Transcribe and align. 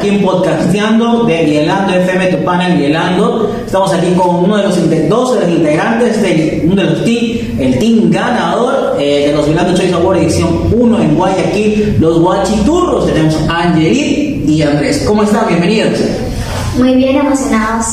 aquí 0.00 0.08
en 0.08 0.22
Podcasteando 0.22 1.24
de 1.24 1.44
Bielando 1.44 1.92
FM, 1.92 2.28
tu 2.28 2.42
panel 2.42 2.78
Bielando. 2.78 3.54
Estamos 3.66 3.92
aquí 3.92 4.12
con 4.14 4.44
uno 4.44 4.56
de 4.56 4.62
los 4.62 5.08
dos 5.10 5.34
de 5.34 5.40
los 5.42 5.50
integrantes 5.50 6.22
de 6.22 6.62
uno 6.64 6.76
de 6.76 6.90
los 6.90 7.04
team, 7.04 7.60
el 7.60 7.78
team 7.78 8.10
ganador 8.10 8.96
eh, 8.98 9.26
de 9.26 9.32
los 9.34 9.44
Bielando 9.44 9.76
Choice 9.76 9.92
Award 9.92 10.16
edición 10.16 10.70
1 10.72 11.02
en 11.02 11.14
Guayaquil, 11.16 11.98
los 12.00 12.18
Guachiturros. 12.18 13.06
Tenemos 13.08 13.36
a 13.46 13.64
Angelit 13.64 14.48
y 14.48 14.62
Andrés. 14.62 15.04
¿Cómo 15.06 15.22
están? 15.22 15.46
Bienvenidos. 15.48 16.00
Muy 16.78 16.94
bien, 16.94 17.16
emocionados. 17.16 17.84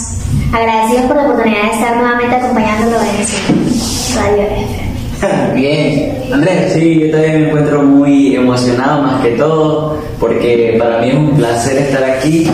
Agradecidos 0.53 1.07
por 1.07 1.17
la 1.17 1.23
oportunidad 1.23 1.63
de 1.63 1.71
estar 1.71 1.97
nuevamente 1.97 2.35
acompañándolo 2.37 2.99
en 3.01 3.27
su 3.27 4.17
radio 4.17 4.43
FM. 4.43 4.86
Bien. 5.53 6.23
Andrés. 6.31 6.73
Sí, 6.73 6.99
yo 6.99 7.11
también 7.11 7.41
me 7.41 7.47
encuentro 7.47 7.83
muy 7.83 8.35
emocionado 8.35 9.01
más 9.03 9.21
que 9.21 9.31
todo 9.31 9.97
porque 10.19 10.75
para 10.79 10.99
mí 11.01 11.09
es 11.09 11.15
un 11.15 11.35
placer 11.37 11.77
estar 11.77 12.03
aquí 12.03 12.47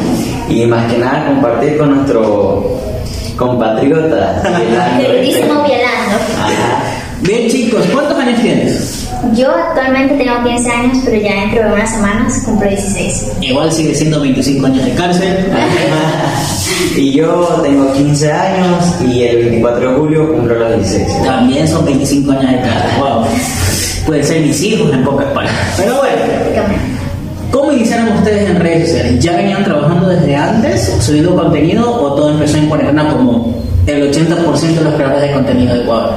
y 0.50 0.66
más 0.66 0.92
que 0.92 1.00
nada 1.00 1.28
compartir 1.28 1.78
con 1.78 1.96
nuestro 1.96 2.80
compatriota. 3.38 4.42
Queridísimo 5.00 5.64
Violando. 5.64 6.18
Bien, 7.22 7.50
chicos, 7.50 7.86
¿cuántos 7.92 8.18
años 8.18 8.42
tienes? 8.42 9.10
Yo 9.32 9.52
actualmente 9.52 10.16
tengo 10.16 10.44
15 10.44 10.70
años, 10.70 10.98
pero 11.06 11.22
ya 11.22 11.42
dentro 11.42 11.64
de 11.64 11.74
unas 11.74 11.90
semanas 11.90 12.44
cumplo 12.46 12.70
16. 12.70 13.32
Igual 13.42 13.72
sigue 13.72 13.96
siendo 13.96 14.20
25 14.20 14.66
años 14.66 14.86
de 14.86 14.94
cárcel. 14.94 15.52
y 16.98 17.12
yo 17.14 17.62
tengo 17.64 17.94
15 17.94 18.32
años 18.32 18.86
y 19.08 19.24
el 19.24 19.38
24 19.38 19.90
de 19.90 19.98
julio 19.98 20.34
cumplo 20.34 20.56
los 20.56 20.76
16. 20.76 21.24
También 21.24 21.68
son 21.68 21.86
25 21.86 22.32
años 22.32 22.52
de 22.52 22.62
cárcel. 22.62 22.92
Wow. 23.00 23.26
Pueden 24.06 24.26
ser 24.26 24.42
mis 24.42 24.62
hijos 24.62 24.94
en 24.94 25.04
pocas 25.04 25.28
palabras. 25.28 25.74
Pero 25.78 25.98
bueno. 25.98 26.94
¿cómo 27.52 27.72
iniciaron 27.72 28.18
ustedes 28.18 28.50
en 28.50 28.60
redes 28.60 28.90
sociales? 28.90 29.24
¿Ya 29.24 29.38
venían 29.38 29.64
trabajando 29.64 30.10
desde 30.10 30.36
antes, 30.36 30.98
subiendo 31.00 31.36
contenido 31.36 31.90
o 31.90 32.14
todo 32.14 32.32
empezó 32.32 32.58
en 32.58 32.68
cuarentena 32.68 33.08
como 33.10 33.64
el 33.86 34.12
80% 34.12 34.60
de 34.60 34.84
los 34.84 34.96
creadores 34.96 35.22
de 35.22 35.32
contenido 35.32 35.74
de 35.76 35.84
Ecuador? 35.84 36.14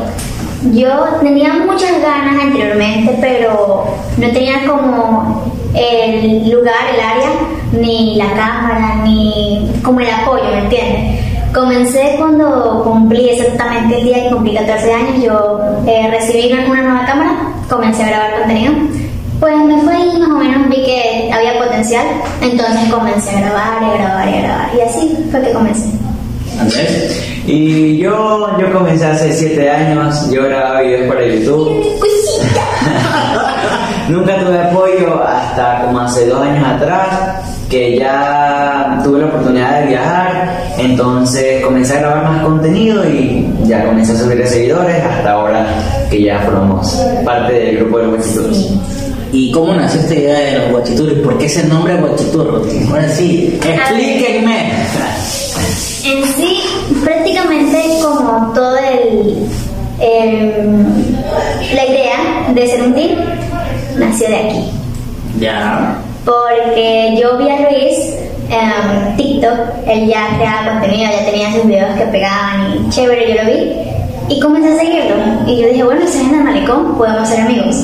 Yo 0.73 0.89
tenía 1.21 1.53
muchas 1.55 2.01
ganas 2.03 2.43
anteriormente, 2.43 3.17
pero 3.21 3.85
no 4.17 4.29
tenía 4.31 4.67
como 4.67 5.53
el 5.75 6.51
lugar, 6.51 6.75
el 6.95 7.01
área, 7.01 7.31
ni 7.73 8.17
la 8.17 8.33
cámara, 8.33 8.97
ni 9.05 9.71
como 9.83 10.01
el 10.01 10.11
apoyo, 10.11 10.45
¿me 10.51 10.61
entiendes? 10.61 11.25
Comencé 11.53 12.17
cuando 12.19 12.83
cumplí 12.85 13.31
exactamente 13.31 13.99
el 13.99 14.05
día 14.05 14.25
que 14.25 14.31
cumplí 14.31 14.55
14 14.55 14.93
años, 14.93 15.23
yo 15.23 15.61
eh, 15.87 16.09
recibí 16.11 16.53
una 16.53 16.67
nueva 16.67 17.07
cámara, 17.07 17.53
comencé 17.69 18.05
a 18.05 18.09
grabar 18.09 18.39
contenido. 18.41 18.73
Pues 19.41 19.55
me 19.59 19.79
fue 19.83 19.95
y 19.99 20.19
más 20.19 20.31
o 20.31 20.39
menos 20.39 20.69
vi 20.71 20.83
que 20.83 21.31
había 21.33 21.59
potencial, 21.59 22.07
entonces 22.41 22.91
comencé 22.91 23.37
a 23.37 23.41
grabar, 23.41 23.83
y 23.83 23.85
a 23.85 24.03
grabar, 24.03 24.29
y 24.29 24.35
a 24.35 24.43
grabar, 24.43 24.71
y 24.77 24.81
así 24.81 25.29
fue 25.31 25.43
que 25.43 25.53
comencé. 25.53 25.91
Andrés. 26.59 27.36
Y 27.47 27.99
yo, 27.99 28.59
yo 28.59 28.73
comencé 28.73 29.07
hace 29.07 29.33
7 29.33 29.71
años, 29.71 30.29
yo 30.33 30.43
grababa 30.43 30.81
videos 30.81 31.07
para 31.07 31.25
YouTube. 31.25 31.81
Nunca 34.09 34.39
tuve 34.39 34.59
apoyo 34.59 35.23
hasta 35.23 35.85
como 35.85 36.01
hace 36.01 36.27
dos 36.27 36.43
años 36.43 36.67
atrás, 36.67 37.07
que 37.71 37.99
ya 37.99 39.01
tuve 39.05 39.21
la 39.21 39.27
oportunidad 39.27 39.81
de 39.81 39.87
viajar, 39.87 40.59
entonces 40.79 41.65
comencé 41.65 41.97
a 41.97 42.01
grabar 42.01 42.25
más 42.25 42.45
contenido 42.45 43.09
y 43.09 43.49
ya 43.65 43.87
comencé 43.87 44.13
a 44.13 44.17
subir 44.17 44.47
seguidores 44.47 45.05
hasta 45.05 45.33
ahora 45.33 45.67
que 46.11 46.23
ya 46.23 46.41
formamos 46.41 47.01
parte 47.25 47.53
del 47.53 47.79
grupo 47.79 47.99
de 47.99 48.07
los. 48.07 48.73
¿Y 49.37 49.51
cómo 49.53 49.75
nació 49.75 50.01
esta 50.01 50.15
idea 50.15 50.39
de 50.39 50.59
los 50.61 50.71
guachiturros? 50.71 51.19
¿Por 51.19 51.37
qué 51.37 51.45
ese 51.45 51.65
nombre 51.65 51.95
guachiturro? 51.97 52.63
Ahora 52.91 53.09
sí, 53.11 53.59
explíquenme. 53.63 54.71
En 56.05 56.25
sí, 56.25 56.63
prácticamente 57.05 57.83
como 58.03 58.53
todo 58.55 58.79
el, 58.79 59.47
el- 60.01 60.87
la 61.75 61.85
idea 61.87 62.51
de 62.55 62.67
ser 62.67 62.83
un 62.83 62.95
team 62.95 63.11
nació 63.99 64.29
de 64.29 64.37
aquí. 64.37 64.71
Ya. 65.39 65.99
Porque 66.25 67.19
yo 67.21 67.37
vi 67.37 67.49
a 67.51 67.61
Luis 67.71 68.15
en 68.49 69.17
TikTok, 69.19 69.59
él 69.87 70.07
ya 70.09 70.29
creaba 70.39 70.81
contenido, 70.81 71.11
ya 71.11 71.31
tenía 71.31 71.53
sus 71.53 71.67
videos 71.67 71.95
que 71.99 72.07
pegaban 72.07 72.73
y 72.87 72.89
chévere, 72.89 73.35
yo 73.37 73.43
lo 73.45 73.51
vi. 73.51 73.73
Y 74.35 74.41
comencé 74.41 74.73
a 74.73 74.79
seguirlo. 74.79 75.17
Y 75.47 75.61
yo 75.61 75.69
dije, 75.69 75.85
bueno, 75.85 76.01
si 76.07 76.19
es 76.21 76.25
en 76.25 76.35
el 76.37 76.45
malecón, 76.45 76.97
podemos 76.97 77.29
ser 77.29 77.41
amigos. 77.43 77.77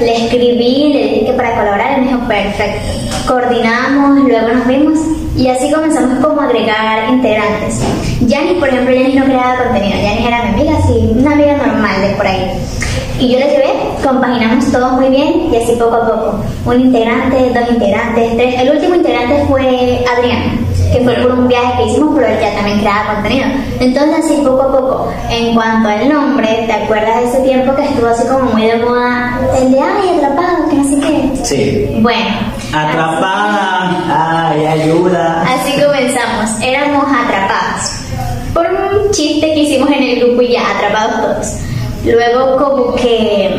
Le 0.00 0.24
escribí, 0.24 0.92
le 0.92 1.02
dije 1.02 1.26
que 1.26 1.32
para 1.32 1.56
colaborar, 1.56 2.00
me 2.00 2.08
dijo, 2.08 2.20
perfecto. 2.28 2.80
Coordinamos, 3.26 4.28
luego 4.28 4.48
nos 4.48 4.66
vimos 4.66 4.98
y 5.36 5.48
así 5.48 5.70
comenzamos 5.70 6.24
como 6.24 6.40
agregar 6.40 7.08
integrantes. 7.10 7.80
Yanni, 8.20 8.54
por 8.54 8.68
ejemplo, 8.68 8.94
Yanni 8.94 9.14
no 9.14 9.24
creaba 9.24 9.64
contenido, 9.64 9.96
Yanni 10.00 10.26
era 10.26 10.42
mi 10.44 10.48
amiga, 10.50 10.78
sí, 10.86 11.10
una 11.16 11.32
amiga 11.32 11.56
normal 11.56 12.02
de 12.02 12.14
por 12.14 12.26
ahí. 12.26 12.50
Y 13.18 13.32
yo 13.32 13.38
la 13.38 13.46
llevé, 13.46 13.72
compaginamos 14.04 14.70
todos 14.70 14.92
muy 14.92 15.08
bien 15.08 15.48
y 15.52 15.56
así 15.56 15.72
poco 15.72 15.96
a 15.96 16.06
poco. 16.06 16.40
Un 16.66 16.80
integrante, 16.80 17.50
dos 17.54 17.70
integrantes, 17.70 18.36
tres. 18.36 18.60
El 18.60 18.70
último 18.70 18.94
integrante 18.94 19.44
fue 19.48 20.04
Adrián, 20.16 20.65
que 20.96 21.04
fue 21.04 21.14
por 21.16 21.32
un 21.32 21.48
viaje 21.48 21.76
que 21.76 21.90
hicimos, 21.90 22.14
pero 22.14 22.26
él 22.26 22.38
ya 22.40 22.54
también 22.54 22.80
creaba 22.80 23.14
contenido. 23.14 23.46
Entonces 23.80 24.24
así 24.24 24.42
poco 24.42 24.62
a 24.62 24.72
poco. 24.72 25.12
En 25.30 25.54
cuanto 25.54 25.88
al 25.88 26.08
nombre, 26.08 26.64
¿te 26.66 26.72
acuerdas 26.72 27.20
de 27.20 27.28
ese 27.28 27.40
tiempo 27.40 27.74
que 27.74 27.82
estuvo 27.82 28.06
así 28.06 28.26
como 28.26 28.52
muy 28.52 28.62
de 28.62 28.76
moda? 28.76 29.38
El 29.60 29.72
de 29.72 29.80
ay, 29.80 30.16
atrapado, 30.16 30.68
que 30.70 30.76
no 30.76 30.84
sé 30.84 31.00
qué. 31.00 31.44
Sí. 31.44 31.98
Bueno. 32.00 32.30
Atrapada. 32.72 34.50
¡Ay, 34.50 34.66
ayuda! 34.66 35.42
Así 35.42 35.72
comenzamos, 35.80 36.50
éramos 36.62 37.04
atrapados. 37.04 38.00
Por 38.54 38.66
un 38.66 39.10
chiste 39.10 39.52
que 39.52 39.60
hicimos 39.60 39.90
en 39.90 40.02
el 40.02 40.20
grupo 40.20 40.42
y 40.42 40.52
ya, 40.52 40.62
atrapados 40.76 41.20
todos. 41.22 41.52
Luego 42.04 42.56
como 42.56 42.94
que 42.94 43.50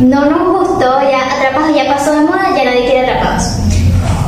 no 0.00 0.26
nos 0.26 0.68
gustó, 0.68 1.00
ya 1.10 1.34
atrapados 1.34 1.74
ya 1.74 1.86
pasó 1.86 2.12
de 2.12 2.20
moda, 2.20 2.54
ya 2.56 2.64
nadie 2.64 2.84
quiere 2.84 3.10
atrapados. 3.10 3.58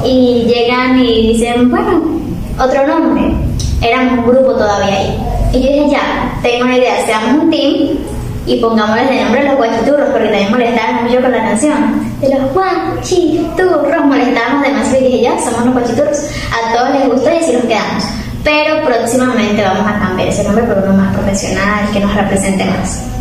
Y 0.05 0.47
llegan 0.47 0.99
y 0.99 1.33
dicen, 1.35 1.71
bueno, 1.71 2.18
otro 2.61 2.87
nombre. 2.87 3.33
Éramos 3.81 4.19
un 4.19 4.27
grupo 4.27 4.53
todavía 4.53 4.99
ahí. 4.99 5.19
Y 5.53 5.63
yo 5.63 5.69
dije, 5.69 5.91
ya, 5.91 6.39
tengo 6.43 6.65
una 6.65 6.77
idea, 6.77 7.07
seamos 7.07 7.43
un 7.43 7.51
team 7.51 7.99
y 8.47 8.61
pongámosles 8.61 9.11
de 9.11 9.25
nombre 9.25 9.45
los 9.45 9.57
guachiturros, 9.57 10.09
porque 10.11 10.29
también 10.29 10.51
molestaban 10.51 11.05
mucho 11.05 11.21
con 11.21 11.33
la 11.33 11.39
canción. 11.39 12.19
De 12.21 12.29
los 12.35 12.53
guachiturros, 12.53 14.07
molestábamos 14.07 14.63
demasiado 14.63 15.01
y 15.01 15.05
dije, 15.05 15.23
ya, 15.23 15.39
somos 15.39 15.67
los 15.67 15.75
guachiturros. 15.75 16.19
A 16.51 16.75
todos 16.75 16.91
les 16.95 17.09
gustó 17.09 17.33
y 17.33 17.37
así 17.37 17.53
nos 17.53 17.63
quedamos. 17.63 18.05
Pero 18.43 18.83
próximamente 18.85 19.63
vamos 19.63 19.87
a 19.87 19.99
cambiar 19.99 20.29
ese 20.29 20.45
nombre 20.45 20.65
por 20.65 20.79
uno 20.79 20.95
más 20.95 21.15
profesional, 21.15 21.91
que 21.93 22.01
nos 22.01 22.15
represente 22.15 22.65
más. 22.65 23.18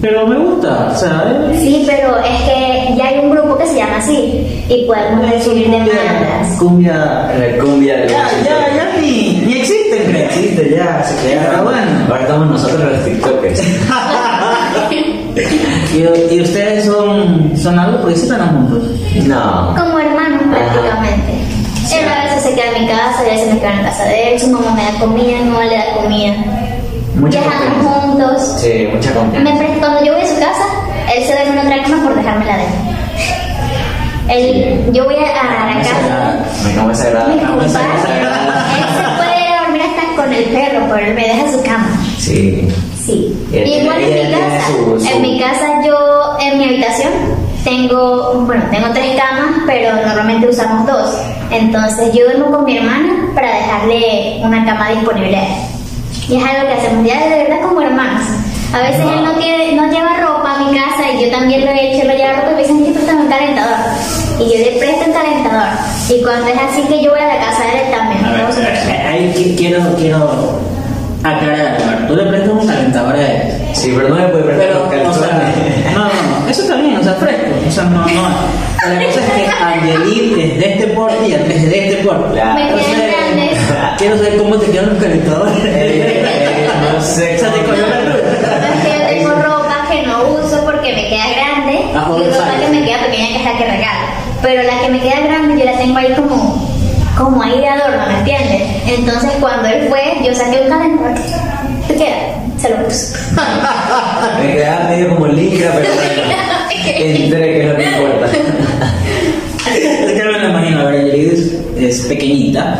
Pero 0.00 0.26
me 0.26 0.36
gusta, 0.36 0.90
o 0.92 0.98
sea, 0.98 1.24
eh, 1.52 1.56
Sí, 1.60 1.84
pero 1.86 2.16
es 2.18 2.42
que 2.42 2.94
ya 2.96 3.04
hay 3.08 3.18
un 3.20 3.30
grupo 3.30 3.56
que 3.56 3.66
se 3.66 3.76
llama 3.76 3.98
así 3.98 4.64
y 4.68 4.84
podemos 4.84 5.30
recibir 5.30 5.70
demandas. 5.70 6.56
Cumbia. 6.58 7.32
La 7.38 7.62
cumbia 7.62 7.96
de 7.98 8.08
Ya, 8.08 8.28
ya, 8.44 8.74
ya 8.76 9.00
ni, 9.00 9.42
ni 9.46 9.58
existen, 9.60 10.06
No 10.06 10.12
creo. 10.12 10.24
existe 10.26 10.74
ya, 10.76 11.04
se 11.04 11.14
Pero 11.22 11.40
crearon. 11.40 11.64
bueno. 11.64 11.80
Ahora 12.08 12.20
estamos 12.22 12.46
nosotros 12.50 12.92
los 12.92 13.04
TikTokers. 13.04 13.62
¿Y, 15.94 16.34
y 16.34 16.40
ustedes 16.40 16.84
son, 16.86 17.52
son 17.56 17.78
algo? 17.78 18.00
Porque 18.00 18.16
siempre 18.16 18.38
andan 18.42 18.68
juntos. 18.68 18.88
No. 19.26 19.74
Como 19.78 19.98
hermanos 19.98 20.42
prácticamente. 20.50 21.32
Él 21.92 22.08
a 22.08 22.24
veces 22.24 22.42
se 22.42 22.54
queda 22.54 22.76
en 22.76 22.82
mi 22.82 22.88
casa, 22.88 23.22
yo 23.24 23.30
a 23.30 23.34
veces 23.34 23.54
me 23.54 23.60
quedo 23.60 23.70
en 23.70 23.82
casa 23.84 24.04
de 24.04 24.32
él, 24.34 24.40
su 24.40 24.48
mamá 24.50 24.74
me 24.74 24.82
da 24.82 24.98
comida, 24.98 25.38
mi 25.38 25.44
mamá 25.50 25.64
le 25.66 25.76
da 25.76 25.94
comida. 26.02 26.34
Mucha 27.16 27.40
Viajamos 27.40 27.86
juntos. 28.02 28.42
Sí, 28.60 28.88
mucha 28.92 29.10
Me 29.10 29.16
confianza. 29.16 29.78
cuando 29.80 30.04
yo 30.04 30.12
voy 30.12 30.22
a 30.22 30.26
su 30.26 30.34
casa, 30.34 30.64
él 31.14 31.24
se 31.24 31.32
duerme 31.32 31.60
en 31.60 31.66
otra 31.66 31.82
cama 31.82 32.02
por 32.04 32.14
dejarme 32.14 32.44
la 32.44 32.56
de 32.58 32.64
él. 34.28 34.90
Yo 34.92 35.04
voy 35.04 35.14
a, 35.16 35.18
a 35.40 35.66
la 35.74 35.80
casa. 35.82 36.44
Me 36.64 36.74
como 36.76 36.90
esa 36.90 37.10
grada. 37.10 37.28
Disculpa, 37.34 37.62
él 37.64 37.70
se 37.70 39.02
puede 39.16 39.60
dormir 39.62 39.82
hasta 39.82 40.22
con 40.22 40.32
el 40.32 40.44
perro, 40.44 40.80
pero 40.90 41.06
él 41.06 41.14
me 41.14 41.22
deja 41.22 41.52
su 41.52 41.62
cama. 41.62 41.88
Sí. 42.18 42.68
Sí. 43.04 43.32
Igual 43.52 44.00
en 44.00 44.10
mi 44.28 44.32
casa. 44.34 44.66
su- 44.66 45.00
su- 45.00 45.06
En 45.08 45.22
mi 45.22 45.38
casa 45.40 45.66
yo, 45.86 46.36
en 46.40 46.58
mi 46.58 46.64
habitación, 46.64 47.12
tengo, 47.64 48.42
bueno, 48.46 48.64
tengo 48.70 48.88
tres 48.92 49.16
camas, 49.16 49.60
pero 49.66 49.94
normalmente 49.94 50.48
usamos 50.48 50.86
dos. 50.86 51.16
Entonces 51.52 52.12
yo 52.12 52.24
duermo 52.24 52.50
con 52.50 52.64
mi 52.64 52.76
hermana 52.78 53.28
para 53.34 53.54
dejarle 53.54 54.40
una 54.42 54.64
cama 54.64 54.90
disponible 54.90 55.36
a 55.36 55.42
él. 55.44 55.54
Y 56.28 56.36
es 56.36 56.44
algo 56.44 56.66
que 56.66 56.72
hacemos 56.74 57.06
ya 57.06 57.20
de 57.28 57.44
verdad 57.44 57.60
como 57.62 57.80
hermanos. 57.82 58.22
A 58.74 58.78
veces 58.80 59.00
él 59.00 59.24
no, 59.24 59.34
quiere, 59.38 59.72
no 59.74 59.90
lleva 59.90 60.16
ropa 60.20 60.54
a 60.56 60.58
mi 60.58 60.76
casa 60.76 61.08
y 61.14 61.24
yo 61.24 61.30
también 61.30 61.64
lo 61.64 61.70
he 61.70 61.92
hecho, 61.92 62.02
él 62.02 62.08
lo 62.08 62.14
lleva 62.16 62.32
ropa 62.40 62.50
y 62.50 62.54
me 62.56 62.60
dicen 62.62 62.84
que 62.84 62.90
préstame 62.92 63.20
un 63.22 63.28
calentador. 63.28 63.76
Y 64.40 64.44
yo 64.44 64.58
le 64.58 64.78
presto 64.78 65.04
un 65.06 65.12
calentador. 65.12 65.68
Y 66.10 66.22
cuando 66.22 66.46
es 66.48 66.58
así 66.58 66.82
que 66.88 67.02
yo 67.02 67.10
voy 67.12 67.20
a 67.20 67.26
la 67.28 67.38
casa 67.38 67.62
de 67.64 67.80
él 67.86 67.90
también. 67.94 68.24
A 68.24 68.32
ver, 68.32 69.06
ahí 69.06 69.32
qui- 69.36 69.56
quiero, 69.56 69.80
quiero 69.96 70.58
aclarar. 71.22 72.06
Tú 72.08 72.16
le 72.16 72.24
prestas 72.24 72.50
un 72.50 72.66
calentador 72.66 73.14
a 73.14 73.26
él. 73.32 73.52
Sí, 73.72 73.92
pero 73.96 74.08
no 74.08 74.16
me 74.16 74.28
puede 74.28 74.44
prestar 74.44 74.66
sea, 74.72 74.88
calzones. 75.02 75.94
no, 75.94 75.98
no, 76.04 76.40
no, 76.40 76.48
eso 76.48 76.62
está 76.62 76.74
bien, 76.76 76.96
o 76.96 77.02
sea, 77.02 77.14
fresco. 77.14 77.46
O 77.66 77.70
sea, 77.70 77.84
no, 77.84 78.00
no. 78.00 78.06
La 78.06 79.04
cosa 79.06 79.20
es 79.20 79.30
que 79.32 79.64
Angelín 79.64 80.40
es 80.40 80.58
de 80.58 80.72
este 80.74 80.86
porte 80.88 81.28
y 81.28 81.34
Andrés 81.34 81.56
es 81.62 81.70
de 81.70 81.88
este 81.90 82.04
porte. 82.04 82.32
Claro. 82.34 82.58
Entonces. 82.60 83.05
Quiero 84.06 84.22
saber 84.22 84.38
cómo 84.38 84.56
te 84.58 84.70
quedan 84.70 84.90
los 84.90 85.02
calentadores. 85.02 85.64
Eh, 85.64 86.22
eh, 86.22 86.68
no 86.94 87.02
sé 87.02 87.34
O 87.34 87.38
sea, 87.40 87.52
te 87.52 87.58
cogió 87.64 87.86
la 87.88 88.00
luz. 88.02 88.20
Yo 88.84 89.06
tengo 89.08 89.30
ropa 89.30 89.88
que 89.90 90.06
no 90.06 90.28
uso 90.28 90.64
porque 90.64 90.92
me 90.92 91.08
queda 91.08 91.24
grande 91.34 91.80
Ah, 91.92 92.08
y 92.16 92.30
ropa 92.30 92.60
que 92.60 92.68
me 92.68 92.84
queda 92.86 93.00
pequeña 93.06 93.28
que 93.30 93.36
es 93.38 93.44
la 93.44 93.58
que 93.58 93.64
regalo. 93.64 94.06
Pero 94.42 94.62
la 94.62 94.80
que 94.80 94.88
me 94.90 95.00
queda 95.00 95.20
grande 95.26 95.58
yo 95.58 95.64
la 95.64 95.76
tengo 95.78 95.98
ahí 95.98 96.14
como, 96.14 96.68
como 97.18 97.42
ahí 97.42 97.58
de 97.58 97.68
adorno, 97.68 98.06
¿me 98.06 98.18
entiendes? 98.18 98.62
Entonces 98.86 99.32
cuando 99.40 99.68
él 99.70 99.88
fue, 99.88 100.00
yo 100.24 100.32
saqué 100.36 100.60
un 100.60 100.68
calentador. 100.68 101.14
¿Qué 101.88 101.94
queda? 101.96 102.16
Se 102.58 102.70
lo 102.70 102.84
puse. 102.84 103.18
Me 104.40 104.52
quedaba 104.54 104.84
medio 104.88 105.08
como 105.08 105.26
licra, 105.26 105.72
pero 105.74 105.88
bueno. 105.94 106.32
Entré, 106.96 107.58
que 107.58 107.66
lo 107.66 107.76
que 107.76 107.84
importa. 107.84 108.26
Es 109.66 110.12
que 110.12 110.22
no 110.22 110.32
me 110.32 110.38
lo 110.38 110.48
imagino, 110.50 110.80
a 110.80 110.84
ver, 110.84 111.08
es 111.08 112.00
pequeñita. 112.08 112.78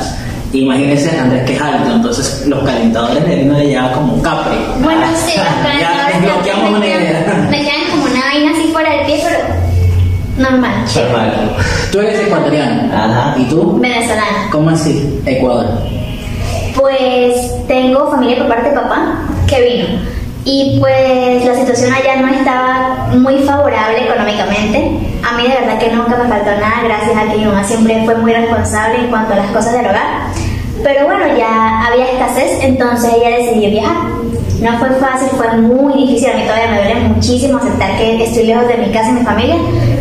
Imagínense 0.61 1.19
Andrés 1.19 1.45
que 1.45 1.55
es 1.55 1.61
alto, 1.61 1.93
entonces 1.93 2.47
los 2.47 2.65
calentadores 2.65 3.27
de 3.27 3.43
uno 3.43 3.59
le 3.59 3.67
lleva 3.67 3.93
como 3.93 4.15
un 4.15 4.23
capri. 4.23 4.57
Bueno, 4.83 5.03
sí, 5.27 5.33
los 5.37 5.45
Ya 5.45 5.63
calentadores 5.63 6.23
desbloqueamos 6.23 6.71
una 6.79 6.87
idea. 6.87 7.47
me 7.51 7.59
quedan 7.63 7.91
como 7.91 8.05
una 8.05 8.21
vaina 8.25 8.51
así 8.53 8.69
fuera 8.73 8.91
del 8.91 9.07
pie, 9.07 9.23
pero 9.23 9.39
normal. 10.51 10.85
Normal. 10.95 11.51
Tú 11.93 12.01
eres 12.01 12.21
ecuatoriano. 12.21 12.95
Ajá. 12.95 13.35
¿Y 13.39 13.45
tú? 13.45 13.79
Venezolana. 13.81 14.49
¿Cómo 14.51 14.71
así? 14.71 15.21
Ecuador. 15.27 15.67
Pues 16.75 17.53
tengo 17.67 18.11
familia 18.11 18.39
por 18.39 18.49
parte 18.49 18.71
de 18.71 18.75
papá 18.77 19.19
que 19.47 19.61
vino. 19.63 19.87
Y 20.45 20.79
pues 20.79 21.45
la 21.45 21.55
situación 21.57 21.93
allá 21.93 22.17
no 22.23 22.29
estaba 22.29 23.09
muy 23.15 23.39
favorable 23.41 24.05
económicamente. 24.05 24.79
A 25.29 25.37
mí 25.37 25.43
de 25.43 25.49
verdad 25.61 25.79
que 25.79 25.91
nunca 25.91 26.17
me 26.17 26.29
faltó 26.29 26.51
nada, 26.61 26.83
gracias 26.85 27.17
a 27.17 27.31
que 27.33 27.39
mi 27.39 27.45
mamá 27.47 27.65
siempre 27.65 28.03
fue 28.05 28.15
muy 28.17 28.33
responsable 28.33 29.01
en 29.01 29.07
cuanto 29.09 29.33
a 29.33 29.37
las 29.37 29.47
cosas 29.51 29.73
del 29.73 29.87
hogar. 29.87 30.29
Pero 30.83 31.07
bueno, 31.07 31.37
ya 31.37 31.87
había 31.87 32.13
escasez, 32.13 32.59
entonces 32.63 33.13
ella 33.15 33.39
decidió 33.39 33.71
viajar. 33.71 33.97
No 34.61 34.79
fue 34.79 34.89
fácil, 34.91 35.29
fue 35.37 35.57
muy 35.59 36.07
difícil, 36.07 36.31
a 36.31 36.35
mí 36.35 36.43
todavía 36.43 36.71
me 36.71 36.77
duele 36.77 37.09
muchísimo 37.09 37.59
aceptar 37.59 37.97
que 37.99 38.25
estoy 38.25 38.47
lejos 38.47 38.67
de 38.69 38.77
mi 38.79 38.91
casa 38.91 39.11
y 39.11 39.13
mi 39.13 39.21
familia, 39.21 39.57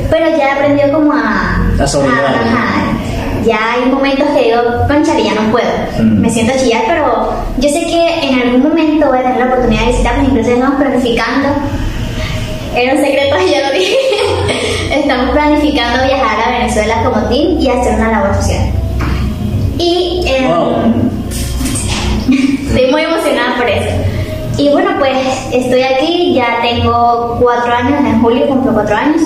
pero 0.10 0.25
ya 0.38 0.54
aprendió 0.54 0.94
como 0.94 1.12
a... 1.12 1.68
A 1.77 1.88
sobrellevar. 1.88 2.36
ajá, 2.36 2.95
ya 3.45 3.74
hay 3.74 3.89
momentos 3.92 4.27
que 4.30 4.45
digo, 4.45 4.62
conchale, 4.88 5.24
ya 5.24 5.36
no 5.36 5.51
puedo. 5.51 5.69
Mm. 6.00 6.22
Me 6.22 6.30
siento 6.30 6.54
a 6.54 6.57
chillar, 6.57 6.83
pero 6.88 7.33
yo 7.57 7.69
sé 7.69 7.81
que 7.86 8.30
en 8.30 8.39
algún 8.42 8.63
momento 8.63 9.07
voy 9.07 9.19
a 9.19 9.24
tener 9.24 9.39
la 9.39 9.45
oportunidad 9.45 9.81
de 9.81 9.88
visitarlos, 9.92 10.28
incluso 10.30 10.51
estamos 10.51 10.75
planificando. 10.75 11.50
Era 12.75 12.94
un 12.94 13.00
secreto, 13.00 13.36
ya 13.51 13.69
lo 13.69 13.74
dije. 13.78 13.98
estamos 14.92 15.31
planificando 15.31 16.06
viajar 16.06 16.48
a 16.48 16.60
Venezuela 16.60 17.04
como 17.04 17.28
team 17.28 17.60
y 17.60 17.69
hacer 17.69 17.95
una 17.95 18.12
labor 18.12 18.36
social. 18.36 18.85
Y 19.77 20.24
em, 20.27 20.48
Wow. 20.48 20.74
estoy 22.68 22.92
muy 22.92 23.01
emocionada 23.01 23.57
por 23.57 23.69
eso. 23.69 23.89
Y 24.57 24.69
bueno, 24.69 24.92
pues 25.00 25.18
estoy 25.51 25.83
aquí, 25.83 26.33
ya 26.33 26.60
tengo 26.62 27.38
cuatro 27.42 27.74
años, 27.74 28.00
en 28.06 28.22
julio 28.22 28.48
cumplo 28.48 28.74
cuatro 28.74 28.95
años. 28.95 29.22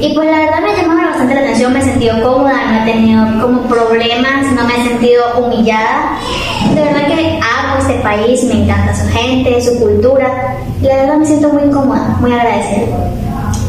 Y 0.00 0.12
pues 0.14 0.30
la 0.30 0.38
verdad 0.38 0.60
me 0.60 0.70
ha 0.70 0.76
llamado 0.76 1.08
bastante 1.08 1.34
la 1.34 1.40
atención, 1.40 1.72
me 1.72 1.78
he 1.78 1.82
sentido 1.82 2.22
cómoda, 2.22 2.52
no 2.70 2.82
he 2.82 2.92
tenido 2.92 3.24
como 3.40 3.62
problemas, 3.62 4.52
no 4.54 4.64
me 4.64 4.74
he 4.76 4.88
sentido 4.88 5.24
humillada. 5.38 6.18
De 6.74 6.80
verdad 6.82 7.06
que 7.06 7.38
amo 7.40 7.78
este 7.78 7.94
país, 8.02 8.44
me 8.44 8.64
encanta 8.64 8.94
su 8.94 9.08
gente, 9.08 9.60
su 9.62 9.78
cultura. 9.80 10.56
Y 10.82 10.86
la 10.86 10.96
verdad 10.96 11.16
me 11.16 11.26
siento 11.26 11.48
muy 11.50 11.70
cómoda, 11.70 12.16
muy 12.20 12.32
agradecida. 12.32 12.86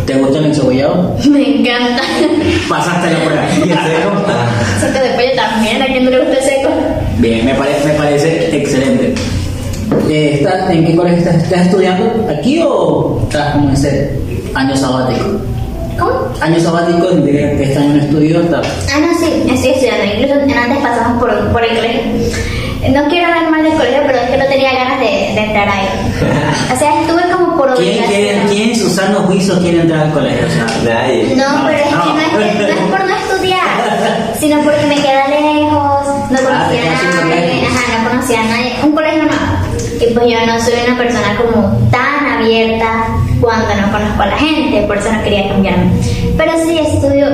¿Te 0.05 0.13
gusta 0.15 0.37
el 0.39 0.45
encebollado? 0.45 1.15
Me 1.29 1.59
encanta. 1.59 2.01
Pasaste 2.69 3.11
la 3.11 3.19
prueba. 3.25 3.45
¿Y 3.57 3.61
el 3.71 3.77
seco? 3.77 4.11
Siento 4.79 4.99
de 4.99 5.09
pollo 5.15 5.35
también, 5.35 5.81
a 5.81 5.85
quien 5.87 6.05
no 6.05 6.11
le 6.11 6.19
gusta 6.19 6.37
el 6.37 6.43
seco. 6.43 6.69
Bien, 7.17 7.45
me, 7.45 7.53
pare- 7.55 7.79
me 7.85 7.93
parece 7.93 8.55
excelente. 8.55 9.15
Eh, 10.09 10.39
¿estás- 10.41 10.69
¿En 10.69 10.85
qué 10.85 10.95
colegio 10.95 11.19
estás, 11.19 11.35
estás 11.43 11.61
estudiando? 11.67 12.27
¿Aquí 12.37 12.61
o 12.63 13.19
estás 13.23 13.53
como 13.53 13.69
en 13.69 13.73
ese 13.75 14.19
año 14.53 14.75
sabático? 14.75 15.25
¿Cómo? 15.97 16.11
Año 16.41 16.59
sabático 16.59 17.07
de 17.07 17.63
este 17.63 17.77
año 17.77 17.95
no 17.95 18.01
estudio 18.03 18.39
hasta... 18.41 18.57
Ah, 18.93 18.99
no, 18.99 19.17
sí, 19.17 19.31
estoy 19.49 19.71
estudiando. 19.71 20.03
Incluso 20.13 20.33
antes 20.41 20.77
pasamos 20.83 21.19
por, 21.21 21.51
por 21.53 21.63
el 21.63 21.75
colegio. 21.75 22.01
No 22.91 23.07
quiero 23.07 23.27
hablar 23.27 23.49
mal 23.49 23.63
del 23.63 23.73
colegio, 23.73 24.01
pero 24.05 24.17
es 24.19 24.29
que 24.29 24.37
no 24.37 24.45
tenía 24.45 24.73
ganas 24.73 24.99
de, 24.99 25.05
de 25.05 25.39
entrar 25.39 25.67
ahí. 25.69 25.87
O 26.73 26.77
sea, 26.77 27.01
estuve 27.01 27.21
como 27.55 27.65
por 27.67 27.75
¿Quién, 27.75 28.03
quiere, 28.05 28.41
¿Quién 28.49 28.69
en 28.69 28.75
su 28.75 28.89
sano 28.89 29.19
juicio 29.23 29.59
quiere 29.59 29.81
entrar 29.81 30.01
al 30.07 30.13
colegio? 30.13 30.45
O 30.47 30.49
sea, 30.49 30.65
Nadie. 30.93 31.35
No, 31.35 31.45
pero 31.65 31.77
es 31.77 31.83
que 31.83 31.91
No. 31.91 32.41
es, 32.41 32.55
no 32.59 32.67
es 32.67 32.91
por 32.91 33.05
no 33.05 33.15
estudiar, 33.15 34.35
sino 34.39 34.61
porque 34.61 34.85
me 34.87 34.95
queda 34.95 35.27
lejos, 35.27 36.07
no 36.31 36.37
Ah, 36.37 36.67
conocía 36.67 36.81
a 36.91 37.25
nadie, 37.25 37.65
ajá, 37.65 38.03
no 38.03 38.09
conocía 38.09 38.39
a 38.41 38.43
nadie, 38.45 38.73
un 38.83 38.91
colegio 38.93 39.23
no. 39.23 39.65
Y 40.05 40.13
pues 40.13 40.25
yo 40.29 40.45
no 40.45 40.59
soy 40.59 40.73
una 40.87 40.97
persona 40.97 41.37
como 41.37 41.89
tan 41.89 42.27
abierta 42.41 43.07
cuando 43.39 43.73
no 43.75 43.91
conozco 43.91 44.21
a 44.23 44.25
la 44.27 44.37
gente, 44.37 44.81
por 44.87 44.97
eso 44.97 45.11
no 45.11 45.23
quería 45.23 45.47
cambiarme. 45.49 45.91
Pero 46.37 46.51
sí 46.65 46.79
estudio, 46.79 47.27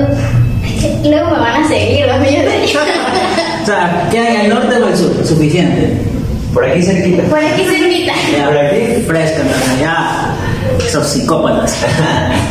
luego 1.03 1.29
me 1.31 1.39
van 1.39 1.63
a 1.63 1.67
seguir 1.67 2.05
los 2.05 2.19
millones 2.19 2.75
o 3.63 3.65
sea, 3.65 4.07
¿queda 4.11 4.29
en 4.29 4.41
el 4.41 4.49
norte 4.49 4.75
o 4.81 4.87
el 4.87 4.95
sur? 4.97 5.25
Suficiente. 5.25 5.97
Por 6.53 6.65
aquí 6.65 6.81
cerquita. 6.81 7.23
Por 7.23 7.39
aquí 7.39 7.63
cerquita. 7.63 8.13
Ya, 8.37 8.45
¿Por 8.47 8.57
aquí? 8.57 8.77
Fresca, 9.07 9.41
entonces 9.41 9.79
ya. 9.79 10.35
Esos 10.85 11.07
psicópatas. 11.07 11.77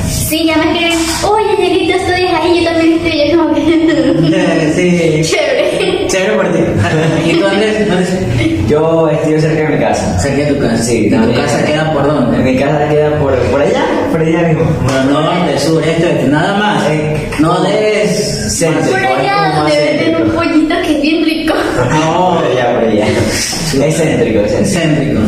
Sí, 0.08 0.46
ya 0.46 0.56
me 0.56 0.72
escriben, 0.72 0.98
oye, 1.28 1.50
Angelita, 1.50 1.96
estudias 1.96 2.40
ahí, 2.40 2.64
yo 2.64 2.70
también 2.70 2.92
estoy, 2.94 3.30
yo 3.30 3.38
como 3.38 3.54
que... 3.54 3.62
sí. 4.74 5.22
Chévere. 5.30 6.06
Chévere 6.06 6.32
por 6.34 6.52
ti. 6.52 6.58
¿Y 7.30 7.34
tú, 7.38 7.46
Andrés? 7.46 7.88
¿Dónde 7.88 8.64
Yo 8.68 9.08
estudio 9.10 9.40
cerca 9.40 9.62
de 9.62 9.76
mi 9.76 9.82
casa. 9.82 10.18
Cerca 10.18 10.36
de 10.44 10.54
tu 10.54 10.60
casa. 10.60 10.82
Sí, 10.82 11.06
¿Y 11.06 11.10
tu 11.10 11.34
casa 11.34 11.64
queda 11.64 11.92
por 11.92 12.06
dónde? 12.06 12.38
Mi 12.38 12.56
casa 12.56 12.88
queda 12.88 13.18
por, 13.18 13.34
por 13.50 13.60
allá, 13.60 13.84
por 14.10 14.20
allá 14.20 14.42
mismo. 14.48 14.64
Por 14.64 15.04
norte, 15.06 15.58
sur, 15.58 15.82
este, 15.82 16.06
oeste, 16.06 16.28
nada 16.28 16.56
más. 16.56 16.84
Eh, 16.90 17.28
No 17.40 17.60
des. 17.62 18.40
Por 18.90 18.96
allá 19.04 19.54
donde 19.56 19.76
venden 19.76 20.22
un 20.22 20.30
pollito 20.30 20.74
que 20.82 20.96
es 20.96 21.02
bien 21.02 21.24
rico. 21.24 21.39
No. 22.00 22.36
Por 22.36 22.44
allá, 22.44 22.74
por 22.74 22.84
allá. 22.84 23.06
Excéntrico, 23.06 24.40
excéntrico. 24.40 25.20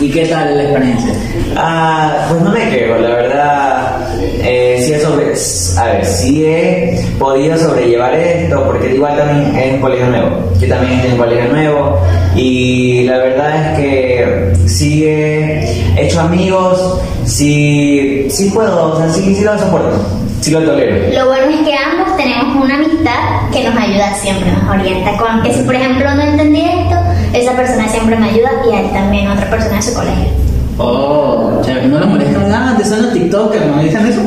¿Y 0.00 0.10
qué 0.10 0.26
tal 0.26 0.56
la 0.56 0.62
experiencia? 0.64 1.12
Ah, 1.56 2.26
pues 2.28 2.42
no 2.42 2.50
me 2.50 2.70
quejo, 2.70 2.96
la 2.96 3.08
verdad. 3.08 4.14
Eh, 4.46 4.82
sí 4.84 4.92
he 4.92 5.00
sobre, 5.00 5.32
a 5.78 5.92
ver, 5.92 6.04
sí 6.04 6.44
he 6.44 7.06
podido 7.18 7.56
sobrellevar 7.56 8.14
esto, 8.14 8.62
porque 8.64 8.94
igual 8.94 9.16
también 9.16 9.56
es 9.56 9.74
un 9.74 9.80
colegio 9.80 10.06
nuevo. 10.06 10.52
Yo 10.60 10.68
también 10.68 10.92
estoy 10.94 11.06
en 11.08 11.12
un 11.12 11.18
colegio 11.18 11.52
nuevo. 11.52 12.00
Y 12.36 13.04
la 13.04 13.18
verdad 13.18 13.72
es 13.72 13.78
que 13.78 14.52
sí 14.66 15.04
he 15.06 15.84
hecho 15.96 16.20
amigos, 16.20 17.00
sí, 17.24 18.26
sí 18.28 18.50
puedo, 18.52 18.94
o 18.94 18.98
sea, 18.98 19.08
sí, 19.10 19.34
sí 19.34 19.44
lo 19.44 19.58
soporto, 19.58 19.96
sí 20.40 20.50
lo 20.50 20.62
tolero. 20.62 20.96
Lo 21.12 21.26
bueno 21.26 21.48
es 21.50 21.66
que 21.66 21.74
ambos 21.74 22.03
tenemos 22.16 22.56
una 22.56 22.74
amistad 22.74 23.50
que 23.52 23.64
nos 23.68 23.76
ayuda 23.76 24.14
siempre, 24.14 24.50
nos 24.52 24.68
orienta. 24.68 25.16
Con 25.16 25.42
que 25.42 25.52
si 25.52 25.62
por 25.62 25.74
ejemplo 25.74 26.14
no 26.14 26.22
entendí 26.22 26.60
esto, 26.60 26.96
esa 27.32 27.52
persona 27.52 27.88
siempre 27.88 28.16
me 28.16 28.28
ayuda 28.30 28.50
y 28.70 28.74
a 28.74 28.80
él 28.80 28.90
también, 28.92 29.28
otra 29.28 29.48
persona 29.50 29.76
de 29.76 29.82
su 29.82 29.94
colegio. 29.94 30.24
Oh, 30.78 31.60
chévere. 31.64 31.86
¿No 31.86 32.00
le 32.00 32.06
molestan 32.06 32.48
nada? 32.50 32.76
¿Te 32.76 32.84
son 32.84 33.02
los 33.02 33.12
TikTokers? 33.12 33.66
¿No 33.66 33.82
dicen 33.82 34.06
eso? 34.06 34.20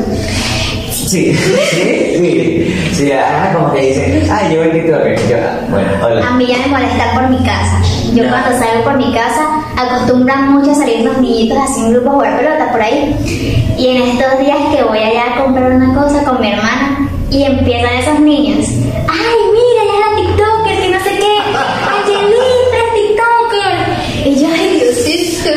Sí, 0.92 1.34
sí, 1.34 1.34
sí, 2.20 2.76
sí, 2.94 3.12
ah, 3.14 3.52
como 3.54 3.72
que 3.74 3.82
dicen, 3.82 4.28
ah, 4.32 4.42
yo 4.52 4.60
veo 4.62 4.72
TikTok, 4.72 5.30
yo, 5.30 5.38
ah, 5.38 5.60
bueno, 5.70 5.90
A 6.02 6.06
hola. 6.08 6.32
mí 6.32 6.46
ya 6.48 6.58
me 6.60 6.68
molesta 6.68 7.12
por 7.14 7.30
mi 7.30 7.38
casa. 7.38 7.80
Yo 8.14 8.24
Ya. 8.24 8.30
cuando 8.30 8.58
salgo 8.60 8.84
por 8.84 8.98
mi 8.98 9.14
casa 9.14 9.42
acostumbran 9.78 10.52
mucho 10.54 10.72
a 10.72 10.76
salir 10.76 11.06
los 11.06 11.18
niñitos 11.20 11.58
así 11.58 11.82
en 11.82 11.92
grupos 11.92 12.10
a 12.10 12.14
jugar 12.16 12.38
pelota 12.38 12.72
por 12.72 12.82
ahí. 12.82 13.16
Y 13.78 13.88
en 13.90 14.02
estos 14.04 14.40
días 14.40 14.58
que 14.76 14.84
voy 14.84 14.98
allá 15.00 15.36
a 15.36 15.44
comprar 15.44 15.72
una 15.74 15.94
cosa 15.94 16.24
con 16.24 16.42
mi 16.42 16.52
hermana 16.52 17.07
y 17.32 17.44
empiezan 17.44 17.94
esos 17.96 18.20
niños. 18.20 18.66
¡Ay, 19.08 19.40
mira, 19.54 19.82
ya 19.84 19.94
es 19.94 20.02
la 20.06 20.12
TikToker, 20.16 20.82
que 20.82 20.90
no 20.90 21.00
sé 21.04 21.10
qué! 21.20 21.34
¡Angelita 21.94 22.78
es 22.84 22.90
TikToker! 22.96 24.28
Y 24.28 24.42
yo, 24.42 24.48
¡ay, 24.54 24.80
Diosito! 24.80 25.50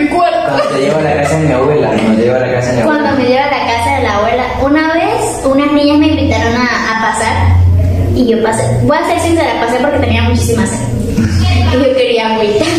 Mi 0.00 0.06
cuarto! 0.08 0.38
Cuando 0.50 0.68
te 0.74 0.80
llevo 0.80 0.98
a 0.98 1.02
la 1.02 1.14
casa 1.22 1.38
de 1.38 1.46
mi 1.46 1.52
abuela, 1.52 1.88
cuando 1.88 2.14
te 2.16 2.22
llevo 2.22 2.36
a 2.36 2.40
la 2.40 2.52
casa 2.52 2.70
de 2.72 2.76
mi 2.78 2.82
Cuando 2.82 3.08
abuela. 3.08 3.22
me 3.22 3.28
llevo 3.28 3.42
a 3.44 3.50
la 3.50 3.66
casa 3.66 3.96
de 3.96 4.02
la 4.02 4.16
abuela, 4.16 4.44
una 4.62 4.92
vez 4.94 5.40
unas 5.44 5.72
niñas 5.72 5.98
me 5.98 6.06
invitaron 6.08 6.54
a, 6.54 6.96
a 6.96 7.10
pasar 7.12 7.36
y 8.14 8.26
yo 8.26 8.42
pasé. 8.42 8.62
Voy 8.82 8.96
a 8.96 9.06
ser 9.06 9.20
sincera, 9.20 9.60
pasé 9.60 9.78
porque 9.80 9.98
tenía 9.98 10.22
muchísima 10.24 10.66
sed. 10.66 10.78
Y 11.72 11.76
yo 11.84 11.94
quería 11.96 12.34
agüita. 12.34 12.64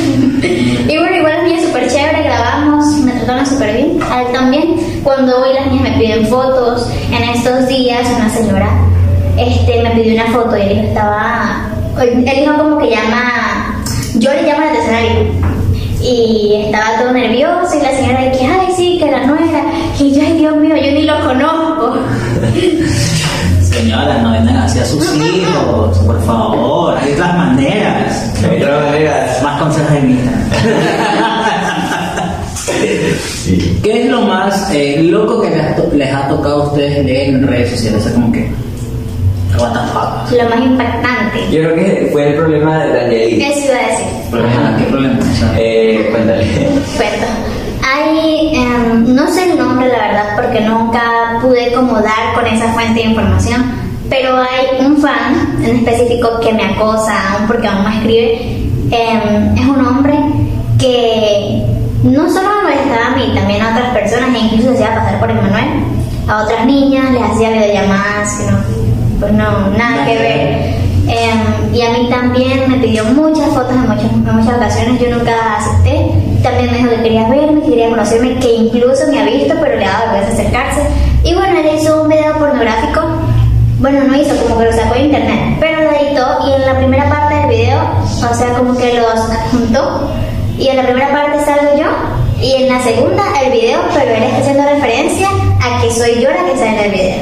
Y 0.91 0.97
bueno, 0.97 1.15
igual 1.15 1.33
las 1.37 1.43
niñas 1.43 1.61
súper 1.63 1.87
chévere, 1.87 2.23
grabamos, 2.23 2.85
me 2.97 3.11
trataron 3.13 3.45
súper 3.45 3.73
bien. 3.75 3.99
A 4.09 4.21
él 4.23 4.27
también. 4.33 4.75
Cuando 5.03 5.39
voy, 5.39 5.53
las 5.53 5.67
niñas 5.67 5.84
me 5.84 5.98
piden 5.98 6.27
fotos. 6.27 6.88
En 7.12 7.24
estos 7.24 7.67
días, 7.67 8.08
una 8.15 8.29
señora 8.29 8.70
este, 9.38 9.81
me 9.81 9.91
pidió 9.91 10.22
una 10.22 10.31
foto 10.31 10.58
y 10.58 10.62
el 10.62 10.72
hijo 10.72 10.81
estaba. 10.88 11.67
El 12.01 12.43
hijo 12.43 12.53
como 12.58 12.77
que 12.77 12.89
llama. 12.89 13.81
Yo 14.15 14.31
le 14.34 14.43
llamo 14.43 14.62
al 14.67 15.05
hijo. 15.05 15.48
Y 16.01 16.63
estaba 16.65 17.00
todo 17.00 17.12
nervioso 17.13 17.77
y 17.77 17.81
la 17.81 17.91
señora 17.91 18.22
de 18.24 18.31
que, 18.31 18.46
ay, 18.46 18.67
sí, 18.75 18.98
que 19.00 19.12
la 19.12 19.25
nuera. 19.25 19.63
Y 20.00 20.12
yo, 20.13 20.22
ay, 20.25 20.38
Dios 20.38 20.55
mío, 20.58 20.75
yo 20.75 20.91
ni 20.91 21.03
lo 21.03 21.20
conozco. 21.22 21.98
Señora, 23.62 24.17
no 24.22 24.31
vendan 24.31 24.58
así 24.58 24.79
a 24.79 24.86
sus 24.86 25.15
hijos, 25.15 25.98
por 26.00 26.22
favor. 26.25 26.98
Hay 26.98 27.13
otras 27.13 27.36
maneras. 27.36 28.34
Hay 28.43 28.62
otras 28.62 28.84
maneras. 28.84 29.43
Más 29.43 29.62
consejos 29.62 29.91
de 29.93 30.01
mí. 30.01 30.20
Sí. 32.65 33.80
¿Qué 33.84 34.03
es 34.03 34.10
lo 34.10 34.22
más 34.22 34.70
eh, 34.72 35.01
loco 35.03 35.41
que 35.41 35.50
les 35.50 35.94
les 35.94 36.13
ha 36.13 36.27
tocado 36.27 36.63
a 36.63 36.68
ustedes 36.68 37.06
leer 37.06 37.30
en 37.30 37.48
redes 37.48 37.72
sociales? 37.72 38.01
O 38.01 38.03
sea, 38.03 38.13
como 38.13 38.32
que. 38.32 38.50
What 39.60 39.74
the 39.74 39.80
fuck? 39.91 40.41
Lo 40.41 40.50
más 40.50 40.65
impactante. 40.65 41.39
Yo 41.51 41.63
creo 41.63 41.75
que 41.75 42.10
fue 42.12 42.30
el 42.30 42.36
problema 42.36 42.86
de 42.86 42.94
Daniel. 42.94 43.41
Eso 43.41 43.65
iba 43.65 43.75
a 43.75 43.88
decir. 43.88 44.46
Ajá, 44.46 44.77
¿Qué 44.77 44.84
problema? 44.86 45.20
O 45.20 45.36
sea, 45.38 45.53
Eh, 45.58 46.08
cuéntale. 46.12 46.44
Cuento. 46.98 47.27
Hay, 47.84 48.56
em, 48.56 49.13
no 49.15 49.27
sé 49.27 49.51
el 49.51 49.58
nombre 49.58 49.88
la 49.89 49.98
verdad 50.08 50.25
porque 50.36 50.62
nunca 50.62 51.39
pude 51.41 51.74
como 51.74 51.94
dar 51.96 52.34
con 52.36 52.46
esa 52.48 52.72
fuente 52.74 53.01
de 53.01 53.08
información, 53.08 53.65
pero 54.10 54.38
hay 54.38 54.86
un 54.86 54.98
fan 54.98 55.58
en 55.63 55.77
específico 55.77 56.39
que 56.39 56.53
me 56.53 56.63
acosa 56.63 57.34
aún 57.34 57.48
porque 57.48 57.68
aún 57.68 57.84
me 57.84 57.96
escribe. 57.98 58.68
Em, 58.91 59.58
es 59.58 59.65
un 59.65 59.86
hombre 59.86 60.13
que 60.80 61.63
no 62.03 62.29
solo 62.29 62.50
me 62.55 62.62
molestaba 62.63 63.08
a 63.08 63.15
mí, 63.15 63.31
también 63.36 63.62
a 63.62 63.72
otras 63.72 63.93
personas 63.93 64.34
e 64.34 64.39
incluso 64.39 64.70
se 64.70 64.84
hacía 64.84 64.96
pasar 64.96 65.20
por 65.20 65.29
Emanuel. 65.29 65.86
A 66.27 66.43
otras 66.43 66.65
niñas 66.65 67.12
les 67.12 67.22
hacía 67.22 67.50
videollamadas, 67.50 68.38
que 68.38 68.51
no, 68.51 68.58
pues 69.20 69.34
no, 69.34 69.70
nada 69.77 70.05
que 70.05 70.17
ver. 70.17 70.81
Em, 71.08 71.75
y 71.75 71.81
a 71.81 71.89
mí 71.91 72.08
también 72.10 72.70
me 72.70 72.77
pidió 72.77 73.03
muchas 73.05 73.50
fotos 73.50 73.74
en 73.74 73.81
muchas, 73.81 74.12
en 74.12 74.36
muchas 74.36 74.55
ocasiones, 74.55 75.01
yo 75.01 75.15
nunca 75.15 75.34
acepté. 75.58 76.12
También 76.41 76.72
me 76.72 76.77
dijo 76.77 76.89
que 76.89 77.03
quería 77.03 77.29
verme, 77.29 77.62
que 77.62 77.70
quería 77.70 77.89
conocerme, 77.89 78.39
que 78.39 78.53
incluso 78.53 79.08
me 79.10 79.20
ha 79.20 79.25
visto, 79.25 79.53
pero 79.60 79.77
le 79.77 79.86
daba 79.86 80.13
vergüenza 80.13 80.34
acercarse. 80.34 80.81
Y 81.24 81.36
bueno, 81.36 81.60
él 81.60 81.70
hizo 81.79 82.01
un 82.01 82.10
video 82.10 82.34
pornográfico. 82.38 83.01
Bueno, 83.79 84.03
no 84.03 84.15
hizo, 84.15 84.36
como 84.43 84.60
que 84.60 84.65
lo 84.65 84.74
sacó 84.74 84.93
de 84.93 85.01
internet, 85.01 85.58
pero 85.60 85.84
lo 85.84 85.91
editó 85.91 86.25
y 86.48 86.53
en 86.53 86.65
la 86.67 86.77
primera 86.77 87.10
parte 87.10 87.36
del 87.36 87.48
video, 87.48 87.79
o 88.29 88.34
sea, 88.34 88.53
como 88.58 88.77
que 88.77 88.93
los 88.93 89.20
adjuntó. 89.20 90.12
Y 90.62 90.68
en 90.68 90.77
la 90.77 90.84
primera 90.84 91.12
parte 91.12 91.44
salgo 91.44 91.75
yo 91.75 91.88
y 92.39 92.53
en 92.53 92.70
la 92.70 92.80
segunda 92.84 93.24
el 93.44 93.51
video, 93.51 93.80
pero 93.96 94.12
él 94.12 94.22
está 94.22 94.38
haciendo 94.38 94.63
referencia 94.63 95.27
a 95.60 95.82
que 95.82 95.91
soy 95.91 96.22
yo 96.22 96.30
la 96.30 96.46
que 96.46 96.56
sale 96.56 96.77
en 96.77 96.86
el 96.86 96.91
video. 96.91 97.15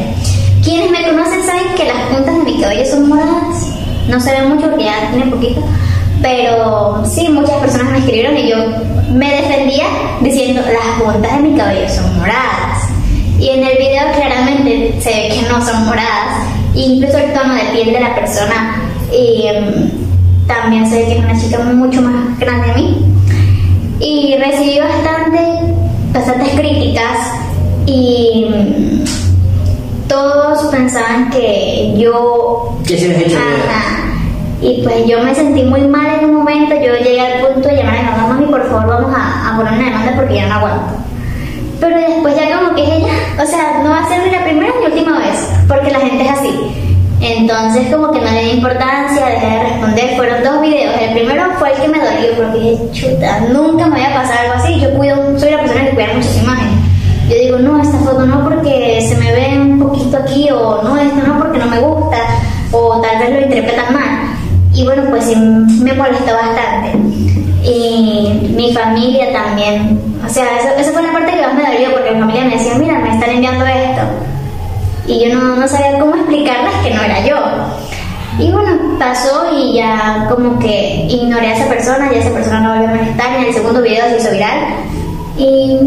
Quienes 0.61 0.91
me 0.91 1.07
conocen 1.07 1.45
saben 1.45 1.73
que 1.77 1.85
las 1.85 2.01
puntas 2.09 2.35
de 2.35 2.43
mi 2.43 2.59
cabello 2.59 2.85
son 2.85 3.07
moradas. 3.07 3.65
No 4.09 4.19
se 4.19 4.31
ve 4.33 4.45
mucho 4.45 4.69
porque 4.69 4.83
ya 4.83 5.09
tiene 5.09 5.31
poquito. 5.31 5.63
Pero 6.21 7.01
sí, 7.05 7.29
muchas 7.29 7.55
personas 7.61 7.93
me 7.93 7.99
escribieron 7.99 8.37
y 8.37 8.49
yo 8.49 8.57
me 9.13 9.31
defendía 9.31 9.85
diciendo 10.19 10.61
las 10.61 11.01
puntas 11.01 11.37
de 11.37 11.41
mi 11.41 11.57
cabello 11.57 11.87
son 11.87 12.19
moradas. 12.19 12.89
Y 13.39 13.51
en 13.51 13.63
el 13.63 13.77
video 13.77 14.03
claramente 14.17 14.99
se 14.99 15.11
ve 15.11 15.29
que 15.29 15.47
no 15.47 15.65
son 15.65 15.85
moradas. 15.85 16.43
Incluso 16.75 17.17
el 17.17 17.31
tono 17.31 17.55
de 17.55 17.63
piel 17.71 17.93
de 17.93 18.01
la 18.01 18.15
persona 18.15 18.81
y, 19.13 19.47
em, 19.47 19.91
también 20.45 20.85
se 20.89 20.97
ve 20.97 21.05
que 21.05 21.13
es 21.13 21.19
una 21.19 21.39
chica 21.39 21.59
mucho 21.59 22.01
más 22.01 22.37
grande 22.37 22.73
que 22.73 22.81
mí. 22.81 23.09
Y 23.99 24.37
recibí 24.37 24.79
bastante, 24.79 25.39
bastantes 26.13 26.49
críticas 26.51 27.33
y 27.85 28.47
mm, 28.49 30.07
todos 30.07 30.67
pensaban 30.71 31.29
que 31.29 31.93
yo 31.97 32.77
¿Qué 32.87 32.97
se 32.97 33.09
les 33.09 33.27
hecho? 33.27 33.37
Ajá. 33.37 34.09
Y 34.61 34.81
pues 34.83 35.05
yo 35.05 35.21
me 35.23 35.33
sentí 35.33 35.63
muy 35.63 35.81
mal 35.81 36.19
en 36.19 36.29
un 36.29 36.35
momento, 36.35 36.75
yo 36.75 36.93
llegué 36.97 37.21
al 37.21 37.47
punto 37.47 37.67
de 37.67 37.77
llamar 37.77 37.97
a 37.97 38.01
mi 38.01 38.07
mamá, 38.09 38.27
mami, 38.27 38.45
por 38.47 38.69
favor 38.69 38.87
vamos 38.87 39.13
a, 39.15 39.53
a 39.53 39.57
poner 39.57 39.73
una 39.73 39.85
demanda 39.85 40.13
porque 40.15 40.35
ya 40.35 40.47
no 40.47 40.55
aguanto. 40.55 40.93
Pero 41.79 41.97
después 41.97 42.35
ya 42.35 42.57
como 42.57 42.75
que 42.75 42.83
ella, 42.83 43.13
o 43.41 43.45
sea, 43.45 43.81
no 43.83 43.89
va 43.89 43.99
a 43.99 44.07
ser 44.09 44.25
ni 44.25 44.31
la 44.31 44.43
primera 44.43 44.73
ni 44.79 44.85
última 44.87 45.19
vez, 45.19 45.47
porque 45.67 45.91
la 45.91 45.99
gente 45.99 46.25
es 46.25 46.31
así. 46.31 46.88
Entonces 47.21 47.93
como 47.93 48.11
que 48.11 48.21
no 48.21 48.31
le 48.31 48.43
di 48.45 48.49
importancia, 48.51 49.25
dejé 49.25 49.45
de 49.45 49.63
responder, 49.63 50.15
fueron 50.15 50.43
dos 50.43 50.61
videos. 50.61 50.93
El 51.01 51.11
primero 51.11 51.43
fue 51.59 51.71
el 51.73 51.81
que 51.81 51.87
me 51.89 51.99
dolió, 51.99 52.35
porque 52.37 52.59
dije, 52.59 52.91
chuta, 52.93 53.39
nunca 53.51 53.87
me 53.87 53.91
vaya 53.91 54.11
a 54.11 54.21
pasar 54.21 54.37
algo 54.45 54.53
así. 54.55 54.79
Yo 54.79 54.93
cuido, 54.93 55.37
soy 55.37 55.51
la 55.51 55.59
persona 55.59 55.85
que 55.85 55.95
cuida 55.95 56.07
muchas 56.13 56.37
imágenes. 56.37 56.79
Yo 57.29 57.35
digo, 57.35 57.59
no, 57.59 57.81
esta 57.81 57.97
foto 57.99 58.25
no 58.25 58.43
porque 58.43 59.05
se 59.07 59.15
me 59.17 59.31
ve 59.31 59.59
un 59.59 59.79
poquito 59.79 60.17
aquí, 60.17 60.49
o 60.49 60.81
no, 60.81 60.97
esto 60.97 61.27
no 61.27 61.37
porque 61.37 61.59
no 61.59 61.67
me 61.67 61.79
gusta, 61.79 62.17
o 62.71 63.01
tal 63.01 63.19
vez 63.19 63.31
lo 63.31 63.41
interpretan 63.41 63.93
mal. 63.93 64.19
Y 64.73 64.83
bueno, 64.85 65.03
pues 65.09 65.25
sí, 65.25 65.35
me 65.35 65.93
molestó 65.93 66.33
bastante. 66.33 66.97
Y 67.63 68.49
mi 68.55 68.73
familia 68.73 69.33
también. 69.33 69.99
O 70.25 70.29
sea, 70.29 70.45
eso, 70.57 70.69
esa 70.77 70.91
fue 70.91 71.03
la 71.03 71.11
parte 71.11 71.33
que 71.33 71.41
más 71.41 71.53
me 71.53 71.63
dolió 71.63 71.91
porque 71.91 72.11
mi 72.11 72.19
familia 72.21 72.45
me 72.45 72.51
decía, 72.51 72.75
mira, 72.75 72.99
me 72.99 73.13
están 73.13 73.29
enviando 73.29 73.65
esto. 73.65 74.01
Y 75.09 75.25
yo 75.25 75.35
no, 75.35 75.55
no 75.55 75.67
sabía 75.67 75.97
cómo 75.97 76.15
explicarles 76.15 76.71
que 76.83 76.93
no 76.93 77.01
era 77.01 77.25
yo. 77.25 77.35
Y 78.37 78.51
bueno, 78.51 78.97
pasó 78.99 79.47
y 79.51 79.73
ya 79.73 80.27
como 80.29 80.59
que 80.59 81.07
ignoré 81.09 81.47
a 81.47 81.55
esa 81.55 81.67
persona, 81.67 82.11
ya 82.11 82.19
esa 82.19 82.29
persona 82.29 82.59
no 82.59 82.69
volvió 82.69 82.89
a 82.89 82.95
molestar, 82.95 83.39
en 83.39 83.45
el 83.45 83.53
segundo 83.53 83.81
video 83.81 84.05
se 84.05 84.17
hizo 84.17 84.31
viral. 84.31 84.59
Y 85.35 85.79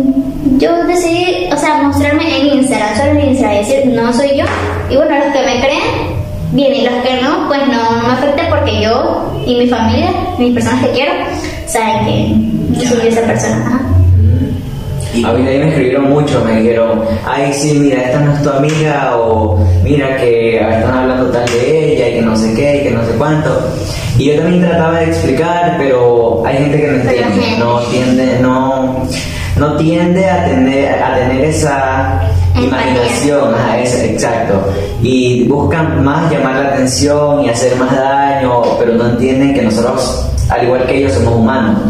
yo 0.58 0.84
decidí, 0.86 1.48
o 1.52 1.56
sea, 1.56 1.82
mostrarme 1.82 2.36
en 2.36 2.58
Instagram, 2.58 2.96
solo 2.96 3.10
en 3.12 3.28
Instagram, 3.28 3.58
decir, 3.58 3.86
no 3.86 4.12
soy 4.12 4.36
yo. 4.36 4.44
Y 4.90 4.96
bueno, 4.96 5.16
los 5.16 5.32
que 5.32 5.46
me 5.46 5.60
creen, 5.60 5.82
bien, 6.50 6.74
y 6.74 6.80
los 6.82 6.94
que 7.04 7.22
no, 7.22 7.46
pues 7.46 7.60
no, 7.68 7.96
no 7.98 8.08
me 8.08 8.14
afecta 8.14 8.48
porque 8.50 8.82
yo 8.82 9.40
y 9.46 9.54
mi 9.54 9.68
familia, 9.68 10.10
mis 10.36 10.52
personas 10.52 10.84
que 10.84 10.90
quiero, 10.90 11.12
saben 11.66 12.04
que 12.04 12.84
no 12.84 12.90
soy 12.90 13.06
esa 13.06 13.20
persona. 13.20 13.66
Ajá. 13.66 13.91
Y- 15.14 15.24
A 15.24 15.28
mí 15.32 15.38
también 15.42 15.60
me 15.60 15.68
escribieron 15.68 16.08
mucho, 16.10 16.42
me 16.44 16.60
dijeron, 16.60 17.02
ay 17.26 17.52
sí, 17.52 17.78
mira, 17.78 18.02
esta 18.02 18.20
no 18.20 18.32
es 18.34 18.42
tu 18.42 18.50
amiga, 18.50 19.16
o 19.18 19.58
mira 19.82 20.16
que 20.16 20.56
están 20.56 20.94
hablando 20.96 21.26
tal 21.30 21.44
de 21.46 21.94
ella 21.94 22.08
y 22.08 22.12
que 22.14 22.22
no 22.22 22.36
sé 22.36 22.54
qué 22.54 22.76
y 22.78 22.82
que 22.84 22.90
no 22.92 23.04
sé 23.04 23.12
cuánto. 23.18 23.50
Y 24.18 24.24
yo 24.26 24.36
también 24.42 24.62
trataba 24.62 25.00
de 25.00 25.06
explicar, 25.06 25.76
pero 25.78 26.42
hay 26.46 26.56
gente 26.58 26.80
que 26.80 26.86
no 26.88 26.94
entiende, 26.94 27.58
no 27.58 27.78
tiende, 27.90 28.38
no, 28.40 29.06
no 29.56 29.76
tiende 29.76 30.30
a 30.30 30.44
tener, 30.46 31.02
a 31.02 31.14
tener 31.16 31.44
esa 31.44 32.20
imaginación, 32.56 33.54
ajá, 33.54 33.78
esa- 33.80 34.04
exacto. 34.04 34.54
Y 35.02 35.44
buscan 35.48 36.02
más 36.04 36.30
llamar 36.30 36.56
la 36.56 36.68
atención 36.70 37.44
y 37.44 37.48
hacer 37.50 37.76
más 37.76 37.94
daño, 37.94 38.62
pero 38.78 38.94
no 38.94 39.06
entienden 39.10 39.54
que 39.54 39.62
nosotros, 39.62 40.26
al 40.52 40.64
igual 40.64 40.86
que 40.86 40.98
ellos, 40.98 41.12
somos 41.12 41.34
humanos 41.36 41.80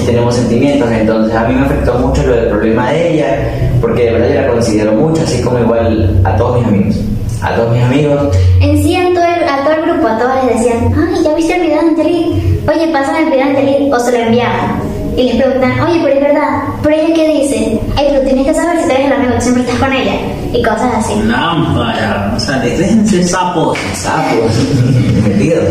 y 0.00 0.06
tenemos 0.06 0.34
sentimientos. 0.34 0.90
Entonces, 0.90 1.34
a 1.36 1.46
mí 1.46 1.54
me 1.54 1.66
afectó 1.66 1.94
mucho 1.94 2.22
lo 2.22 2.34
del 2.34 2.48
problema 2.48 2.90
de 2.90 3.12
ella, 3.12 3.70
porque 3.80 4.04
de 4.04 4.12
verdad 4.12 4.28
yo 4.28 4.40
la 4.40 4.48
considero 4.48 4.92
mucho, 4.92 5.22
así 5.22 5.42
como 5.42 5.58
igual 5.58 6.20
a 6.24 6.36
todos 6.36 6.58
mis 6.58 6.66
amigos. 6.66 6.96
A 7.42 7.54
todos 7.54 7.72
mis 7.72 7.82
amigos, 7.84 8.36
En 8.60 8.82
sí, 8.82 8.96
a 8.96 9.14
todo, 9.14 9.24
el, 9.24 9.48
a 9.48 9.62
todo 9.62 9.74
el 9.74 9.82
grupo, 9.82 10.08
a 10.08 10.18
todos 10.18 10.32
les 10.44 10.56
decían, 10.56 10.92
ay, 10.96 11.22
¿ya 11.22 11.34
viste 11.34 11.54
el 11.54 11.60
video 11.60 11.82
de 11.82 11.88
Antelit? 11.88 12.68
Oye, 12.68 12.92
pásame 12.92 13.18
el 13.20 13.24
video 13.26 13.38
de 13.38 13.42
Antelit, 13.42 13.92
o 13.92 14.00
se 14.00 14.12
lo 14.12 14.18
enviaban. 14.18 14.87
Y 15.18 15.24
les 15.24 15.34
preguntan, 15.34 15.80
oye, 15.80 15.98
pero 16.00 16.14
es 16.14 16.20
verdad, 16.20 16.62
¿pero 16.80 16.94
ella 16.94 17.12
qué 17.12 17.28
dice? 17.40 17.80
Ay, 17.96 18.06
pero 18.08 18.22
tienes 18.22 18.46
que 18.46 18.54
saber 18.54 18.78
si 18.78 18.84
tú 18.84 18.90
eres 18.92 19.06
el 19.06 19.12
amigo, 19.14 19.40
siempre 19.40 19.64
estás 19.64 19.78
con 19.80 19.92
ella. 19.92 20.12
Y 20.52 20.62
cosas 20.62 20.94
así. 20.94 21.12
Lámpara. 21.24 22.34
O 22.36 22.38
sea, 22.38 22.58
déjense 22.60 23.24
sapos. 23.24 23.76
sapos, 23.94 24.52
metidos. 25.24 25.64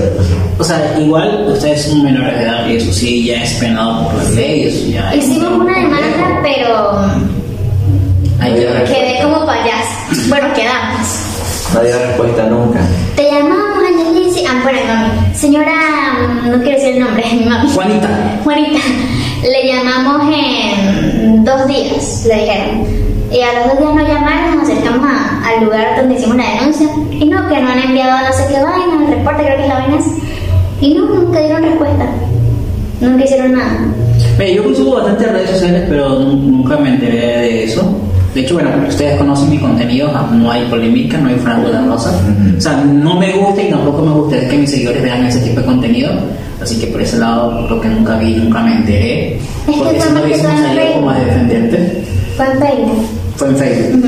O 0.60 0.64
sea, 0.66 1.00
igual 1.00 1.46
ustedes 1.48 1.82
son 1.84 2.04
menores 2.04 2.38
de 2.38 2.44
edad 2.44 2.68
y 2.68 2.76
eso 2.76 2.92
sí 2.92 3.28
ya 3.28 3.42
es 3.42 3.54
penado 3.54 4.10
por 4.10 4.22
la 4.22 4.30
ley. 4.32 4.64
Eso 4.64 4.90
ya 4.90 5.16
Hicimos 5.16 5.62
una 5.62 5.80
demanda, 5.80 6.42
pero 6.44 7.00
quedé 8.86 9.22
como 9.24 9.46
payaso. 9.46 10.28
Bueno, 10.28 10.48
quedamos. 10.54 11.08
No 11.74 11.84
dio 11.84 11.98
respuesta 12.06 12.44
nunca. 12.48 12.80
Te 13.16 13.30
Angelici. 13.30 13.67
Ah, 14.50 14.60
bueno, 14.64 14.80
mami. 14.88 15.36
Señora, 15.36 15.74
no 16.46 16.58
quiero 16.64 16.78
decir 16.80 16.94
el 16.96 17.00
nombre, 17.02 17.24
mi 17.34 17.46
mami. 17.46 17.70
Juanita. 17.70 18.40
Juanita, 18.44 18.80
le 19.44 19.68
llamamos 19.74 20.34
en 20.34 21.44
dos 21.44 21.68
días, 21.68 22.26
le 22.28 22.36
dijeron. 22.36 23.08
Y 23.32 23.42
a 23.42 23.54
los 23.60 23.68
dos 23.74 23.80
días 23.80 23.96
nos 23.96 24.08
llamaron, 24.08 24.58
nos 24.58 24.70
acercamos 24.70 25.06
a- 25.06 25.50
al 25.50 25.66
lugar 25.66 25.98
donde 25.98 26.16
hicimos 26.16 26.38
la 26.38 26.50
denuncia. 26.60 26.88
Y 27.12 27.26
no, 27.26 27.48
que 27.50 27.60
no 27.62 27.70
han 27.70 27.80
enviado 27.80 28.26
no 28.26 28.34
sé 28.34 28.46
qué 28.48 28.64
vaina, 28.64 29.06
el 29.06 29.18
reporte 29.18 29.44
creo 29.44 29.58
que 29.58 29.64
es 29.64 29.68
la 29.70 29.80
vaina. 29.80 29.98
Y 30.80 30.94
no, 30.94 31.06
nunca 31.08 31.40
dieron 31.42 31.64
respuesta. 31.64 32.06
Nunca 33.02 33.24
hicieron 33.26 33.54
nada. 33.54 33.80
Mira, 34.40 34.52
yo 34.52 34.64
consumo 34.64 34.96
bastantes 34.96 35.32
redes 35.32 35.50
sociales, 35.52 35.84
pero 35.90 36.10
nu- 36.20 36.34
nunca 36.36 36.78
me 36.78 36.90
enteré 36.90 37.18
de 37.18 37.64
eso. 37.66 37.82
De 38.38 38.44
hecho, 38.44 38.54
bueno, 38.54 38.70
ustedes 38.88 39.18
conocen 39.18 39.50
mi 39.50 39.58
contenido, 39.58 40.12
ah, 40.14 40.30
no 40.32 40.52
hay 40.52 40.64
polémica, 40.66 41.18
no 41.18 41.30
hay 41.30 41.36
franco 41.38 41.70
de 41.72 41.82
rosa. 41.82 42.12
Ujú. 42.12 42.56
O 42.56 42.62
sea, 42.62 42.74
no 42.86 43.20
me 43.20 43.32
gusta 43.32 43.64
y 43.64 43.70
tampoco 43.72 44.04
me 44.04 44.12
gustaría 44.12 44.48
que 44.48 44.58
mis 44.60 44.70
seguidores 44.70 45.02
vean 45.02 45.26
ese 45.26 45.40
tipo 45.40 45.60
de 45.60 45.66
contenido. 45.66 46.12
Así 46.62 46.80
que 46.80 46.86
por 46.86 47.02
ese 47.02 47.18
lado, 47.18 47.68
lo 47.68 47.82
que 47.82 47.88
nunca 47.88 48.16
vi, 48.20 48.36
nunca 48.36 48.62
me 48.62 48.76
enteré. 48.76 49.38
Es 49.38 49.42
que 49.66 49.72
Porque 49.72 50.00
si 50.02 50.10
no 50.12 50.22
hubiésemos 50.22 50.62
salido 50.62 50.94
como 50.94 51.10
a 51.10 51.16
defenderte. 51.20 52.04
Fue 52.36 52.46
en 52.46 52.60
Facebook. 52.60 53.06
Fue 53.38 53.48
en 53.48 53.58
Facebook. 53.58 54.06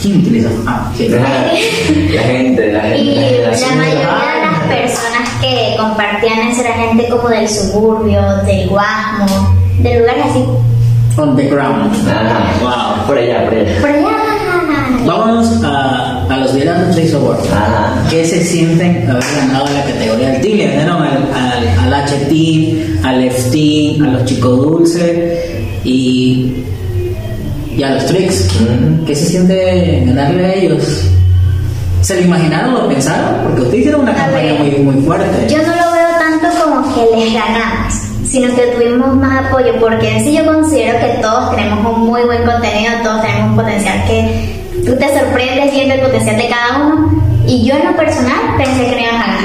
¿Quién 0.00 0.16
utiliza? 0.20 0.48
Ah, 0.66 0.90
sí. 0.96 1.08
La 2.14 2.22
gente, 2.22 2.72
la 2.72 2.80
gente. 2.80 2.98
Y 3.02 3.14
la 3.14 3.20
la 3.20 3.28
generación 3.28 3.76
mayoría 3.76 4.00
de 4.00 4.06
de- 4.06 4.46
las 4.46 4.88
personas 4.88 5.28
que 5.42 5.76
compartían 5.78 6.48
eso 6.50 6.62
era 6.62 6.72
gente 6.76 7.08
como 7.10 7.28
del 7.28 7.46
suburbio, 7.46 8.22
del 8.46 8.68
Guasmo, 8.70 9.54
de 9.82 9.98
lugares 9.98 10.24
así. 10.30 10.44
On 11.20 11.36
the 11.36 11.48
ground. 11.48 11.94
Ajá. 12.08 12.50
Wow. 12.62 13.06
Por 13.06 13.18
allá, 13.18 13.44
por 13.44 13.54
allá. 13.54 13.80
Por 13.80 13.90
allá. 13.90 14.06
Vámonos 15.04 15.62
a, 15.62 16.24
a 16.30 16.36
los 16.38 16.54
Violando 16.54 16.94
Trace 16.94 17.14
Awards. 17.14 17.44
Ajá. 17.52 17.94
¿Qué 18.08 18.24
se 18.24 18.42
sienten 18.42 19.10
haber 19.10 19.22
ganado 19.36 19.66
la 19.66 19.84
categoría 19.84 20.30
del? 20.30 20.56
Le 20.56 20.76
ganaron 20.76 21.02
al, 21.02 21.28
al, 21.34 21.68
al 21.84 21.94
H-Team, 22.04 23.04
al 23.04 23.22
F-Team, 23.24 24.02
a 24.02 24.12
los 24.12 24.24
Chicos 24.24 24.56
Dulce 24.62 25.68
y, 25.84 26.64
y 27.76 27.82
a 27.82 27.90
los 27.94 28.06
Tricks. 28.06 28.48
Ujú. 28.60 29.04
¿Qué 29.04 29.14
se 29.14 29.26
siente 29.26 30.02
ganarle 30.06 30.46
a 30.46 30.54
ellos? 30.54 31.04
¿Se 32.00 32.14
lo 32.16 32.22
imaginaron 32.22 32.76
o 32.76 32.82
lo 32.82 32.88
pensaron? 32.88 33.42
Porque 33.42 33.60
ustedes 33.60 33.80
hicieron 33.80 34.00
una 34.02 34.12
A 34.12 34.16
campaña 34.16 34.54
ver, 34.54 34.58
muy, 34.58 34.70
muy 34.94 35.04
fuerte. 35.04 35.52
Yo 35.52 35.58
no 35.58 35.68
lo 35.68 35.92
veo 35.92 36.08
tanto 36.18 36.64
como 36.64 36.94
que 36.94 37.16
les 37.24 37.34
ganamos, 37.34 37.94
sino 38.30 38.54
que 38.54 38.62
tuvimos 38.68 39.16
más 39.16 39.46
apoyo, 39.46 39.74
porque 39.80 40.08
en 40.08 40.24
sí 40.24 40.36
yo 40.36 40.46
considero 40.46 41.00
que 41.00 41.20
todos 41.20 41.50
tenemos 41.56 41.84
un 41.94 42.06
muy 42.06 42.22
buen 42.22 42.44
contenido, 42.44 42.92
todos 43.02 43.22
tenemos 43.22 43.50
un 43.50 43.56
potencial 43.56 44.04
que 44.06 44.62
tú 44.86 44.96
te 44.96 45.18
sorprendes 45.18 45.72
viendo 45.72 45.94
el 45.94 46.00
potencial 46.00 46.36
de 46.36 46.48
cada 46.48 46.78
uno. 46.78 47.22
Y 47.46 47.66
yo 47.66 47.74
en 47.74 47.86
lo 47.86 47.96
personal 47.96 48.54
pensé 48.56 48.84
que 48.84 48.92
no 48.96 49.02
íbamos 49.02 49.22
a 49.22 49.26
ganar, 49.26 49.40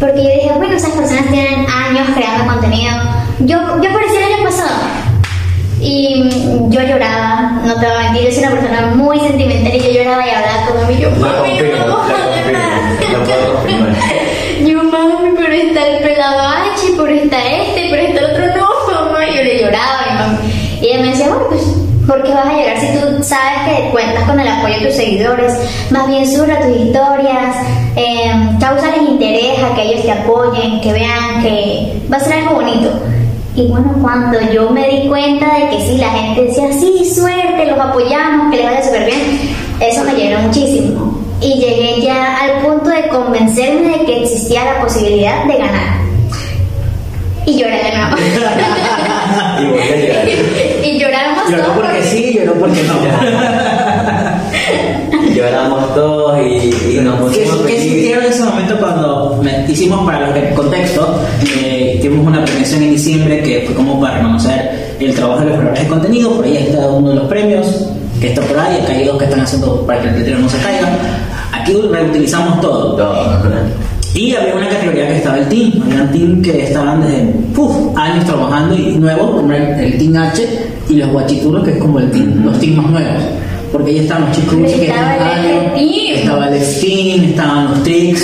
porque 0.00 0.24
yo 0.24 0.30
dije, 0.30 0.50
bueno, 0.56 0.74
esas 0.74 0.92
personas 0.92 1.26
tienen 1.30 1.66
años 1.68 2.08
creando 2.14 2.46
contenido. 2.50 2.94
Yo, 3.40 3.58
yo 3.82 3.92
parecía 3.92 4.26
el 4.26 4.32
año 4.34 4.44
pasado. 4.44 4.80
Y 5.80 6.22
mm, 6.24 6.70
yo 6.70 6.80
lloraba, 6.80 7.60
no 7.66 7.74
te 7.74 7.86
voy 7.86 7.96
a 7.96 8.00
mentir, 8.12 8.30
yo 8.30 8.34
soy 8.34 8.44
una 8.44 8.52
persona 8.52 8.86
muy 8.94 9.18
sentimental 9.20 9.74
y 9.74 9.80
yo 9.80 9.90
lloraba 9.90 10.26
y 10.26 10.30
hablaba 10.30 10.66
con 10.68 10.88
mi 10.88 11.02
yo, 11.02 11.10
Lo 11.10 11.16
"Mami, 11.16 11.58
no 11.60 12.02
confirmo, 14.62 14.82
lo 14.84 14.90
vamos 14.90 15.14
a 15.14 15.22
ganar". 15.22 15.22
confirmo. 15.22 15.22
Lo 15.22 15.22
puedo 15.22 15.22
confirmar. 15.22 15.22
Yo, 15.22 15.22
mami, 15.22 15.36
pero 15.36 15.52
está 15.52 15.86
el 15.86 16.02
pelado 16.02 16.48
H, 16.48 16.86
pero 16.96 17.08
está 17.08 17.38
este, 17.38 17.88
pero 17.90 18.02
está 18.02 18.20
el 18.20 18.24
otro 18.26 18.46
no, 18.46 19.06
mamá. 19.06 19.26
Yo 19.26 19.42
le 19.42 19.60
lloraba 19.60 19.98
mi 20.06 20.14
mamá. 20.14 20.38
Y 20.80 20.86
ella 20.86 21.00
me 21.00 21.08
decía, 21.08 21.28
bueno, 21.28 21.46
pues, 21.48 21.62
¿por 22.06 22.22
qué 22.22 22.32
vas 22.32 22.46
a 22.46 22.52
llorar 22.52 22.78
si 22.80 22.86
tú 22.98 23.22
sabes 23.22 23.76
que 23.76 23.90
cuentas 23.90 24.24
con 24.24 24.38
el 24.38 24.48
apoyo 24.48 24.74
de 24.74 24.86
tus 24.86 24.94
seguidores? 24.94 25.52
Más 25.90 26.08
bien 26.08 26.26
surra 26.26 26.60
tus 26.60 26.76
historias, 26.76 27.56
eh, 27.96 28.32
causales 28.60 29.02
interés 29.08 29.58
a 29.62 29.74
que 29.74 29.82
ellos 29.82 30.02
te 30.02 30.12
apoyen, 30.12 30.80
que 30.80 30.92
vean 30.92 31.42
que 31.42 32.02
va 32.12 32.16
a 32.16 32.20
ser 32.20 32.34
algo 32.34 32.54
bonito. 32.56 32.90
Y 33.54 33.68
bueno, 33.68 33.94
cuando 34.00 34.40
yo 34.50 34.70
me 34.70 34.88
di 34.88 35.08
cuenta 35.08 35.58
de 35.58 35.68
que 35.68 35.82
sí, 35.82 35.98
la 35.98 36.08
gente 36.08 36.44
decía, 36.44 36.72
sí, 36.72 37.12
suerte, 37.14 37.66
los 37.66 37.78
apoyamos, 37.78 38.50
que 38.50 38.56
les 38.56 38.66
vaya 38.66 38.82
súper 38.82 39.04
bien, 39.04 39.20
eso 39.78 40.04
me 40.04 40.14
llenó 40.14 40.40
muchísimo. 40.40 41.11
Y 41.42 41.54
llegué 41.58 42.00
ya 42.02 42.36
al 42.38 42.60
punto 42.62 42.88
de 42.88 43.08
convencerme 43.08 43.98
de 43.98 44.04
que 44.04 44.22
existía 44.22 44.64
la 44.64 44.80
posibilidad 44.82 45.44
de 45.44 45.58
ganar. 45.58 46.00
Y 47.44 47.58
lloré 47.58 47.82
de 47.82 47.96
nuevo. 47.96 48.16
Y 49.60 49.64
volví 49.66 50.10
a 50.10 50.24
y 50.86 50.98
lloramos 50.98 51.50
Lloró 51.50 51.62
todos 51.64 51.76
porque 51.76 52.02
sí, 52.04 52.32
lloró 52.34 52.54
porque 52.54 52.82
no. 52.82 52.94
Lloramos 55.34 55.94
todos 55.94 56.38
y, 56.40 56.96
y 56.96 57.00
nos 57.00 57.30
¿Qué, 57.30 57.40
pusimos 57.40 57.56
qué 57.58 57.62
felices. 57.64 57.82
sintieron 57.84 58.24
en 58.24 58.30
ese 58.32 58.44
momento 58.44 58.78
cuando 58.78 59.40
me- 59.42 59.64
hicimos 59.68 60.04
para 60.04 60.20
los 60.20 60.30
que 60.34 60.54
contexto? 60.54 61.20
Eh, 61.60 61.98
tuvimos 62.02 62.26
una 62.26 62.44
premiación 62.44 62.82
en 62.82 62.90
diciembre 62.92 63.42
que 63.42 63.62
fue 63.66 63.74
como 63.74 64.00
para 64.00 64.16
reconocer 64.18 64.96
el 65.00 65.14
trabajo 65.14 65.40
de 65.40 65.46
los 65.46 65.54
creadores 65.56 65.82
de 65.82 65.88
contenido. 65.88 66.36
Por 66.36 66.44
ahí 66.44 66.56
está 66.58 66.88
uno 66.88 67.10
de 67.10 67.16
los 67.16 67.24
premios 67.28 67.86
que 68.20 68.28
está 68.28 68.42
por 68.42 68.58
ahí. 68.58 68.78
Acá 68.82 68.92
hay 68.92 69.04
dos 69.06 69.18
que 69.18 69.24
están 69.24 69.40
haciendo 69.40 69.86
para 69.86 70.02
que 70.02 70.08
el 70.08 70.18
letrero 70.18 70.38
no 70.40 70.48
se 70.48 70.58
caiga. 70.58 70.88
Aquí 71.62 71.72
reutilizamos 71.90 72.60
todo. 72.60 72.96
Todo. 72.96 73.38
Y 74.14 74.34
había 74.34 74.54
una 74.56 74.68
categoría 74.68 75.08
que 75.08 75.16
estaba 75.16 75.38
el 75.38 75.48
team. 75.48 75.72
Había 75.86 76.02
un 76.02 76.08
team 76.12 76.42
que 76.42 76.64
estaban 76.64 77.00
desde 77.00 77.32
uf, 77.56 77.96
años 77.96 78.24
trabajando 78.26 78.76
y 78.76 78.96
nuevos, 78.98 79.30
como 79.36 79.52
el, 79.52 79.96
Team 79.98 80.16
H 80.16 80.46
y 80.90 80.94
los 80.96 81.10
guachiturros, 81.10 81.64
que 81.64 81.70
es 81.72 81.78
como 81.78 81.98
el 81.98 82.10
team, 82.10 82.44
los 82.44 82.58
teams 82.60 82.76
más 82.76 82.90
nuevos. 82.90 83.22
Porque 83.72 83.90
ahí 83.92 83.98
estaban 84.00 84.26
los 84.28 84.36
chicos 84.36 84.54
que 84.54 84.86
estaba 84.86 85.16
tenían 85.16 85.22
el 85.22 85.60
años, 85.62 85.74
Team. 85.74 86.14
estaba 86.18 86.48
el 86.48 86.60
Steam, 86.62 87.24
estaban 87.30 87.64
los 87.70 87.82
Tricks. 87.84 88.22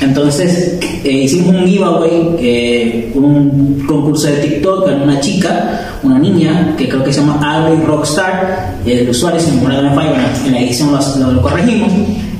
Entonces 0.00 0.78
eh, 1.04 1.12
hicimos 1.12 1.54
un 1.54 1.66
giveaway, 1.66 2.36
eh, 2.40 3.12
un 3.14 3.84
concurso 3.86 4.26
de 4.28 4.32
TikTok 4.38 4.84
con 4.84 5.02
una 5.02 5.20
chica, 5.20 5.98
una 6.02 6.18
niña, 6.18 6.74
que 6.76 6.88
creo 6.88 7.04
que 7.04 7.12
se 7.12 7.20
llama 7.20 7.38
Avril 7.40 7.84
Rockstar, 7.86 8.76
el 8.84 9.08
usuario, 9.10 9.40
no 9.62 9.68
me 9.68 9.90
falla, 9.94 10.10
bueno, 10.10 10.24
en 10.46 10.52
la 10.52 10.58
edición 10.60 10.90
lo, 10.90 10.98
lo- 11.26 11.32
lo 11.34 11.42
corregimos, 11.42 11.92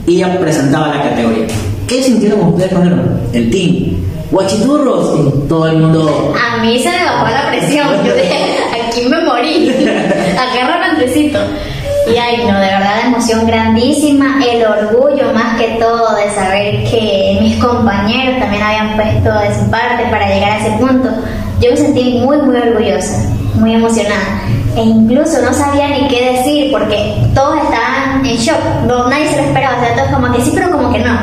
y 0.07 0.17
ella 0.17 0.39
presentaba 0.39 0.89
la 0.89 1.03
categoría. 1.03 1.47
¿Qué 1.87 2.03
sintieron 2.03 2.41
ustedes 2.41 2.73
con 2.73 2.87
el, 2.87 2.95
el 3.33 3.51
team? 3.51 3.97
Guachiturros, 4.31 5.19
y 5.19 5.49
todo 5.49 5.67
el 5.67 5.79
mundo... 5.79 6.35
A 6.39 6.63
mí 6.63 6.79
se 6.79 6.89
me 6.89 7.05
bajó 7.05 7.31
la 7.31 7.49
presión. 7.49 7.89
Yo 8.05 8.15
dije, 8.15 8.59
aquí 8.89 9.09
me 9.09 9.21
morí. 9.25 9.71
Agárrame 10.39 10.85
Andresito. 10.85 11.39
Y 12.13 12.17
ay, 12.17 12.39
no, 12.39 12.59
de 12.59 12.67
verdad, 12.67 12.97
la 13.03 13.09
emoción 13.09 13.47
grandísima. 13.47 14.41
El 14.45 14.65
orgullo, 14.65 15.33
más 15.33 15.59
que 15.61 15.79
todo, 15.81 16.15
de 16.17 16.31
saber 16.33 16.85
que 16.85 17.39
mis 17.41 17.57
compañeros 17.63 18.39
también 18.41 18.63
habían 18.63 18.97
puesto 18.97 19.33
de 19.39 19.55
su 19.55 19.71
parte 19.71 20.05
para 20.11 20.29
llegar 20.29 20.53
a 20.53 20.59
ese 20.59 20.79
punto. 20.79 21.09
Yo 21.61 21.71
me 21.71 21.77
sentí 21.77 22.21
muy, 22.25 22.39
muy 22.39 22.57
orgullosa, 22.57 23.29
muy 23.55 23.75
emocionada. 23.75 24.43
E 24.77 24.83
incluso 24.83 25.43
no 25.43 25.53
sabía 25.53 25.89
ni 25.89 26.09
qué 26.09 26.33
decir 26.37 26.71
porque 26.71 27.15
todos 27.35 27.57
estaban 27.65 28.25
en 28.25 28.37
shock. 28.37 28.59
No, 28.87 29.09
nadie 29.11 29.29
se 29.29 29.37
lo 29.37 29.43
esperaba. 29.43 29.77
O 29.77 29.81
sea, 29.81 29.97
todos 29.97 30.09
como 30.21 30.33
que 30.35 30.43
sí, 30.43 30.53
pero 30.55 30.71
como 30.71 30.93
que 30.93 31.01
no. 31.01 31.19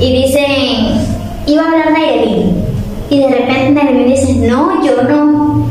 Y 0.00 0.22
dicen, 0.24 1.00
iba 1.46 1.62
a 1.62 1.66
hablar 1.66 1.92
Nairelin. 1.92 2.64
Y 3.10 3.20
de 3.20 3.28
repente 3.28 3.72
Nairelin 3.72 4.08
dice, 4.08 4.32
no, 4.48 4.84
yo 4.84 5.02
no. 5.02 5.68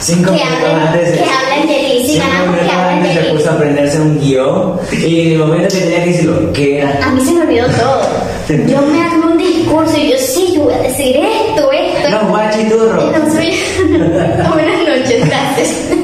Cinco 0.00 0.30
Que 0.32 0.36
minutos 0.44 0.62
hablen- 0.64 0.86
antes. 0.88 1.10
que 1.18 1.24
hablen 1.24 1.66
de 1.68 1.74
sí, 1.74 2.12
cinco 2.12 2.24
ganamos, 2.28 2.56
que 2.60 2.70
hablen 2.70 3.02
de 3.02 3.14
se 3.14 3.20
mí. 3.20 3.36
puso 3.36 3.50
a 3.50 3.52
aprenderse 3.54 4.00
un 4.00 4.20
guion. 4.20 4.72
Y 4.92 5.20
en 5.20 5.32
el 5.32 5.38
momento 5.38 5.74
que 5.74 5.80
tenía 5.82 6.04
que 6.04 6.10
decirlo, 6.10 6.52
¿qué 6.52 6.78
era? 6.78 7.00
A 7.04 7.10
mí 7.10 7.20
se 7.20 7.32
me 7.32 7.40
olvidó 7.42 7.66
todo. 7.66 8.00
Yo 8.48 8.80
me 8.82 9.02
armé 9.02 9.26
un 9.32 9.38
discurso 9.38 9.96
y 9.98 10.10
yo, 10.10 10.16
sí, 10.18 10.52
yo 10.54 10.62
voy 10.62 10.74
a 10.74 10.78
decir 10.78 11.16
esto, 11.16 11.70
esto. 11.72 11.77
Los 12.10 12.28
guachiturros. 12.28 13.04
No 13.12 13.32
soy- 13.32 13.58
Buenas 13.88 14.80
noches, 14.88 15.26
gracias. 15.26 15.88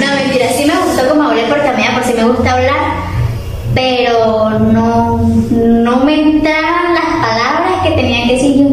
No, 0.00 0.06
mentira, 0.16 0.46
sí 0.56 0.64
me 0.64 0.72
gustó 0.74 1.08
como 1.10 1.28
hablé 1.28 1.44
porque 1.44 1.68
a 1.68 1.72
mí 1.74 1.82
por 1.94 2.02
sí 2.04 2.14
me 2.16 2.24
gusta 2.24 2.52
hablar, 2.54 2.74
pero 3.74 4.58
no, 4.58 5.18
no 5.50 5.96
me 6.04 6.20
entraban 6.20 6.94
las 6.94 7.04
palabras 7.26 7.82
que 7.84 7.90
tenía 7.90 8.26
que 8.26 8.32
decir 8.32 8.56
yo. 8.56 8.68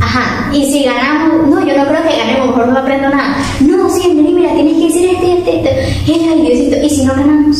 Ajá, 0.00 0.50
y 0.52 0.70
si 0.70 0.84
ganamos, 0.84 1.46
no, 1.48 1.66
yo 1.66 1.76
no 1.76 1.86
creo 1.86 2.02
que 2.02 2.16
ganemos, 2.16 2.48
mejor 2.48 2.68
no 2.68 2.78
aprendo 2.78 3.08
nada. 3.08 3.36
No, 3.60 3.88
sí, 3.88 4.08
mira, 4.12 4.52
tienes 4.54 4.74
que 4.76 4.84
decir 4.86 5.10
esto 5.14 5.26
y 5.26 5.30
esto, 5.30 5.70
y. 6.06 6.12
Ay, 6.28 6.40
Diosito, 6.42 6.76
¿y 6.84 6.90
si 6.90 7.04
no 7.04 7.14
ganamos? 7.14 7.56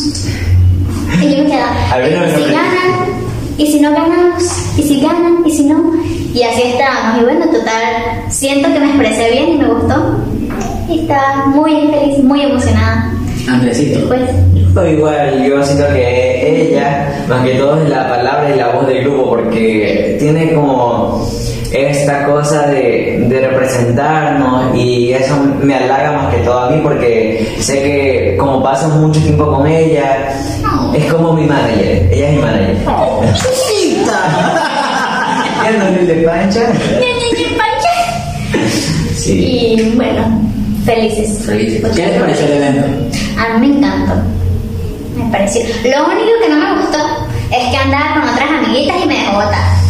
Y 1.21 1.29
yo 1.35 1.43
me 1.43 1.49
quedaba, 1.49 1.71
no 1.97 2.07
¿y 2.07 2.31
si 2.35 2.51
ganan? 2.51 2.91
¿Y 3.57 3.67
si 3.71 3.79
no 3.79 3.91
ganamos? 3.91 4.43
¿Y 4.77 4.83
si 4.83 5.01
ganan? 5.01 5.43
¿Y 5.45 5.51
si 5.51 5.63
no? 5.65 5.93
Y 6.33 6.43
así 6.43 6.61
estábamos. 6.63 7.21
Y 7.21 7.25
bueno, 7.25 7.45
total, 7.45 8.25
siento 8.29 8.71
que 8.71 8.79
me 8.79 8.87
expresé 8.87 9.31
bien 9.31 9.49
y 9.49 9.57
me 9.57 9.67
gustó. 9.67 10.17
Y 10.89 11.01
estaba 11.01 11.47
muy 11.47 11.89
feliz, 11.91 12.23
muy 12.23 12.41
emocionada. 12.41 13.13
Andresito. 13.47 14.07
Pues, 14.07 14.29
O 14.75 14.85
igual, 14.85 15.43
yo 15.43 15.63
siento 15.63 15.87
que 15.93 16.69
ella, 16.69 17.25
más 17.27 17.43
que 17.43 17.55
todo, 17.55 17.81
es 17.83 17.89
la 17.89 18.07
palabra 18.07 18.49
y 18.53 18.57
la 18.57 18.69
voz 18.69 18.87
del 18.87 19.03
grupo, 19.03 19.29
porque 19.29 20.15
tiene 20.19 20.53
como 20.53 21.27
esta 21.71 22.25
cosa 22.25 22.67
de, 22.67 23.25
de 23.27 23.47
representarnos 23.47 24.75
y 24.75 25.13
eso 25.13 25.35
me 25.61 25.75
halaga 25.75 26.11
más 26.11 26.35
que 26.35 26.41
todo 26.41 26.59
a 26.59 26.69
mí 26.69 26.81
porque 26.83 27.55
sé 27.59 27.81
que 27.81 28.37
como 28.37 28.61
paso 28.61 28.89
mucho 28.89 29.21
tiempo 29.21 29.45
con 29.45 29.65
ella, 29.65 30.33
es 30.93 31.13
como 31.13 31.33
mi 31.33 31.45
manager, 31.45 32.09
ella 32.11 32.29
es 32.29 32.35
mi 32.35 32.41
manager. 32.41 32.75
¿Ya 35.63 35.71
no 35.71 35.89
le 35.91 36.13
pancha? 36.23 37.89
Sí. 39.15 39.75
y 39.77 39.95
bueno, 39.95 40.41
felices. 40.85 41.45
Feliz. 41.45 41.81
¿Qué 41.95 42.07
les 42.07 42.19
pareció 42.19 42.45
el 42.45 42.53
evento? 42.53 42.87
A 43.37 43.57
mí 43.57 43.67
me 43.67 43.77
encantó. 43.77 44.13
Me 45.15 45.31
pareció. 45.31 45.61
Lo 45.61 46.05
único 46.07 46.31
que 46.41 46.49
no 46.49 46.55
me 46.55 46.81
gustó 46.81 46.97
es 47.51 47.69
que 47.69 47.77
andaba 47.77 48.21
con 48.21 48.29
otras 48.29 48.49
amiguitas 48.49 48.95
y 49.03 49.07
me 49.07 49.13
dejó 49.13 49.33
botar. 49.33 49.81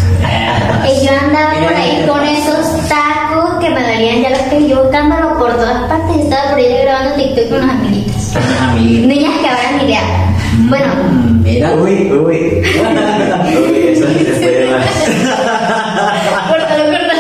Y 0.84 1.06
yo 1.06 1.12
andaba 1.22 1.54
por 1.54 1.74
ahí 1.74 2.06
con 2.08 2.24
esos 2.26 2.88
tacos 2.90 3.60
que 3.60 3.70
me 3.70 3.82
dolían 3.82 4.22
ya 4.22 4.30
los 4.32 4.40
pies, 4.40 4.68
yo 4.68 4.84
buscándolo 4.84 5.38
por 5.38 5.56
todas 5.56 5.84
partes, 5.84 6.24
estaba 6.24 6.52
por 6.52 6.60
ahí 6.60 6.78
grabando 6.82 7.16
TikTok 7.16 7.50
con 7.50 7.64
unas 7.64 7.76
amiguitas. 7.76 8.36
Niñas 8.76 9.40
que 9.40 9.48
ahora 9.48 9.72
ni 9.78 9.88
le. 9.88 10.31
Bueno, 10.70 10.94
Mira. 11.44 11.74
Uy, 11.76 12.12
uy. 12.12 12.62
Uy, 13.58 13.88
eso 13.90 14.06
sí 14.08 14.26
se 14.26 14.32
puede 14.34 14.72
más. 14.72 14.86
córtalo, 16.50 16.84
córtalo. 16.86 17.12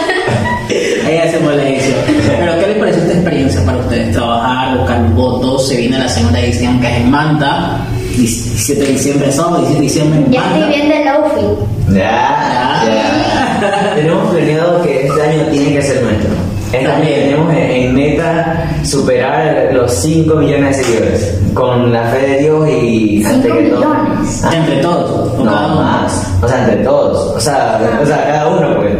Ahí 1.07 1.17
hacemos 1.17 1.55
la 1.55 1.67
edición. 1.67 1.97
Pero 2.39 2.59
¿qué 2.59 2.67
les 2.67 2.77
pareció 2.77 3.01
esta 3.01 3.13
experiencia 3.13 3.65
para 3.65 3.77
ustedes? 3.79 4.13
Trabajar, 4.15 4.77
buscar 4.77 4.99
los 5.01 5.15
votos, 5.15 5.67
se 5.67 5.77
viene 5.77 5.97
la 5.99 6.07
segunda 6.07 6.39
edición 6.39 6.79
que 6.79 6.87
es 6.87 6.97
en 6.97 7.11
Manta, 7.11 7.77
17 8.15 8.81
de 8.81 8.91
diciembre 8.91 9.31
sábado, 9.31 9.59
17 9.59 9.79
de 9.79 9.81
diciembre 9.81 10.19
en 10.19 10.31
Ya 10.31 10.45
estoy 10.45 10.69
bien 10.69 10.89
de 10.89 11.05
Lofi. 11.05 11.95
Ya, 11.97 12.83
ya. 12.85 13.93
Tenemos 13.95 14.33
planeado 14.33 14.81
que 14.83 15.07
este 15.07 15.21
año 15.21 15.43
tiene 15.51 15.73
que 15.73 15.81
ser 15.81 16.03
nuestro. 16.03 16.29
También. 16.71 17.19
tenemos 17.29 17.53
en, 17.53 17.71
en 17.71 17.93
meta 17.95 18.69
superar 18.83 19.69
los 19.73 19.91
5 19.93 20.35
millones 20.35 20.77
de 20.77 20.83
seguidores. 20.83 21.37
Con 21.53 21.91
la 21.91 22.03
fe 22.05 22.27
de 22.27 22.37
Dios 22.39 22.69
y 22.69 23.23
5 23.23 23.29
ante 23.29 23.47
que 23.47 23.69
todo- 23.69 23.79
millones. 23.93 24.41
Ah, 24.43 24.55
Entre 24.55 24.75
todos. 24.77 25.33
o 25.39 25.43
No, 25.43 25.51
cada 25.51 25.67
uno. 25.67 25.75
más. 25.81 26.31
O 26.41 26.47
sea, 26.47 26.63
entre 26.63 26.83
todos. 26.83 27.35
O 27.35 27.39
sea, 27.39 27.99
o 28.01 28.05
sea, 28.05 28.23
cada 28.25 28.47
uno, 28.47 28.75
pues. 28.77 28.93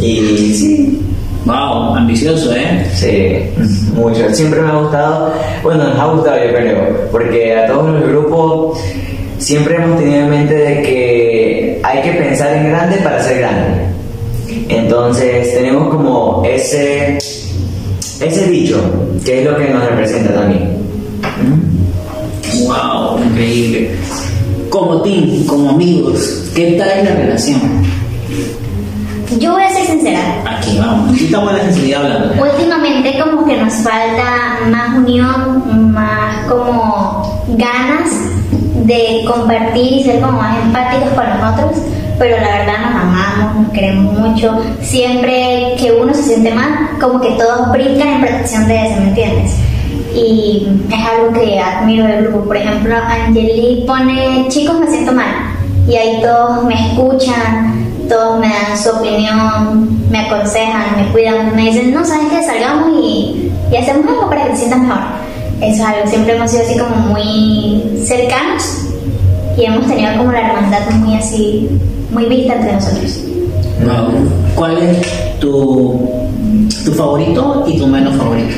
Y 0.00 0.54
sí, 0.54 1.02
Wow, 1.44 1.94
ambicioso, 1.94 2.52
¿eh? 2.56 2.84
Sí, 2.92 3.36
mucho. 3.94 4.28
Siempre 4.34 4.60
me 4.62 4.68
ha 4.68 4.74
gustado, 4.78 5.32
bueno, 5.62 5.84
nos 5.84 5.98
ha 6.00 6.06
gustado 6.06 6.36
yo 6.44 6.50
creo, 6.52 6.78
porque 7.12 7.56
a 7.56 7.66
todos 7.68 7.88
los 8.00 8.08
grupos 8.08 8.80
siempre 9.38 9.76
hemos 9.76 9.96
tenido 10.00 10.22
en 10.24 10.30
mente 10.30 10.54
de 10.54 10.82
que 10.82 11.80
hay 11.84 12.02
que 12.02 12.10
pensar 12.18 12.52
en 12.52 12.68
grande 12.70 12.96
para 12.96 13.22
ser 13.22 13.38
grande. 13.38 13.78
Entonces 14.68 15.54
tenemos 15.54 15.88
como 15.94 16.42
ese, 16.44 17.18
ese 18.20 18.50
dicho, 18.50 18.80
que 19.24 19.40
es 19.40 19.50
lo 19.50 19.56
que 19.56 19.70
nos 19.70 19.84
representa 19.84 20.34
también. 20.34 20.76
¿Mm? 21.42 22.66
Wow, 22.66 23.18
increíble. 23.22 23.90
Como 24.68 25.02
team, 25.02 25.44
como 25.46 25.70
amigos, 25.70 26.50
¿qué 26.54 26.72
tal 26.72 26.90
es 26.90 27.04
la 27.04 27.14
relación? 27.14 27.60
Yo 29.38 29.52
voy 29.52 29.62
a 29.62 29.70
ser 29.70 29.86
sincera. 29.86 30.20
Aquí 30.46 30.78
vamos, 30.78 31.12
aquí 31.12 31.24
estamos 31.26 31.50
en 31.50 31.58
la 31.58 31.64
sinceridad 31.64 32.02
hablando. 32.04 32.42
Últimamente 32.42 33.18
como 33.18 33.44
que 33.44 33.56
nos 33.56 33.74
falta 33.74 34.60
más 34.70 34.98
unión, 34.98 35.92
más 35.92 36.46
como 36.46 37.44
ganas 37.48 38.10
de 38.84 39.24
compartir 39.26 39.92
y 39.92 40.04
ser 40.04 40.20
como 40.20 40.38
más 40.38 40.56
empáticos 40.64 41.08
con 41.10 41.24
nosotros, 41.28 41.84
pero 42.18 42.40
la 42.40 42.58
verdad 42.58 42.78
nos 42.78 43.02
amamos, 43.02 43.62
nos 43.62 43.72
queremos 43.72 44.18
mucho. 44.18 44.58
Siempre 44.80 45.74
que 45.78 45.92
uno 45.92 46.14
se 46.14 46.22
siente 46.22 46.54
mal, 46.54 46.90
como 47.00 47.20
que 47.20 47.30
todos 47.30 47.70
brincan 47.72 48.08
en 48.08 48.20
protección 48.20 48.68
de 48.68 48.86
eso, 48.86 49.00
¿me 49.00 49.08
entiendes? 49.08 49.52
Y 50.14 50.66
es 50.88 51.08
algo 51.08 51.32
que 51.32 51.60
admiro 51.60 52.06
del 52.06 52.28
grupo. 52.28 52.46
Por 52.46 52.56
ejemplo, 52.56 52.96
Angeli 52.96 53.84
pone, 53.86 54.46
chicos, 54.48 54.80
me 54.80 54.86
siento 54.86 55.12
mal. 55.12 55.28
Y 55.86 55.96
ahí 55.96 56.20
todos 56.22 56.64
me 56.64 56.74
escuchan, 56.74 58.08
todos 58.08 58.40
me 58.40 58.48
dan 58.48 58.78
su 58.78 58.90
opinión, 58.90 60.10
me 60.10 60.20
aconsejan, 60.20 60.96
me 60.96 61.12
cuidan, 61.12 61.54
me 61.54 61.62
dicen, 61.62 61.92
no, 61.92 62.04
sabes 62.04 62.28
que 62.28 62.42
salgamos 62.42 62.90
y, 63.02 63.52
y 63.70 63.76
hacemos 63.76 64.06
algo 64.08 64.28
para 64.28 64.44
que 64.44 64.50
te 64.50 64.56
sientas 64.56 64.80
mejor. 64.80 64.98
Eso 65.60 65.82
es 65.82 65.88
algo, 65.88 66.06
siempre 66.08 66.36
hemos 66.36 66.50
sido 66.50 66.62
así 66.64 66.78
como 66.78 66.96
muy 66.96 68.02
cercanos 68.04 68.85
y 69.56 69.64
hemos 69.64 69.86
tenido 69.86 70.16
como 70.18 70.32
la 70.32 70.48
hermandad 70.48 70.90
muy 70.96 71.16
así, 71.16 71.68
muy 72.10 72.24
vista 72.26 72.54
entre 72.54 72.72
nosotros. 72.74 73.20
Wow. 73.84 74.28
¿Cuál 74.54 74.78
es 74.78 75.38
tu, 75.38 76.10
tu 76.84 76.92
favorito 76.92 77.64
y 77.66 77.78
tu 77.78 77.86
menos 77.86 78.14
favorito? 78.16 78.54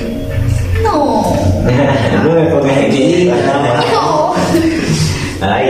No, 0.83 1.33
no 2.25 2.31
me 2.35 2.43
pongas 2.47 2.79
aquí. 2.79 3.31
no. 3.93 4.29
Ay, 5.41 5.67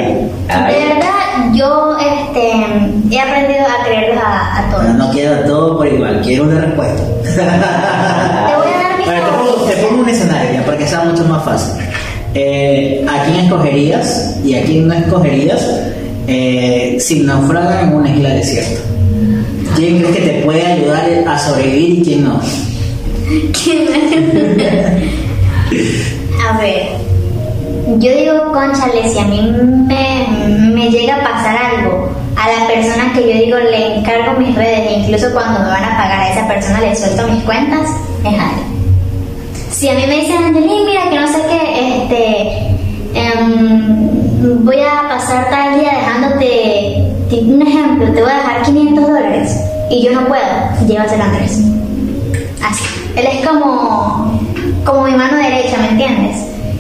De 0.47 0.53
ay. 0.55 0.75
verdad, 0.89 1.53
yo 1.53 1.97
este, 1.99 2.53
he 3.15 3.21
aprendido 3.21 3.67
a 3.67 3.85
creerlos 3.85 4.23
a, 4.25 4.59
a 4.67 4.71
todos. 4.71 4.85
No, 4.85 5.07
no 5.07 5.11
quiero 5.13 5.41
todo 5.45 5.77
por 5.77 5.87
igual, 5.87 6.21
quiero 6.23 6.45
una 6.45 6.61
respuesta. 6.63 7.03
Te 7.23 8.57
voy 8.57 8.73
a 8.73 8.79
dar 8.89 8.99
mi 8.99 9.05
Bueno, 9.05 9.25
te, 9.27 9.31
pongo, 9.31 9.45
favorito. 9.53 9.65
te 9.67 9.77
pongo 9.87 10.03
un 10.03 10.09
escenario 10.09 10.53
ya, 10.55 10.65
para 10.65 10.79
que 10.79 10.87
sea 10.87 11.01
mucho 11.01 11.25
más 11.25 11.45
fácil. 11.45 11.75
Eh, 12.41 13.05
¿A 13.09 13.25
quién 13.25 13.47
escogerías 13.47 14.39
y 14.45 14.55
a 14.55 14.63
quién 14.63 14.87
no 14.87 14.95
escogerías 14.95 15.61
eh, 16.29 16.97
si 17.01 17.23
naufragan 17.23 17.89
en 17.89 17.95
una 17.97 18.11
isla 18.11 18.29
desierta? 18.29 18.81
¿Quién 19.75 19.99
crees 19.99 20.17
que 20.17 20.23
te 20.23 20.43
puede 20.45 20.65
ayudar 20.65 21.05
a 21.27 21.37
sobrevivir 21.37 21.99
y 21.99 22.03
quién 22.03 22.23
no? 22.23 22.41
A 26.49 26.59
ver, 26.59 26.91
yo 27.99 28.17
digo, 28.17 28.53
conchale, 28.53 29.09
si 29.09 29.19
a 29.19 29.25
mí 29.25 29.53
me, 29.89 30.91
llega 30.91 31.17
a 31.17 31.25
pasar 31.25 31.57
algo 31.75 32.09
a 32.37 32.49
la 32.53 32.69
persona 32.69 33.13
que 33.15 33.23
yo 33.23 33.35
digo 33.47 33.59
le 33.59 33.97
encargo 33.97 34.39
mis 34.39 34.55
redes, 34.55 34.87
e 34.87 34.93
incluso 35.01 35.33
cuando 35.33 35.59
me 35.59 35.71
van 35.71 35.83
a 35.83 35.97
pagar 35.97 36.21
a 36.21 36.33
esa 36.33 36.47
persona 36.47 36.83
le 36.83 36.95
suelto 36.95 37.27
mis 37.27 37.43
cuentas, 37.43 37.91
es. 38.25 38.78
Si 39.71 39.89
a 39.89 39.95
mí 39.95 40.03
me 40.07 40.17
dicen, 40.21 40.43
Angelina, 40.45 40.75
mira 40.87 41.11
que 41.11 41.21
no 41.21 41.27
sé 41.29 41.39
qué, 41.49 41.97
este, 42.03 42.19
em, 43.15 44.65
voy 44.65 44.77
a 44.81 45.09
pasar 45.09 45.49
tal 45.51 45.79
día 45.79 45.91
dejándote, 45.99 47.05
un 47.43 47.63
ejemplo, 47.63 48.13
te 48.13 48.23
voy 48.23 48.31
a 48.31 48.37
dejar 48.37 48.63
500 48.63 49.07
dólares 49.09 49.57
y 49.91 50.03
yo 50.05 50.13
no 50.13 50.27
puedo, 50.27 50.43
llévaselo 50.87 51.23
a 51.23 51.27
Andrés. 51.27 51.61
Así. 52.65 52.85
Él 53.17 53.27
es 53.33 53.47
como, 53.47 54.41
como 54.85 55.03
mi 55.05 55.13
mano 55.13 55.37
derecha, 55.37 55.77
¿me 55.81 55.89
entiendes? 55.91 56.37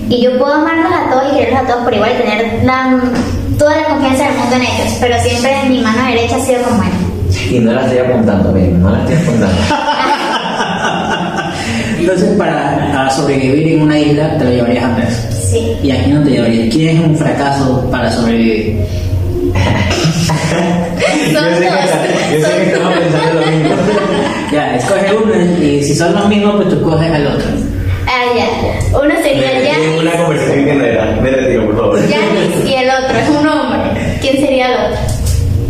Y 0.08 0.22
yo 0.22 0.38
puedo 0.38 0.54
amarlos 0.54 0.90
a 0.92 1.10
todos 1.10 1.24
y 1.32 1.36
quererlos 1.36 1.60
a 1.62 1.66
todos 1.66 1.84
por 1.84 1.94
igual 1.94 2.10
y 2.14 2.22
tener 2.22 2.64
la- 2.64 3.00
toda 3.58 3.76
la 3.76 3.84
confianza 3.88 4.24
del 4.24 4.38
mundo 4.38 4.56
en 4.56 4.62
ellos, 4.62 4.96
pero 5.00 5.16
siempre 5.22 5.52
mi 5.68 5.80
mano 5.80 6.04
derecha 6.06 6.36
ha 6.36 6.40
sido 6.40 6.62
como 6.62 6.82
él. 6.82 6.88
Y 7.54 7.58
no 7.60 7.72
la 7.72 7.82
estoy 7.82 7.98
apuntando, 7.98 8.52
bien, 8.52 8.82
no 8.82 8.90
la 8.90 9.00
estoy 9.00 9.16
apuntando. 9.16 9.56
Entonces, 12.08 12.38
para 12.38 13.04
a 13.06 13.10
sobrevivir 13.10 13.74
en 13.74 13.82
una 13.82 13.98
isla, 13.98 14.38
te 14.38 14.44
lo 14.44 14.50
llevarías 14.50 14.82
a 14.82 14.86
Andrés. 14.86 15.26
Sí. 15.50 15.76
¿Y 15.82 15.90
a 15.90 16.02
quién 16.02 16.14
no 16.14 16.24
te 16.24 16.30
llevarías? 16.30 16.74
¿Quién 16.74 16.96
es 16.96 17.04
un 17.04 17.14
fracaso 17.14 17.86
para 17.90 18.10
sobrevivir? 18.10 18.78
yo 21.32 21.40
sé 21.40 21.60
que, 21.60 22.40
yo 22.40 22.46
sé 22.46 22.56
que 22.56 22.62
estamos 22.72 22.94
pensando 22.98 23.40
lo 23.40 23.46
mismo. 23.46 23.76
Ya, 24.50 24.76
escoge 24.76 25.14
uno 25.14 25.34
y 25.62 25.82
si 25.82 25.94
son 25.94 26.14
los 26.14 26.26
mismos, 26.30 26.54
pues 26.56 26.70
tú 26.70 26.80
coges 26.80 27.12
al 27.12 27.26
otro. 27.26 27.46
Ah, 28.06 28.24
ya. 28.34 28.98
Uno 28.98 29.14
sería 29.22 29.52
Me 29.52 29.64
Yanis, 29.66 30.00
una 30.00 30.12
conversación 30.12 30.64
que 30.64 30.74
no 30.74 30.84
era. 30.84 31.04
Me 31.20 31.30
retiro, 31.30 31.66
por 31.66 31.76
favor. 31.76 32.00
Yanis 32.08 32.66
y 32.66 32.74
el 32.74 32.88
otro 32.88 33.18
es 33.18 33.28
un 33.28 33.46
hombre. 33.46 34.18
¿Quién 34.22 34.38
sería 34.38 34.68
el 34.68 34.72
otro? 34.72 34.98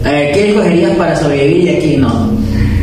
Eh, 0.06 0.30
¿Quién 0.32 0.50
escogerías 0.50 0.96
para 0.96 1.16
sobrevivir 1.16 1.64
y 1.64 1.76
a 1.76 1.78
quién 1.80 2.04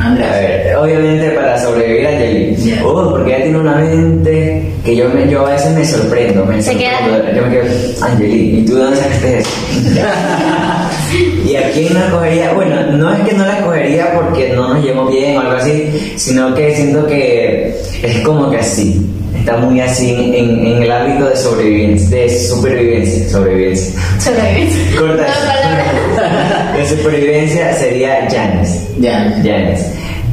A 0.05 0.11
Andrés. 0.11 0.29
ver, 0.31 0.75
obviamente 0.77 1.29
para 1.31 1.59
sobrevivir 1.61 2.07
a 2.07 2.09
Angeli. 2.11 2.55
Yeah. 2.57 2.85
Oh, 2.85 3.09
porque 3.11 3.35
ella 3.35 3.43
tiene 3.43 3.59
una 3.59 3.75
mente 3.75 4.71
que 4.83 4.95
yo, 4.95 5.09
me, 5.09 5.29
yo 5.29 5.45
a 5.47 5.51
veces 5.51 5.71
me 5.71 5.85
sorprendo. 5.85 6.45
Me 6.45 6.61
Se 6.61 6.71
sorprendo. 6.71 7.23
queda- 7.23 7.33
Yo 7.35 7.41
me 7.43 7.49
quedo, 7.51 7.65
Angeli, 8.01 8.59
¿y 8.59 8.65
tú 8.65 8.75
de 8.75 8.81
dónde 8.83 8.97
sacaste 8.97 9.39
eso? 9.39 9.49
¿Y 11.49 11.55
a 11.55 11.71
quién 11.71 11.93
no 11.93 11.99
escogería? 12.05 12.53
Bueno, 12.53 12.75
no 12.91 13.13
es 13.13 13.19
que 13.21 13.33
no 13.35 13.45
la 13.45 13.57
escogería 13.59 14.13
porque 14.13 14.49
no 14.55 14.73
nos 14.73 14.83
llevamos 14.83 15.11
bien 15.11 15.37
o 15.37 15.41
algo 15.41 15.53
así, 15.53 16.13
sino 16.17 16.53
que 16.53 16.75
siento 16.75 17.05
que 17.07 17.75
es 18.03 18.19
como 18.19 18.51
que 18.51 18.57
así. 18.57 19.01
Está 19.37 19.57
muy 19.57 19.79
así 19.79 20.11
en, 20.11 20.65
en 20.65 20.83
el 20.83 20.91
ámbito 20.91 21.29
de 21.29 21.35
sobrevivencia, 21.35 22.17
de 22.17 22.29
supervivencia, 22.29 23.29
sobrevivencia. 23.29 24.01
Sobrevivencia. 24.19 24.99
Corta. 24.99 25.27
De 26.75 26.87
supervivencia 26.87 27.73
sería 27.73 28.27
Janis. 28.29 28.87
Ya. 28.99 29.33
Janis. 29.43 29.81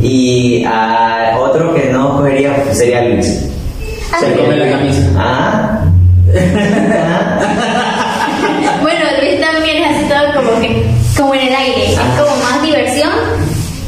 Y 0.01 0.65
a 0.65 1.37
otro 1.39 1.75
que 1.75 1.91
no 1.91 2.17
cogería 2.17 2.55
sería 2.73 3.03
Luis. 3.03 3.47
Se 4.21 4.33
come 4.35 4.57
la 4.57 4.71
camisa. 4.79 5.03
Ah. 5.17 5.85
Bueno, 8.83 9.01
Luis 9.21 9.41
también 9.41 9.77
es 9.85 9.97
así 9.97 10.05
todo 10.09 10.35
como 10.43 10.61
que, 10.61 10.87
como 11.17 11.35
en 11.35 11.41
el 11.49 11.55
aire, 11.55 11.93
es 11.93 11.99
como 11.99 12.37
más 12.43 12.63
diversión 12.63 13.11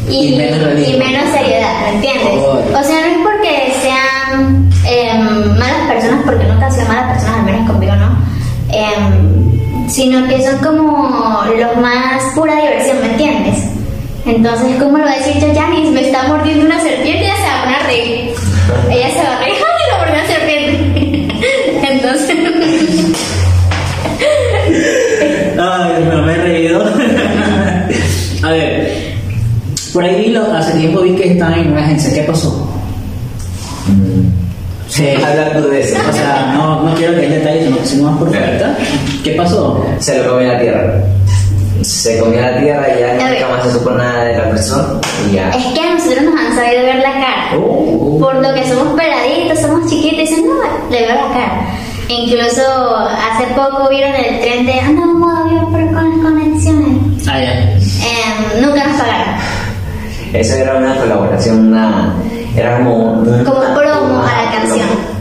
y, 0.09 0.35
Y 0.35 0.37
menos 0.37 0.62
realismo. 0.62 0.95
y 0.95 0.99
menos 0.99 1.31
seriedad, 1.33 1.81
¿me 1.83 1.95
entiendes? 1.97 2.27
Oh. 2.38 2.62
O 2.79 2.83
sea, 2.83 3.01
no 3.01 3.07
es 3.07 3.19
porque 3.25 3.75
sean 3.83 4.71
em, 4.87 5.59
malas 5.59 5.90
personas, 5.93 6.21
porque 6.25 6.45
nunca 6.45 6.67
han 6.67 6.73
sido 6.73 6.87
malas 6.87 7.12
personas, 7.12 7.38
al 7.38 7.45
menos 7.45 7.67
conmigo 7.71 7.95
no, 7.97 8.14
Em, 8.71 9.24
sino 9.88 10.27
que 10.29 10.42
son 10.42 10.59
como 10.59 11.42
los 11.59 11.77
más 11.79 12.23
pura 12.35 12.57
diversión, 12.61 13.01
¿me 13.01 13.11
entiendes? 13.12 13.64
Entonces, 14.27 14.77
¿cómo 14.83 14.97
lo 14.99 15.05
va 15.05 15.12
a 15.12 15.16
decir 15.18 15.35
Janice? 15.55 15.90
Me 15.90 16.01
está 16.07 16.29
mordiendo 16.29 16.64
una 16.66 16.81
serpiente 16.81 17.25
ella 17.25 17.37
se 17.37 17.42
va 17.42 17.59
a 17.59 17.64
poner 17.64 17.79
a 17.81 17.87
reír. 17.87 18.31
Ella 18.90 19.11
se 19.11 19.23
va 19.23 19.37
a 19.37 19.38
reír, 19.40 19.55
¡ay, 19.57 19.62
me 19.79 19.99
mordió 19.99 20.14
una 20.14 20.27
serpiente! 20.27 21.29
Entonces... 21.92 22.37
Ay, 25.61 26.05
me, 26.05 26.23
me 26.23 26.33
he 26.33 26.37
reído. 26.37 26.85
a 28.42 28.51
ver, 28.51 29.14
por 29.92 30.05
ahí 30.05 30.31
lo- 30.31 30.53
hace 30.53 30.79
tiempo 30.79 31.01
vi 31.03 31.14
que 31.14 31.33
estaban 31.33 31.59
en 31.61 31.73
una 31.73 31.85
agencia. 31.85 32.12
¿Qué 32.14 32.23
pasó? 32.23 32.70
Sí. 34.95 35.09
Hablando 35.27 35.69
de 35.69 35.81
eso. 35.81 35.97
O 36.09 36.13
sea, 36.13 36.53
no, 36.57 36.83
no 36.85 36.95
quiero 36.95 37.15
que 37.15 37.27
haya 37.27 37.37
detalles, 37.39 37.65
sino- 37.67 37.85
sino 37.85 38.11
más 38.11 38.19
por 38.19 38.33
falta. 38.33 38.77
¿Qué 39.25 39.31
pasó? 39.33 39.85
Se 39.99 40.23
lo 40.23 40.31
comió 40.35 40.53
la 40.53 40.61
tierra. 40.61 41.03
Se 41.83 42.19
comió 42.21 42.41
la 42.41 42.59
tierra 42.61 42.87
y 42.97 43.01
ya 43.01 43.15
nunca 43.15 43.49
más 43.49 43.65
se 43.65 43.73
supo 43.73 43.91
nada 43.91 44.25
de 44.25 44.37
la 44.39 44.51
persona. 44.51 45.01
Y 45.29 45.35
ya. 45.35 45.51
Es 45.51 45.67
que 45.75 45.81
a 45.81 45.95
nosotros 45.95 46.23
nos 46.23 46.41
han 46.41 46.55
sabido 46.55 46.83
ver 46.85 46.97
la 46.97 47.13
cara. 47.13 47.51
Oh. 47.59 48.19
Por 48.21 48.37
lo 48.37 48.55
que 48.55 48.63
somos 48.69 48.99
peladitos, 48.99 49.59
somos 49.59 49.91
chiquitos, 49.91 50.19
dicen, 50.21 50.47
no, 50.47 50.55
le 50.91 51.01
veo 51.07 51.15
la 51.17 51.29
cara. 51.35 51.67
Incluso 52.09 52.63
hace 52.97 53.47
poco 53.57 53.89
vieron 53.89 54.15
el 54.15 54.41
tren 54.41 54.65
de, 54.67 54.79
anda, 54.79 55.01
vamos 55.07 55.33
a 55.37 55.43
ver 55.45 55.63
pero 55.73 55.87
con 55.93 56.11
las 56.11 56.33
conexiones. 56.33 57.29
Ah, 57.29 57.41
ya. 57.41 57.53
Em, 57.73 58.63
nunca 58.63 58.87
nos 58.87 59.01
pagaron. 59.01 59.35
Eso 60.33 60.55
era 60.57 60.77
una 60.77 60.95
colaboración, 60.97 61.69
una. 61.69 62.15
Era 62.57 62.79
como. 62.79 63.14
Como 63.25 63.61
promo 63.75 64.23
a 64.23 64.45
la 64.45 64.53
canción. 64.59 65.14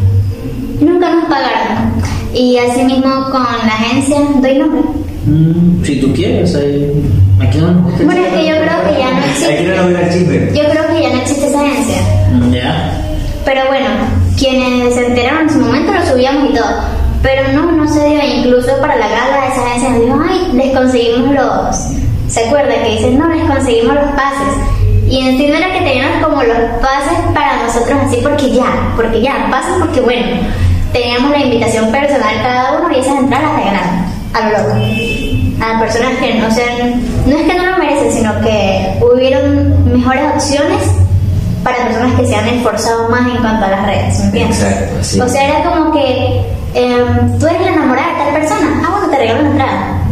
Y 2.34 2.58
así 2.58 2.84
mismo 2.84 3.26
con 3.32 3.44
la 3.44 3.74
agencia, 3.74 4.18
doy 4.42 4.58
nombre. 4.58 4.82
Mm, 5.26 5.84
si 5.84 6.02
tú 6.02 6.12
quieres, 6.14 6.56
ahí- 6.56 6.92
aquí 7.40 7.60
no. 7.60 7.74
Bueno, 8.04 8.22
es 8.26 8.34
que 8.34 8.48
yo 8.48 8.56
creo 8.56 8.94
que 8.94 9.00
ya 9.00 9.12
no 9.12 9.18
existe. 9.26 9.54
Aquí 9.54 9.64
no 9.68 9.76
nos 9.90 10.00
el 10.02 10.10
chisme. 10.10 10.48
Yo 10.54 10.70
creo 10.70 10.88
que 10.88 11.02
ya 11.04 11.10
no 11.16 11.22
existe 11.22 11.48
esa 11.48 11.62
agencia. 11.62 11.98
Mm, 12.32 12.52
Ya. 12.52 13.00
Pero 13.46 13.62
bueno, 13.68 13.88
quienes 14.38 14.96
se 14.96 15.06
enteraron 15.08 15.44
en 15.44 15.50
su 15.54 15.60
momento 15.60 15.92
lo 15.94 16.06
subíamos 16.06 16.50
y 16.50 16.54
todo. 16.54 16.66
Pero 17.22 17.52
no, 17.54 17.72
no 17.72 17.88
se 17.88 18.04
dio. 18.10 18.20
Incluso 18.40 18.72
para 18.82 18.96
la 18.96 19.08
gala 19.08 19.48
esa 19.52 19.62
agencia 19.66 19.90
nos 19.92 20.02
dijo, 20.02 20.20
ay, 20.28 20.50
les 20.54 20.76
conseguimos 20.76 21.36
los... 21.36 21.76
¿Se 22.28 22.46
acuerda 22.46 22.74
que 22.84 22.90
dicen, 22.92 23.20
no, 23.20 23.28
les 23.30 23.44
conseguimos 23.44 23.94
los 23.96 24.06
pases? 24.12 24.54
Y 25.14 25.20
en 25.20 25.38
sí 25.38 25.46
no 25.46 25.54
era 25.54 25.72
que 25.72 25.82
teníamos 25.82 26.26
como 26.26 26.42
los 26.42 26.58
pases 26.82 27.20
para 27.36 27.62
nosotros 27.62 28.00
así 28.04 28.18
porque 28.24 28.50
ya, 28.50 28.66
porque 28.96 29.22
ya, 29.22 29.48
pases 29.52 29.74
porque 29.80 30.02
bueno, 30.02 30.26
teníamos 30.92 31.30
la 31.30 31.38
invitación 31.38 31.92
personal 31.92 32.34
cada 32.42 32.80
uno 32.80 32.92
y 32.92 33.00
esas 33.00 33.20
entradas 33.20 33.46
las 33.46 33.56
regalaron 33.58 34.06
a 34.34 34.50
lo 34.50 34.58
loco. 34.58 34.82
A 35.62 35.80
personas 35.80 36.14
que 36.18 36.34
no 36.34 36.50
sean, 36.50 37.04
no 37.28 37.38
es 37.38 37.44
que 37.44 37.54
no 37.54 37.64
lo 37.64 37.78
merecen, 37.78 38.12
sino 38.12 38.42
que 38.42 38.98
hubieron 39.02 39.94
mejores 39.94 40.24
opciones 40.34 40.82
para 41.64 41.78
personas 41.86 42.20
que 42.20 42.26
se 42.26 42.36
han 42.36 42.48
esforzado 42.48 43.08
más 43.10 43.28
en 43.28 43.38
cuanto 43.38 43.66
a 43.68 43.70
las 43.70 43.86
redes, 43.86 44.18
¿me 44.18 44.26
entiendes? 44.26 44.64
Exacto, 44.64 44.96
sí. 45.04 45.22
O 45.22 45.30
sea, 45.30 45.48
era 45.48 45.70
como 45.70 45.92
que 45.92 46.42
em, 46.74 47.38
tú 47.38 47.46
eres 47.46 47.62
la 47.62 47.68
enamorada 47.68 48.14
de 48.14 48.18
tal 48.18 48.34
persona, 48.34 48.82
ah, 48.84 48.90
bueno, 48.90 49.10
te 49.12 49.18
regalo 49.18 49.42
una 49.42 49.52
entrada. 49.52 50.04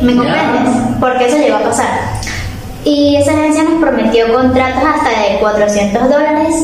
¿Me 0.00 0.14
comprendes? 0.14 0.74
Porque 1.00 1.26
eso 1.26 1.38
llegó 1.38 1.56
a 1.56 1.62
pasar. 1.64 2.17
Y 2.84 3.16
esa 3.16 3.32
agencia 3.32 3.64
nos 3.64 3.80
prometió 3.82 4.32
contratos 4.32 4.82
hasta 4.82 5.10
de 5.10 5.38
400 5.40 6.02
dólares 6.08 6.54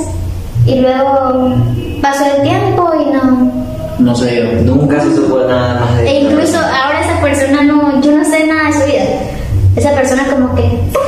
y 0.66 0.76
luego 0.76 1.54
pasó 2.00 2.24
el 2.36 2.42
tiempo 2.42 2.90
y 3.00 3.10
no. 3.12 3.64
No 3.98 4.14
sé 4.14 4.36
yo. 4.36 4.62
Nunca 4.62 5.00
se 5.00 5.14
supo 5.14 5.40
nada 5.46 5.80
más 5.80 5.96
de 5.98 6.08
E 6.08 6.20
incluso 6.22 6.56
ahora 6.58 7.00
esa 7.04 7.20
persona 7.20 7.62
no, 7.62 8.00
yo 8.00 8.12
no 8.16 8.24
sé 8.24 8.46
nada 8.46 8.68
de 8.68 8.72
su 8.72 8.86
vida. 8.86 9.04
Esa 9.76 9.90
persona 9.92 10.24
como 10.32 10.54
que 10.54 10.62
¡puf! 10.92 11.02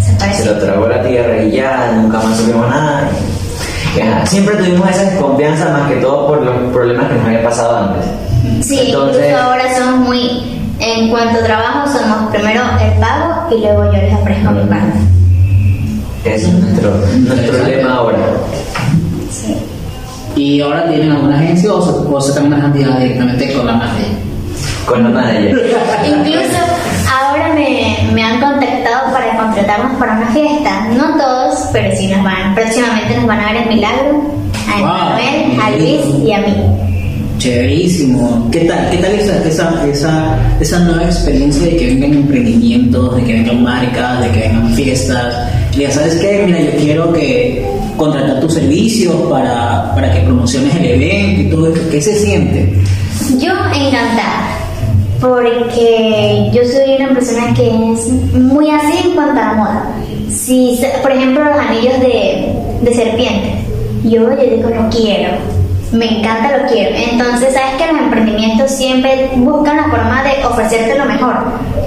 se 0.00 0.42
Se 0.42 0.44
lo 0.46 0.58
tragó 0.58 0.86
la 0.86 1.02
tierra 1.02 1.42
y 1.42 1.50
ya, 1.52 1.92
nunca 1.94 2.18
más 2.20 2.36
supimos 2.36 2.68
nada. 2.68 3.08
Y, 3.96 4.00
ajá, 4.00 4.26
Siempre 4.26 4.56
tuvimos 4.56 4.88
esa 4.88 5.02
desconfianza 5.10 5.68
más 5.70 5.90
que 5.90 5.96
todo 5.96 6.28
por 6.28 6.42
los 6.42 6.72
problemas 6.72 7.08
que 7.08 7.14
nos 7.14 7.26
había 7.26 7.42
pasado 7.42 7.76
antes. 7.76 8.04
Sí, 8.66 8.78
Entonces- 8.86 9.24
incluso 9.26 9.42
ahora 9.42 9.76
somos 9.76 10.00
muy, 10.08 10.59
en 10.80 11.10
cuanto 11.10 11.40
a 11.40 11.44
trabajo, 11.44 11.88
somos 11.92 12.30
primero 12.30 12.62
el 12.80 12.92
pago 13.00 13.54
y 13.54 13.60
luego 13.60 13.84
yo 13.86 14.00
les 14.00 14.14
ofrezco 14.14 14.50
mi 14.50 14.64
parte. 14.64 14.98
Ese 16.24 16.46
es 16.46 16.52
nuestro, 16.52 16.90
nuestro 17.18 17.66
lema 17.66 17.94
ahora. 17.94 18.18
Sí. 19.30 19.56
¿Y 20.36 20.60
ahora 20.60 20.88
tienen 20.88 21.12
alguna 21.12 21.36
agencia 21.38 21.72
o 21.72 21.82
se, 21.82 21.90
o 21.90 22.20
se 22.20 22.30
están 22.30 22.48
manejando 22.48 22.78
ya 22.78 22.98
directamente 22.98 23.52
con 23.52 23.66
la 23.66 23.72
madre? 23.74 24.04
Con 24.86 25.02
la 25.02 25.08
manager. 25.10 25.76
Incluso 26.06 26.58
ahora 27.10 27.54
me, 27.54 28.10
me 28.12 28.22
han 28.22 28.40
contactado 28.40 29.12
para 29.12 29.36
contratarnos 29.36 29.98
para 29.98 30.16
una 30.16 30.28
fiesta. 30.28 30.88
No 30.96 31.16
todos, 31.16 31.68
pero 31.72 31.94
sí 31.94 32.06
nos 32.08 32.22
van. 32.24 32.54
Próximamente 32.54 33.16
nos 33.16 33.26
van 33.26 33.40
a 33.40 33.52
ver 33.52 33.62
en 33.62 33.68
Milagro, 33.68 34.22
a 34.68 34.78
Wow, 34.78 34.88
Manuel, 34.88 35.60
a. 35.60 35.70
Luis 35.70 36.00
y 36.24 36.32
a 36.32 36.38
mí. 36.38 36.89
Chéverísimo. 37.40 38.50
¿Qué 38.52 38.60
tal, 38.60 38.90
qué 38.90 38.98
tal 38.98 39.12
esa, 39.14 39.42
esa, 39.48 39.86
esa, 39.88 40.38
esa 40.60 40.78
nueva 40.80 41.04
experiencia 41.04 41.64
de 41.64 41.76
que 41.78 41.86
vengan 41.86 42.12
emprendimientos, 42.12 43.16
de 43.16 43.24
que 43.24 43.32
vengan 43.32 43.62
marcas, 43.62 44.20
de 44.20 44.30
que 44.30 44.40
vengan 44.40 44.74
fiestas? 44.74 45.48
Ya 45.74 45.90
sabes 45.90 46.16
qué, 46.16 46.42
mira, 46.44 46.60
yo 46.60 46.70
quiero 46.72 47.12
que 47.14 47.66
contratar 47.96 48.40
tus 48.40 48.52
servicios 48.52 49.14
para, 49.30 49.90
para 49.94 50.12
que 50.12 50.20
promociones 50.20 50.76
el 50.76 50.84
evento 50.84 51.40
y 51.40 51.44
todo 51.48 51.72
eso. 51.72 51.82
¿Qué 51.90 52.02
se 52.02 52.14
siente? 52.14 52.74
Yo 53.38 53.52
encantada, 53.74 54.58
porque 55.18 56.50
yo 56.52 56.60
soy 56.62 56.96
una 57.02 57.14
persona 57.14 57.54
que 57.54 57.68
es 57.68 58.06
muy 58.34 58.70
así 58.70 58.98
en 59.02 59.14
cuanto 59.14 59.40
a 59.40 59.44
la 59.46 59.52
moda. 59.54 59.92
Si, 60.28 60.78
por 61.00 61.10
ejemplo, 61.10 61.42
los 61.42 61.56
anillos 61.56 62.00
de, 62.00 62.52
de 62.82 62.94
serpiente, 62.94 63.54
yo, 64.04 64.30
yo 64.30 64.56
digo, 64.56 64.68
lo 64.68 64.90
quiero, 64.90 65.59
me 65.92 66.18
encanta, 66.18 66.56
lo 66.56 66.68
quiero. 66.68 66.94
Entonces, 66.96 67.52
sabes 67.54 67.74
que 67.78 67.92
los 67.92 68.00
emprendimientos 68.02 68.70
siempre 68.70 69.30
buscan 69.36 69.76
la 69.76 69.84
forma 69.84 70.22
de 70.22 70.44
ofrecerte 70.44 70.96
lo 70.96 71.04
mejor, 71.04 71.34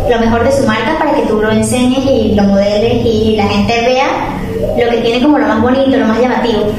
lo 0.10 0.20
mejor 0.20 0.44
de 0.44 0.52
su 0.52 0.66
marca 0.68 0.98
para 1.00 1.14
que 1.14 1.22
tú 1.24 1.42
lo 1.42 1.52
enseñes 1.52 2.00
y 2.06 2.34
lo 2.36 2.44
modeles 2.44 3.06
y 3.06 3.36
la 3.38 3.48
gente 3.48 3.74
vea 3.82 4.08
lo 4.78 4.92
que 4.92 4.98
tiene 4.98 5.24
como 5.24 5.38
lo 5.38 5.48
más 5.48 5.62
bonito, 5.62 5.96
lo 5.98 6.06
más 6.08 6.20
llamativo. 6.20 6.72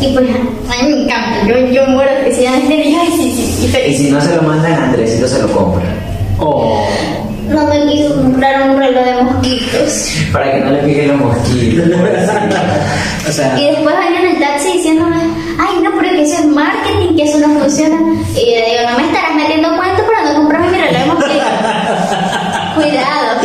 Y 0.00 0.08
pues, 0.14 0.26
a 0.30 0.82
mí 0.82 0.94
me 0.94 1.02
encanta, 1.02 1.46
yo, 1.46 1.58
yo 1.66 1.86
muero 1.88 2.10
sí, 2.24 3.32
sí, 3.36 3.58
y 3.60 3.64
Y 3.64 3.68
feliz. 3.68 3.98
si 3.98 4.10
no 4.10 4.20
se 4.20 4.36
lo 4.36 4.42
mandan, 4.42 4.72
Andresito 4.72 5.26
se 5.26 5.42
lo 5.42 5.52
compra. 5.52 5.84
Oh, 6.38 6.86
No 7.48 7.66
me 7.66 7.92
quiso 7.92 8.14
comprar 8.14 8.70
un 8.70 8.78
reloj 8.78 9.04
de 9.04 9.22
mosquitos. 9.22 10.08
Para 10.32 10.52
que 10.52 10.60
no 10.60 10.70
le 10.70 10.78
piquen 10.78 11.08
los 11.08 11.16
mosquitos. 11.18 11.86
o 13.28 13.32
sea, 13.32 13.60
Y 13.60 13.66
después 13.66 13.94
venía 13.98 14.20
en 14.20 14.26
el 14.36 14.40
taxi 14.40 14.72
diciéndome, 14.72 15.18
ay 15.58 15.82
no, 15.82 15.90
pero 15.98 16.10
que 16.10 16.22
eso 16.22 16.34
es 16.34 16.46
marketing, 16.46 17.16
que 17.16 17.22
eso 17.22 17.38
no 17.38 17.60
funciona. 17.60 17.96
Y 18.34 18.54
yo 18.54 18.60
digo, 18.66 18.90
no 18.90 18.98
me 18.98 19.06
estarás 19.06 19.34
metiendo 19.36 19.68
cuento 19.76 20.02
para 20.06 20.32
no 20.32 20.40
comprarme 20.40 20.70
mi 20.70 20.78
reloj. 20.78 21.18
Cuidado. 22.74 23.40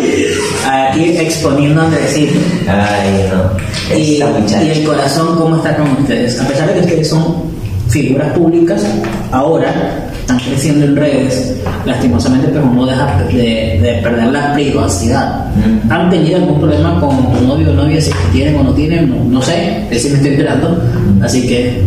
aquí 0.89 1.17
exponiendo 1.17 1.81
a 1.81 1.85
Andresito. 1.85 2.39
Ay, 2.67 3.29
no. 3.31 3.95
Y, 3.95 4.21
y 4.63 4.69
el 4.69 4.83
corazón, 4.85 5.37
¿cómo 5.37 5.57
está 5.57 5.75
con 5.75 5.91
ustedes? 5.91 6.39
A 6.39 6.47
pesar 6.47 6.67
de 6.67 6.73
que 6.75 6.79
ustedes 6.81 7.09
son 7.09 7.55
figuras 7.89 8.33
públicas, 8.33 8.85
ahora 9.31 10.11
están 10.19 10.39
creciendo 10.39 10.85
en 10.85 10.95
redes, 10.95 11.55
lastimosamente, 11.85 12.47
pero 12.47 12.65
no 12.65 12.85
deja 12.85 13.23
de, 13.31 13.79
de 13.81 13.99
perder 14.01 14.27
la 14.31 14.53
privacidad. 14.53 15.45
Mm. 15.55 15.91
¿Han 15.91 16.09
tenido 16.09 16.37
algún 16.37 16.59
problema 16.59 16.99
con 16.99 17.31
tu 17.31 17.45
novio 17.45 17.69
o 17.69 17.73
novia? 17.73 18.01
Si 18.01 18.11
tienen 18.33 18.55
o 18.55 18.63
no 18.63 18.73
tienen, 18.73 19.09
no, 19.09 19.23
no 19.25 19.41
sé, 19.41 19.85
de 19.89 19.99
si 19.99 20.09
me 20.09 20.15
estoy 20.15 20.31
enterando. 20.31 20.81
Así 21.23 21.47
que, 21.47 21.79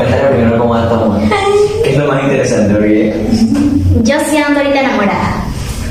Cuéntale 0.00 0.28
primero 0.34 0.58
cómo 0.58 0.74
amor. 0.74 1.20
¿Qué 1.84 1.90
es 1.90 1.98
lo 1.98 2.06
más 2.06 2.22
interesante. 2.22 3.14
Yo 4.02 4.16
sí 4.30 4.36
ando 4.38 4.60
ahorita 4.60 4.80
enamorada. 4.80 5.44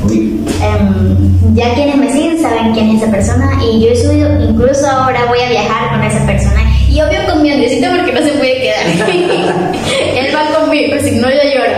Uy, 0.04 0.40
Em, 0.62 1.56
ya 1.56 1.74
quienes 1.74 1.96
me 1.96 2.12
siguen 2.12 2.42
saben 2.42 2.74
quién 2.74 2.90
es 2.90 3.02
esa 3.02 3.12
persona 3.12 3.52
y 3.64 3.82
yo 3.82 3.92
he 3.92 3.96
subido, 3.96 4.30
incluso 4.42 4.86
ahora 4.90 5.26
voy 5.30 5.40
a 5.40 5.50
viajar 5.50 5.92
con 5.92 6.04
esa 6.04 6.26
persona 6.26 6.70
y 6.90 7.00
obvio 7.02 7.20
con 7.30 7.42
mi 7.42 7.52
Andresito 7.52 7.88
porque 7.96 8.12
no 8.12 8.20
se 8.20 8.32
puede 8.34 8.62
quedar. 8.62 8.86
Él 10.18 10.36
va 10.36 10.60
conmigo, 10.60 10.96
si 11.02 11.12
no 11.12 11.30
yo 11.30 11.38
lloro. 11.56 11.78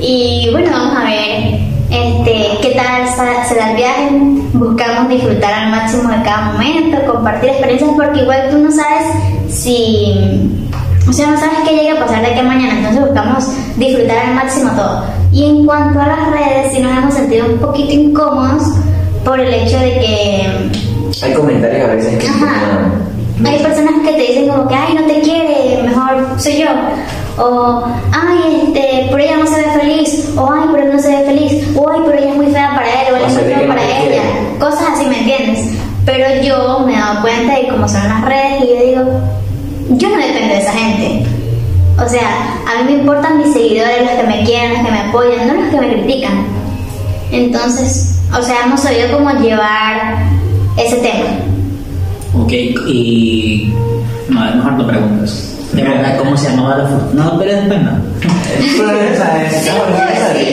Y 0.00 0.48
bueno, 0.52 0.70
vamos 0.70 0.96
a 0.98 1.04
ver 1.04 1.58
este, 1.90 2.58
qué 2.62 2.74
tal 2.76 3.08
se 3.48 3.54
da 3.56 3.70
el 3.70 3.76
viaje. 3.76 4.08
Buscamos 4.52 5.08
disfrutar 5.08 5.52
al 5.52 5.70
máximo 5.70 6.08
de 6.10 6.22
cada 6.22 6.52
momento, 6.52 7.12
compartir 7.12 7.50
experiencias 7.50 7.90
porque 7.96 8.20
igual 8.20 8.50
tú 8.50 8.58
no 8.58 8.70
sabes 8.70 9.52
si... 9.52 10.65
O 11.08 11.12
sea, 11.12 11.28
no 11.28 11.38
sabes 11.38 11.58
qué 11.64 11.76
llega 11.76 12.00
a 12.00 12.04
pasar 12.04 12.22
de 12.22 12.38
a 12.38 12.42
mañana, 12.42 12.78
entonces 12.78 13.00
buscamos 13.00 13.48
disfrutar 13.76 14.18
al 14.18 14.34
máximo 14.34 14.70
todo. 14.72 15.04
Y 15.32 15.44
en 15.44 15.66
cuanto 15.66 16.00
a 16.00 16.06
las 16.06 16.30
redes, 16.30 16.72
sí 16.72 16.80
nos 16.80 16.98
hemos 16.98 17.14
sentido 17.14 17.46
un 17.46 17.58
poquito 17.58 17.92
incómodos 17.92 18.62
por 19.24 19.38
el 19.38 19.52
hecho 19.52 19.78
de 19.78 19.92
que 19.92 20.70
hay 21.22 21.32
comentarios 21.32 21.88
a 21.88 21.94
veces 21.94 22.18
que... 22.18 22.28
Ajá. 22.28 22.90
Hay 23.44 23.58
personas 23.62 23.94
que 24.02 24.12
te 24.12 24.20
dicen 24.20 24.48
como 24.48 24.66
que, 24.66 24.74
ay, 24.74 24.94
no 24.94 25.06
te 25.06 25.20
quiere, 25.20 25.82
mejor 25.82 26.26
soy 26.38 26.58
yo. 26.58 26.68
O, 27.38 27.84
ay, 28.12 28.62
este, 28.64 29.08
pero 29.10 29.22
ella 29.22 29.36
no 29.36 29.46
se 29.46 29.56
ve 29.56 29.70
feliz. 29.78 30.32
O, 30.36 30.50
ay, 30.50 30.68
pero 30.72 30.84
él 30.84 30.92
no 30.96 31.02
se 31.02 31.08
ve 31.08 31.24
feliz. 31.26 31.76
O, 31.76 31.88
ay, 31.90 32.00
pero 32.06 32.18
ella 32.18 32.30
es 32.30 32.36
muy 32.36 32.46
fea 32.46 32.72
para 32.74 32.86
él. 32.86 33.12
O 33.12 33.16
él 33.16 33.22
es 33.26 33.32
muy 33.34 33.42
feo 33.42 33.62
no 33.62 33.68
para 33.68 33.84
ella. 33.84 34.00
quiere. 34.00 34.20
Cosas 34.58 34.84
así, 34.94 35.06
¿me 35.06 35.18
entiendes? 35.18 35.70
Pero 36.06 36.42
yo 36.42 36.80
me 36.86 36.94
he 36.94 36.98
dado 36.98 37.20
cuenta 37.20 37.60
y 37.60 37.68
como 37.68 37.86
son 37.86 38.08
las 38.08 38.24
redes, 38.24 38.64
y 38.64 38.68
yo 38.68 38.86
digo, 38.86 39.20
yo 39.90 40.08
no 40.08 40.16
dependo 40.16 40.54
de 40.54 40.60
esa 40.60 40.72
gente. 40.72 41.26
O 42.04 42.08
sea, 42.08 42.20
a 42.66 42.82
mí 42.82 42.92
me 42.92 42.98
importan 43.00 43.38
mis 43.38 43.52
seguidores, 43.52 44.02
los 44.02 44.10
que 44.10 44.22
me 44.24 44.44
quieren, 44.44 44.74
los 44.74 44.84
que 44.84 44.90
me 44.92 44.98
apoyan, 45.00 45.48
no 45.48 45.54
los 45.54 45.70
que 45.70 45.80
me 45.80 45.92
critican. 45.94 46.44
Entonces, 47.32 48.20
o 48.36 48.42
sea, 48.42 48.64
hemos 48.66 48.80
sabido 48.80 49.12
cómo 49.12 49.30
llevar 49.40 50.16
ese 50.76 50.96
tema. 50.96 51.30
ok, 52.34 52.52
y. 52.86 53.72
No, 54.28 54.40
mejor 54.40 54.72
no 54.72 54.86
preguntas. 54.86 55.52
De 55.72 55.82
verdad, 55.82 56.16
¿cómo 56.18 56.36
se 56.36 56.50
llamaba 56.50 56.78
la 56.78 56.86
foto? 56.88 57.10
No, 57.14 57.38
pero 57.38 57.52
después 57.52 57.82
no. 57.82 57.90
Sí, 58.60 58.80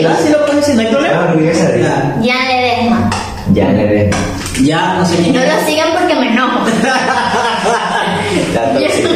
Ah, 0.06 0.16
sí 0.24 0.32
lo 0.32 0.46
puedes 0.46 0.66
decir, 0.68 0.76
no 0.76 0.82
hay 0.82 0.88
problema. 0.88 1.34
Ya, 1.82 2.22
Ya 2.22 2.44
le 2.46 2.62
dejo. 2.62 2.96
Ya, 3.54 3.70
le 3.70 4.10
ya 4.64 4.94
no 4.94 5.06
sé 5.06 5.32
No 5.32 5.40
lo 5.40 5.66
sigan 5.66 5.90
porque 6.00 6.16
me 6.16 6.32
enojo. 6.32 6.60
La 8.74 8.80
tóxica. 8.88 9.10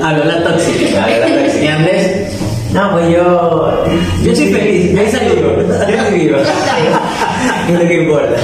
La- 0.00 0.08
Habló 0.08 0.24
la 0.24 0.42
tóxica. 0.44 1.04
Habló 1.04 1.18
la 1.18 1.42
tóxica. 1.42 1.64
¿Y 1.64 1.68
Andrés? 1.68 2.32
No, 2.72 2.92
pues 2.92 3.10
yo. 3.10 3.84
Yo 4.22 4.36
soy 4.36 4.52
feliz, 4.52 4.92
yo 4.92 5.18
soy 5.18 5.36
vivo. 5.36 5.50
Yo 5.56 5.94
estoy 5.94 6.18
vivo. 6.18 6.36
Es 7.68 7.74
lo 7.74 7.88
que 7.88 7.94
importa. 8.02 8.36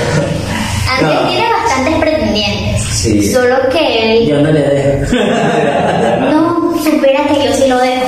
Andrés 0.99 1.21
No. 1.23 1.29
tiene 1.29 1.45
bastantes 1.53 1.95
pretendientes. 1.97 2.83
Sí. 2.85 3.33
Solo 3.33 3.57
que 3.71 4.19
él. 4.19 4.27
Yo 4.29 4.41
no 4.41 4.51
le 4.51 4.61
dejo. 4.61 5.17
No, 6.31 6.75
supera 6.83 7.25
que 7.27 7.47
yo 7.47 7.53
sí 7.55 7.69
lo 7.69 7.79
dejo. 7.79 8.07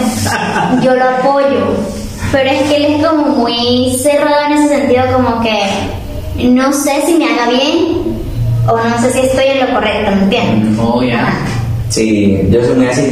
Yo 0.83 0.94
lo 0.94 1.05
apoyo. 1.05 1.66
pero 2.33 2.51
es 2.51 2.62
que 2.62 2.77
él 2.77 2.85
es 2.87 3.07
como 3.07 3.27
muy 3.29 3.94
cerrado 4.03 4.46
en 4.46 4.53
ese 4.59 4.68
sentido, 4.77 5.03
como 5.12 5.40
que 5.42 6.44
no 6.49 6.72
sé 6.72 7.03
si 7.07 7.14
me 7.14 7.25
haga 7.27 7.49
bien 7.51 8.18
o 8.68 8.77
no 8.77 9.01
sé 9.01 9.12
si 9.12 9.20
estoy 9.20 9.44
en 9.46 9.61
lo 9.66 9.75
correcto, 9.75 10.11
¿me 10.16 10.22
entiendes? 10.25 10.79
Oh, 10.83 11.03
ya. 11.03 11.33
Sí, 11.88 12.49
yo 12.51 12.64
soy 12.64 12.77
muy 12.77 12.87
así. 12.87 13.11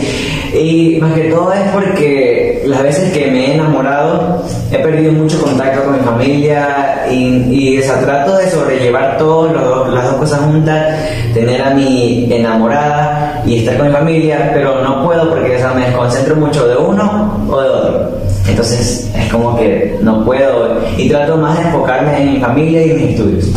Y 0.52 0.98
más 1.00 1.12
que 1.14 1.30
todo 1.30 1.52
es 1.52 1.62
porque 1.72 2.62
las 2.66 2.82
veces 2.82 3.12
que 3.12 3.30
me 3.30 3.46
he 3.46 3.54
enamorado 3.54 4.42
he 4.70 4.78
perdido 4.78 5.12
mucho 5.12 5.40
contacto 5.40 5.84
con 5.84 5.98
mi 5.98 6.04
familia 6.04 7.06
y, 7.10 7.14
y 7.50 7.76
trato 8.00 8.36
de 8.36 8.50
sobrellevar 8.50 9.16
todas 9.18 9.52
las 9.92 10.04
dos 10.04 10.14
cosas 10.14 10.40
juntas, 10.40 10.96
tener 11.32 11.62
a 11.62 11.70
mi 11.70 12.32
enamorada 12.32 13.42
y 13.46 13.58
estar 13.58 13.76
con 13.76 13.88
mi 13.88 13.92
familia, 13.92 14.50
pero 14.52 14.82
no 14.82 15.04
puedo 15.04 15.30
porque 15.30 15.56
o 15.64 15.74
me 15.74 15.86
desconcentro 15.86 16.36
mucho 16.36 16.66
de 16.68 16.76
uno 16.76 17.46
o 17.48 17.60
de 17.60 17.68
otro. 17.68 18.10
Entonces 18.48 19.10
es 19.16 19.32
como 19.32 19.56
que 19.56 19.98
no 20.02 20.24
puedo 20.24 20.80
y 20.96 21.08
trato 21.08 21.36
más 21.36 21.58
de 21.58 21.64
enfocarme 21.64 22.22
en 22.22 22.34
mi 22.34 22.40
familia 22.40 22.84
y 22.84 22.90
en 22.90 22.96
mis 22.96 23.10
estudios 23.10 23.50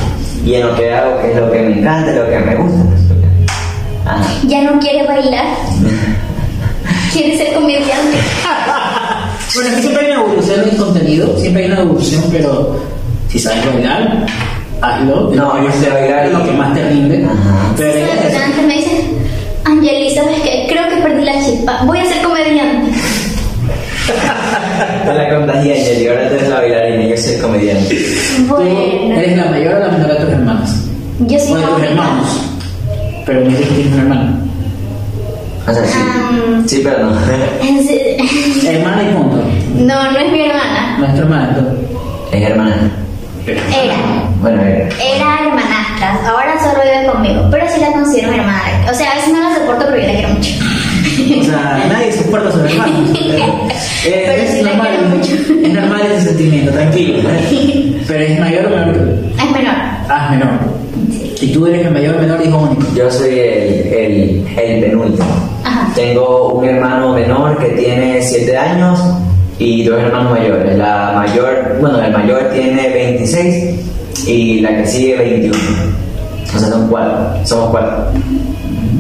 y 0.46 0.54
en 0.56 0.68
lo 0.68 0.76
que 0.76 0.94
hago, 0.94 1.20
que 1.22 1.32
es 1.32 1.38
lo 1.38 1.52
que 1.52 1.62
me 1.62 1.80
encanta, 1.80 2.12
lo 2.14 2.30
que 2.30 2.40
me 2.40 2.56
gusta. 2.56 3.17
Ya 4.48 4.62
no 4.64 4.80
quiere 4.80 5.06
bailar, 5.08 5.46
quiere 7.14 7.38
ser 7.38 7.54
comediante. 7.54 8.18
Bueno, 9.54 9.70
es 9.70 9.76
que 9.78 9.82
siempre 9.82 10.06
hay 10.06 10.12
una 10.12 10.22
evolución 10.22 10.60
en 10.62 10.70
el 10.70 10.76
contenido, 10.78 11.38
siempre 11.40 11.64
hay 11.66 11.72
una 11.72 11.82
evolución, 11.82 12.24
pero 12.32 12.80
si 13.30 13.40
sabes 13.40 13.66
bailar, 13.66 14.26
hazlo. 14.82 15.32
No, 15.34 15.64
yo 15.64 15.72
sé 15.82 15.90
bailar 15.90 16.26
Es 16.28 16.34
lo 16.34 16.44
que 16.46 16.52
más 16.52 16.74
te 16.76 16.88
rinde. 16.90 17.26
Ajá. 17.26 17.74
Pero 17.78 17.90
ella 17.94 18.08
¿Sabes? 18.20 18.34
es- 18.36 18.42
Antes 18.44 18.66
me 18.68 18.74
dice, 18.76 19.02
Angeli, 19.64 20.14
¿sabes 20.14 20.42
qué? 20.42 20.68
Creo 20.70 20.88
que 20.90 20.96
perdí 20.98 21.24
la 21.26 21.34
chispa, 21.44 21.82
voy 21.86 21.98
a 21.98 22.06
ser 22.06 22.22
comediante. 22.22 22.92
Te 25.06 25.14
la 25.14 25.30
contagié 25.38 25.74
ayer 25.74 26.02
y 26.02 26.08
ahora 26.08 26.30
tú 26.30 26.36
eres 26.36 26.50
la 26.50 26.56
bailarina 26.58 27.04
y 27.04 27.10
yo 27.10 27.18
soy 27.18 27.34
el 27.36 27.42
comediante. 27.42 27.96
tú 28.38 28.54
Bueno, 28.56 29.16
eres 29.16 29.38
la 29.38 29.46
mayor 29.46 29.74
o 29.76 29.80
la 29.80 29.88
menor 29.90 30.08
de 30.10 30.16
tus 30.16 30.30
hermanos. 30.30 30.70
yo 31.20 31.40
soy 31.40 31.54
O 31.54 31.58
de 31.58 31.64
tus 31.64 31.84
hermanos. 31.84 32.28
Pero 33.28 33.42
me 33.42 33.50
dices 33.50 33.68
que 33.68 33.74
tienes 33.76 33.94
un 33.94 34.00
hermano. 34.00 34.38
O 35.68 35.74
sea, 35.74 35.86
sí. 35.86 35.98
Ah. 36.02 36.62
Sí, 36.66 36.82
pero 36.84 37.00
no. 37.06 37.12
Hermana 38.70 39.04
y 39.04 39.14
punto. 39.14 39.44
No, 39.80 40.12
no 40.12 40.18
es 40.18 40.32
mi 40.32 40.42
hermana. 40.46 40.98
No 40.98 41.06
es 41.06 41.14
tu 41.16 41.22
hermana. 41.22 41.58
Es 42.32 42.42
hermana. 42.42 42.92
Era. 43.46 43.96
Bueno, 44.42 44.62
era. 44.62 44.88
Era 44.88 45.40
hermanastra, 45.42 46.20
ahora 46.30 46.58
solo 46.62 46.84
vive 46.84 47.12
conmigo, 47.12 47.48
pero 47.52 47.66
sí 47.70 47.80
la 47.80 47.92
considero 47.92 48.32
mi 48.32 48.40
hermana. 48.40 48.62
O 48.90 48.94
sea, 48.94 49.12
a 49.12 49.16
veces 49.16 49.34
no 49.34 49.40
la 49.42 49.56
soporto, 49.56 49.86
pero 49.90 50.02
yo 50.02 50.08
la 50.08 50.14
quiero 50.14 50.30
mucho. 50.30 50.52
O 51.42 51.44
sea, 51.44 51.86
nadie 51.90 52.12
soporta 52.14 52.50
a 52.50 52.52
sus 52.52 52.62
hermanos. 52.64 53.10
Eh, 54.06 54.24
Pero 54.26 54.42
es, 54.44 54.52
sí 54.52 54.62
la 54.62 54.70
normal, 54.74 55.22
es 55.64 55.74
normal 55.74 56.02
ese 56.14 56.28
sentimiento, 56.28 56.72
tranquilo. 56.72 57.30
¿eh? 57.30 58.02
Pero 58.08 58.24
es 58.24 58.40
mayor 58.40 58.66
o 58.68 58.70
menor 58.70 58.94
que 58.94 59.00
tú. 59.00 59.42
Es 59.44 59.52
menor. 59.52 59.76
Ah, 60.08 60.26
es 60.26 60.32
menor. 60.32 60.77
Y 61.42 61.52
tú 61.52 61.68
eres 61.68 61.86
el 61.86 61.94
mayor 61.94 62.16
o 62.16 62.20
menor 62.20 62.46
hijo 62.46 62.58
único. 62.58 62.82
Yo 62.96 63.12
soy 63.12 63.40
el, 63.40 63.94
el, 63.94 64.48
el 64.58 64.84
penúltimo. 64.84 65.26
Ajá. 65.64 65.92
Tengo 65.96 66.50
un 66.54 66.66
hermano 66.66 67.14
menor 67.14 67.58
que 67.60 67.70
tiene 67.70 68.22
7 68.22 68.58
años 68.58 69.00
y 69.60 69.84
dos 69.84 70.00
hermanos 70.00 70.32
mayores. 70.32 70.78
La 70.78 71.14
mayor, 71.16 71.78
bueno, 71.80 72.02
el 72.02 72.12
mayor 72.12 72.50
tiene 72.54 72.90
26 72.90 74.28
y 74.28 74.60
la 74.62 74.78
que 74.78 74.88
sigue 74.88 75.18
21. 75.18 75.58
O 76.56 76.60
sea, 76.60 76.70
son 76.70 76.88
cuatro. 76.88 77.46
Somos 77.46 77.70
cuatro. 77.70 78.06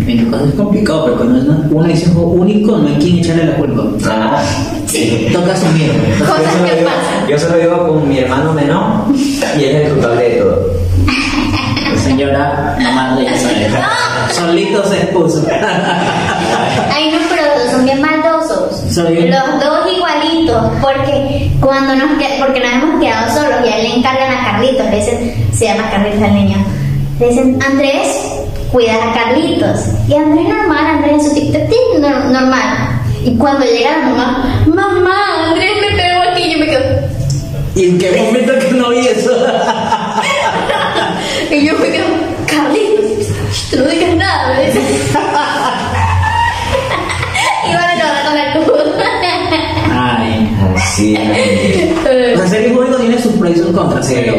En 0.06 0.26
tu 0.26 0.32
caso 0.32 0.46
es 0.46 0.54
complicado, 0.54 1.02
porque 1.02 1.18
cuando 1.18 1.38
es 1.40 1.72
uno 1.72 1.86
es 1.86 2.08
hijo 2.08 2.22
único, 2.22 2.78
no 2.78 2.88
hay 2.88 2.96
quien 2.96 3.18
echarle 3.18 3.46
la 3.46 3.56
culpa. 3.56 3.84
Ah. 4.06 4.44
Sí. 4.86 5.28
Toca 5.34 5.54
asumir. 5.54 5.92
Cosas 6.20 6.40
yo, 6.40 6.52
solo 6.52 6.66
que 6.66 6.76
vivo, 6.76 6.90
pasan. 6.90 7.28
yo 7.30 7.40
solo 7.40 7.58
vivo 7.58 7.88
con 7.88 8.10
mi 8.10 8.20
hermano 8.20 8.54
menor 8.54 8.84
y 9.14 9.64
él 9.64 9.76
es 9.76 9.88
el 9.88 9.94
culpable 9.94 10.30
de 10.30 10.36
todo. 10.38 10.72
Señora, 11.96 12.76
mamá 12.82 13.16
de 13.16 13.24
Isabel. 13.24 13.74
Solito 14.32 14.84
se 14.90 14.98
expuso. 14.98 15.46
Ay, 16.94 17.12
no, 17.12 17.20
pero 17.30 17.72
son 17.72 17.86
bien 17.86 18.02
maldosos. 18.02 18.82
Son 18.94 19.08
bien- 19.14 19.32
Los 19.32 19.60
dos 19.64 19.88
igualitos, 19.96 20.64
porque 20.82 21.52
cuando 21.60 21.96
nos 21.96 22.18
que- 22.18 22.36
porque 22.40 22.60
nos 22.60 22.72
hemos 22.74 23.00
quedado 23.02 23.34
solos 23.34 23.56
y 23.66 23.68
a 23.70 23.78
él 23.78 23.84
le 23.84 23.96
encargan 23.98 24.32
a 24.34 24.44
Carlitos, 24.52 24.86
le 24.90 24.96
dicen, 24.98 25.48
se 25.54 25.66
llama 25.66 25.90
Carlitos 25.92 26.22
el 26.22 26.34
niño, 26.34 26.58
le 27.20 27.28
dicen, 27.30 27.60
Andrés, 27.66 28.18
cuida 28.72 28.94
a 28.96 29.14
Carlitos. 29.14 29.80
Y 30.08 30.14
Andrés 30.16 30.48
normal, 30.48 30.86
Andrés 30.88 31.14
en 31.14 31.24
su 31.24 31.34
TikTok, 31.34 31.62
"Sí, 31.70 31.78
no- 32.00 32.24
normal. 32.32 32.90
Y 33.24 33.36
cuando 33.38 33.66
llega 33.66 33.92
la 33.98 34.08
mamá, 34.10 34.64
mamá, 34.68 35.16
Andrés 35.50 35.72
me 35.82 35.98
pegó 35.98 36.22
aquí, 36.32 36.44
y 36.44 36.52
yo 36.54 36.60
me 36.60 36.66
quedo, 36.68 37.08
¿Y 37.76 37.90
en 37.90 38.00
qué 38.00 38.12
momento 38.26 38.54
que 38.58 38.72
no 38.72 38.90
vi 38.90 39.06
eso? 39.08 39.30
y 41.52 41.66
yo 41.68 41.74
me 41.78 41.90
quedo, 41.90 42.06
Carlitos, 42.48 43.28
tú 43.72 43.78
no 43.80 43.86
digas 43.90 44.16
nada, 44.16 44.54
me 44.56 44.66
dice. 44.66 44.80
y 47.66 47.72
bueno, 47.72 47.88
no, 47.98 48.30
con 48.30 48.38
el 48.38 48.54
cubo. 48.54 48.78
Ay. 49.92 50.50
Así. 50.76 51.18
O 52.36 52.38
sea, 52.38 52.48
ser 52.48 52.68
hijo 52.72 52.80
único 52.82 52.98
tiene 52.98 53.20
sus 53.22 53.34
pros 53.34 53.52
y 53.52 53.56
sus 53.60 53.72
contras. 53.76 54.06
Sí. 54.08 54.16
pero- 54.16 54.38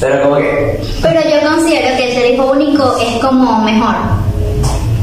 Pero 0.00 0.22
como 0.22 0.36
que. 0.36 0.80
Pero 1.02 1.20
yo 1.22 1.48
considero 1.48 1.96
que 1.96 2.08
el 2.08 2.14
ser 2.14 2.34
hijo 2.34 2.52
único 2.52 2.96
es 3.00 3.22
como 3.24 3.60
mejor. 3.62 3.94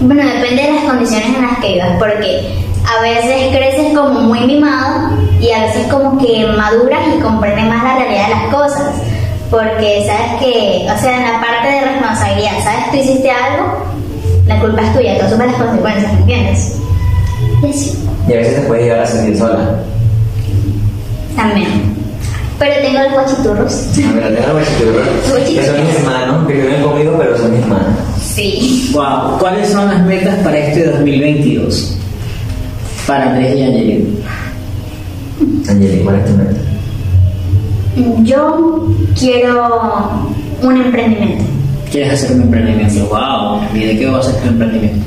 Bueno, 0.02 0.24
depende 0.26 0.64
de 0.64 0.72
las 0.74 0.84
condiciones 0.84 1.28
en 1.28 1.42
las 1.42 1.58
que 1.60 1.74
vivas, 1.74 1.90
porque 1.98 2.64
a 2.86 3.02
veces 3.02 3.56
creces 3.56 3.98
como 3.98 4.20
muy 4.22 4.40
mimado 4.42 5.12
y 5.40 5.50
a 5.52 5.64
veces 5.66 5.88
como 5.88 6.18
que 6.20 6.46
maduras 6.58 7.00
y 7.16 7.20
comprendes 7.22 7.66
más 7.66 7.84
la 7.84 7.96
realidad 7.96 8.28
de 8.28 8.34
las 8.36 8.54
cosas. 8.54 8.96
Porque 9.54 10.04
sabes 10.08 10.42
que, 10.42 10.88
o 10.92 11.00
sea, 11.00 11.16
en 11.16 11.32
la 11.32 11.40
parte 11.40 11.68
de 11.68 11.82
responsabilidad, 11.82 12.52
sabes, 12.64 12.90
tú 12.90 12.98
hiciste 12.98 13.30
algo, 13.30 13.86
la 14.48 14.60
culpa 14.60 14.82
es 14.82 14.96
tuya, 14.98 15.20
tú 15.20 15.26
asumes 15.26 15.48
las 15.52 15.62
consecuencias, 15.62 16.12
¿me 16.14 16.20
entiendes? 16.22 16.78
Y 17.62 17.70
así, 17.70 18.04
Y 18.28 18.34
a 18.34 18.38
veces 18.38 18.56
te 18.56 18.62
puedes 18.62 18.84
llegar 18.86 19.00
a 19.02 19.06
sentir 19.06 19.38
sola. 19.38 19.76
también. 21.36 21.94
Pero 22.58 22.74
tengo 22.82 23.00
los 23.04 23.12
guachiturros. 23.14 23.74
A 23.96 24.14
ver, 24.16 24.36
tengo 24.38 24.54
los 24.58 25.50
que 25.50 25.66
son 25.68 25.86
mis 25.86 25.96
hermanos, 25.98 26.48
que 26.48 26.54
viven 26.54 26.82
conmigo, 26.82 27.16
pero 27.20 27.38
son 27.38 27.52
mis 27.52 27.62
hermanos. 27.62 27.94
Sí. 28.24 28.90
Wow. 28.92 29.38
¿Cuáles 29.38 29.70
son 29.70 29.88
las 29.88 30.02
metas 30.04 30.36
para 30.44 30.58
este 30.58 30.88
2022? 30.90 31.96
Para 33.06 33.30
Andrés 33.30 33.56
y 33.56 33.64
Angelina. 33.64 34.10
Angeli, 35.70 36.00
¿cuál 36.04 36.16
es 36.16 36.26
tu 36.26 36.32
meta? 36.32 36.73
Yo 38.24 38.88
quiero 39.20 40.28
un 40.62 40.82
emprendimiento. 40.82 41.44
¿Quieres 41.92 42.14
hacer 42.14 42.38
un 42.38 42.44
emprendimiento? 42.44 43.06
Wow. 43.06 43.62
¿Y 43.74 43.86
de 43.86 44.00
qué 44.00 44.08
vas 44.08 44.26
a 44.26 44.30
hacer 44.30 44.42
tu 44.42 44.50
emprendimiento? 44.50 45.06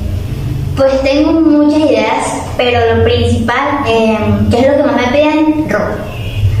Pues 0.77 1.01
tengo 1.01 1.33
muchas 1.33 1.79
ideas, 1.79 2.43
pero 2.55 2.79
lo 2.95 3.03
principal, 3.03 3.79
eh, 3.87 4.17
que 4.49 4.59
es 4.59 4.67
lo 4.67 4.77
que 4.77 4.83
más 4.83 4.95
me 4.95 5.07
piden, 5.07 5.69
ropa. 5.69 5.95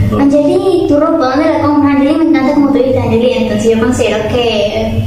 Ropa. 0.09 0.23
Angeli, 0.23 0.87
¿tu 0.87 0.99
ropa 0.99 1.29
dónde 1.29 1.45
la 1.45 1.61
compras? 1.61 1.95
Angeli, 1.95 2.17
me 2.17 2.25
encanta 2.25 2.53
como 2.55 2.71
tú 2.71 2.77
dices, 2.79 2.97
Angeli. 2.97 3.31
Entonces 3.33 3.71
yo 3.71 3.79
considero 3.79 4.27
que 4.29 5.03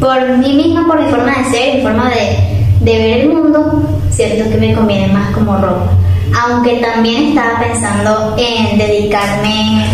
por 0.00 0.38
mí 0.38 0.52
misma, 0.54 0.86
por 0.86 1.02
mi 1.02 1.10
forma 1.10 1.34
de 1.36 1.44
ser, 1.50 1.74
mi 1.76 1.82
forma 1.82 2.10
de, 2.10 2.90
de 2.90 2.98
ver 2.98 3.18
el 3.18 3.28
mundo, 3.30 3.82
siento 4.10 4.48
que 4.48 4.56
me 4.56 4.74
conviene 4.74 5.12
más 5.12 5.30
como 5.32 5.56
ropa. 5.58 5.90
Aunque 6.42 6.76
también 6.76 7.30
estaba 7.30 7.58
pensando 7.58 8.36
en 8.38 8.78
dedicarme 8.78 9.84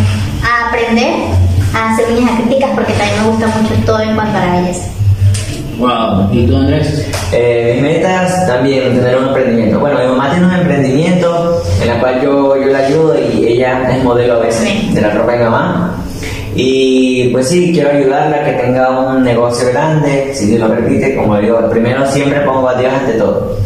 aprender 0.75 1.15
a 1.75 1.93
hacer 1.93 2.07
uñas 2.13 2.33
acríticas 2.33 2.71
porque 2.75 2.93
también 2.95 3.23
me 3.23 3.31
gusta 3.31 3.47
mucho 3.47 3.75
todo 3.87 4.01
en 4.01 4.15
cuanto 4.15 4.39
a 4.39 4.47
la 4.47 4.61
belleza. 4.61 4.89
Wow. 5.79 6.29
¿Y 6.33 6.47
tú, 6.47 6.57
Andrés? 6.57 7.05
Eh, 7.33 7.73
mis 7.75 7.83
metas 7.83 8.47
también 8.47 8.95
tener 8.95 9.17
un 9.19 9.29
emprendimiento. 9.29 9.81
Bueno, 9.81 9.99
mi 9.99 10.07
mamá 10.07 10.31
tiene 10.31 10.47
un 10.47 10.55
emprendimiento 10.55 11.63
en 11.83 11.89
la 11.89 11.99
cual 11.99 12.23
yo, 12.23 12.57
yo 12.57 12.67
la 12.67 12.79
ayudo 12.79 13.17
y 13.19 13.47
ella 13.47 13.89
es 13.91 14.05
modelo 14.05 14.35
a 14.35 14.39
veces 14.39 14.69
Sí. 14.69 14.91
de 14.95 15.01
la 15.01 15.11
ropa 15.11 15.33
de 15.33 15.39
mi 15.39 15.45
mamá. 15.45 15.97
Y 16.57 17.29
pues 17.31 17.49
sí, 17.49 17.73
quiero 17.73 17.91
ayudarla 17.91 18.37
a 18.37 18.45
que 18.45 18.53
tenga 18.53 18.89
un 19.01 19.25
negocio 19.25 19.69
grande, 19.73 20.31
si 20.35 20.47
Dios 20.47 20.61
lo 20.61 20.69
permite, 20.69 21.17
como 21.17 21.39
digo, 21.39 21.69
primero 21.69 22.07
siempre 22.07 22.41
pongo 22.43 22.69
a 22.69 22.79
Dios 22.79 22.93
ante 22.93 23.15
todo. 23.15 23.57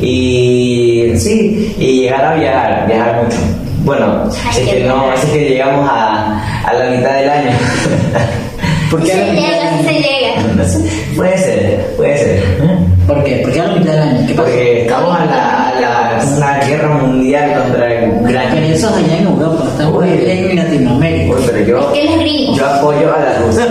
Y 0.00 1.12
sí, 1.16 1.74
y 1.76 2.02
llegar 2.02 2.24
a 2.24 2.34
viajar, 2.34 2.86
viajar 2.86 3.24
mucho. 3.24 3.36
Bueno, 3.84 4.28
es 4.50 4.58
que 4.58 4.84
no, 4.84 5.12
es 5.12 5.24
que 5.26 5.48
llegamos 5.48 5.88
a, 5.90 6.42
a 6.66 6.72
la 6.74 6.90
mitad 6.90 7.14
del 7.14 7.30
año. 7.30 7.50
¿Por 8.90 9.02
qué 9.02 9.12
a 9.12 9.16
Se 9.16 9.26
la 9.26 9.32
mitad 9.32 9.48
del 9.48 9.52
llega, 9.52 9.68
año? 9.68 9.82
se 9.82 9.92
llega. 9.94 11.16
puede 11.16 11.38
ser, 11.38 11.86
puede 11.96 12.16
ser. 12.18 12.36
¿eh? 12.38 12.78
¿Por 13.06 13.24
qué? 13.24 13.36
¿Por 13.36 13.52
qué 13.52 13.60
a 13.60 13.64
la 13.64 13.74
mitad 13.74 13.92
del 13.92 14.02
año? 14.02 14.26
¿Qué 14.26 14.34
pasa? 14.34 14.48
Porque 14.48 14.82
estamos 14.82 15.20
a 15.20 15.24
la, 15.26 15.68
a 15.68 15.80
la, 15.80 16.24
la 16.38 16.66
guerra 16.66 16.88
mundial 16.88 17.52
contra 17.62 17.92
el 17.94 18.10
Pero 18.10 18.24
gran 18.32 18.58
eso 18.64 18.88
es 18.88 18.96
allá 19.04 19.16
en 19.18 19.26
Europa, 19.26 19.64
estamos 19.70 20.02
Uy. 20.02 20.08
en 20.26 20.56
Latinoamérica. 20.56 21.34
Uy, 21.34 21.42
pero 21.46 21.66
yo, 21.66 21.92
Es 21.94 22.10
que 22.10 22.54
yo 22.54 22.66
apoyo 22.66 23.14
a 23.14 23.18
la 23.20 23.38
Rusia. 23.38 23.66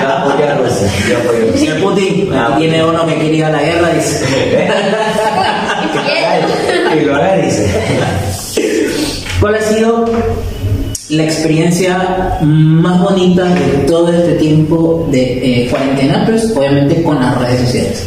Yo 0.00 0.08
apoyo 0.08 0.44
a 0.50 0.54
Rusia. 0.54 0.88
Yo 1.08 1.18
apoyo 1.18 1.38
a 1.38 1.44
Rusia. 1.52 1.58
Señor 1.58 1.80
Putin, 1.82 2.32
tiene 2.58 2.84
uno 2.84 3.06
que 3.06 3.14
quiere 3.14 3.36
ir 3.36 3.44
a 3.44 3.50
la 3.50 3.62
guerra, 3.62 3.88
dice. 3.94 4.24
Y 6.94 7.00
lo 7.04 7.14
haga, 7.16 7.36
dice. 7.36 7.66
¿Cuál 9.42 9.56
ha 9.56 9.60
sido 9.60 10.04
la 11.08 11.24
experiencia 11.24 12.38
más 12.42 13.02
bonita 13.02 13.42
de 13.42 13.84
todo 13.88 14.12
este 14.12 14.34
tiempo 14.34 15.08
de 15.10 15.64
eh, 15.64 15.68
cuarentena? 15.68 16.22
Pues 16.24 16.56
obviamente 16.56 17.02
con 17.02 17.18
las 17.18 17.36
redes 17.40 17.62
sociales. 17.62 18.06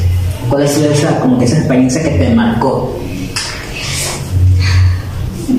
¿Cuál 0.50 0.64
ha 0.64 0.68
sido 0.68 0.94
esa, 0.94 1.20
como 1.20 1.38
que 1.38 1.44
esa 1.44 1.58
experiencia 1.58 2.02
que 2.04 2.12
te 2.12 2.30
marcó? 2.30 2.98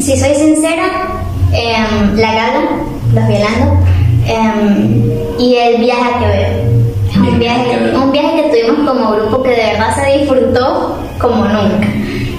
Si 0.00 0.16
soy 0.16 0.34
sincera, 0.34 1.08
em, 1.52 2.16
la 2.16 2.32
gala, 2.32 2.62
los 3.12 3.28
violando, 3.28 3.78
em, 4.26 5.02
y 5.38 5.56
el 5.56 5.80
viaje 5.82 6.02
a 6.02 6.18
Quevedo. 6.18 6.86
Es 7.10 7.16
un 7.18 7.38
Viaje 7.38 7.94
un 7.94 8.12
viaje 8.12 8.36
que 8.36 8.48
tuvimos 8.48 8.88
como 8.88 9.10
grupo 9.12 9.42
que 9.42 9.50
de 9.50 9.56
verdad 9.56 9.94
se 9.94 10.20
disfrutó 10.20 10.96
como 11.18 11.44
nunca. 11.44 11.86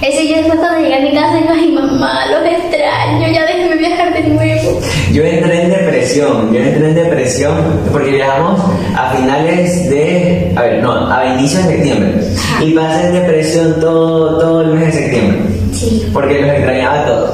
Ese 0.00 0.28
yo 0.28 0.36
después 0.36 0.58
cuando 0.60 0.80
llegué 0.80 0.94
a 0.96 1.00
mi 1.00 1.12
casa 1.12 1.34
digo, 1.36 1.48
ay 1.52 1.72
mamá, 1.72 2.26
los 2.26 2.44
extraño, 2.48 3.28
ya 3.32 3.44
déjenme 3.46 3.76
viajar 3.76 4.14
de 4.14 4.22
nuevo. 4.28 4.80
Yo 5.12 5.24
entré 5.24 5.62
en 5.62 5.70
depresión, 5.70 6.52
yo 6.52 6.60
entré 6.60 6.88
en 6.88 6.94
depresión 6.94 7.54
porque 7.90 8.10
viajamos 8.12 8.60
a 8.96 9.10
finales 9.10 9.90
de, 9.90 10.52
a 10.56 10.62
ver, 10.62 10.82
no, 10.82 11.10
a 11.12 11.26
inicios 11.34 11.66
de 11.66 11.74
septiembre 11.74 12.14
y 12.60 12.72
pasé 12.74 13.06
en 13.08 13.12
depresión 13.14 13.80
todo, 13.80 14.38
todo 14.38 14.60
el 14.62 14.68
mes 14.74 14.94
de 14.94 15.02
septiembre 15.02 15.38
Sí. 15.72 16.08
porque 16.12 16.40
los 16.40 16.50
extrañaba 16.50 17.00
a 17.02 17.06
todos. 17.06 17.30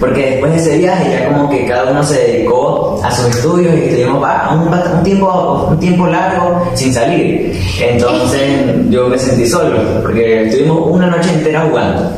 Porque 0.00 0.30
después 0.30 0.52
de 0.52 0.58
ese 0.58 0.78
viaje 0.78 1.10
ya 1.10 1.28
como 1.28 1.48
que 1.50 1.66
cada 1.66 1.90
uno 1.90 2.02
se 2.02 2.18
dedicó 2.18 3.00
a 3.02 3.10
sus 3.10 3.26
estudios 3.26 3.74
y 3.74 3.88
estuvimos 3.88 4.24
un, 4.52 5.02
tiempo, 5.02 5.66
un 5.70 5.80
tiempo 5.80 6.06
largo 6.06 6.70
sin 6.74 6.92
salir. 6.94 7.58
Entonces 7.80 8.40
yo 8.90 9.08
me 9.08 9.18
sentí 9.18 9.46
solo 9.46 9.80
porque 10.02 10.44
estuvimos 10.44 10.90
una 10.90 11.06
noche 11.06 11.30
entera 11.32 11.62
jugando. 11.68 12.12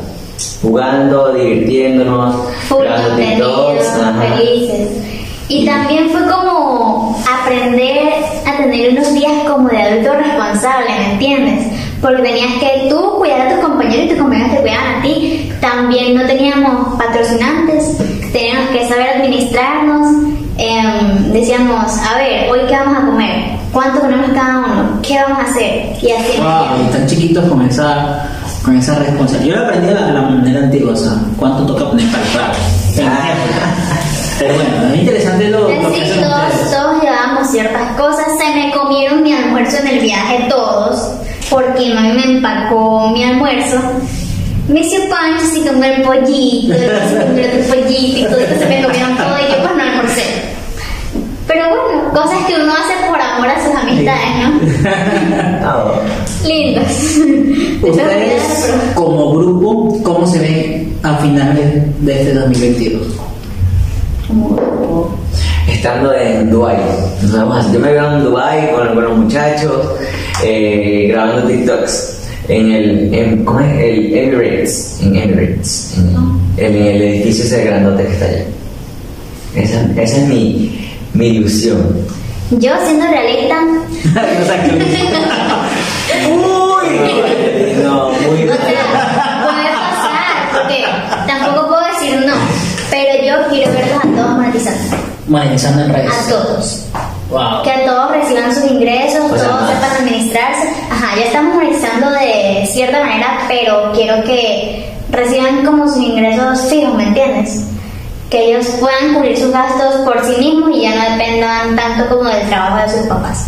Jugando, 0.61 1.33
divirtiéndonos, 1.33 2.35
grabando 2.69 3.15
TikToks, 3.15 3.85
felices. 4.19 4.89
Y 5.47 5.65
también 5.65 6.09
fue 6.09 6.21
como 6.27 7.19
aprender 7.29 8.13
a 8.45 8.57
tener 8.57 8.91
unos 8.91 9.13
días 9.13 9.31
como 9.47 9.67
de 9.67 9.81
adulto 9.81 10.13
responsable, 10.13 10.87
¿me 10.97 11.11
entiendes? 11.13 11.67
Porque 12.01 12.21
tenías 12.21 12.53
que 12.59 12.87
tú 12.89 13.15
cuidar 13.17 13.47
a 13.47 13.55
tus 13.55 13.65
compañeros 13.65 14.05
y 14.05 14.09
tus 14.09 14.17
compañeros 14.17 14.51
te 14.55 14.60
También 15.91 16.15
no 16.15 16.25
teníamos 16.25 16.97
patrocinantes, 16.97 17.97
teníamos 18.31 18.69
que 18.69 18.87
saber 18.87 19.09
administrarnos. 19.09 20.07
Em, 20.57 21.33
decíamos, 21.33 21.97
a 21.97 22.17
ver, 22.17 22.49
hoy 22.49 22.59
qué 22.69 22.77
vamos 22.77 22.97
a 22.97 23.05
comer, 23.07 23.57
cuánto 23.73 23.99
ponemos 23.99 24.31
cada 24.31 24.59
uno, 24.59 25.01
qué 25.01 25.21
vamos 25.21 25.39
a 25.39 25.51
hacer. 25.51 25.91
Y 26.01 26.11
así, 26.11 26.37
¿me 26.37 26.43
Wow, 26.45 26.87
y 26.87 26.91
tan 26.93 27.07
chiquitos 27.07 27.43
con 27.49 27.61
esa, 27.63 28.25
con 28.63 28.77
esa 28.77 28.99
responsabilidad. 28.99 29.53
Yo 29.53 29.61
lo 29.61 29.67
aprendí 29.67 29.89
a 29.89 30.11
la, 30.13 30.21
manera 30.21 30.59
antigua, 30.61 30.93
o 30.93 30.95
sea, 30.95 31.11
cuánto 31.35 31.65
toca 31.65 31.89
poner 31.89 32.07
para 32.09 32.23
el 32.23 32.29
época. 33.01 33.67
Pero 34.39 34.55
bueno, 34.55 34.93
es 34.93 34.99
interesante 35.01 35.49
lo, 35.49 35.59
lo 35.59 35.91
que 35.91 36.05
Sí, 36.05 36.21
todos, 36.21 36.71
todos 36.71 37.03
llevábamos 37.03 37.51
ciertas 37.51 37.97
cosas. 37.97 38.27
Se 38.39 38.55
me 38.55 38.71
comieron 38.71 39.23
mi 39.23 39.33
almuerzo 39.33 39.75
en 39.81 39.87
el 39.89 39.99
viaje 39.99 40.47
todos, 40.49 41.15
porque 41.49 41.93
mami 41.93 42.13
me 42.13 42.23
empacó 42.37 43.09
mi 43.09 43.25
almuerzo. 43.25 43.77
Me 44.67 44.79
hizo 44.81 44.97
pancho 45.09 45.45
comió 45.67 45.85
el 45.93 46.01
pollito, 46.03 46.73
comió 47.27 47.45
el 47.45 47.65
pollito 47.65 48.19
y 48.19 48.23
todo 48.25 48.39
eso 48.39 48.59
se 48.59 48.65
me 48.67 48.83
comieron 48.83 49.17
todo 49.17 49.35
y 49.39 49.51
yo 49.51 49.57
pues 49.63 49.75
no 49.75 49.83
almorcé. 49.83 50.23
Pero 51.47 51.65
bueno, 51.69 52.09
cosas 52.13 52.45
que 52.47 52.55
uno 52.55 52.71
hace 52.71 53.07
por 53.09 53.19
amor 53.19 53.47
a 53.49 53.65
sus 53.65 53.75
amistades, 53.75 54.29
¿no? 54.39 54.51
Ah, 55.63 55.93
Lindos. 56.45 56.85
Ustedes, 57.83 58.71
como 58.95 59.33
grupo, 59.35 60.01
¿cómo 60.03 60.25
se 60.25 60.39
ven 60.39 60.97
a 61.03 61.17
finales 61.17 62.05
de 62.05 62.13
este 62.21 62.33
2022? 62.33 63.01
estando 65.67 66.13
en 66.13 66.49
Dubai. 66.49 66.77
Nos 67.21 67.31
vamos 67.33 67.65
a- 67.65 67.71
Yo 67.73 67.79
me 67.79 67.91
veo 67.91 68.11
en 68.13 68.23
Dubai 68.23 68.71
con, 68.71 68.87
con 68.95 69.03
los 69.03 69.17
muchachos 69.17 69.87
eh, 70.43 71.07
grabando 71.11 71.43
TikToks 71.47 72.20
en 72.51 72.71
el 72.71 73.13
en, 73.13 73.45
¿cómo 73.45 73.61
es? 73.61 73.71
el 73.79 74.13
Emirates, 74.13 74.99
en 75.01 75.15
Emirates, 75.15 75.95
en, 75.97 76.65
en 76.65 76.75
el 76.75 77.01
edificio 77.01 77.45
ese 77.45 77.63
grandote 77.63 78.03
que 78.03 78.11
está 78.11 78.25
allá. 78.25 78.43
Esa, 79.55 79.81
esa 80.01 80.17
es 80.17 80.27
mi, 80.27 80.91
mi 81.13 81.27
ilusión. 81.27 82.05
Yo 82.51 82.73
siendo 82.85 83.07
realista, 83.07 83.55
Uy, 86.29 86.87
no, 87.81 88.11
muy 88.11 88.43
O 88.43 88.53
sea, 88.53 88.83
puede 89.43 89.69
pasar, 89.71 90.51
porque 90.51 90.83
tampoco 91.25 91.69
puedo 91.69 91.83
decir 91.93 92.25
no, 92.27 92.35
pero 92.89 93.11
yo 93.25 93.47
quiero 93.49 93.71
verlos 93.71 93.99
a 94.03 94.07
todos 94.07 94.31
monetizando. 94.37 94.97
Monetizando 95.27 95.83
en 95.85 95.93
redes. 95.93 96.11
A 96.11 96.29
todos. 96.29 96.85
Wow. 97.31 97.63
Que 97.63 97.71
a 97.71 97.85
todos 97.85 98.11
reciban 98.11 98.53
sus 98.53 98.69
ingresos, 98.69 99.31
sea, 99.31 99.47
todos 99.47 99.61
más. 99.61 99.69
sepan 99.69 100.01
administrarse. 100.01 100.69
Ajá, 100.89 101.15
ya 101.17 101.25
estamos 101.25 101.55
monetizando 101.55 102.11
de 102.11 102.67
cierta 102.69 102.99
manera, 102.99 103.39
pero 103.47 103.93
quiero 103.93 104.21
que 104.25 104.93
reciban 105.09 105.65
como 105.65 105.87
sus 105.87 106.03
ingresos 106.03 106.69
fijos, 106.69 106.93
¿me 106.95 107.03
entiendes? 107.07 107.63
Que 108.29 108.51
ellos 108.51 108.67
puedan 108.79 109.13
cubrir 109.13 109.37
sus 109.37 109.51
gastos 109.51 109.95
por 110.03 110.23
sí 110.25 110.39
mismos 110.39 110.71
y 110.75 110.81
ya 110.81 110.95
no 110.95 111.17
dependan 111.17 111.75
tanto 111.75 112.15
como 112.15 112.29
del 112.29 112.47
trabajo 112.49 112.85
de 112.85 112.97
sus 112.97 113.07
papás. 113.07 113.47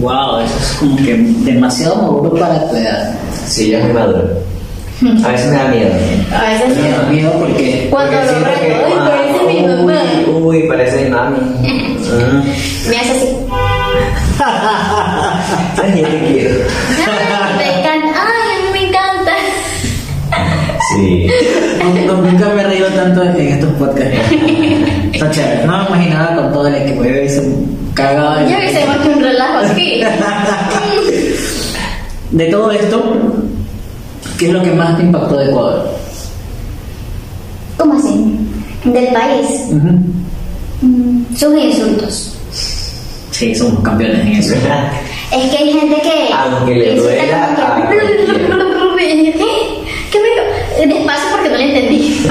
Wow, 0.00 0.40
eso 0.40 0.56
es 0.58 0.76
como 0.78 0.96
que 0.96 1.14
demasiado 1.14 1.96
maduro 1.96 2.38
para 2.38 2.68
tu 2.68 2.76
edad. 2.76 3.14
Sí, 3.46 3.70
ya 3.70 3.78
es 3.78 3.84
muy 3.84 3.94
maduro. 3.94 4.47
A 5.24 5.28
veces 5.28 5.50
me 5.52 5.56
da 5.58 5.64
miedo. 5.68 5.90
A 6.34 6.50
veces 6.50 6.76
Me 6.76 6.90
da 6.90 7.02
miedo 7.04 7.32
porque 7.38 7.86
Cuando 7.90 8.16
Porque 8.16 8.40
lo 8.40 8.60
que, 8.60 8.74
¡ay, 8.74 8.92
ah, 8.98 9.10
parece 9.10 9.40
mi 9.46 9.66
mamá! 9.66 10.02
Uy, 10.40 10.62
parece 10.68 11.04
mi 11.04 11.10
mami. 11.10 11.36
Mm. 11.38 12.88
me 12.90 12.96
hace 12.98 13.10
así. 13.12 13.26
Ay, 15.82 16.00
yo 16.00 16.08
te 16.08 16.18
quiero. 16.32 16.54
Ay, 17.06 17.56
me 17.58 17.80
encanta. 17.80 18.08
Ay, 18.20 18.50
a 18.54 18.64
mí 18.64 18.68
me 18.72 18.88
encanta. 18.88 19.32
Sí. 20.94 21.26
nunca, 21.84 22.12
nunca 22.30 22.48
me 22.54 22.62
he 22.62 22.64
reído 22.64 22.88
tanto 22.88 23.22
en 23.22 23.36
estos 23.48 23.72
podcasts. 23.74 24.16
Está 25.12 25.30
chévere. 25.30 25.64
No 25.66 25.78
me 25.78 25.86
imaginaba 25.88 26.36
con 26.36 26.52
todo 26.52 26.66
el 26.68 26.74
equipo. 26.76 27.04
Yo 27.04 27.22
hice 27.22 27.40
un 27.40 27.90
cagado. 27.94 28.36
de- 28.44 28.50
Ya 28.50 28.58
hubiésemos 28.58 28.96
hecho 28.96 29.10
un 29.16 29.22
relajo 29.22 29.58
aquí. 29.58 30.02
De 32.30 32.44
todo 32.46 32.70
esto, 32.72 33.16
¿qué 34.38 34.46
es 34.46 34.52
lo 34.52 34.62
que 34.62 34.70
más 34.72 34.96
te 34.96 35.02
impactó 35.02 35.36
de 35.36 35.50
Ecuador? 35.50 35.90
¿Cómo 37.76 37.94
así? 37.98 38.38
Del 38.84 39.08
país. 39.08 39.46
Ujú. 39.68 39.98
Mm, 40.82 41.36
Sus 41.36 41.58
insultos. 41.58 42.34
Sí, 43.30 43.54
somos 43.54 43.80
campeones 43.84 44.20
en 44.20 44.28
eso. 44.34 44.54
Es 44.54 45.50
que 45.50 45.58
hay 45.58 45.72
gente 45.72 46.00
que. 46.02 46.32
Aunque 46.32 46.74
le 46.74 46.94
duela 46.96 47.22
que- 47.22 47.28
¿Qué 50.10 50.18
me.? 50.18 50.86
Despacio 50.86 51.28
porque 51.32 51.48
no 51.50 51.56
lo 51.56 51.60
entendí. 51.62 52.20
o 52.24 52.28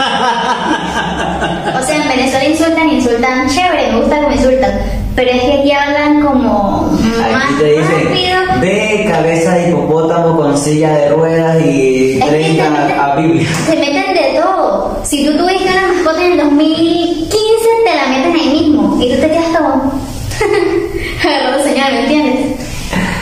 sea, 1.85 1.95
en 2.01 2.07
Venezuela 2.07 2.45
insultan, 2.49 2.89
insultan 2.89 3.49
chévere, 3.49 3.91
me 3.91 3.99
gusta 4.01 4.17
como 4.17 4.31
insultan. 4.31 4.71
Pero 5.17 5.31
es 5.31 5.41
que 5.41 5.53
aquí 5.59 5.71
hablan 5.71 6.21
como. 6.21 6.91
Más 7.31 7.43
Aquí 7.45 7.53
te 7.59 7.65
dicen, 7.71 8.05
rápido. 8.05 8.61
ve 8.61 9.05
cabeza 9.09 9.55
de 9.55 9.69
hipopótamo 9.69 10.37
con 10.37 10.55
silla 10.57 10.93
de 10.93 11.09
ruedas 11.09 11.57
y 11.65 12.19
Es 12.19 12.23
que 12.23 12.29
30 12.29 12.63
se 12.63 12.69
meten- 12.69 12.99
a 12.99 13.15
Biblia. 13.15 13.47
Se 13.67 13.75
meten 13.77 14.13
de 14.13 14.39
todo. 14.39 14.99
Si 15.03 15.25
tú 15.25 15.35
tuviste 15.37 15.63
una 15.71 15.87
mascota 15.91 16.23
en 16.23 16.31
el 16.33 16.37
2015, 16.37 17.35
te 17.83 17.95
la 17.95 18.07
meten 18.15 18.35
ahí 18.39 18.59
mismo. 18.61 18.97
Y 19.01 19.09
tú 19.09 19.15
te 19.21 19.27
quedas 19.27 19.45
como. 19.57 19.91
agarrando 21.25 21.63
señal, 21.63 21.93
¿me 21.93 21.99
entiendes? 22.01 22.67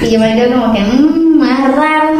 Y 0.01 0.11
yo 0.11 0.19
me 0.19 0.35
quedo 0.35 0.59
como 0.59 0.73
que, 0.73 0.79
mmm, 0.81 1.37
más 1.39 1.75
raro. 1.75 2.19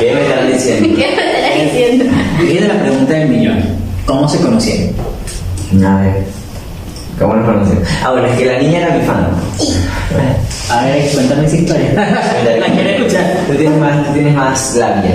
¿Qué 0.00 0.12
me 0.14 0.22
están 0.22 0.52
diciendo? 0.52 0.88
¿Qué 0.96 1.06
me 1.16 1.32
estarás 1.32 1.64
diciendo? 1.72 2.04
Viene 2.40 2.68
la 2.68 2.74
pregunta 2.82 3.12
del 3.14 3.28
millón. 3.28 3.64
¿Cómo 4.06 4.28
se 4.28 4.38
conocieron? 4.40 4.94
A 5.84 6.00
ver, 6.02 6.24
¿cómo 7.22 7.34
nos 7.34 7.46
conocemos? 7.46 7.88
Ah, 8.04 8.10
bueno, 8.10 8.26
es 8.28 8.36
que 8.38 8.44
la 8.46 8.58
niña 8.58 8.78
era 8.80 8.94
mi 8.96 9.04
fan. 9.04 9.28
A 10.70 10.84
ver, 10.84 11.10
cuéntame 11.12 11.46
esa 11.46 11.56
historia. 11.56 11.92
la 11.94 12.66
quiero 12.66 12.90
escuchar. 12.90 13.24
Tú 13.46 13.54
tienes 13.54 13.78
más, 13.78 14.06
tú 14.06 14.12
tienes 14.12 14.34
más 14.34 14.74
labia. 14.76 15.14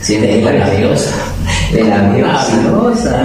Sí, 0.00 0.14
es 0.16 0.22
de 0.22 0.42
La 0.42 0.52
labia. 0.52 0.66
labiosa. 0.66 1.10
De. 1.72 1.84
Labiosa. 1.84 3.16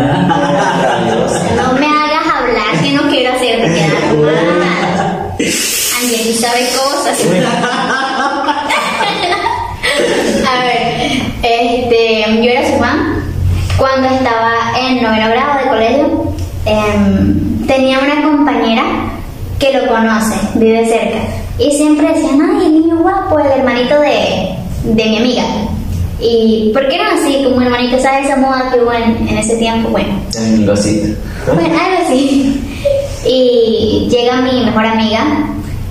No 1.55 1.73
me 1.79 1.85
hagas 1.85 2.25
hablar 2.35 2.83
que 2.83 2.91
no 2.91 3.03
quiero 3.09 3.33
hacerte 3.35 3.73
quedar 3.73 4.13
mal. 4.17 5.33
Angeli 6.01 6.33
sabe 6.33 6.67
cosas. 6.75 7.17
A 10.47 10.63
ver, 10.63 11.21
este, 11.41 12.25
yo 12.43 12.49
era 12.51 12.63
su 12.69 12.77
fan 12.79 13.23
cuando 13.77 14.07
estaba 14.09 14.51
en 14.79 15.01
noveno 15.03 15.29
grado 15.29 15.59
de 15.59 15.69
colegio. 15.69 16.33
em, 16.65 17.65
tenía 17.67 17.99
una 17.99 18.23
compañera 18.23 18.83
que 19.85 19.93
conoce, 19.93 20.35
vive 20.55 20.85
cerca. 20.85 21.19
Y 21.57 21.71
siempre 21.71 22.07
decían, 22.13 22.41
ay, 22.41 22.65
el 22.65 22.73
niño 22.81 22.97
guapo, 22.97 23.39
el 23.39 23.47
hermanito 23.59 23.99
de, 23.99 24.55
de 24.83 25.05
mi 25.09 25.17
amiga. 25.17 25.43
Y, 26.19 26.71
¿por 26.73 26.87
qué 26.87 26.97
no 26.97 27.03
así? 27.11 27.43
Como 27.43 27.61
hermanito, 27.61 27.99
¿sabes 27.99 28.25
esa 28.25 28.37
moda 28.37 28.71
que 28.73 28.79
hubo 28.81 28.91
en, 28.93 29.27
en 29.27 29.37
ese 29.37 29.57
tiempo? 29.57 29.89
Bueno, 29.89 30.19
Un 30.37 30.65
gocito. 30.65 31.13
bueno, 31.53 31.69
algo 31.77 32.05
así. 32.05 32.61
Y 33.25 34.07
llega 34.09 34.41
mi 34.41 34.63
mejor 34.65 34.85
amiga 34.85 35.23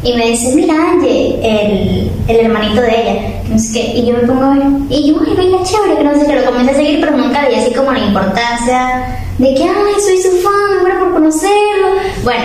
y 0.03 0.12
me 0.14 0.26
dice, 0.30 0.55
mira 0.55 0.74
Angie, 0.74 1.38
el, 1.42 2.11
el 2.28 2.36
hermanito 2.47 2.80
de 2.82 2.88
ella, 3.01 3.20
no 3.49 3.59
sé 3.59 3.72
qué, 3.72 3.99
y 3.99 4.07
yo 4.07 4.12
me 4.12 4.20
pongo 4.28 4.45
a 4.45 4.55
ver, 4.55 4.66
y 4.90 5.09
yo, 5.09 5.16
ay, 5.26 5.34
venga, 5.34 5.62
chévere, 5.64 5.97
que 5.97 6.05
no 6.05 6.14
sé 6.20 6.26
qué, 6.26 6.34
lo 6.36 6.45
comencé 6.45 6.70
a 6.72 6.74
seguir, 6.74 7.01
pero 7.01 7.16
nunca 7.16 7.49
vi 7.49 7.55
así 7.55 7.72
como 7.72 7.90
la 7.90 8.01
importancia 8.01 9.18
de 9.38 9.55
que, 9.55 9.62
ay, 9.62 9.95
soy 10.05 10.18
su 10.18 10.30
fan, 10.42 10.82
muero 10.82 11.01
por 11.01 11.14
conocerlo. 11.14 11.88
Bueno, 12.22 12.45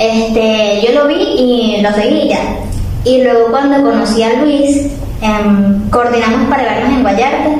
este, 0.00 0.80
yo 0.82 0.98
lo 0.98 1.08
vi 1.08 1.14
y 1.14 1.82
lo 1.82 1.92
seguí 1.92 2.28
ya. 2.28 2.40
Y 3.04 3.22
luego 3.22 3.50
cuando 3.50 3.82
conocí 3.82 4.22
a 4.22 4.40
Luis, 4.40 4.86
em, 5.20 5.90
coordinamos 5.90 6.48
para 6.48 6.62
vernos 6.62 6.92
en 6.92 7.04
Vallarta, 7.04 7.50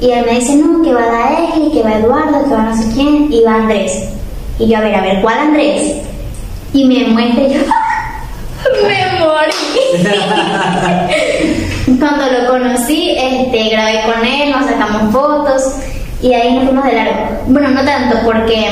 y 0.00 0.10
él 0.12 0.24
me 0.24 0.38
dice, 0.38 0.54
no, 0.54 0.82
que 0.82 0.94
va 0.94 1.02
Daeli, 1.02 1.72
que 1.72 1.82
va 1.82 1.94
Eduardo, 1.94 2.44
que 2.44 2.50
va 2.50 2.62
no 2.62 2.76
sé 2.76 2.88
quién, 2.94 3.32
y 3.32 3.42
va 3.42 3.56
Andrés. 3.56 4.04
Y 4.60 4.68
yo, 4.68 4.78
a 4.78 4.82
ver, 4.82 4.94
a 4.94 5.02
ver, 5.02 5.20
¿cuál 5.20 5.38
Andrés? 5.38 5.96
Y 6.72 6.84
me 6.84 7.08
muestra 7.08 7.42
y 7.42 7.54
yo, 7.54 7.60
me 8.86 9.18
morí. 9.18 9.52
Cuando 11.98 12.24
lo 12.30 12.48
conocí, 12.48 13.16
este, 13.18 13.68
grabé 13.70 14.02
con 14.04 14.24
él, 14.24 14.52
nos 14.52 14.66
sacamos 14.66 15.12
fotos 15.12 15.74
y 16.22 16.32
ahí 16.32 16.54
nos 16.54 16.64
fuimos 16.66 16.84
de 16.84 16.92
largo. 16.92 17.42
Bueno, 17.48 17.68
no 17.70 17.84
tanto, 17.84 18.18
porque 18.24 18.68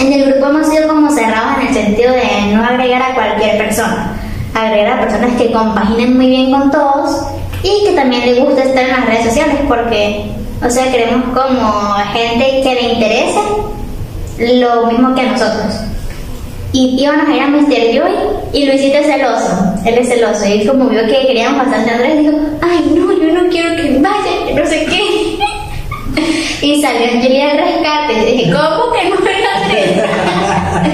en 0.00 0.12
el 0.12 0.32
grupo 0.32 0.46
hemos 0.46 0.68
sido 0.68 0.88
como 0.88 1.10
cerrados 1.10 1.58
en 1.60 1.68
el 1.68 1.74
sentido 1.74 2.12
de 2.12 2.54
no 2.54 2.64
agregar 2.64 3.02
a 3.02 3.14
cualquier 3.14 3.58
persona, 3.58 4.16
agregar 4.54 4.98
a 4.98 5.02
personas 5.02 5.36
que 5.36 5.52
compaginen 5.52 6.16
muy 6.16 6.26
bien 6.26 6.50
con 6.50 6.70
todos 6.70 7.26
y 7.62 7.84
que 7.86 7.92
también 7.92 8.26
les 8.26 8.40
gusta 8.40 8.62
estar 8.62 8.84
en 8.84 8.90
las 8.90 9.06
redes 9.06 9.26
sociales, 9.26 9.56
porque, 9.68 10.30
o 10.64 10.70
sea, 10.70 10.90
queremos 10.90 11.24
como 11.26 11.94
gente 12.12 12.60
que 12.62 12.74
le 12.74 12.92
interese 12.94 13.40
lo 14.38 14.86
mismo 14.86 15.14
que 15.14 15.22
nosotros. 15.22 15.74
Y 16.72 16.96
íbamos 17.02 17.28
a 17.28 17.36
ir 17.36 17.42
a 17.42 17.48
Mr. 17.48 17.68
Joy 17.68 18.12
y 18.54 18.64
Luisito 18.64 18.96
es 18.96 19.06
celoso, 19.06 19.74
él 19.84 19.94
es 19.98 20.08
celoso. 20.08 20.46
Y 20.46 20.66
como 20.66 20.86
vio 20.86 21.04
que 21.06 21.26
queríamos 21.26 21.58
bastante 21.58 21.90
Andrés, 21.90 22.18
dijo, 22.18 22.32
ay 22.62 22.92
no, 22.96 23.12
yo 23.12 23.42
no 23.42 23.50
quiero 23.50 23.76
que 23.76 23.98
vaya, 23.98 24.46
que 24.46 24.54
no 24.54 24.66
sé 24.66 24.86
qué. 24.86 25.41
y 26.62 26.82
salió 26.82 27.12
Angelia 27.12 27.50
al 27.50 27.58
rescate. 27.58 28.12
Y 28.12 28.32
dije, 28.32 28.52
¿cómo 28.52 28.92
que 28.92 29.08
no 29.08 29.16
era 29.28 29.52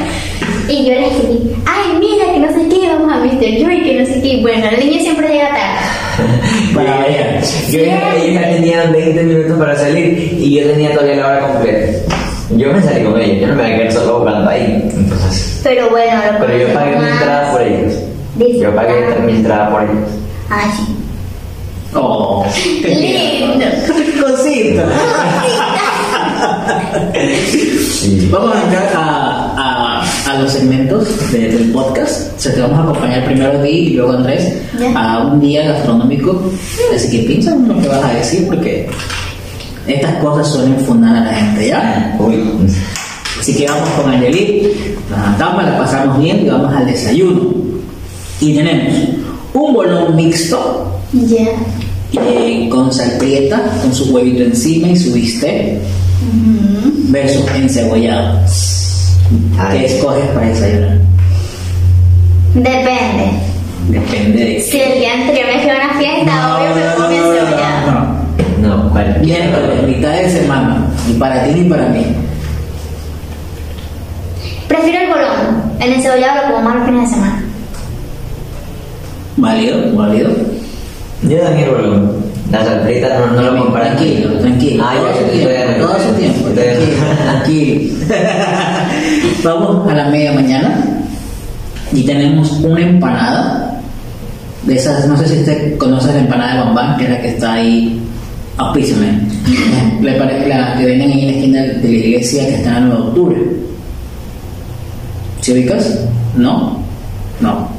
y 0.69 0.85
yo 0.85 0.93
le 0.93 1.07
escribí, 1.07 1.57
ay 1.67 1.99
mira, 1.99 2.33
que 2.33 2.41
no 2.41 2.49
sé 2.49 2.69
qué, 2.69 2.89
vamos 2.89 3.13
a 3.13 3.19
Mr. 3.19 3.59
Joy, 3.59 3.83
que 3.83 3.95
no 4.01 4.07
sé 4.07 4.21
qué. 4.23 4.39
Bueno, 4.43 4.69
el 4.69 4.79
niño 4.79 5.01
siempre 5.01 5.29
llega 5.29 5.49
tarde. 5.49 6.75
Para 6.75 6.99
ver. 7.01 7.41
Yo 7.71 7.85
ya, 7.85 8.15
ellos 8.17 8.43
tenían 8.43 8.93
20 8.93 9.23
minutos 9.23 9.59
para 9.59 9.77
salir 9.77 10.37
y 10.39 10.55
yo 10.55 10.67
tenía 10.71 10.93
todavía 10.93 11.17
la 11.17 11.27
hora 11.27 11.49
completa. 11.49 12.15
Yo 12.51 12.73
me 12.73 12.83
salí 12.83 13.05
con 13.05 13.21
ellos, 13.21 13.41
yo 13.41 13.47
no 13.49 13.55
me 13.55 13.63
voy 13.63 13.73
a 13.73 13.77
quedar 13.77 13.93
solo 13.93 14.19
jugando 14.19 14.51
ahí. 14.51 14.91
Entonces, 14.95 15.61
Pero 15.63 15.91
bueno, 15.91 16.21
lo 16.33 16.47
pero 16.47 16.59
yo 16.59 16.75
pagué 16.75 16.97
mi 16.97 17.09
entrada 17.09 17.53
por 17.53 17.63
ellos. 17.63 17.95
Yo 18.61 18.75
pagué 18.75 19.21
mi 19.27 19.33
entrada 19.33 19.71
por 19.71 19.83
ellos. 19.83 20.11
Ah, 20.51 20.65
sí. 20.77 20.98
Oh, 21.95 22.45
qué 22.83 22.89
Lindo. 22.89 24.27
Cosita. 24.27 24.85
Sí. 27.51 28.29
Vamos 28.31 28.55
a 28.55 28.63
entrar 28.63 28.93
a, 28.95 29.55
a, 29.57 30.31
a 30.31 30.39
los 30.41 30.53
segmentos 30.53 31.33
de- 31.33 31.49
del 31.49 31.73
podcast. 31.73 32.37
O 32.37 32.41
sea, 32.41 32.55
te 32.55 32.61
vamos 32.61 32.79
a 32.79 32.83
acompañar 32.83 33.25
primero 33.25 33.59
a 33.59 33.63
ti 33.63 33.69
y 33.69 33.91
luego 33.95 34.13
a 34.13 34.17
Andrés 34.17 34.55
a 34.95 35.19
un 35.19 35.41
día 35.41 35.67
gastronómico. 35.73 36.41
Así 36.95 37.11
que 37.11 37.27
piensa 37.27 37.53
en 37.55 37.69
lo 37.69 37.81
que 37.81 37.89
vas 37.89 38.05
a 38.05 38.13
decir 38.15 38.47
porque 38.47 38.89
estas 39.87 40.15
cosas 40.17 40.53
suelen 40.53 40.79
fundar 40.81 41.17
a 41.17 41.21
la 41.25 41.35
gente, 41.35 41.69
¿ya? 41.69 42.17
Uy. 42.21 42.45
Así 43.41 43.57
que 43.57 43.67
vamos 43.67 43.89
con 43.91 44.11
Angelit, 44.13 44.65
nos 45.11 45.25
sentamos, 45.25 45.65
la 45.65 45.79
pasamos 45.79 46.19
bien 46.23 46.45
y 46.47 46.51
vamos 46.51 46.73
al 46.75 46.87
desayuno. 46.87 47.43
Y 48.41 48.55
tenemos 48.55 48.95
un 49.55 49.75
bolón 49.75 50.15
mixto 50.15 50.98
Ya. 51.13 51.47
eh, 52.21 52.69
con 52.71 52.93
salprieta, 52.93 53.61
con 53.83 53.95
su 53.95 54.13
huevito 54.15 54.43
encima 54.45 54.89
y 54.89 54.97
su 54.97 55.13
bistec, 55.13 55.79
versus 57.11 57.45
encebollado. 57.55 58.41
Ay. 59.59 59.79
¿Qué 59.81 59.87
escoges 59.87 60.25
para 60.35 60.47
desayunar? 60.49 60.99
Depende. 62.55 63.31
Depende 63.89 64.45
de 64.45 64.61
Si 64.61 64.81
el 64.81 64.99
día 64.99 65.15
anterior 65.15 65.47
me 65.47 65.61
fui 65.63 65.71
a 65.71 65.75
una 65.77 65.99
fiesta, 65.99 66.57
obvio 66.57 66.75
me 66.75 67.09
mi 67.09 67.17
encebollado. 67.17 67.91
no. 68.61 68.69
No, 68.69 68.91
cualquier. 68.91 69.25
Miércoles, 69.25 69.83
mitad 69.87 70.13
de 70.13 70.31
semana, 70.31 70.87
ni 71.07 71.15
para 71.15 71.45
ti 71.45 71.55
ni 71.55 71.69
para 71.69 71.89
mí. 71.89 72.05
Prefiero 74.67 74.99
el 75.01 75.09
bolón. 75.09 75.73
El 75.81 75.93
encebollado 75.93 76.43
lo 76.49 76.55
como 76.55 76.65
más 76.69 76.77
los 76.77 76.87
fines 76.87 77.09
de 77.09 77.15
semana. 77.15 77.43
¿Válido? 79.37 79.95
¿Válido? 79.97 80.31
Yo 81.23 81.39
también, 81.39 81.71
boludo. 81.71 82.15
La 82.51 82.65
salprita 82.65 83.19
no, 83.19 83.27
no 83.33 83.43
lo 83.43 83.65
comparo. 83.65 83.87
Tranquilo, 83.87 84.39
tranquilo. 84.39 84.85
Ah, 84.87 84.95
todo 84.97 85.09
ya, 85.09 85.19
su 85.19 85.39
tiempo, 85.39 85.59
todo 85.79 86.05
su 86.09 86.17
tiempo. 86.17 86.45
Tranquilo. 87.25 87.95
Vamos 89.45 89.91
a 89.91 89.95
la 89.95 90.09
media 90.09 90.33
mañana 90.33 90.85
y 91.93 92.05
tenemos 92.05 92.53
una 92.53 92.81
empanada. 92.81 93.65
De 94.63 94.77
esas, 94.77 95.07
no 95.07 95.17
sé 95.17 95.27
si 95.29 95.39
usted 95.39 95.79
conoce 95.79 96.13
la 96.13 96.19
empanada 96.19 96.55
de 96.55 96.61
Bambán, 96.61 96.97
que 96.99 97.05
es 97.05 97.11
la 97.11 97.21
que 97.21 97.29
está 97.29 97.53
ahí. 97.55 98.01
Auspíciame. 98.57 99.21
La, 100.03 100.13
la 100.15 100.77
que 100.77 100.85
venden 100.85 101.11
ahí 101.13 101.21
en 101.21 101.27
la 101.27 101.33
esquina 101.33 101.63
de 101.63 101.89
la 101.89 101.97
iglesia 101.97 102.47
que 102.47 102.55
está 102.57 102.71
en 102.71 102.77
el 102.77 102.89
9 102.89 103.03
de 103.03 103.09
octubre. 103.09 103.37
¿Sí 105.41 105.53
ubicas? 105.53 105.99
¿No? 106.37 106.79
No. 107.41 107.78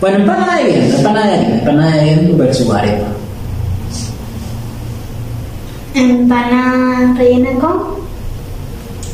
Bueno, 0.00 0.18
empanada 0.18 0.56
de 0.56 0.64
viento, 0.64 0.96
empanada 0.96 1.26
de 1.28 1.34
harina, 1.38 1.54
empanada 1.58 1.96
de 1.96 2.04
viento 2.04 2.36
versus 2.36 2.70
arepa. 2.70 3.06
Empanada 5.94 7.14
rellena 7.16 7.50
con. 7.58 8.00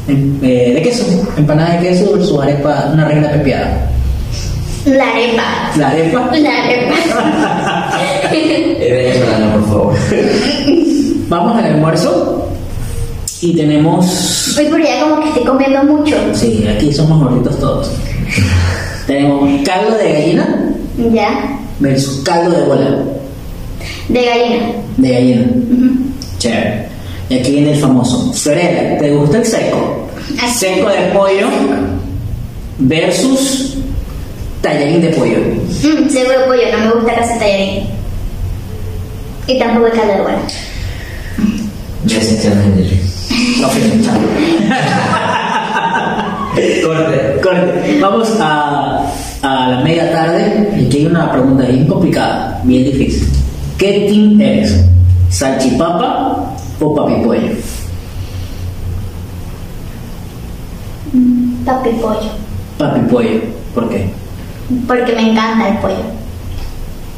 Em- 0.09 0.39
eh, 0.43 0.73
de 0.75 0.83
queso, 0.83 1.05
empanada 1.37 1.75
de 1.81 1.89
queso 1.89 2.13
versus 2.13 2.41
arepa, 2.41 2.91
una 2.93 3.07
reina 3.07 3.31
pepiada. 3.31 3.91
La 4.85 5.11
arepa. 5.11 5.43
La 5.77 5.89
arepa. 5.89 6.31
La 6.37 6.63
arepa. 6.65 6.95
Es 8.33 8.91
venezolano, 8.91 9.53
por 9.53 9.69
favor. 9.69 9.95
Vamos 11.29 11.57
al 11.57 11.65
almuerzo 11.65 12.49
y 13.41 13.57
tenemos. 13.57 14.55
Uy, 14.59 14.67
pero 14.71 14.85
ya 14.85 15.01
como 15.01 15.23
que 15.23 15.29
estoy 15.29 15.45
comiendo 15.45 15.83
mucho. 15.85 16.17
Sí, 16.35 16.67
aquí 16.69 16.93
somos 16.93 17.21
gorditos 17.23 17.59
todos. 17.59 17.91
Tenemos 19.07 19.49
caldo 19.65 19.97
de 19.99 20.13
gallina 20.13 20.73
Ya. 21.13 21.59
versus 21.81 22.23
caldo 22.25 22.51
de 22.51 22.63
bola 22.65 22.91
De 24.09 24.25
gallina. 24.25 24.67
de 24.97 25.11
gallina. 25.13 25.43
Ujú. 25.43 25.95
Chévere. 26.39 26.87
Y 27.29 27.39
aquí 27.39 27.51
viene 27.53 27.73
el 27.73 27.79
famoso. 27.81 28.33
Fiorella, 28.33 28.99
¿te 28.99 29.11
gusta 29.11 29.39
el 29.39 29.45
seco? 29.45 30.09
Así. 30.43 30.59
Seco 30.67 30.89
de 30.89 31.07
pollo 31.13 31.49
versus 32.79 33.77
tallarín 34.61 35.01
de 35.01 35.09
pollo. 35.11 35.39
Mm, 35.39 36.09
seguro 36.09 36.47
pollo, 36.47 36.63
no 36.73 36.79
me 36.87 36.91
gusta 37.01 37.15
casi 37.17 37.39
tallarín. 37.39 37.85
Y 39.49 39.59
tampoco 39.59 39.87
el 39.87 39.93
caldo 39.93 40.13
de 40.15 40.21
bola. 40.23 40.39
Decepcionas, 42.05 42.65
Henry. 42.67 43.01
No, 43.61 43.69
fíjate, 43.69 44.03
chao. 44.05 44.15
Corte. 46.85 47.41
Corte. 47.43 47.99
Vamos 48.01 48.37
a, 48.41 49.13
a 49.43 49.69
la 49.69 49.81
media 49.83 50.11
tarde 50.11 50.71
y 50.79 50.87
aquí 50.87 50.99
hay 50.99 51.07
una 51.07 51.31
pregunta 51.31 51.65
bien 51.65 51.87
complicada, 51.87 52.61
bien 52.65 52.85
difícil. 52.85 53.29
¿Qué 53.79 54.07
team 54.09 54.41
eres? 54.41 54.85
¿Salchipapa 55.29 56.57
o 56.81 56.95
papipollo? 56.95 57.49
Mm, 61.13 61.65
Papi 61.65 61.91
pollo. 62.01 62.31
Papipollo. 62.79 63.41
¿Por 63.75 63.89
qué? 63.89 64.09
Porque 64.87 65.13
me 65.13 65.31
encanta 65.31 65.69
el 65.69 65.77
pollo. 65.79 65.95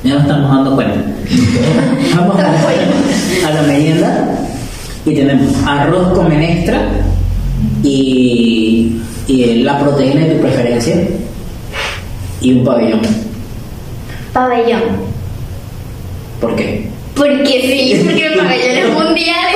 Ya 0.05 0.15
nos 0.15 0.23
estamos 0.23 0.51
dando 0.51 0.75
cuenta. 0.75 1.01
Vamos 2.17 2.37
a 2.39 3.49
a 3.49 3.51
la 3.51 3.63
merienda 3.63 4.39
y 5.05 5.15
tenemos 5.15 5.55
arroz 5.67 6.13
con 6.13 6.29
menestra 6.29 6.89
y, 7.83 9.01
y 9.29 9.63
la 9.63 9.79
proteína 9.79 10.25
de 10.25 10.35
tu 10.35 10.41
preferencia 10.41 10.97
y 12.41 12.55
un 12.55 12.65
pabellón. 12.65 13.03
Pabellón. 14.33 14.81
¿Por 16.41 16.57
qué? 16.57 16.89
Porque 17.15 17.61
sí, 17.61 18.01
porque 18.05 18.27
el 18.27 18.35
pabellón 18.39 18.77
es 18.77 18.91
mundial. 18.91 19.55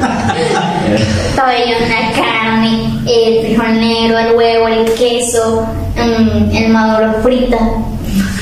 pabellón, 1.36 1.88
la 1.88 2.10
carne, 2.20 3.00
el 3.06 3.46
frijol 3.46 3.80
negro, 3.80 4.18
el 4.18 4.34
huevo, 4.34 4.66
el 4.68 4.92
queso, 4.94 5.68
mm, 5.96 6.50
el 6.56 6.68
maduro 6.70 7.14
frita. 7.22 7.58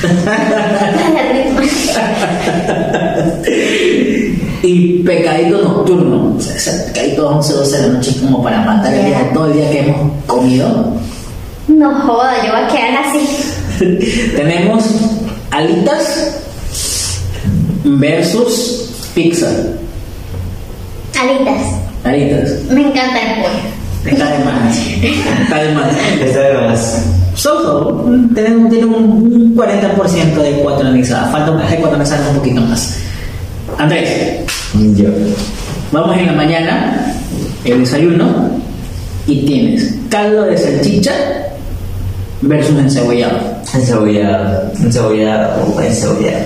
Y 4.73 5.03
pecadito 5.03 5.61
nocturno, 5.61 6.35
o 6.37 6.39
sea, 6.39 6.55
ese 6.55 6.71
pecadito 6.87 7.27
11, 7.27 7.53
12 7.53 7.77
de 7.77 7.87
la 7.87 7.93
noche 7.95 8.15
como 8.21 8.41
para 8.41 8.61
matar 8.61 8.93
el 8.93 9.05
día, 9.05 9.29
todo 9.33 9.47
el 9.47 9.53
día 9.53 9.69
que 9.69 9.79
hemos 9.79 10.11
comido. 10.25 10.93
No 11.67 11.93
joda, 12.01 12.35
yo 12.45 12.53
voy 12.53 12.61
a 12.61 12.67
quedar 12.67 13.03
así. 13.03 14.31
Tenemos 14.37 14.85
alitas 15.51 16.39
versus 17.83 18.91
pizza. 19.13 19.49
Alitas. 21.19 21.61
Alitas. 22.05 22.51
Me 22.69 22.81
encanta 22.87 23.19
el 23.19 23.41
pollo. 23.41 24.09
Está 24.09 24.31
de 24.31 24.45
más. 24.45 24.77
Está 24.77 25.63
de 25.63 25.73
más. 25.73 25.95
Está 26.21 26.39
de 26.39 26.53
más. 26.65 27.05
Soso, 27.35 28.05
tenemos, 28.33 28.69
tiene 28.69 28.85
un 28.85 29.53
40% 29.53 30.33
de 30.35 30.59
ecuatorianizada. 30.59 31.29
Falta 31.29 31.51
de 31.51 31.73
ecuatorianizada 31.75 32.29
un 32.29 32.37
poquito 32.37 32.61
más. 32.61 33.01
Andrés, 33.77 34.45
Yo. 34.73 35.09
vamos 35.91 36.17
en 36.17 36.27
la 36.27 36.31
mañana, 36.31 37.13
el 37.65 37.81
desayuno, 37.81 38.51
y 39.27 39.45
tienes 39.45 39.95
caldo 40.09 40.43
de 40.43 40.57
salchicha 40.57 41.11
versus 42.41 42.77
encebollado. 42.79 43.37
Encebollado, 43.73 44.71
encebollado, 44.81 45.81
encebollado. 45.81 46.45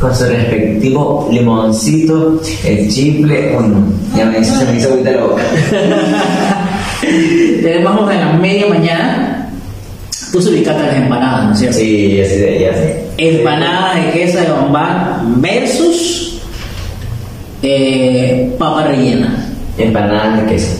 Con 0.00 0.14
su 0.14 0.24
respectivo 0.24 1.28
limoncito, 1.32 2.40
el 2.64 2.88
chiple, 2.88 3.56
uno. 3.56 3.84
Ya 4.16 4.26
me 4.26 4.38
hizo, 4.38 4.56
se 4.56 4.64
me 4.66 4.76
hizo 4.76 4.90
ahorita 4.90 5.10
la 5.10 5.24
boca. 5.24 5.42
Tenemos 7.62 8.12
en 8.12 8.20
la 8.20 8.32
media 8.34 8.66
mañana, 8.68 9.50
tú 10.32 10.40
se 10.40 10.50
ubicaste 10.50 10.82
las 10.82 10.96
empanadas, 10.96 11.44
¿no 11.46 11.52
es 11.52 11.58
cierto? 11.58 11.78
Sí, 11.78 12.16
ya 12.16 12.24
sé, 12.24 12.60
ya 12.60 12.72
sé. 12.72 13.04
Empanadas 13.18 13.96
de 13.96 14.10
queso 14.12 14.38
de 14.38 14.50
bombán 14.50 15.40
versus 15.40 16.23
eh, 17.66 18.54
papa 18.58 18.84
rellena. 18.84 19.48
Empanadas 19.78 20.42
de 20.42 20.46
queso. 20.54 20.76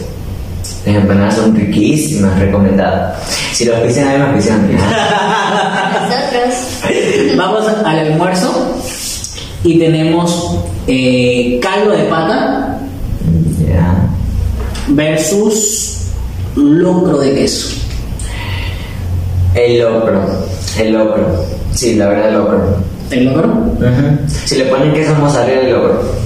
Las 0.85 0.95
empanadas 0.95 1.35
son 1.35 1.55
riquísimas, 1.55 2.37
recomendadas. 2.39 3.17
Si 3.53 3.65
los 3.65 3.75
pisen 3.79 4.07
a 4.07 4.11
mí, 4.11 4.17
me 4.19 4.23
auspician. 4.25 4.71
Nosotros. 4.71 6.55
Vamos 7.37 7.65
al 7.83 7.99
almuerzo 7.99 8.75
y 9.63 9.79
tenemos 9.79 10.59
eh, 10.87 11.59
caldo 11.61 11.91
de 11.91 12.03
pata 12.03 12.77
Ya. 13.67 13.95
versus 14.89 16.09
locro 16.55 17.17
de 17.17 17.33
queso. 17.33 17.69
El 19.55 19.79
locro, 19.79 20.21
el 20.79 20.93
locro. 20.93 21.45
Sí, 21.73 21.95
la 21.95 22.09
verdad, 22.09 22.27
el 22.29 22.33
locro. 22.35 22.75
¿El 23.09 23.25
locro? 23.25 23.47
Ujú. 23.47 24.19
Si 24.45 24.57
le 24.57 24.65
ponen 24.65 24.93
queso 24.93 25.15
mozzarella, 25.15 25.61
el 25.61 25.71
locro. 25.71 26.24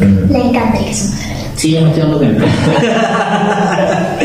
Le 0.00 0.38
encanta 0.38 0.78
el 0.78 0.84
queso 0.86 1.04
mozzarella. 1.04 1.50
Sí, 1.56 1.72
yo 1.72 1.82
me 1.82 1.88
estoy 1.88 2.02
dando 2.02 2.18
cuenta. 2.18 2.44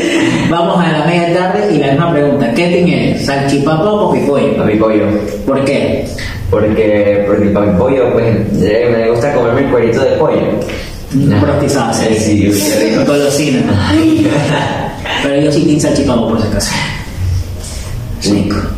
Vamos 0.50 0.86
a 0.86 0.92
la 0.92 1.06
media 1.06 1.34
tarde 1.34 1.76
y 1.76 1.78
la 1.80 1.88
misma 1.92 2.14
pregunta. 2.14 2.54
¿Qué 2.54 2.68
team 2.68 2.88
eres? 2.88 3.26
¿Salchipapa 3.26 3.84
o 3.84 4.08
popipollo? 4.10 4.56
Papi 4.58 4.76
pollo. 4.78 5.06
¿Por 5.46 5.66
qué? 5.66 6.08
Porque, 6.50 7.24
porque 7.28 7.44
el 7.44 7.52
papi 7.52 7.78
pollo, 7.78 8.14
pues, 8.14 8.38
eh, 8.62 8.90
me 8.96 9.12
gusta 9.12 9.34
comerme 9.34 9.62
el 9.62 9.72
cuerito 9.72 10.02
de 10.02 10.12
pollo. 10.12 10.60
Rostizado, 11.42 11.94
sí. 11.94 12.16
Sí, 12.18 12.54
sí, 12.54 12.74
rico. 12.80 13.06
Golosina. 13.06 13.92
Pero 15.24 15.42
yo 15.42 15.52
sí 15.52 15.66
team 15.66 15.80
salchipapa 15.80 16.28
por 16.28 16.42
si 16.42 16.48
acaso. 16.48 16.72
Rico. 18.24 18.75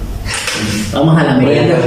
Vamos 0.93 1.17
a 1.19 1.23
la 1.23 1.33
merienda. 1.35 1.75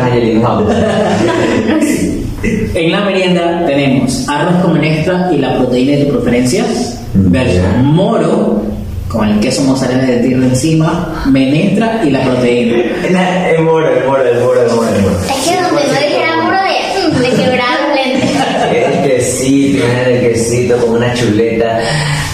En 2.74 2.90
la 2.90 3.02
merienda 3.02 3.66
tenemos 3.66 4.26
arroz 4.26 4.62
con 4.62 4.72
menestra 4.72 5.28
y 5.30 5.36
la 5.36 5.58
proteína 5.58 5.98
de 5.98 6.04
tu 6.06 6.12
preferencia, 6.14 6.64
versus 7.12 7.56
Ya. 7.56 7.82
moro 7.82 8.62
con 9.08 9.28
el 9.28 9.38
queso 9.40 9.62
mozzarella 9.64 10.06
de 10.06 10.20
tierra 10.20 10.46
encima, 10.46 11.22
menestra 11.30 12.00
y 12.02 12.08
la 12.10 12.22
proteína. 12.22 12.76
La- 13.10 13.50
El 13.50 13.62
moro, 13.64 13.86
el 13.90 14.06
moro, 14.06 14.22
el 14.24 14.40
moro, 14.40 14.58
el 14.62 14.70
moro, 14.74 14.88
el 14.88 15.02
moro. 15.02 15.14
Es 15.28 15.36
que 15.48 15.54
donde 15.60 15.82
no 15.82 16.00
dijera 16.00 16.36
muro 16.44 16.56
de, 16.62 16.78
mm, 17.18 17.20
de 17.20 17.28
quebrar 17.42 17.78
lentes. 17.94 18.30
El 18.72 19.10
quesito, 19.10 19.84
el 20.06 20.20
quesito 20.32 20.72
con 20.78 20.90
una 20.96 21.12
chuleta. 21.12 21.78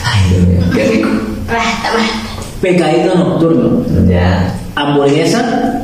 Ay, 0.04 0.20
Dios 0.30 0.42
mío, 0.46 0.60
qué 0.72 0.84
rico. 0.84 1.08
Basta, 1.48 1.88
basta. 1.96 2.16
Pecadito 2.60 3.12
nocturno, 3.16 3.82
Ya. 4.08 4.54
hamburguesa 4.76 5.82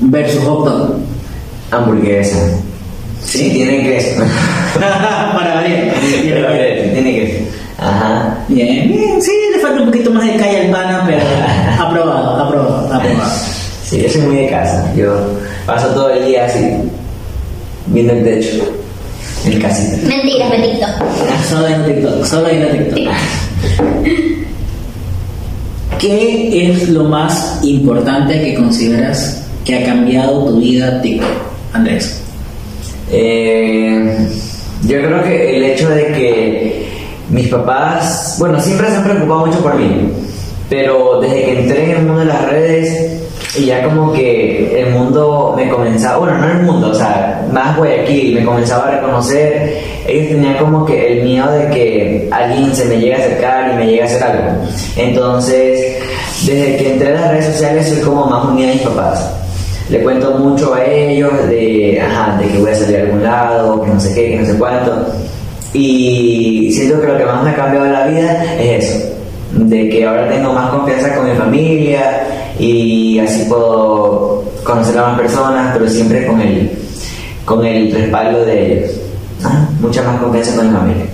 versus 0.00 0.42
hot 0.44 0.64
dog. 0.64 0.96
Hamburguesa. 1.70 2.38
Sí, 3.22 3.50
tiene 3.50 3.82
queso. 3.82 4.22
Para 4.74 5.54
variar. 5.54 5.94
Tiene 6.00 7.14
queso. 7.14 7.44
Ajá. 7.78 8.38
Bien, 8.48 8.88
bien, 8.88 9.22
sí, 9.22 9.30
le 9.52 9.60
falta 9.60 9.80
un 9.82 9.86
poquito 9.86 10.10
más 10.10 10.26
de 10.26 10.36
calle 10.36 10.66
al 10.66 10.70
pana, 10.70 11.04
pero 11.06 11.20
aprobado, 11.78 12.36
aprobado, 12.36 12.92
aprobado. 12.92 13.30
Sí, 13.84 14.02
yo 14.02 14.08
soy 14.08 14.22
muy 14.22 14.36
de 14.36 14.48
casa. 14.48 14.92
Yo 14.96 15.14
paso 15.64 15.88
todo 15.88 16.10
el 16.10 16.26
día 16.26 16.46
así, 16.46 16.58
viendo 17.86 18.14
el 18.14 18.24
techo, 18.24 18.64
en 19.44 19.60
casita. 19.60 19.96
Mentiras, 20.08 20.50
Betito. 20.50 20.86
Solo 21.48 21.68
en 21.68 21.84
TikTok, 21.84 22.24
solo 22.24 22.48
en 22.48 22.72
TikTok. 22.72 23.14
¿Qué 25.98 26.70
es 26.70 26.88
lo 26.88 27.04
más 27.04 27.60
importante 27.62 28.40
que 28.40 28.54
consideras 28.54 29.47
que 29.68 29.76
ha 29.76 29.84
cambiado 29.84 30.46
tu 30.46 30.56
vida 30.56 31.02
TikTok, 31.02 31.28
Andrés? 31.74 32.22
Eh, 33.10 34.16
yo 34.84 34.96
creo 34.96 35.22
que 35.22 35.56
el 35.56 35.62
hecho 35.62 35.90
de 35.90 36.06
que 36.06 36.88
mis 37.28 37.48
papás, 37.48 38.36
bueno, 38.38 38.58
siempre 38.58 38.88
se 38.88 38.96
han 38.96 39.04
preocupado 39.04 39.44
mucho 39.44 39.62
por 39.62 39.74
mí, 39.74 40.10
pero 40.70 41.20
desde 41.20 41.44
que 41.44 41.60
entré 41.60 41.84
en 41.84 41.90
el 41.90 41.98
mundo 41.98 42.20
de 42.20 42.24
las 42.24 42.48
redes 42.50 43.20
y 43.58 43.66
ya 43.66 43.84
como 43.84 44.10
que 44.10 44.80
el 44.80 44.94
mundo 44.94 45.52
me 45.54 45.68
comenzaba, 45.68 46.16
bueno, 46.16 46.38
no 46.38 46.50
el 46.50 46.62
mundo, 46.62 46.88
o 46.88 46.94
sea, 46.94 47.46
más 47.52 47.76
Guayaquil, 47.76 48.36
me 48.36 48.46
comenzaba 48.46 48.88
a 48.88 48.90
reconocer, 48.92 49.82
ellos 50.06 50.30
tenían 50.30 50.56
como 50.56 50.86
que 50.86 51.12
el 51.12 51.24
miedo 51.24 51.52
de 51.52 51.68
que 51.68 52.28
alguien 52.32 52.74
se 52.74 52.86
me 52.86 52.98
llegue 52.98 53.16
a 53.16 53.18
acercar 53.18 53.74
y 53.74 53.76
me 53.76 53.86
llegue 53.86 54.02
a 54.02 54.06
hacer 54.06 54.22
algo. 54.22 54.64
Entonces, 54.96 55.98
desde 56.46 56.76
que 56.78 56.92
entré 56.94 57.08
a 57.08 57.20
las 57.20 57.30
redes 57.32 57.46
sociales 57.52 57.86
soy 57.86 58.00
como 58.00 58.24
más 58.24 58.46
unida 58.46 58.70
a 58.70 58.72
mis 58.72 58.82
papás 58.82 59.30
le 59.88 60.02
cuento 60.02 60.32
mucho 60.32 60.74
a 60.74 60.84
ellos 60.84 61.32
de, 61.48 62.00
ajá, 62.00 62.36
de 62.38 62.48
que 62.48 62.58
voy 62.58 62.70
a 62.70 62.74
salir 62.74 62.96
a 62.96 63.00
algún 63.00 63.22
lado, 63.22 63.82
que 63.82 63.88
no 63.88 64.00
sé 64.00 64.14
qué, 64.14 64.30
que 64.30 64.36
no 64.40 64.46
sé 64.46 64.54
cuánto. 64.58 65.06
Y 65.72 66.70
siento 66.72 67.00
que 67.00 67.06
lo 67.06 67.18
que 67.18 67.24
más 67.24 67.42
me 67.42 67.50
ha 67.50 67.54
cambiado 67.54 67.86
la 67.86 68.06
vida 68.06 68.56
es 68.58 68.84
eso, 68.84 69.08
de 69.52 69.88
que 69.88 70.06
ahora 70.06 70.28
tengo 70.28 70.52
más 70.52 70.70
confianza 70.70 71.14
con 71.14 71.30
mi 71.30 71.36
familia 71.36 72.26
y 72.58 73.18
así 73.18 73.44
puedo 73.48 74.44
conocer 74.62 74.98
a 74.98 75.08
más 75.08 75.20
personas, 75.20 75.72
pero 75.72 75.88
siempre 75.88 76.26
con 76.26 76.40
el, 76.40 76.70
con 77.44 77.64
el 77.64 77.92
respaldo 77.92 78.44
de 78.44 78.72
ellos. 78.72 78.90
Mucha 79.80 80.02
más 80.02 80.20
confianza 80.20 80.56
con 80.56 80.68
mi 80.68 80.76
familia. 80.76 81.04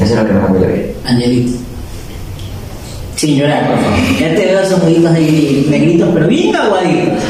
Eso 0.00 0.14
es 0.14 0.20
lo 0.20 0.26
que 0.26 0.32
me 0.32 0.40
cambió 0.40 0.60
la 0.62 0.68
vida. 0.68 0.84
Angelito. 1.04 1.58
Sin 3.16 3.36
llorar, 3.36 3.68
por 3.68 3.78
favor. 3.78 3.98
Ya 4.18 4.34
te 4.34 4.44
veo 4.46 4.60
esos 4.60 4.82
ahí 4.82 5.66
negritos, 5.70 6.08
pero 6.12 6.26
bien 6.26 6.56
aguaditos. 6.56 7.22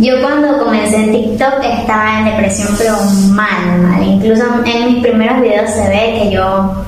Yo 0.00 0.20
cuando 0.20 0.58
comencé 0.58 0.96
en 0.96 1.12
TikTok 1.12 1.64
estaba 1.64 2.18
en 2.18 2.24
depresión, 2.26 2.68
pero 2.76 2.94
mal, 3.30 3.78
mal. 3.82 4.02
Incluso 4.02 4.44
en 4.64 4.86
mis 4.86 5.02
primeros 5.02 5.40
videos 5.40 5.70
se 5.70 5.88
ve 5.88 6.20
que 6.20 6.30
yo 6.30 6.84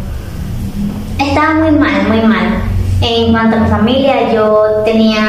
estaba 1.18 1.54
muy 1.54 1.72
mal, 1.72 2.08
muy 2.08 2.20
mal. 2.20 2.62
En 3.00 3.32
cuanto 3.32 3.56
a 3.56 3.60
mi 3.60 3.70
familia, 3.70 4.30
yo 4.32 4.82
tenía 4.84 5.26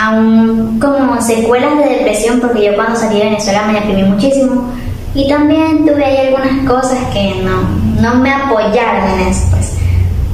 aún 0.00 0.80
como 0.80 1.20
secuelas 1.20 1.76
de 1.76 1.84
depresión 1.96 2.40
porque 2.40 2.64
yo 2.64 2.74
cuando 2.74 2.98
salí 2.98 3.18
de 3.18 3.24
Venezuela 3.24 3.64
me 3.66 3.74
deprimí 3.74 4.04
muchísimo. 4.04 4.72
Y 5.14 5.28
también 5.28 5.84
tuve 5.84 6.02
ahí 6.02 6.28
algunas 6.28 6.66
cosas 6.66 6.98
que 7.12 7.42
no, 7.44 8.00
no 8.00 8.14
me 8.20 8.32
apoyaron 8.32 9.20
en 9.20 9.28
eso. 9.28 9.46
Pues. 9.50 9.76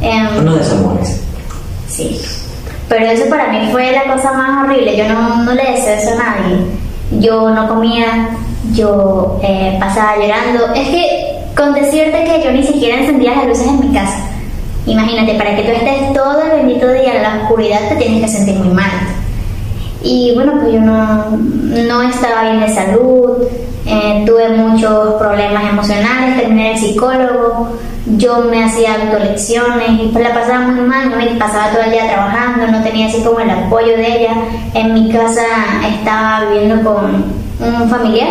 Em, 0.01 0.39
Unos 0.39 0.59
desamores. 0.59 1.20
Sí. 1.89 2.20
Pero 2.89 3.07
eso 3.07 3.28
para 3.28 3.49
mí 3.49 3.68
fue 3.70 3.93
la 3.93 4.12
cosa 4.12 4.32
más 4.32 4.64
horrible. 4.64 4.97
Yo 4.97 5.09
no, 5.09 5.45
no 5.45 5.53
le 5.53 5.72
deseo 5.72 5.95
eso 5.95 6.11
a 6.14 6.24
nadie. 6.24 6.57
Yo 7.20 7.51
no 7.51 7.68
comía, 7.68 8.30
yo 8.72 9.39
eh, 9.43 9.76
pasaba 9.78 10.16
llorando. 10.16 10.74
Es 10.74 10.89
que 10.89 11.39
con 11.57 11.74
decirte 11.74 12.24
que 12.24 12.43
yo 12.45 12.53
ni 12.53 12.62
siquiera 12.62 13.01
encendía 13.01 13.34
las 13.34 13.47
luces 13.47 13.66
en 13.66 13.80
mi 13.80 13.95
casa. 13.95 14.28
Imagínate, 14.86 15.34
para 15.34 15.55
que 15.55 15.62
tú 15.62 15.70
estés 15.72 16.14
todo 16.14 16.43
el 16.43 16.51
bendito 16.51 16.91
día 16.91 17.16
en 17.16 17.22
la 17.22 17.43
oscuridad 17.43 17.89
te 17.89 17.97
tienes 17.97 18.22
que 18.22 18.28
sentir 18.28 18.55
muy 18.57 18.72
mal. 18.72 18.91
Y 20.03 20.32
bueno, 20.34 20.53
pues 20.61 20.72
yo 20.72 20.80
no, 20.80 21.30
no 21.30 22.03
estaba 22.03 22.45
bien 22.45 22.61
de 22.61 22.68
salud, 22.72 23.36
eh, 23.84 24.22
tuve 24.26 24.51
muchos 24.51 25.14
problemas 25.14 25.70
emocionales, 25.70 26.41
terminé 26.41 26.72
el 26.72 26.78
psicólogo, 26.78 27.70
yo 28.16 28.38
me 28.44 28.64
hacía 28.64 28.94
autolecciones 28.94 29.90
y 30.00 30.09
pues 30.09 30.24
la 30.24 30.34
pasaba 30.34 30.61
muy 30.61 30.80
mal, 30.80 31.11
me 31.11 31.26
pasaba 31.38 31.70
todo 31.70 31.82
el 31.82 31.90
día 31.90 32.06
trabajando, 32.06 32.66
no 32.66 32.82
tenía 32.82 33.06
así 33.06 33.20
como 33.22 33.40
el 33.40 33.50
apoyo 33.50 33.96
de 33.96 34.20
ella. 34.20 34.34
En 34.74 34.94
mi 34.94 35.11
casa 35.11 35.44
estaba 35.86 36.50
viviendo 36.50 36.82
con 36.82 37.24
un 37.61 37.90
familiar 37.90 38.28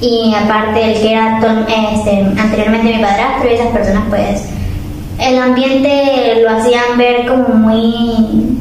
y 0.00 0.34
aparte 0.34 0.92
el 0.92 1.00
que 1.00 1.12
era 1.12 1.38
este, 1.38 2.26
anteriormente 2.38 2.96
mi 2.96 3.02
padrastro 3.02 3.50
y 3.50 3.54
esas 3.54 3.68
personas 3.68 4.02
pues 4.10 4.44
el 5.18 5.38
ambiente 5.38 6.40
lo 6.42 6.50
hacían 6.50 6.98
ver 6.98 7.26
como 7.26 7.48
muy 7.48 8.58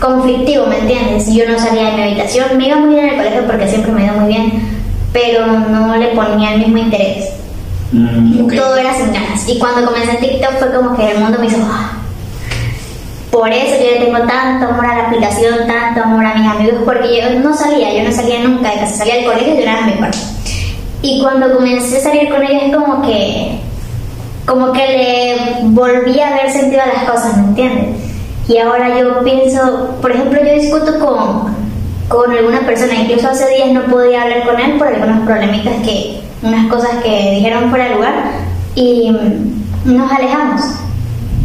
conflictivo, 0.00 0.66
¿me 0.66 0.78
entiendes? 0.78 1.32
Yo 1.34 1.48
no 1.48 1.58
salía 1.58 1.90
de 1.90 1.96
mi 1.96 2.02
habitación, 2.02 2.56
me 2.56 2.68
iba 2.68 2.76
muy 2.76 2.94
bien 2.94 3.06
en 3.06 3.10
el 3.10 3.16
colegio 3.16 3.46
porque 3.46 3.68
siempre 3.68 3.92
me 3.92 4.04
iba 4.04 4.12
muy 4.12 4.28
bien, 4.28 4.52
pero 5.12 5.46
no 5.46 5.96
le 5.96 6.08
ponía 6.08 6.54
el 6.54 6.60
mismo 6.60 6.78
interés. 6.78 7.37
Mm, 7.92 8.44
ok. 8.44 8.52
Todo 8.54 8.76
era 8.76 8.94
sin 8.94 9.12
ganas. 9.12 9.48
Y 9.48 9.58
cuando 9.58 9.86
comencé 9.86 10.10
en 10.12 10.20
TikTok 10.20 10.58
fue 10.58 10.72
como 10.72 10.96
que 10.96 11.10
el 11.10 11.18
mundo 11.18 11.38
me 11.38 11.46
hizo... 11.46 11.58
"Ah". 11.62 11.92
Por 13.30 13.50
eso 13.52 13.74
yo 13.84 13.90
le 14.00 14.06
tengo 14.06 14.26
tanto 14.26 14.66
amor 14.66 14.86
a 14.86 14.96
la 14.96 15.06
aplicación, 15.06 15.66
tanto 15.66 16.02
amor 16.02 16.24
a 16.24 16.34
mis 16.34 16.48
amigos, 16.48 16.80
porque 16.84 17.20
yo 17.20 17.38
no 17.40 17.54
salía, 17.54 17.92
yo 17.94 18.08
no 18.08 18.12
salía 18.14 18.40
nunca 18.40 18.70
de 18.70 18.80
casa, 18.80 18.96
salía 18.96 19.16
del 19.16 19.24
colegio 19.26 19.54
y 19.54 19.56
yo 19.58 19.62
era 19.62 19.82
mi 19.82 19.92
cuarto. 19.92 20.18
Y 21.02 21.20
cuando 21.22 21.54
comencé 21.54 21.98
a 21.98 22.00
salir 22.00 22.28
con 22.30 22.42
ellos 22.42 22.62
es 22.64 22.74
como 22.74 23.02
que, 23.02 23.60
como 24.46 24.72
que 24.72 24.80
le 24.88 25.36
volví 25.68 26.18
a 26.20 26.30
ver 26.34 26.50
sentido 26.50 26.82
a 26.82 26.86
las 26.86 27.10
cosas, 27.10 27.36
¿me 27.36 27.44
entiendes? 27.48 27.96
Y 28.48 28.56
ahora 28.58 28.98
yo 28.98 29.22
pienso, 29.22 29.96
por 30.00 30.10
ejemplo, 30.10 30.40
yo 30.42 30.54
discuto 30.54 30.98
con, 30.98 31.54
con 32.08 32.32
alguna 32.32 32.60
persona, 32.60 32.94
incluso 32.94 33.28
hace 33.28 33.46
días 33.50 33.72
no 33.72 33.82
podía 33.84 34.22
hablar 34.22 34.46
con 34.46 34.58
él 34.58 34.78
por 34.78 34.88
algunos 34.88 35.26
problemitas 35.26 35.74
que, 35.84 36.22
unas 36.42 36.66
cosas 36.68 36.90
que 37.02 37.32
dijeron 37.36 37.70
fuera 37.70 37.88
de 37.88 37.94
lugar, 37.94 38.14
y 38.74 39.10
mm, 39.10 39.96
nos 39.96 40.12
alejamos. 40.12 40.60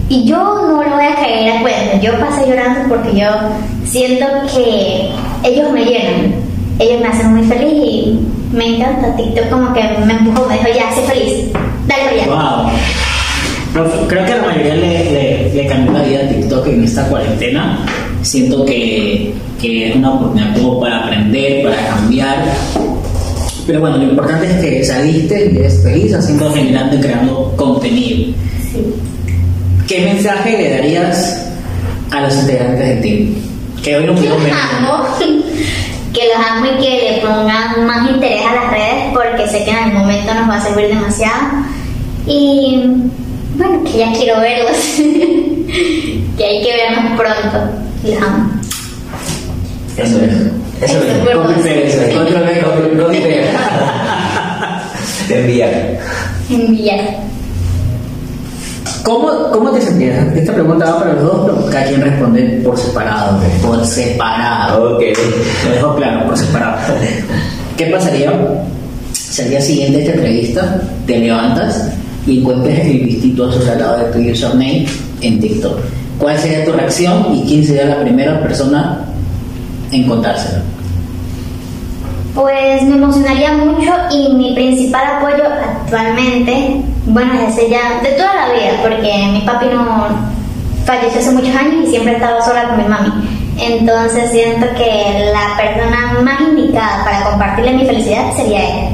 Y 0.10 0.26
yo 0.26 0.38
no 0.38 0.84
le 0.84 0.89
voy 0.89 1.06
a 1.06 1.16
caer 1.16 1.58
a 1.58 1.62
cuenta, 1.62 2.00
yo 2.00 2.20
pasé 2.20 2.48
llorando 2.48 2.88
porque 2.89 3.18
yo 3.20 3.28
siento 3.86 4.26
que 4.54 5.10
ellos 5.44 5.72
me 5.72 5.86
llenan, 5.86 6.36
ellos 6.78 7.02
me 7.02 7.08
hacen 7.08 7.34
muy 7.34 7.44
feliz 7.48 7.74
y 7.74 8.20
me 8.52 8.76
encanta. 8.76 9.16
TikTok 9.16 9.50
como 9.50 9.74
que 9.74 9.82
me 10.06 10.14
empujó, 10.14 10.48
me 10.48 10.56
dijo, 10.56 10.68
ya, 10.68 10.94
sé 10.94 11.02
feliz, 11.04 11.52
dale 11.88 12.04
para 12.04 12.12
allá. 12.12 12.26
Wow. 12.28 12.72
No, 13.74 14.08
creo 14.08 14.26
que 14.26 14.34
a 14.34 14.38
la 14.38 14.44
mayoría 14.44 14.76
le, 14.76 15.12
le, 15.12 15.54
le 15.54 15.68
cambió 15.68 15.94
la 15.94 16.04
vida 16.04 16.20
a 16.20 16.30
TikTok 16.30 16.68
en 16.68 16.84
esta 16.84 17.08
cuarentena. 17.08 17.80
Siento 18.22 18.64
que, 18.66 19.34
que 19.60 19.89
es 19.89 19.96
una 19.96 20.14
oportunidad 20.14 20.56
como 20.56 20.80
para 20.80 21.06
aprender, 21.06 21.64
para 21.64 21.88
cambiar. 21.88 22.46
Pero 23.66 23.80
bueno, 23.80 23.97
lo 23.97 24.03
importante 24.03 24.45
es 24.45 24.61
que 24.61 24.84
saliste 24.84 25.51
y 25.53 25.57
eres 25.57 25.82
feliz 25.84 26.14
haciendo, 26.14 26.51
generando 26.53 26.95
y 26.95 26.99
creando 26.99 27.53
contenido. 27.55 28.34
Sí. 28.72 28.93
¿Qué 29.88 30.01
mensaje 30.01 30.57
le 30.57 30.70
darías 30.70 31.45
a 32.11 32.22
los 32.22 32.36
integrantes 32.36 32.88
del 32.88 33.01
team? 33.01 33.36
Que 33.84 33.95
hoy 33.97 34.05
no 34.05 34.14
venir. 34.14 34.32
que 36.14 36.28
los 36.28 36.47
amo 36.47 36.66
y 36.66 36.82
que 36.82 36.89
le 36.89 37.22
pongan 37.22 37.88
más 37.88 38.09
interés 38.09 38.41
a 38.45 38.53
las 38.53 38.72
redes 38.72 39.14
porque 39.14 39.47
sé 39.47 39.64
que 39.66 39.72
en 39.72 39.78
algún 39.78 40.01
momento 40.01 40.34
nos 40.34 40.49
va 40.49 40.55
a 40.55 40.61
servir 40.64 40.88
demasiado. 40.88 41.64
Y 42.28 42.84
bueno, 43.55 43.84
que 43.84 43.97
ya 43.97 44.14
quiero 44.14 44.39
verlos, 44.39 44.78
que 46.38 46.45
hay 46.45 46.64
que 46.64 46.74
vernos 46.74 47.20
pronto. 47.20 47.72
Los 48.03 48.22
amo. 48.22 48.62
Eso 49.98 50.18
es. 50.22 50.34
Eso 50.89 50.98
es. 51.04 51.36
Copy 51.36 51.54
paste, 51.54 52.14
control 52.16 52.44
V, 52.44 52.62
copy- 52.62 52.98
copy 53.00 53.18
paste. 53.20 53.44
Enviar. 55.30 55.72
Enviar. 56.50 57.00
¿Cómo, 59.04 59.30
¿Cómo 59.52 59.72
te 59.72 59.82
sentías? 59.82 60.34
Esta 60.36 60.54
pregunta 60.54 60.86
va 60.86 61.00
para 61.00 61.14
los 61.14 61.24
dos, 61.24 61.41
pero 61.46 61.66
cada 61.70 61.86
quien 61.88 62.02
responde 62.02 62.62
por 62.64 62.78
separado. 62.78 63.39
Por 63.62 63.86
separado. 63.86 64.96
Ok. 64.96 65.04
Lo 65.66 65.72
dejo 65.76 65.96
claro, 65.96 66.26
por 66.28 66.38
separado. 66.38 66.78
¿Qué 67.78 67.86
pasaría 67.88 68.32
si 69.14 69.41
al 69.41 69.50
día 69.50 69.62
siguiente 69.62 69.98
de 69.98 70.04
esta 70.06 70.16
entrevista 70.16 70.82
te 71.06 71.18
levantas 71.20 71.89
y 72.26 72.39
encuentres 72.39 72.80
el 72.86 73.00
vistito 73.00 73.48
lado 73.48 73.98
de 73.98 74.06
tu 74.12 74.32
username 74.32 74.86
en 75.22 75.39
TikTok? 75.41 75.80
¿Cuál 76.20 76.38
sería 76.39 76.64
tu 76.64 76.72
reacción 76.72 77.36
y 77.36 77.44
quién 77.48 77.66
sería 77.66 77.86
la 77.86 78.00
primera 78.02 78.41
persona 78.41 79.06
contárselo? 80.02 80.64
Pues 82.34 82.82
me 82.84 82.96
emocionaría 82.96 83.54
mucho 83.54 83.91
y 84.10 84.34
mi 84.34 84.56
principal 84.56 85.04
apoyo 85.18 85.44
actualmente, 85.46 86.82
bueno, 87.06 87.34
desde 87.34 87.70
ya, 87.70 88.02
de 88.02 88.10
toda 88.14 88.34
la 88.34 88.54
vida, 88.54 88.72
porque 88.82 89.30
mi 89.32 89.41
papi 89.41 89.68
no 89.68 90.08
falleció 90.84 91.20
hace 91.20 91.32
muchos 91.32 91.56
años 91.56 91.86
y 91.86 91.91
siempre 91.91 92.14
estaba 92.14 92.44
sola 92.44 92.70
con 92.70 92.78
mi 92.78 92.89
mami. 92.89 93.12
Entonces 93.60 94.32
siento 94.32 94.66
que 94.76 95.32
la 95.32 95.56
persona 95.56 96.20
más 96.24 96.41
indicada 96.41 97.04
para 97.04 97.24
compartirle 97.24 97.74
mi 97.74 97.86
felicidad 97.86 98.36
sería 98.36 98.64
ella. 98.64 98.89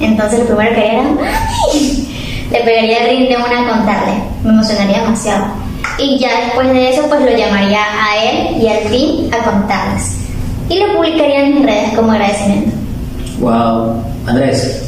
Entonces 0.00 0.38
lo 0.38 0.46
primero 0.46 0.74
que 0.74 0.80
haría 0.80 1.00
era, 1.00 1.10
le 2.52 2.60
pegaría 2.60 3.04
el 3.04 3.10
ring 3.10 3.28
de 3.28 3.36
una 3.36 3.62
a 3.62 3.76
contarle. 3.76 4.12
Me 4.44 4.50
emocionaría 4.50 5.00
demasiado. 5.00 5.46
Y 5.98 6.18
ya 6.18 6.28
después 6.44 6.68
de 6.68 6.90
eso, 6.90 7.02
pues 7.08 7.20
lo 7.20 7.36
llamaría 7.36 7.80
a 7.82 8.24
él 8.24 8.62
y 8.62 8.68
al 8.68 8.78
team 8.90 9.30
a 9.32 9.44
contarles. 9.44 10.19
Y 10.70 10.78
lo 10.78 10.94
publicaría 10.94 11.46
en 11.46 11.64
redes 11.64 11.92
como 11.96 12.12
agradecimiento. 12.12 12.70
Wow. 13.40 14.02
Andrés, 14.26 14.86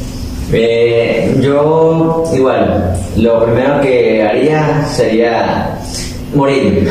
Eh, 0.51 1.35
yo 1.41 2.23
igual, 2.33 2.95
lo 3.17 3.43
primero 3.43 3.81
que 3.81 4.21
haría 4.21 4.85
sería 4.85 5.79
morir 6.35 6.87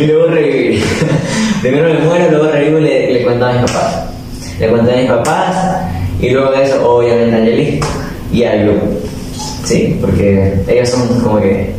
y 0.00 0.06
luego 0.06 0.28
revivir. 0.28 0.82
Primero 1.62 1.92
me 1.92 1.98
muero, 2.00 2.30
luego 2.30 2.52
revivo 2.52 2.78
y 2.78 2.82
le, 2.82 3.22
cuento 3.24 3.46
a 3.46 3.52
mis 3.52 3.62
papás. 3.62 4.04
Le 4.60 4.68
cuento 4.68 4.92
a 4.92 4.96
mis 4.96 5.10
papás 5.10 5.76
y 6.20 6.30
luego 6.30 6.52
de 6.52 6.64
eso 6.64 6.96
obviamente 6.96 7.34
a 7.34 7.38
Angeli 7.38 7.80
y 8.32 8.44
al 8.44 8.64
grupo. 8.64 8.86
Sí, 9.64 9.98
porque 10.00 10.54
ellos 10.68 10.88
son 10.88 11.20
como 11.20 11.40
que 11.40 11.74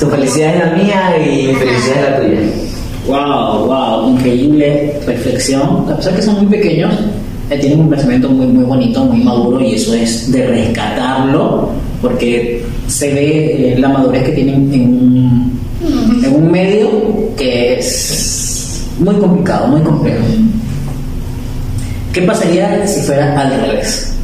tu 0.00 0.10
felicidad 0.10 0.54
es 0.54 0.64
la 0.64 0.72
mía 0.72 1.16
y 1.16 1.46
mi 1.46 1.54
felicidad 1.54 1.96
es 1.96 2.10
la 2.10 2.16
tuya. 2.20 2.71
Wow, 3.06 3.66
wow, 3.66 4.10
increíble 4.10 5.00
reflexión. 5.06 5.90
A 5.90 5.96
pesar 5.96 6.14
que 6.14 6.22
son 6.22 6.36
muy 6.36 6.58
pequeños, 6.58 6.94
eh, 7.50 7.58
tienen 7.58 7.80
un 7.80 7.90
pensamiento 7.90 8.28
muy, 8.28 8.46
muy 8.46 8.64
bonito, 8.64 9.04
muy 9.04 9.20
maduro 9.20 9.60
y 9.60 9.74
eso 9.74 9.92
es 9.94 10.30
de 10.30 10.46
rescatarlo 10.46 11.70
porque 12.00 12.64
se 12.86 13.12
ve 13.12 13.72
eh, 13.72 13.78
la 13.78 13.88
madurez 13.88 14.24
que 14.24 14.32
tienen 14.32 14.72
en 14.72 14.82
un, 14.82 15.60
en 16.24 16.34
un 16.34 16.50
medio 16.50 16.90
que 17.36 17.78
es 17.78 18.86
muy 18.98 19.16
complicado, 19.16 19.66
muy 19.68 19.80
complejo. 19.82 20.24
¿Qué 22.12 22.22
pasaría 22.22 22.86
si 22.86 23.00
fuera 23.00 23.40
al 23.40 23.60
revés? 23.62 24.14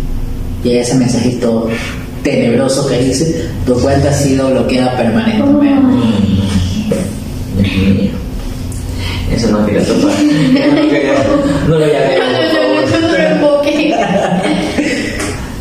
Y 0.62 0.70
ese 0.70 0.95
mensajito 0.95 1.68
tenebroso 2.22 2.87
que 2.89 2.99
dice, 2.99 3.49
tu 3.64 3.74
cuenta 3.74 4.11
ha 4.11 4.12
sido 4.12 4.51
bloqueada 4.51 4.97
permanentemente. 4.97 5.89
Eso 9.33 9.51
no 9.51 9.66
quería 9.66 9.85
topar. 9.85 10.12
No 11.68 11.79
lo 11.79 11.87
llamé. 11.87 12.18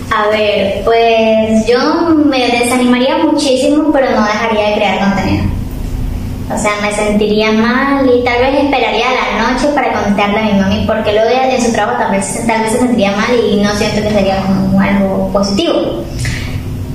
A 0.09 0.29
ver, 0.29 0.81
pues 0.83 1.67
yo 1.67 1.77
me 2.25 2.47
desanimaría 2.47 3.17
muchísimo, 3.17 3.91
pero 3.91 4.09
no 4.11 4.25
dejaría 4.25 4.69
de 4.69 4.75
crear 4.75 4.99
contenido. 4.99 5.43
O 6.53 6.57
sea, 6.57 6.71
me 6.81 6.91
sentiría 6.93 7.51
mal 7.51 8.09
y 8.09 8.23
tal 8.23 8.39
vez 8.39 8.63
esperaría 8.63 9.05
a 9.09 9.13
la 9.13 9.51
noche 9.51 9.67
para 9.75 9.91
contarle 9.91 10.39
a 10.39 10.43
mi 10.43 10.53
mami, 10.59 10.85
porque 10.87 11.11
luego 11.11 11.29
en 11.29 11.61
su 11.61 11.73
trabajo 11.73 11.99
tal 11.99 12.11
vez, 12.11 12.47
tal 12.47 12.61
vez 12.61 12.71
se 12.71 12.79
sentiría 12.79 13.11
mal 13.11 13.35
y 13.35 13.57
no 13.57 13.75
siento 13.75 14.01
que 14.01 14.11
sería 14.11 14.41
algo 14.81 15.29
positivo. 15.33 16.03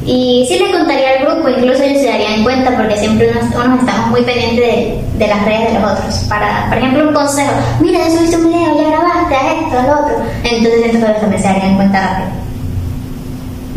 Y 0.05 0.46
sí 0.48 0.59
le 0.59 0.72
contaría 0.72 1.11
al 1.18 1.26
grupo, 1.26 1.48
incluso 1.48 1.82
ellos 1.82 2.00
se 2.00 2.09
darían 2.09 2.42
cuenta 2.42 2.76
porque 2.76 2.96
siempre 2.96 3.30
unos, 3.30 3.80
estamos 3.80 4.11
muy 4.11 4.22
pendientes 4.22 5.18
de, 5.18 5.26
las 5.26 5.44
redes 5.44 5.72
de 5.72 5.80
los 5.80 5.92
otros. 5.92 6.14
Para, 6.28 6.66
por 6.68 6.78
ejemplo, 6.78 7.09
un 7.09 7.14
consejo, 7.14 7.53
mira, 7.80 8.00
ya 8.00 8.11
subiste 8.11 8.36
un 8.36 8.48
video, 8.48 8.76
ya 8.76 8.88
grabaste, 8.88 9.34
haz 9.34 9.62
esto, 9.62 9.78
haz 9.78 9.86
lo 9.86 9.92
otro. 9.92 10.14
Entonces 10.42 10.86
ellos 10.86 11.20
también 11.20 11.42
se 11.42 11.48
darían 11.48 11.76
cuenta 11.76 12.00
rápido. 12.00 12.42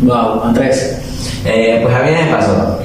Wow, 0.02 0.42
Andrés. 0.44 0.98
Eh, 1.44 1.80
pues 1.82 1.94
a 1.94 2.00
mí 2.00 2.10
me 2.10 2.32
pasó. 2.32 2.78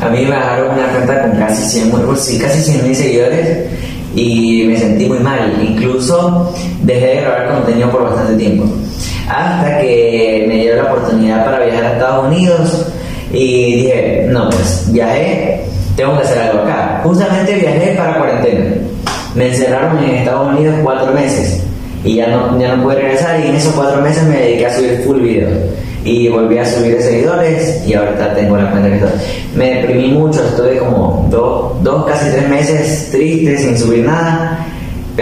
A 0.00 0.08
mí 0.08 0.24
me 0.24 0.30
bajaron 0.30 0.78
una 0.78 0.88
cuenta 0.88 1.22
con 1.22 1.32
casi 1.32 1.62
100 1.62 1.92
mil 1.92 2.16
sí, 2.16 2.38
casi 2.38 2.62
100 2.62 2.84
mil 2.84 2.96
seguidores 2.96 3.68
y 4.14 4.64
me 4.64 4.78
sentí 4.78 5.06
muy 5.06 5.18
mal. 5.18 5.60
Incluso 5.62 6.54
dejé 6.82 7.06
de 7.06 7.20
grabar 7.20 7.54
contenido 7.56 7.90
por 7.90 8.04
bastante 8.04 8.36
tiempo. 8.36 8.64
Hasta 9.30 9.78
que 9.78 10.44
me 10.48 10.56
dio 10.56 10.74
la 10.74 10.84
oportunidad 10.92 11.44
para 11.44 11.64
viajar 11.64 11.84
a 11.84 11.92
Estados 11.92 12.26
Unidos 12.26 12.86
y 13.32 13.76
dije, 13.76 14.26
no, 14.28 14.50
pues 14.50 14.88
viajé, 14.90 15.66
tengo 15.94 16.16
que 16.16 16.24
hacer 16.24 16.38
algo 16.38 16.62
acá. 16.62 17.00
Justamente 17.04 17.54
viajé 17.54 17.94
para 17.96 18.18
cuarentena. 18.18 18.74
Me 19.36 19.48
encerraron 19.48 20.02
en 20.02 20.16
Estados 20.16 20.48
Unidos 20.48 20.74
cuatro 20.82 21.12
meses 21.12 21.62
y 22.04 22.16
ya 22.16 22.26
no, 22.26 22.58
ya 22.58 22.74
no 22.74 22.82
pude 22.82 22.96
regresar 22.96 23.38
y 23.38 23.48
en 23.48 23.54
esos 23.54 23.72
cuatro 23.74 24.02
meses 24.02 24.24
me 24.24 24.36
dediqué 24.36 24.66
a 24.66 24.74
subir 24.74 25.02
full 25.04 25.20
videos 25.20 25.52
y 26.04 26.28
volví 26.28 26.58
a 26.58 26.64
subir 26.64 26.96
de 26.96 27.02
seguidores 27.02 27.86
y 27.86 27.94
ahorita 27.94 28.34
tengo 28.34 28.56
la 28.56 28.70
cuenta 28.70 28.88
que 28.88 28.96
estoy. 28.96 29.10
Me 29.54 29.74
deprimí 29.76 30.08
mucho, 30.08 30.42
estuve 30.44 30.78
como 30.78 31.28
dos, 31.30 31.82
dos 31.84 32.06
casi 32.06 32.30
tres 32.30 32.48
meses 32.48 33.08
triste 33.12 33.58
sin 33.58 33.78
subir 33.78 34.04
nada, 34.04 34.66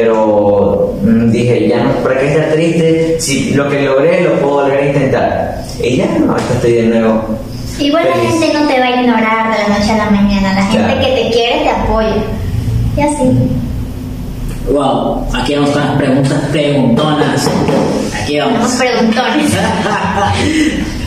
pero 0.02 0.94
mm, 1.02 1.30
dije, 1.32 1.68
ya 1.68 1.82
no, 1.82 1.90
¿para 2.04 2.20
qué 2.20 2.28
estar 2.28 2.52
triste? 2.52 3.16
Si 3.20 3.50
lo 3.54 3.68
que 3.68 3.82
logré 3.82 4.22
lo 4.22 4.34
puedo 4.34 4.54
volver 4.62 4.78
a 4.78 4.86
intentar. 4.86 5.64
Y 5.82 5.96
ya, 5.96 6.06
no, 6.20 6.32
ahorita 6.32 6.54
estoy 6.54 6.72
de 6.72 6.82
nuevo. 6.84 7.24
Igual 7.80 8.04
la 8.08 8.16
gente 8.30 8.52
no 8.58 8.68
te 8.68 8.78
va 8.78 8.86
a 8.86 9.00
ignorar 9.02 9.50
de 9.56 9.62
la 9.68 9.78
noche 9.78 9.90
a 9.92 9.96
la 9.98 10.10
mañana. 10.10 10.54
La 10.54 10.62
gente 10.66 10.84
Claro. 10.94 11.00
que 11.00 11.22
te 11.22 11.30
quiere 11.30 11.62
te 11.64 11.70
apoya. 11.70 12.14
Y 12.96 13.00
así. 13.00 13.24
Wow, 14.72 15.26
aquí 15.34 15.54
vamos 15.54 15.70
con 15.70 15.80
las 15.84 15.96
preguntas 15.96 16.40
preguntonas. 16.52 17.50
Aquí 18.22 18.32
Tenemos 18.34 18.52
vamos. 18.60 18.72
preguntones. 18.76 19.52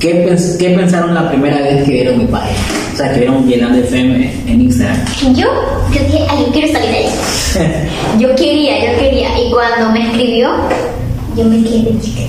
¿Qué, 0.00 0.26
pens- 0.26 0.58
qué 0.58 0.70
pensaron 0.70 1.14
la 1.14 1.28
primera 1.30 1.58
vez 1.62 1.84
que 1.84 1.92
vieron 1.92 2.18
mi 2.18 2.24
página? 2.26 2.58
O 2.92 2.96
sea, 2.96 3.12
que 3.12 3.20
vieron 3.20 3.46
Llenando 3.46 3.78
FM 3.78 4.32
en 4.46 4.60
Instagram. 4.60 5.04
Yo, 5.34 5.46
yo 5.92 6.00
dije, 6.04 6.26
ay, 6.28 6.44
yo 6.46 6.52
quiero 6.52 6.72
salir 6.72 6.90
de 6.90 6.96
ahí. 6.96 7.08
Yo 8.18 8.34
quería, 8.36 8.78
yo 8.92 8.98
quería. 8.98 9.28
Y 9.40 9.50
cuando 9.50 9.92
me 9.92 10.06
escribió, 10.10 10.50
yo 11.36 11.44
me 11.44 11.62
quedé 11.62 11.98
chica. 12.00 12.22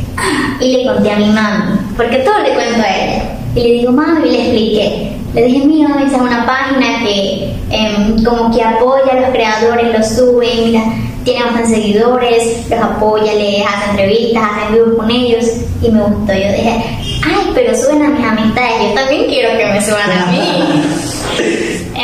Y 0.59 0.71
le 0.77 0.85
conté 0.85 1.11
a 1.11 1.17
mi 1.17 1.25
mami, 1.25 1.77
porque 1.97 2.17
todo 2.17 2.39
le 2.43 2.49
cuento 2.53 2.81
a 2.81 2.95
ella. 2.95 3.23
Y 3.55 3.59
le 3.61 3.71
digo, 3.73 3.91
mami, 3.91 4.27
y 4.29 4.31
le 4.31 4.41
expliqué. 4.41 5.11
Le 5.33 5.43
dije, 5.45 5.65
mira, 5.65 5.89
mami, 5.89 6.03
esa 6.05 6.15
es 6.17 6.21
una 6.21 6.45
página 6.45 7.03
que 7.03 7.53
em, 7.71 8.23
como 8.23 8.55
que 8.55 8.63
apoya 8.63 9.11
a 9.13 9.19
los 9.21 9.29
creadores, 9.31 9.97
los 9.97 10.07
sube, 10.07 10.47
mira, 10.65 10.83
tiene 11.23 11.43
bastantes 11.43 11.71
seguidores, 11.71 12.69
los 12.69 12.79
apoya, 12.79 13.33
les 13.33 13.63
hace 13.65 13.89
entrevistas, 13.91 14.43
hace 14.43 14.73
vivos 14.75 14.95
con 14.97 15.11
ellos. 15.11 15.45
Y 15.83 15.89
me 15.89 16.01
gustó. 16.01 16.33
Yo 16.33 16.51
dije, 16.51 16.83
ay, 17.25 17.51
pero 17.53 17.75
suben 17.75 18.03
a 18.03 18.09
mis 18.09 18.25
amistades, 18.25 18.89
yo 18.89 18.93
también 18.93 19.25
quiero 19.25 19.57
que 19.57 19.65
me 19.65 19.81
suban 19.81 20.11
a 20.11 20.25
mí. 20.27 20.63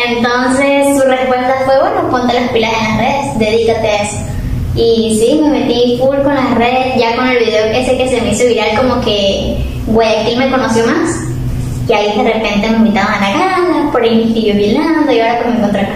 Entonces 0.07 1.01
su 1.01 1.07
respuesta 1.07 1.53
fue, 1.65 1.79
bueno, 1.79 2.09
ponte 2.09 2.33
las 2.33 2.49
pilas 2.51 2.71
en 2.71 2.87
las 2.87 2.97
redes, 2.97 3.39
dedícate 3.39 3.87
a 3.87 4.03
eso. 4.03 4.17
Y 4.75 5.19
sí, 5.19 5.39
me 5.41 5.49
metí 5.49 5.97
full 5.99 6.17
con 6.23 6.33
las 6.33 6.55
redes, 6.55 6.95
ya 6.97 7.15
con 7.15 7.27
el 7.27 7.39
video 7.39 7.65
ese 7.65 7.97
que 7.97 8.07
se 8.07 8.21
me 8.21 8.31
hizo 8.31 8.45
viral, 8.47 8.77
como 8.77 9.01
que 9.01 9.57
Guayaquil 9.87 10.37
me 10.37 10.49
conoció 10.49 10.85
más. 10.85 11.09
Y 11.87 11.93
ahí 11.93 12.17
de 12.17 12.23
repente 12.23 12.69
me 12.69 12.77
invitaban 12.77 13.15
a 13.15 13.19
la 13.19 13.37
gala, 13.37 13.91
por 13.91 14.01
ahí 14.01 14.23
me 14.25 14.33
siguió 14.33 14.53
bailando 14.53 15.11
y 15.11 15.19
ahora 15.19 15.39
pues 15.39 15.49
me 15.49 15.57
encontré 15.57 15.81
acá. 15.81 15.95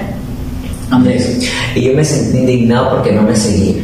Andrés. 0.92 1.52
Y 1.74 1.82
yo 1.82 1.94
me 1.94 2.04
sentí 2.04 2.40
indignado 2.40 2.96
porque 2.96 3.12
no 3.12 3.22
me 3.22 3.36
seguía. 3.36 3.82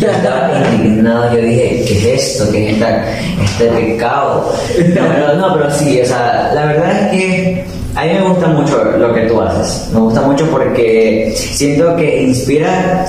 Yo 0.00 0.10
estaba 0.10 0.50
indignado, 0.72 1.32
yo 1.34 1.42
dije, 1.42 1.84
¿qué 1.86 2.14
es 2.14 2.24
esto? 2.24 2.50
¿Qué 2.50 2.68
es 2.68 2.74
esta, 2.74 3.04
este 3.42 3.66
pecado? 3.66 4.52
No, 4.78 5.02
pero, 5.08 5.34
no, 5.36 5.54
pero 5.54 5.70
sí, 5.70 6.00
o 6.00 6.06
sea, 6.06 6.50
la 6.54 6.66
verdad 6.66 7.02
es 7.02 7.10
que 7.10 7.64
a 7.94 8.04
mí 8.04 8.12
me 8.12 8.28
gusta 8.28 8.48
mucho 8.48 8.84
lo 8.84 9.14
que 9.14 9.22
tú 9.22 9.40
haces. 9.40 9.90
Me 9.92 10.00
gusta 10.00 10.22
mucho 10.22 10.46
porque 10.50 11.32
siento 11.36 11.96
que 11.96 12.22
inspira 12.22 13.06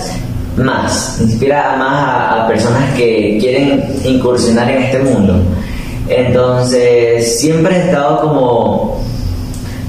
más, 0.58 1.20
inspira 1.22 1.76
más 1.78 2.08
a, 2.08 2.44
a 2.44 2.48
personas 2.48 2.94
que 2.96 3.38
quieren 3.40 3.84
incursionar 4.04 4.70
en 4.70 4.84
este 4.84 5.00
mundo. 5.00 5.42
Entonces, 6.10 7.40
siempre 7.40 7.76
he 7.76 7.80
estado 7.86 8.22
como 8.22 9.02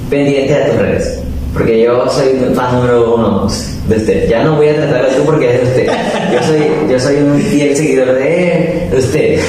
pendiente 0.09 0.55
de 0.55 0.65
tus 0.71 0.79
redes. 0.79 1.22
Porque 1.53 1.83
yo 1.83 2.09
soy 2.09 2.29
un 2.49 2.55
fan 2.55 2.75
número 2.77 3.15
uno 3.15 3.47
de 3.89 3.97
usted. 3.97 4.29
Ya 4.29 4.43
no 4.43 4.57
voy 4.57 4.69
a 4.69 4.75
tratarlo 4.77 5.09
tú 5.17 5.25
porque 5.25 5.55
es 5.55 5.61
de 5.61 5.67
usted. 5.67 5.87
Yo 6.33 6.43
soy, 6.43 6.91
yo 6.91 6.99
soy 6.99 7.17
un 7.17 7.41
fiel 7.43 7.77
seguidor 7.77 8.15
de, 8.15 8.89
de 8.91 8.97
usted. 8.99 9.41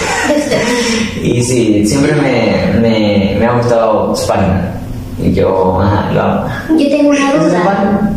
Y 1.22 1.42
sí, 1.44 1.86
siempre 1.86 2.14
me, 2.16 2.80
me, 2.82 3.36
me 3.40 3.46
ha 3.46 3.54
gustado 3.58 4.14
su 4.16 4.28
página. 4.28 4.72
Y 5.22 5.32
yo, 5.34 5.80
ajá, 5.82 6.12
lo 6.12 6.22
amo. 6.22 6.48
Yo 6.78 6.90
tengo 6.90 7.10
una 7.10 7.34
duda. 7.34 8.10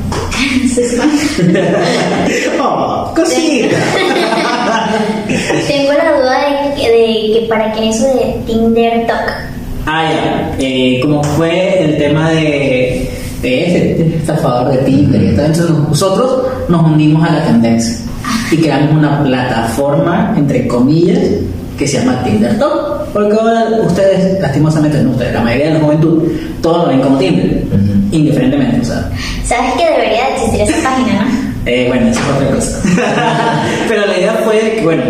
Oh, 2.60 3.12
cosita. 3.14 3.76
tengo 5.68 5.92
la 5.92 6.16
duda 6.18 6.38
de, 6.40 6.74
que- 6.80 6.90
de 6.90 7.40
que 7.40 7.46
para 7.48 7.72
qué 7.72 7.88
eso 7.90 8.06
de 8.14 8.36
Tinder 8.46 9.06
Talk. 9.06 9.32
Ah, 9.86 10.10
ya. 10.12 10.56
Eh, 10.58 10.98
como 11.02 11.22
fue 11.22 11.82
el 11.84 11.96
tema 11.98 12.30
de, 12.30 13.08
de 13.46 13.64
ese 13.66 14.16
estafador 14.16 14.72
de 14.72 14.78
Tinder 14.78 15.22
entonces 15.22 15.70
nosotros 15.70 16.42
nos 16.68 16.82
unimos 16.90 17.28
a 17.28 17.32
la 17.32 17.44
tendencia 17.44 17.96
y 18.50 18.56
creamos 18.56 18.92
una 18.92 19.22
plataforma, 19.22 20.34
entre 20.36 20.66
comillas, 20.66 21.18
que 21.78 21.86
se 21.86 21.98
llama 21.98 22.22
Tinder 22.24 22.58
Talk. 22.58 23.06
Porque 23.12 23.34
ahora 23.34 23.66
ustedes, 23.86 24.40
lastimosamente, 24.40 25.02
no 25.02 25.10
ustedes, 25.10 25.32
la 25.32 25.40
mayoría 25.40 25.68
de 25.68 25.74
la 25.74 25.80
juventud, 25.80 26.22
todos 26.60 26.84
lo 26.84 26.88
ven 26.88 27.00
como 27.00 27.18
Tinder, 27.18 27.64
Ujú. 27.66 28.16
indiferentemente, 28.16 28.80
o 28.80 28.84
sea. 28.84 29.10
¿Sabes 29.44 29.72
que 29.74 29.84
debería 29.84 30.26
de 30.26 30.34
existir 30.34 30.60
esa 30.62 30.90
página, 30.90 31.24
no? 31.24 31.46
Eh, 31.66 31.86
bueno, 31.88 32.08
eso 32.08 32.20
es 32.20 32.36
otra 32.36 32.50
cosa. 32.54 32.80
Pero 33.88 34.06
la 34.06 34.18
idea 34.18 34.34
fue 34.44 34.74
que, 34.76 34.82
bueno, 34.84 35.02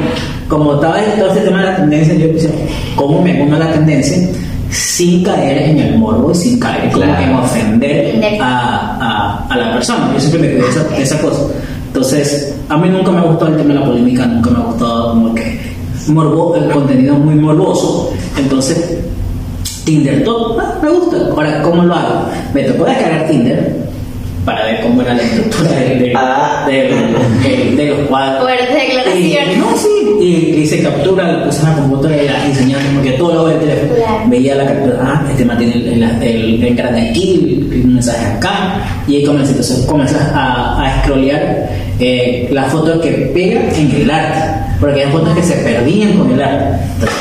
como 0.48 0.74
estaba 0.74 0.98
todo 1.18 1.28
este 1.28 1.40
tema 1.40 1.60
de 1.60 1.64
la 1.70 1.76
tendencia, 1.76 2.14
yo 2.14 2.28
pensé, 2.28 2.50
¿cómo 2.94 3.20
me 3.22 3.42
uno 3.42 3.56
a 3.56 3.58
la 3.58 3.72
tendencia 3.72 4.28
sin 4.70 5.22
caer 5.24 5.70
en 5.70 5.78
el 5.78 5.98
morbo 5.98 6.30
y 6.32 6.34
sin 6.34 6.58
caer 6.60 6.90
como 6.90 7.04
Claro. 7.04 7.22
en 7.22 7.34
ofender 7.34 8.38
a, 8.40 8.96
a, 9.00 9.46
a 9.52 9.56
la 9.56 9.72
persona? 9.74 10.10
Yo 10.14 10.20
siempre 10.20 10.40
me 10.40 10.46
de 10.48 10.68
esa, 10.68 10.96
esa 10.96 11.20
cosa. 11.20 11.42
Entonces, 11.88 12.54
a 12.68 12.76
mí 12.76 12.88
nunca 12.88 13.10
me 13.10 13.20
gustó 13.22 13.46
el 13.46 13.56
tema 13.56 13.74
de 13.74 13.80
la 13.80 13.86
polémica, 13.86 14.26
nunca 14.26 14.50
me 14.50 14.58
ha 14.58 14.62
gustado 14.62 15.10
como 15.10 15.34
que 15.34 15.58
morbo, 16.08 16.54
el 16.56 16.70
contenido 16.70 17.14
muy 17.14 17.34
morboso. 17.36 18.12
Entonces, 18.36 18.98
Tinder 19.84 20.24
Top, 20.24 20.58
ah, 20.60 20.74
me 20.82 20.90
gusta. 20.90 21.16
Ahora, 21.30 21.62
¿cómo 21.62 21.84
lo 21.84 21.94
hago? 21.94 22.26
Me 22.52 22.64
tocó 22.64 22.84
descargar 22.84 23.28
Tinder 23.28 23.85
para 24.46 24.64
ver 24.64 24.80
cómo 24.80 25.02
era 25.02 25.12
la 25.14 25.22
estructura 25.22 25.70
de, 25.72 25.94
de, 25.96 26.12
Ah. 26.16 26.64
de- 26.66 26.88
de- 27.48 27.76
de 27.76 27.86
los 27.90 27.98
cuadros. 28.08 28.42
Fuerte 28.44 28.72
declaración. 28.72 29.52
Y, 29.52 29.56
no, 29.58 29.76
sí. 29.76 29.88
Y 30.20 30.60
hice 30.62 30.82
captura, 30.82 31.30
lo 31.32 31.44
puse 31.44 31.60
en 31.60 31.66
la 31.68 31.74
computadora 31.74 32.22
y 32.22 32.26
la 32.28 32.46
enseñaba 32.46 32.82
como 32.84 33.02
que 33.02 33.10
todo 33.12 33.34
lo 33.34 33.46
del 33.48 33.58
teléfono. 33.58 33.94
Claro. 33.96 34.20
Veía 34.28 34.54
la 34.54 34.66
captura, 34.66 34.98
ah, 35.02 35.26
este 35.30 35.44
mantiene 35.44 35.74
el, 35.74 36.02
el, 36.02 36.22
el, 36.22 36.64
el 36.64 36.74
grande 36.74 37.10
aquí, 37.10 37.66
el, 37.70 37.72
el 37.80 37.84
mensaje 37.88 38.24
acá. 38.24 39.02
Y 39.06 39.16
ahí 39.16 39.24
comencé, 39.24 39.50
entonces 39.50 39.84
comencé 39.84 40.16
a, 40.16 40.80
a 40.82 41.02
scrollear 41.02 41.68
eh, 42.00 42.48
las 42.52 42.72
fotos 42.72 43.00
que 43.02 43.10
pega 43.34 43.60
en 43.76 43.90
el 43.90 44.10
arte. 44.10 44.40
Porque 44.80 45.04
hay 45.04 45.10
fotos 45.12 45.34
que 45.36 45.42
se 45.42 45.54
perdían 45.56 46.12
con 46.18 46.30
el 46.32 46.42
arte. 46.42 46.78
Entonces, 46.94 47.18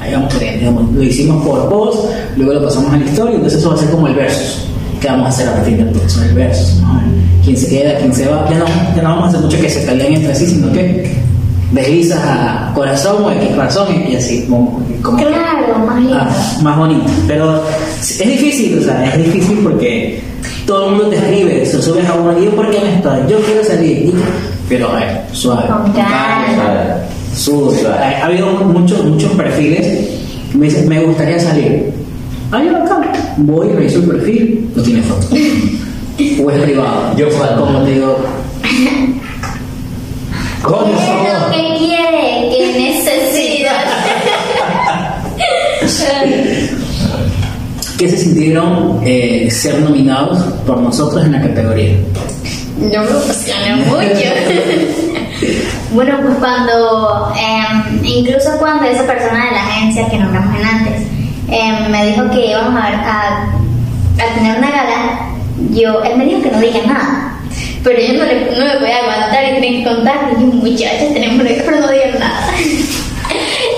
ahí 0.00 0.12
vamos 0.12 0.38
digamos, 0.40 0.92
lo 0.92 1.02
hicimos 1.02 1.44
por 1.46 1.68
post, 1.68 2.10
luego 2.36 2.52
lo 2.54 2.64
pasamos 2.64 2.92
a 2.92 2.96
la 2.98 3.04
historia, 3.04 3.34
entonces 3.36 3.60
eso 3.60 3.70
va 3.70 3.74
a 3.76 3.78
ser 3.78 3.90
como 3.90 4.06
el 4.08 4.14
versus. 4.14 4.66
¿Qué 5.00 5.08
vamos 5.08 5.26
a 5.26 5.28
hacer 5.28 5.48
a 5.48 5.54
partir 5.54 5.76
de 5.76 5.82
entonces? 5.82 6.22
El 6.22 6.34
versus, 6.34 6.80
¿no? 6.80 7.00
¿Quién 7.44 7.56
se 7.56 7.68
queda, 7.68 7.98
quién 7.98 8.12
se 8.14 8.26
va? 8.26 8.46
Ya 8.50 8.58
no, 8.58 8.64
ya 8.96 9.02
no 9.02 9.08
vamos 9.10 9.24
a 9.24 9.28
hacer 9.28 9.40
mucho 9.40 9.60
que 9.60 9.68
se 9.70 9.80
peleen 9.80 10.14
entre 10.14 10.34
sí, 10.34 10.46
sino 10.46 10.72
que 10.72 11.10
deslizas 11.72 12.18
a 12.24 12.72
corazón 12.74 13.24
o 13.24 13.30
X 13.32 13.48
corazón 13.54 13.86
y 14.08 14.16
así, 14.16 14.46
como, 14.48 14.80
como 15.02 15.16
que- 15.18 15.24
Claro, 15.26 15.78
más 15.86 15.96
lindo. 16.00 16.16
Ah, 16.18 16.28
más 16.62 16.76
bonito. 16.78 17.04
Pero 17.28 17.62
es 18.00 18.18
difícil, 18.18 18.78
o 18.78 18.82
sea, 18.82 19.04
es 19.06 19.16
difícil 19.24 19.58
porque 19.62 20.20
todo 20.66 20.86
el 20.86 20.90
mundo 20.92 21.08
te 21.08 21.16
escribe, 21.16 21.66
se 21.66 21.82
subes 21.82 22.06
a 22.08 22.14
uno 22.14 22.38
y 22.38 22.44
yo, 22.46 22.50
¿por 22.52 22.70
qué 22.70 22.78
no 22.80 22.86
estoy? 22.86 23.18
Yo 23.30 23.40
quiero 23.44 23.64
salir. 23.64 24.12
Pero 24.68 24.90
a 24.90 24.94
ver, 24.96 25.20
suave. 25.32 25.68
Con 25.68 25.92
calma. 25.92 26.96
Suave. 27.34 27.76
Ha 27.96 28.24
habido 28.26 28.48
muchos, 28.64 29.04
muchos 29.04 29.30
perfiles 29.32 29.86
que 30.50 30.58
me 30.58 30.66
dicen, 30.66 30.88
me 30.88 31.00
gustaría 31.04 31.38
salir. 31.38 31.92
Ay, 32.50 32.68
acá. 32.68 33.00
Voy, 33.38 33.68
reviso 33.68 33.98
el 33.98 34.04
perfil, 34.06 34.70
no 34.74 34.82
tiene 34.82 35.02
foto. 35.02 35.26
O 36.42 36.50
es 36.50 36.62
privado. 36.62 37.14
Yo 37.16 37.28
cuando- 37.30 37.66
como 37.66 37.82
te 37.82 37.90
digo. 37.92 38.18
¿Cómo 40.62 40.86
¿Qué 40.86 40.92
es 40.92 41.40
lo 41.40 41.50
que 41.50 41.78
quiere? 41.78 42.50
¿Qué 42.50 42.62
necesita? 42.78 43.72
¿Qué 47.98 48.10
se 48.10 48.16
sintieron 48.18 49.00
eh, 49.04 49.48
ser 49.50 49.80
nominados 49.80 50.38
por 50.66 50.80
nosotros 50.80 51.24
en 51.24 51.32
la 51.32 51.40
categoría? 51.42 51.92
Yo 52.78 53.00
me 53.00 53.08
emocioné 53.08 53.76
mucho. 53.86 53.98
bueno, 55.92 56.18
pues 56.22 56.34
cuando, 56.38 57.32
em, 57.38 58.04
incluso 58.04 58.50
cuando 58.58 58.84
esa 58.86 59.06
persona 59.06 59.46
de 59.46 59.50
la 59.52 59.62
agencia 59.66 60.08
que 60.10 60.18
nombramos 60.18 60.54
en 60.60 60.66
antes, 60.66 60.95
em, 61.48 61.90
me 61.90 62.06
dijo 62.06 62.30
que 62.30 62.46
íbamos 62.46 62.80
a, 62.80 62.86
a, 62.86 63.44
a 64.22 64.34
tener 64.34 64.58
una 64.58 64.70
gala, 64.70 65.28
yo, 65.70 66.02
él 66.02 66.18
me 66.18 66.24
dijo 66.26 66.42
que 66.42 66.50
no 66.50 66.60
diga 66.60 66.80
nada. 66.86 67.32
Pero 67.82 68.00
yo 68.00 68.14
no, 68.14 68.24
le, 68.24 68.56
no 68.58 68.64
me 68.64 68.80
podía 68.80 68.98
aguantar 68.98 69.44
y 69.44 69.60
tenía 69.60 69.78
que 69.78 69.94
contar. 69.94 70.16
Y 70.32 70.40
yo, 70.40 70.46
muchachos, 70.48 71.12
tenemos 71.14 71.46
que 71.46 71.62
pero 71.64 71.80
no 71.80 71.90
digan 71.90 72.18
nada. 72.18 72.52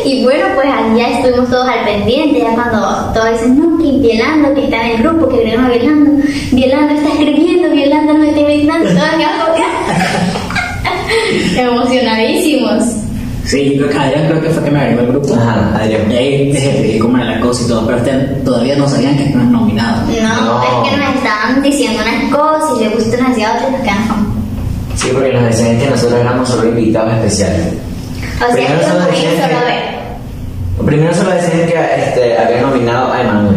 Y 0.04 0.22
bueno, 0.24 0.46
pues 0.54 0.66
allá 0.66 1.18
estuvimos 1.18 1.50
todos 1.50 1.68
al 1.68 1.84
pendiente, 1.84 2.38
ya 2.38 2.54
cuando 2.54 3.12
todos 3.12 3.32
dicen, 3.32 3.58
no, 3.58 3.76
que 3.76 3.98
Violando, 3.98 4.54
que 4.54 4.64
está 4.64 4.84
en 4.84 4.90
el 4.92 5.02
grupo, 5.02 5.28
que 5.28 5.36
a 5.36 5.68
Violando, 5.68 6.22
Violando 6.52 6.94
está 6.94 7.08
escribiendo, 7.10 7.70
Violando 7.70 8.14
no 8.14 8.24
está 8.24 8.40
invitando, 8.40 8.88
todos 8.88 9.18
ya 9.18 9.38
emocionadísimos. 11.62 12.97
Sí, 13.48 13.76
yo 13.76 13.86
creo 13.86 13.88
que 13.90 13.98
Adrián 13.98 14.26
creo 14.28 14.42
que 14.42 14.50
fue 14.50 14.62
que 14.64 14.70
me 14.70 14.80
agregó 14.80 15.00
el 15.00 15.06
grupo. 15.08 15.34
Ajá, 15.34 15.72
Adrián. 15.80 16.12
Y 16.12 16.16
ahí 16.16 16.52
les 16.52 16.62
expliqué 16.64 16.98
cómo 16.98 17.16
era 17.16 17.26
la 17.36 17.40
cosa 17.40 17.62
y 17.64 17.68
todo, 17.68 17.86
pero 17.86 17.96
ustedes 17.98 18.44
todavía 18.44 18.76
no 18.76 18.86
sabían 18.88 19.16
que 19.16 19.24
estaban 19.24 19.50
nominados. 19.52 20.06
No, 20.06 20.44
No. 20.44 20.62
es 20.84 20.90
que 20.90 20.96
nos 20.98 21.14
estaban 21.16 21.62
diciendo 21.62 22.02
unas 22.02 22.34
cosas 22.36 22.76
y 22.78 22.84
le 22.84 22.90
gustan 22.90 23.26
hacia 23.32 23.52
otras 23.54 23.68
y 23.68 23.72
nos 23.72 23.80
quedamos 23.80 24.08
como, 24.08 24.38
Sí, 24.96 25.08
porque 25.14 25.32
nos 25.32 25.44
decían 25.44 25.78
que 25.78 25.86
nosotros 25.88 26.20
éramos 26.20 26.48
solo 26.48 26.68
invitados 26.68 27.12
especiales. 27.14 27.66
O 28.36 28.38
sea, 28.38 28.48
Primero 28.54 28.80
yo 28.82 28.88
solo 28.88 29.04
decían 29.06 29.32
solo 29.36 29.48
que- 29.60 29.64
ver. 29.64 29.98
Primero 30.86 31.14
solo 31.14 31.30
decían 31.30 31.66
que 31.68 32.02
este, 32.04 32.38
habían 32.38 32.62
nominado 32.62 33.12
a 33.12 33.20
Emanuel. 33.22 33.56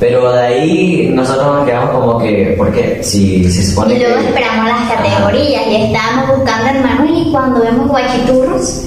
Pero 0.00 0.32
de 0.32 0.40
ahí 0.40 1.10
nosotros 1.12 1.56
nos 1.56 1.66
quedamos 1.66 1.90
como 1.90 2.18
que, 2.18 2.54
¿por 2.56 2.72
qué? 2.72 3.02
Si 3.02 3.50
se 3.50 3.64
supone 3.64 3.94
Y 3.94 3.98
luego 3.98 4.20
que... 4.20 4.26
esperamos 4.26 4.66
las 4.66 4.92
categorías 4.92 5.66
y 5.66 5.76
estábamos 5.76 6.38
buscando 6.38 6.88
Manuel 6.88 7.26
y 7.26 7.32
cuando 7.32 7.60
vemos 7.60 7.88
guachiturros, 7.88 8.84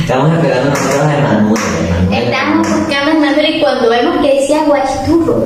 Estamos 0.00 0.32
esperando 0.34 0.70
nosotros 0.70 1.02
a. 1.02 1.18
Emanuel. 1.18 1.60
estábamos 2.12 2.68
buscando 2.68 3.10
al 3.10 3.18
Manuel 3.18 3.56
y 3.56 3.60
cuando 3.60 3.90
vemos 3.90 4.16
que 4.18 4.34
decía 4.40 4.62
guachiturros, 4.64 5.44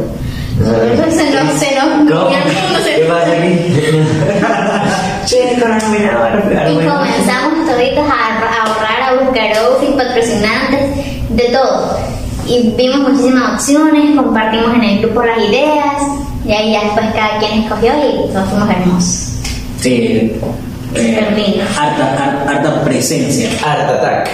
nosotros 0.59 1.15
se 1.15 1.31
nos, 1.31 1.53
se 1.55 1.75
nos, 1.75 2.13
¿Cómo? 2.13 2.29
¿Qué 2.85 3.07
pasa 3.09 3.33
aquí? 3.33 3.51
Che, 5.27 5.61
con 5.61 5.71
la 5.71 5.79
nominada 5.79 6.35
a 6.35 6.71
Y 6.71 6.75
comenzamos 6.75 7.67
toditos 7.67 8.05
a 8.05 8.31
a 8.45 8.63
ahorrar, 8.67 9.03
a 9.03 9.25
buscar 9.25 9.57
outfits, 9.57 9.93
patrocinantes, 9.97 11.31
de 11.31 11.45
todo. 11.45 12.20
Y 12.51 12.75
vimos 12.77 13.11
muchísimas 13.11 13.55
opciones, 13.55 14.17
compartimos 14.17 14.75
en 14.75 14.83
el 14.85 14.99
grupo 15.01 15.23
las 15.23 15.39
ideas, 15.39 15.95
y 16.45 16.53
ahí 16.53 16.73
ya 16.73 16.83
después 16.85 17.07
cada 17.15 17.39
quien 17.39 17.63
escogió 17.63 17.93
y 17.95 18.33
nos 18.33 18.49
fuimos 18.49 18.69
hermosos. 18.71 19.27
Sí. 19.81 20.33
eh, 20.95 21.63
harta, 21.79 22.17
har- 22.19 22.49
harta 22.57 22.83
presencia. 22.85 23.49
Art 23.65 23.89
Attack. 23.89 24.29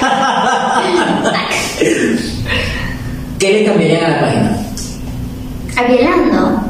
¿Qué 3.38 3.52
le 3.52 3.64
cambiarían 3.64 4.04
a 4.04 4.08
la 4.08 4.20
página? 4.20 4.56
Avielando. 5.76 6.60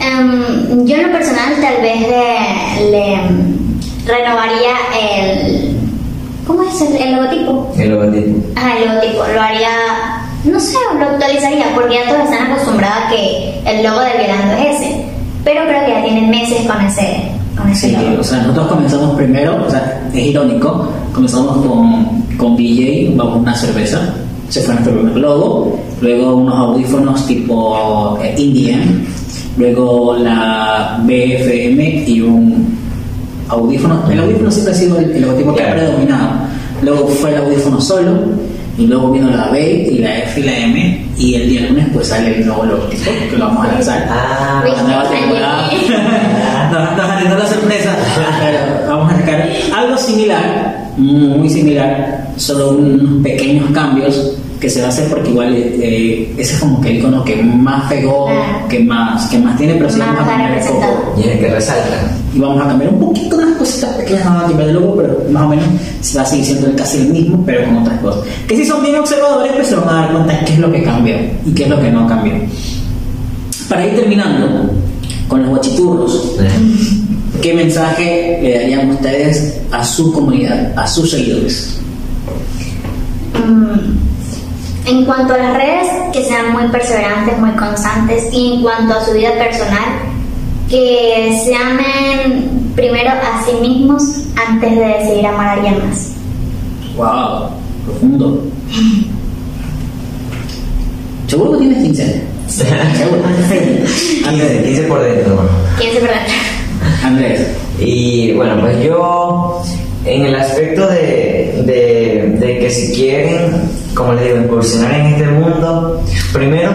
Em, 0.00 0.84
yo 0.86 0.96
en 0.96 1.02
lo 1.04 1.12
personal 1.12 1.54
tal 1.60 1.80
vez 1.80 2.00
le, 2.00 2.90
le, 2.90 3.14
em, 3.14 3.56
renovaría 4.06 4.74
el... 5.00 5.73
¿Cómo 6.46 6.62
es 6.62 6.80
el, 6.80 6.96
el 6.96 7.16
logotipo? 7.16 7.72
El 7.78 7.90
logotipo. 7.90 8.46
Ah, 8.56 8.72
el 8.78 8.88
logotipo. 8.88 9.24
Lo 9.34 9.40
haría... 9.40 9.68
No 10.44 10.60
sé, 10.60 10.76
lo 10.98 11.04
actualizaría 11.06 11.66
porque 11.74 11.94
ya 11.94 12.08
todos 12.10 12.24
están 12.30 12.52
acostumbrados 12.52 13.04
a 13.06 13.08
que 13.10 13.60
el 13.64 13.82
logo 13.82 14.00
de 14.00 14.10
Avielando 14.10 14.52
es 14.54 14.76
ese. 14.80 15.04
Pero 15.42 15.62
creo 15.66 15.84
que 15.86 15.90
ya 15.92 16.02
tienen 16.02 16.28
meses 16.30 16.66
con 16.66 16.84
ese, 16.84 17.22
con 17.56 17.70
ese 17.70 17.88
Sí, 17.88 17.92
logo. 17.96 18.20
o 18.20 18.24
sea, 18.24 18.38
nosotros 18.42 18.66
comenzamos 18.68 19.16
primero, 19.16 19.64
o 19.66 19.70
sea, 19.70 20.02
es 20.12 20.24
irónico, 20.26 20.88
comenzamos 21.14 21.64
con, 21.66 22.22
con 22.36 22.56
BJ, 22.56 23.14
vamos 23.16 23.36
una 23.38 23.54
cerveza, 23.54 24.14
se 24.48 24.60
fue 24.62 24.74
nuestro 24.74 24.94
primer 24.94 25.16
logo, 25.16 25.78
luego 26.00 26.36
unos 26.36 26.54
audífonos 26.56 27.26
tipo 27.26 28.18
eh, 28.22 28.34
Indian, 28.38 29.04
luego 29.58 30.16
la 30.16 30.98
BFM 31.02 32.04
y 32.06 32.20
un 32.22 32.78
el 33.54 34.20
audífono 34.20 34.50
siempre 34.50 34.72
ha 34.72 34.76
sido 34.76 34.98
el, 34.98 35.12
el 35.12 35.22
logotipo 35.22 35.54
que 35.54 35.62
ha 35.62 35.72
predominado, 35.74 36.30
luego 36.82 37.08
fue 37.08 37.30
el 37.30 37.38
audífono 37.38 37.80
solo, 37.80 38.12
y 38.76 38.86
luego 38.86 39.12
vino 39.12 39.30
la 39.30 39.48
B 39.50 39.88
y 39.92 39.98
la 39.98 40.18
F 40.20 40.40
y 40.40 40.42
la 40.42 40.58
M, 40.58 41.06
y 41.16 41.34
el 41.34 41.48
día 41.48 41.60
lunes 41.68 41.86
pues 41.92 42.08
sale 42.08 42.36
el 42.36 42.46
nuevo 42.46 42.64
logotipo, 42.64 43.10
que 43.30 43.36
lo 43.36 43.46
vamos 43.46 43.66
a 43.66 43.72
lanzar. 43.72 44.08
Ah, 44.10 44.64
La 44.66 44.82
nueva 44.82 45.08
temporada. 45.08 45.70
nos, 46.72 47.30
nos 47.30 47.38
la 47.38 47.46
sorpresa, 47.46 47.96
pero 48.40 48.88
vamos 48.88 49.12
a 49.12 49.16
sacar 49.16 49.48
algo 49.76 49.96
similar, 49.96 50.90
muy 50.96 51.48
similar, 51.48 52.28
solo 52.36 52.70
unos 52.70 53.22
pequeños 53.22 53.70
cambios 53.72 54.36
que 54.60 54.70
se 54.70 54.80
va 54.80 54.86
a 54.86 54.90
hacer 54.90 55.08
porque 55.08 55.30
igual 55.30 55.54
eh, 55.56 56.32
ese 56.38 56.54
es 56.54 56.60
como 56.60 56.80
que 56.80 56.90
el 56.90 56.96
icono 56.98 57.24
que 57.24 57.36
más 57.42 57.90
pegó, 57.90 58.28
que 58.68 58.80
más, 58.80 59.26
que 59.28 59.38
más 59.38 59.56
tiene, 59.58 59.74
pero 59.74 59.90
sí 59.90 59.98
Más 59.98 60.08
vamos 60.08 60.22
a 60.24 60.26
cambiar 60.30 60.52
el 60.58 60.64
foco. 60.64 61.14
y 61.18 61.20
es 61.20 61.26
el 61.28 61.38
que 61.38 61.48
resalta. 61.48 62.12
Y 62.34 62.38
vamos 62.38 62.64
a 62.64 62.68
cambiar 62.68 62.92
un 62.92 63.00
poquito 63.00 63.36
unas 63.36 63.56
cositas 63.58 63.90
pequeñas, 63.96 64.24
vamos 64.24 64.42
a 64.42 64.46
cambiar 64.46 64.66
de 64.68 64.74
logo, 64.74 64.96
pero 64.96 65.22
más 65.30 65.42
o 65.44 65.48
menos 65.48 65.64
se 66.00 66.16
va 66.18 66.24
a 66.24 66.26
seguir 66.26 66.44
siendo 66.46 66.76
casi 66.76 66.98
el 66.98 67.08
mismo, 67.08 67.42
pero 67.44 67.64
con 67.66 67.78
otras 67.78 68.00
cosas. 68.00 68.24
Que 68.48 68.56
si 68.56 68.64
son 68.64 68.82
bien 68.82 68.96
observadores, 68.96 69.52
pues 69.52 69.68
se 69.68 69.76
van 69.76 69.88
a 69.88 69.92
dar 69.92 70.12
cuenta 70.12 70.44
qué 70.44 70.52
es 70.54 70.58
lo 70.58 70.72
que 70.72 70.82
cambió 70.82 71.16
y 71.46 71.52
qué 71.52 71.64
es 71.64 71.68
lo 71.68 71.80
que 71.80 71.90
no 71.90 72.06
cambió. 72.06 72.32
Para 73.68 73.86
ir 73.86 73.94
terminando 73.96 74.70
con 75.28 75.40
los 75.40 75.50
guachiturros, 75.50 76.32
¿qué 77.42 77.54
mensaje 77.54 78.38
le 78.42 78.54
darían 78.58 78.90
ustedes 78.90 79.60
a 79.70 79.84
su 79.84 80.12
comunidad, 80.12 80.72
a 80.76 80.86
sus 80.86 81.10
seguidores? 81.10 81.78
Mm, 83.46 84.03
En 84.86 85.04
cuanto 85.06 85.32
a 85.34 85.38
las 85.38 85.56
redes, 85.56 85.88
que 86.12 86.22
sean 86.24 86.52
muy 86.52 86.68
perseverantes, 86.68 87.38
muy 87.38 87.52
constantes. 87.52 88.28
Y 88.32 88.54
en 88.54 88.62
cuanto 88.62 88.94
a 88.94 89.04
su 89.04 89.12
vida 89.12 89.32
personal, 89.38 89.84
que 90.68 91.40
se 91.44 91.54
amen 91.54 92.72
primero 92.74 93.10
a 93.10 93.44
sí 93.44 93.52
mismos 93.60 94.02
antes 94.48 94.70
de 94.76 94.84
decidir 94.84 95.26
amar 95.26 95.46
a 95.46 95.52
alguien 95.52 95.88
más. 95.88 96.10
¡Wow! 96.96 97.50
Profundo. 97.86 98.42
¿Seguro 101.28 101.52
que 101.52 101.58
tienes 101.58 101.82
15? 101.84 102.22
¿Seguro? 102.48 103.22
15, 104.28 104.62
15 104.64 104.82
por 104.82 105.02
dentro, 105.02 105.32
hermano. 105.32 105.50
¿Quién 105.78 105.92
se 105.94 106.00
perdona? 106.00 106.26
Andrés. 107.02 107.48
Y 107.78 108.32
bueno, 108.32 108.60
pues 108.60 108.84
yo, 108.84 109.62
en 110.04 110.26
el 110.26 110.34
aspecto 110.34 110.86
de, 110.88 111.62
de, 111.64 112.36
de 112.38 112.58
que 112.58 112.70
si 112.70 112.94
quieren, 112.94 113.62
como 113.94 114.12
les 114.14 114.24
digo, 114.24 114.36
incursionar 114.38 114.92
en 114.94 115.06
este 115.06 115.26
mundo, 115.26 116.02
primero 116.32 116.70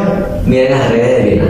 miren 0.45 0.71
las 0.71 0.89
redes 0.89 1.23
de 1.23 1.29
Vila. 1.29 1.45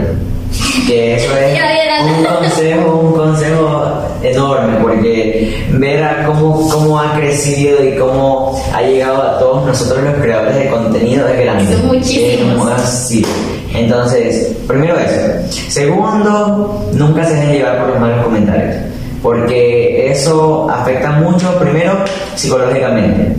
Que 0.86 1.16
eso 1.16 1.36
es 1.36 1.58
un 2.18 2.24
consejo, 2.24 2.96
un 2.96 3.12
consejo 3.12 4.00
enorme, 4.22 4.78
porque 4.82 5.66
ver 5.72 6.02
a 6.02 6.26
cómo, 6.26 6.68
cómo 6.68 7.00
ha 7.00 7.14
crecido 7.14 7.82
y 7.84 7.96
cómo 7.96 8.60
ha 8.74 8.82
llegado 8.82 9.22
a 9.22 9.38
todos 9.38 9.66
nosotros 9.66 10.02
los 10.04 10.14
creadores 10.14 10.56
de 10.56 10.68
contenido 10.68 11.28
es 11.28 11.40
grande. 11.40 11.76
Son 11.76 11.86
muchísimos. 11.86 12.68
Entonces, 13.74 14.56
primero 14.66 14.98
eso. 14.98 15.48
Segundo, 15.68 16.88
nunca 16.92 17.24
se 17.24 17.34
dejen 17.34 17.52
llevar 17.52 17.78
por 17.78 17.88
los 17.90 18.00
malos 18.00 18.24
comentarios, 18.24 18.76
porque 19.22 20.10
eso 20.10 20.68
afecta 20.70 21.12
mucho, 21.12 21.56
primero, 21.58 21.92
psicológicamente, 22.34 23.36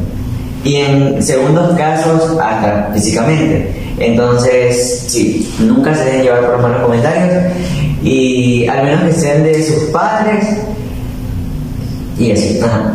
y 0.63 0.75
en 0.75 1.23
segundos 1.23 1.75
casos, 1.77 2.37
hasta 2.39 2.91
físicamente. 2.93 3.73
Entonces, 3.99 5.05
sí, 5.07 5.51
nunca 5.59 5.93
se 5.95 6.05
dejen 6.05 6.23
llevar 6.23 6.41
por 6.41 6.51
los 6.53 6.61
malos 6.61 6.81
comentarios, 6.83 7.53
y 8.03 8.67
al 8.67 8.83
menos 8.83 9.03
que 9.03 9.13
sean 9.13 9.43
de 9.43 9.63
sus 9.63 9.83
padres, 9.91 10.45
y 12.17 12.31
eso, 12.31 12.65
ajá, 12.65 12.93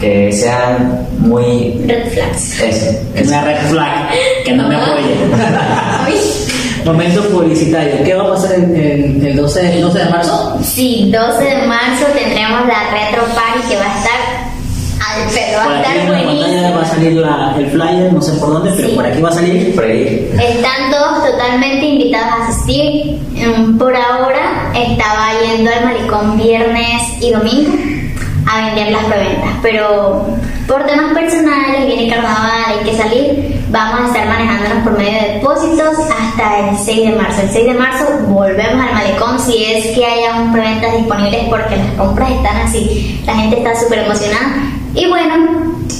que 0.00 0.32
sean 0.32 1.06
muy... 1.18 1.82
Red 1.86 2.12
flags. 2.12 2.60
Eso, 2.60 2.90
eso. 3.14 3.28
Una 3.28 3.44
red 3.44 3.58
flag 3.68 4.08
que 4.44 4.52
no 4.52 4.68
me 4.68 4.76
apoye. 4.76 5.14
Momento 6.84 7.22
publicitario. 7.28 8.02
¿Qué 8.04 8.14
va 8.14 8.24
a 8.24 8.28
pasar 8.30 8.54
el, 8.54 8.74
el, 8.74 9.26
el 9.26 9.36
12, 9.36 9.76
el 9.76 9.82
12 9.82 9.98
de 9.98 10.04
marzo? 10.06 10.58
Sí, 10.62 11.10
12 11.12 11.44
de 11.44 11.66
marzo 11.66 12.06
tendremos 12.18 12.66
la 12.66 12.90
Retro 12.90 13.24
Party 13.34 13.68
que 13.68 13.76
va 13.76 13.84
a 13.84 13.98
estar 13.98 14.09
al 15.22 15.28
pedo, 15.28 15.62
Por 15.62 15.72
va 15.72 15.76
a 15.76 15.80
estar 15.80 15.96
en 15.96 16.06
la 16.06 16.18
pantalla 16.18 16.62
va 16.62 16.68
a 16.68 16.72
buenísimo. 16.72 16.86
salir 16.94 17.12
la- 17.12 17.54
el 17.58 17.66
flyer, 17.70 18.12
no 18.12 18.22
sé 18.22 18.32
por 18.32 18.52
dónde, 18.52 18.72
pero 18.76 18.88
Sí. 18.88 18.94
por 18.94 19.06
aquí 19.06 19.22
va 19.22 19.28
a 19.28 19.32
salir. 19.32 19.74
Por 19.74 19.84
ahí. 19.84 20.30
Están 20.32 20.90
todos 20.90 21.24
totalmente 21.30 21.86
invitados 21.86 22.28
a 22.40 22.48
asistir. 22.48 23.18
Mm, 23.34 23.78
Por 23.78 23.94
ahora 23.96 24.70
estaba 24.74 25.28
yendo 25.42 25.70
al 25.70 25.84
malecón 25.84 26.36
viernes 26.36 27.02
y 27.22 27.30
domingo 27.32 27.72
a 28.50 28.66
vender 28.66 28.92
las 28.92 29.04
preventas, 29.04 29.50
pero 29.62 30.26
por 30.66 30.84
temas 30.86 31.12
personales, 31.14 31.86
viene 31.86 32.08
carnaval, 32.12 32.50
hay 32.66 32.90
que 32.90 32.96
salir, 32.96 33.62
vamos 33.70 34.00
a 34.02 34.06
estar 34.08 34.26
manejándonos 34.26 34.82
por 34.84 34.98
medio 34.98 35.12
de 35.12 35.34
depósitos 35.34 35.94
hasta 35.98 36.70
el 36.70 36.76
6 36.76 37.10
de 37.10 37.16
marzo. 37.16 37.40
El 37.42 37.50
6 37.50 37.66
de 37.66 37.74
marzo 37.74 38.04
volvemos 38.28 38.82
al 38.86 38.92
malecón 38.94 39.38
si 39.38 39.64
es 39.64 39.86
que 39.96 40.04
haya 40.04 40.40
un 40.40 40.52
preventas 40.52 40.96
disponibles 40.96 41.44
porque 41.48 41.76
las 41.76 41.92
compras 41.96 42.30
están 42.30 42.56
así, 42.58 43.20
la 43.26 43.34
gente 43.36 43.58
está 43.58 43.78
súper 43.80 44.00
emocionada 44.00 44.56
y 44.94 45.06
bueno, 45.08 45.34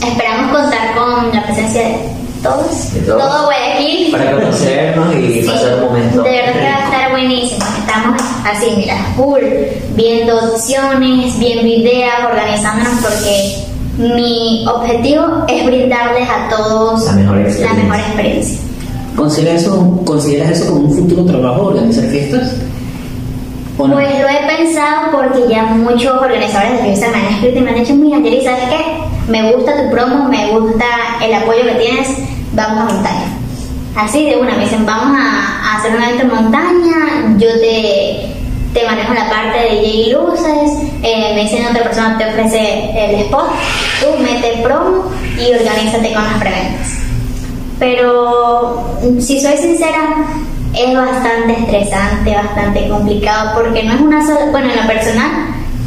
esperamos 0.06 0.56
contar 0.60 0.94
con 0.96 1.32
la 1.34 1.44
presencia 1.44 1.82
de 1.82 1.98
todos, 2.42 2.94
De 2.94 3.00
todos. 3.00 3.22
todo 3.22 3.44
Guayaquil. 3.46 4.10
Para 4.12 4.32
conocernos 4.32 5.14
y 5.14 5.42
Sí, 5.42 5.46
pasar 5.48 5.74
un 5.74 5.80
momento. 5.82 6.22
De 6.22 6.30
verdad 6.30 6.52
que 6.52 6.60
va 6.60 6.76
a 6.76 6.84
estar 6.84 7.10
buenísimo. 7.10 7.64
Estamos 7.78 8.22
así, 8.50 8.66
mira, 8.76 8.96
full, 9.16 9.40
viendo 9.94 10.38
opciones, 10.38 11.38
viendo 11.38 11.66
ideas, 11.66 12.14
organizándonos 12.30 12.94
porque 13.02 13.56
mi 13.98 14.64
objetivo 14.66 15.24
es 15.48 15.66
brindarles 15.66 16.28
a 16.28 16.48
todos 16.48 17.04
La 17.06 17.12
mejor 17.12 17.38
experiencia. 17.40 17.76
la 17.76 17.82
mejor 17.82 17.96
experiencia. 18.08 18.58
¿Consideras 19.16 19.62
eso, 19.62 20.00
¿Consideras 20.06 20.50
eso 20.52 20.72
como 20.72 20.86
un 20.88 20.94
futuro 20.96 21.24
trabajo, 21.26 21.66
organizar 21.66 22.04
fiestas? 22.04 22.52
Pues 23.80 23.92
lo 23.92 23.98
he 23.98 24.56
pensado 24.56 25.10
porque 25.10 25.48
ya 25.48 25.62
muchos 25.62 26.14
organizadores 26.14 26.72
de 26.72 26.84
fiestas 26.84 27.12
me 27.12 27.16
han 27.16 27.32
escrito 27.32 27.58
y 27.60 27.62
me 27.62 27.70
han 27.70 27.76
dicho, 27.76 27.94
mira, 27.94 28.18
Jerry, 28.18 28.44
¿sabes 28.44 28.64
qué? 28.68 29.32
Me 29.32 29.52
gusta 29.54 29.74
tu 29.74 29.90
promo, 29.90 30.28
me 30.28 30.50
gusta 30.50 30.84
el 31.22 31.32
apoyo 31.32 31.62
que 31.62 31.74
tienes, 31.76 32.08
vamos 32.52 32.78
a 32.78 32.94
montaña. 32.94 33.24
Así 33.96 34.26
de 34.26 34.36
una, 34.36 34.54
me 34.54 34.64
dicen, 34.64 34.84
vamos 34.84 35.16
a, 35.18 35.78
hacer 35.78 35.96
un 35.96 36.02
evento 36.02 36.24
en 36.24 36.28
montaña, 36.28 37.36
yo 37.38 37.48
te, 37.58 38.34
te 38.74 38.86
manejo 38.86 39.14
la 39.14 39.30
parte 39.30 39.58
de 39.58 39.80
DJ 39.80 40.12
luces, 40.12 40.72
eh, 41.02 41.32
me 41.34 41.44
dicen 41.44 41.64
otra 41.64 41.82
persona 41.82 42.18
te 42.18 42.28
ofrece 42.28 42.90
el 42.94 43.14
spot, 43.22 43.48
tú 44.02 44.22
mete 44.22 44.60
promo 44.62 45.10
y 45.38 45.54
organízate 45.54 46.12
con 46.12 46.22
las 46.22 46.34
preventas. 46.34 46.98
Pero 47.78 48.98
si 49.20 49.40
soy 49.40 49.56
sincera, 49.56 50.26
es 50.74 50.96
bastante 50.96 51.52
estresante, 51.52 52.34
bastante 52.34 52.88
complicado, 52.88 53.52
porque 53.54 53.82
no 53.82 53.94
es 53.94 54.00
una 54.00 54.26
sola, 54.26 54.46
bueno, 54.50 54.70
en 54.70 54.76
lo 54.76 54.86
personal, 54.86 55.30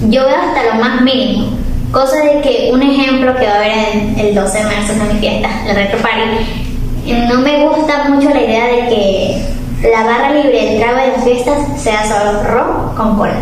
yo 0.09 0.25
veo 0.25 0.35
hasta 0.35 0.75
lo 0.75 0.83
más 0.83 1.01
mínimo. 1.01 1.57
Cosa 1.91 2.17
de 2.17 2.41
que 2.41 2.71
un 2.73 2.81
ejemplo 2.81 3.35
que 3.35 3.45
va 3.45 3.53
a 3.53 3.57
haber 3.57 3.71
en 3.71 4.19
el 4.19 4.35
12 4.35 4.57
de 4.57 4.63
marzo 4.63 4.93
en 4.93 5.13
mi 5.13 5.19
fiesta, 5.19 5.49
la 5.65 5.73
Retro 5.73 5.99
Party, 5.99 7.23
no 7.29 7.41
me 7.41 7.65
gusta 7.67 8.09
mucho 8.09 8.29
la 8.29 8.41
idea 8.41 8.65
de 8.65 8.89
que 8.89 9.89
la 9.91 10.03
barra 10.03 10.31
libre, 10.33 10.73
el 10.73 10.79
trago 10.79 10.97
de 10.97 11.07
las 11.09 11.23
fiestas, 11.23 11.81
sea 11.81 12.03
solo 12.07 12.43
ron 12.43 12.95
con 12.95 13.17
cola. 13.17 13.41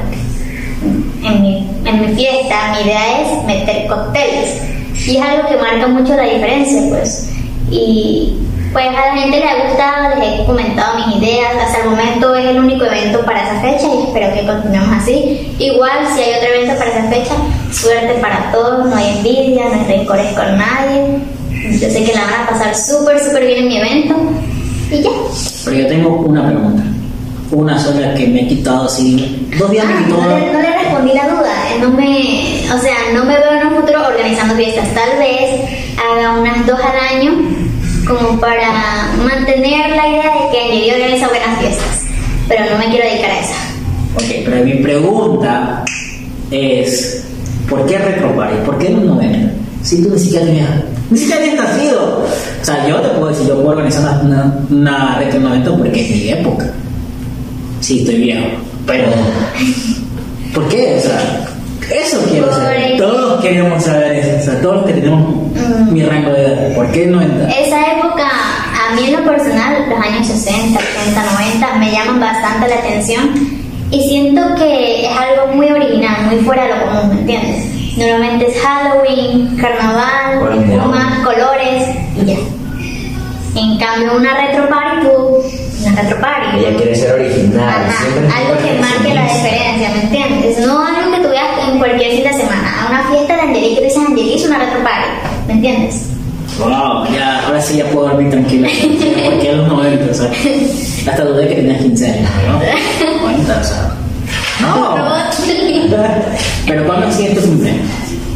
En 1.23 1.41
mi, 1.41 1.69
en 1.85 2.01
mi 2.01 2.15
fiesta, 2.15 2.73
mi 2.73 2.89
idea 2.89 3.21
es 3.21 3.43
meter 3.45 3.87
cócteles. 3.87 4.61
Y 5.05 5.17
es 5.17 5.23
algo 5.23 5.47
que 5.47 5.57
marca 5.57 5.87
mucho 5.87 6.15
la 6.15 6.23
diferencia, 6.23 6.81
pues. 6.89 7.29
Y 7.69 8.37
pues 8.73 8.87
a 8.87 8.91
la 8.91 9.15
gente 9.21 9.37
le 9.39 9.45
ha 9.49 9.67
gustado, 9.67 10.19
les 10.19 10.39
he 10.39 10.45
comentado 10.45 10.97
mis 11.05 11.17
ideas. 11.17 11.51
Hasta 11.65 11.83
el 11.83 11.89
momento 11.89 12.35
es 12.35 12.45
el 12.45 12.59
único 12.59 12.85
evento 12.85 13.19
para 13.25 13.43
esa 13.43 13.59
fecha 13.61 13.87
y 13.93 14.03
espero 14.07 14.33
que 14.33 14.45
continuemos 14.45 14.97
así. 15.01 15.53
Igual, 15.59 16.07
si 16.15 16.21
hay 16.21 16.33
otro 16.37 16.49
evento 16.55 16.77
para 16.79 16.91
esa 16.91 17.09
fecha, 17.09 17.33
suerte 17.71 18.13
para 18.21 18.51
todos, 18.51 18.85
no 18.87 18.95
hay 18.95 19.17
envidia, 19.17 19.65
no 19.65 19.73
hay 19.81 19.97
rencores 19.97 20.33
con 20.33 20.57
nadie. 20.57 21.17
Yo 21.79 21.89
sé 21.89 22.03
que 22.03 22.13
la 22.13 22.21
van 22.21 22.33
a 22.45 22.49
pasar 22.49 22.75
súper, 22.75 23.19
súper 23.19 23.45
bien 23.45 23.59
en 23.63 23.67
mi 23.67 23.77
evento. 23.77 24.15
Y 24.91 25.01
ya. 25.01 25.09
Pero 25.65 25.77
yo 25.77 25.87
tengo 25.87 26.09
una 26.17 26.45
pregunta. 26.47 26.83
Una 27.51 27.77
sola 27.77 28.13
que 28.15 28.27
me 28.27 28.43
he 28.43 28.47
quitado 28.47 28.85
así. 28.85 29.47
Dos 29.59 29.69
días 29.71 29.85
me 29.85 29.93
Ah, 29.93 30.03
quitó. 30.05 30.17
no, 30.21 30.29
le, 30.39 30.53
no 30.53 30.61
le 30.61 30.77
respondí 30.79 31.13
la 31.13 31.27
duda. 31.27 31.53
eh, 31.69 31.77
No 31.81 31.89
me, 31.89 32.73
o 32.73 32.79
sea, 32.79 32.95
no 33.13 33.25
me 33.25 33.37
veo 33.37 33.51
en 33.59 33.67
un 33.67 33.75
futuro 33.81 34.07
organizando 34.07 34.55
fiestas. 34.55 34.87
Tal 34.93 35.19
vez 35.19 35.59
haga 35.99 36.39
unas 36.39 36.65
dos 36.65 36.79
al 36.79 37.17
año, 37.17 37.31
como 38.07 38.39
para 38.39 39.11
mantener 39.17 39.89
la 39.95 40.07
idea 40.07 40.23
de 40.23 40.51
que 40.51 40.61
Angelí 40.61 40.91
organiza 40.91 41.27
buenas 41.27 41.59
fiestas. 41.59 42.01
Pero 42.47 42.65
no 42.71 42.77
me 42.77 42.85
quiero 42.85 43.05
dedicar 43.05 43.31
a 43.31 43.39
esa. 43.39 43.55
Ok, 44.15 44.45
pero 44.45 44.65
mi 44.65 44.73
pregunta 44.75 45.85
es: 46.49 47.23
¿por 47.69 47.85
qué 47.85 47.97
Retropari? 47.97 48.57
¿Por 48.65 48.77
qué 48.77 48.89
los 48.89 49.03
90? 49.03 49.53
Si 49.83 50.03
tú 50.03 50.09
ni 50.09 50.19
siquiera 50.19 50.45
tenías. 50.45 50.69
Ni 51.09 51.17
siquiera 51.17 51.41
habías 51.41 51.55
nacido. 51.55 52.25
O 52.61 52.65
sea, 52.65 52.87
yo 52.87 52.99
te 53.01 53.09
puedo 53.09 53.29
decir, 53.29 53.47
yo 53.47 53.55
puedo 53.55 53.69
organizar 53.69 54.21
una, 54.23 54.59
una, 54.69 55.17
Retro 55.19 55.39
90 55.39 55.77
porque 55.77 56.01
es 56.01 56.09
mi 56.11 56.29
época. 56.29 56.71
Sí, 57.79 57.99
estoy 57.99 58.15
viejo. 58.15 58.47
Pero. 58.85 59.05
¿Por 60.53 60.67
qué? 60.67 60.97
O 60.97 61.01
sea, 61.01 61.45
eso 61.91 62.19
quiero 62.29 62.51
saber. 62.53 62.97
Por- 62.97 63.07
Todos 63.07 63.41
queremos 63.41 63.83
saber 63.83 64.13
eso. 64.13 64.37
O 64.39 64.43
sea, 64.51 64.61
todos 64.61 64.75
los 64.77 64.85
que 64.85 64.93
tenemos 64.93 65.35
Mm. 65.55 65.93
mi 65.93 66.03
rango 66.03 66.31
de 66.31 66.45
edad. 66.45 66.75
¿Por 66.75 66.91
qué 66.91 67.05
90? 67.07 67.49
Esa 67.51 67.79
época, 67.97 68.23
a 68.25 68.95
mí 68.95 69.05
en 69.07 69.11
lo 69.13 69.23
personal, 69.31 69.85
los 69.89 69.99
años 70.05 70.25
60, 70.27 70.79
80, 70.79 71.23
90, 71.33 71.75
me 71.75 71.91
llaman 71.91 72.19
bastante 72.19 72.67
la 72.69 72.75
atención 72.75 73.29
y 73.91 74.01
siento 74.07 74.41
que 74.55 75.05
es 75.05 75.11
algo 75.17 75.53
muy 75.55 75.67
original, 75.71 76.25
muy 76.27 76.37
fuera 76.45 76.63
de 76.63 76.69
lo 76.69 76.85
común, 76.85 77.09
¿me 77.15 77.19
entiendes? 77.21 77.97
Normalmente 77.97 78.47
es 78.47 78.61
Halloween, 78.61 79.57
carnaval, 79.57 80.39
Colores. 80.39 80.63
plumas, 80.63 81.19
colores 81.25 81.83
y 82.21 82.25
ya. 82.25 82.37
En 83.53 83.77
cambio, 83.77 84.15
una 84.15 84.33
retro 84.33 84.69
party, 84.69 85.07
una 85.85 86.01
retro 86.01 86.21
party. 86.21 86.57
Ella 86.59 86.77
quiere 86.77 86.95
ser 86.95 87.13
original. 87.19 87.67
Ajá, 87.69 88.37
algo 88.37 88.57
que 88.63 88.79
marque 88.79 89.13
la 89.13 89.23
diferencia, 89.23 89.89
¿me 89.93 90.01
entiendes? 90.03 90.59
No 90.65 90.79
algo 90.85 91.11
que 91.11 91.21
tú 91.21 91.27
veas 91.29 91.49
en 91.69 91.70
cualquier 91.81 92.11
fin 92.11 92.23
de 92.23 92.33
semana. 92.33 92.83
A 92.83 92.89
una 92.89 93.03
fiesta 93.09 93.35
de 93.35 93.41
Angelique, 93.41 93.75
tú 93.77 93.83
dices 93.83 93.97
Angelique 93.97 94.35
es 94.35 94.45
una 94.45 94.59
retro 94.59 94.83
party, 94.83 95.09
¿me 95.47 95.53
entiendes? 95.53 96.07
Wow, 96.59 97.07
ya, 97.11 97.47
ahora 97.47 97.61
sí 97.61 97.77
ya 97.77 97.85
puedo 97.85 98.09
dormir 98.09 98.29
tranquila. 98.29 98.69
Porque 99.25 99.49
a 99.49 99.53
los 99.53 99.67
90, 99.67 100.11
o 100.11 100.13
sea, 100.13 100.31
hasta 101.11 101.23
dudé 101.25 101.47
que 101.47 101.55
tenías 101.55 101.81
15 101.81 102.05
años, 102.05 102.29
¿no? 102.47 103.21
90, 103.21 103.59
o 103.59 103.63
sea. 103.63 103.95
No. 104.61 104.97
Pero 106.67 106.85
¿cuándo 106.85 107.07
es 107.07 107.35
tu 107.35 107.41
cumpleaños? 107.41 107.87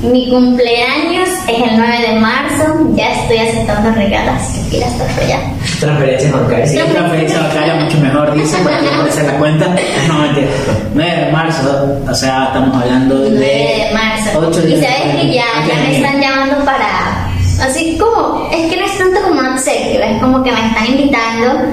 Mi 0.02 0.30
cumpleaños 0.30 1.30
es 1.48 1.72
el 1.72 1.78
9 1.78 2.08
de 2.08 2.20
marzo, 2.20 2.92
ya 2.96 3.14
estoy 3.14 3.38
aceptando 3.38 3.92
regalos, 3.92 4.42
las 4.72 4.98
toco 4.98 5.28
ya. 5.28 5.40
Transferencias 5.80 6.32
bancarias. 6.32 6.72
Si 6.72 6.78
es 6.78 6.92
transferencia 6.92 7.40
bancaria, 7.40 7.76
mucho 7.76 8.00
mejor, 8.00 8.15
dice, 8.42 8.58
porque 8.64 8.90
por 8.98 9.10
hacer 9.10 9.26
la 9.26 9.38
cuenta. 9.38 9.76
No, 10.08 10.20
mentira. 10.20 10.48
9 10.94 11.26
de 11.26 11.32
marzo, 11.32 12.00
o 12.10 12.14
sea, 12.14 12.46
estamos 12.46 12.82
hablando 12.82 13.20
de. 13.20 13.30
9 13.32 13.42
de 13.42 13.94
marzo. 13.94 14.40
8 14.40 14.60
Y 14.64 14.68
días 14.68 14.86
sabes 14.86 15.16
que 15.16 15.34
ya, 15.34 15.46
ya 15.68 15.76
me 15.76 15.96
están 15.96 16.22
llamando 16.22 16.66
para, 16.66 17.30
así 17.62 17.98
como, 17.98 18.48
es 18.52 18.72
que 18.72 18.78
no 18.78 18.86
es 18.86 18.98
tanto 18.98 19.22
como 19.22 19.40
un 19.40 19.48
obsequio, 19.48 20.02
es 20.02 20.22
como 20.22 20.44
que 20.44 20.52
me 20.52 20.68
están 20.68 20.86
invitando 20.88 21.66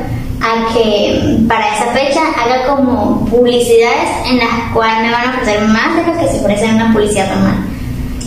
a 0.42 0.74
que 0.74 1.38
para 1.46 1.74
esa 1.74 1.86
fecha 1.92 2.20
haga 2.36 2.66
como 2.66 3.24
publicidades 3.26 4.10
en 4.28 4.38
las 4.38 4.72
cuales 4.72 5.02
me 5.02 5.12
van 5.12 5.26
a 5.26 5.30
ofrecer 5.30 5.60
más 5.68 5.96
de 5.96 6.12
lo 6.12 6.18
que 6.18 6.28
se 6.28 6.40
ofrece 6.40 6.64
en 6.64 6.74
una 6.76 6.92
publicidad 6.92 7.28
normal. 7.28 7.56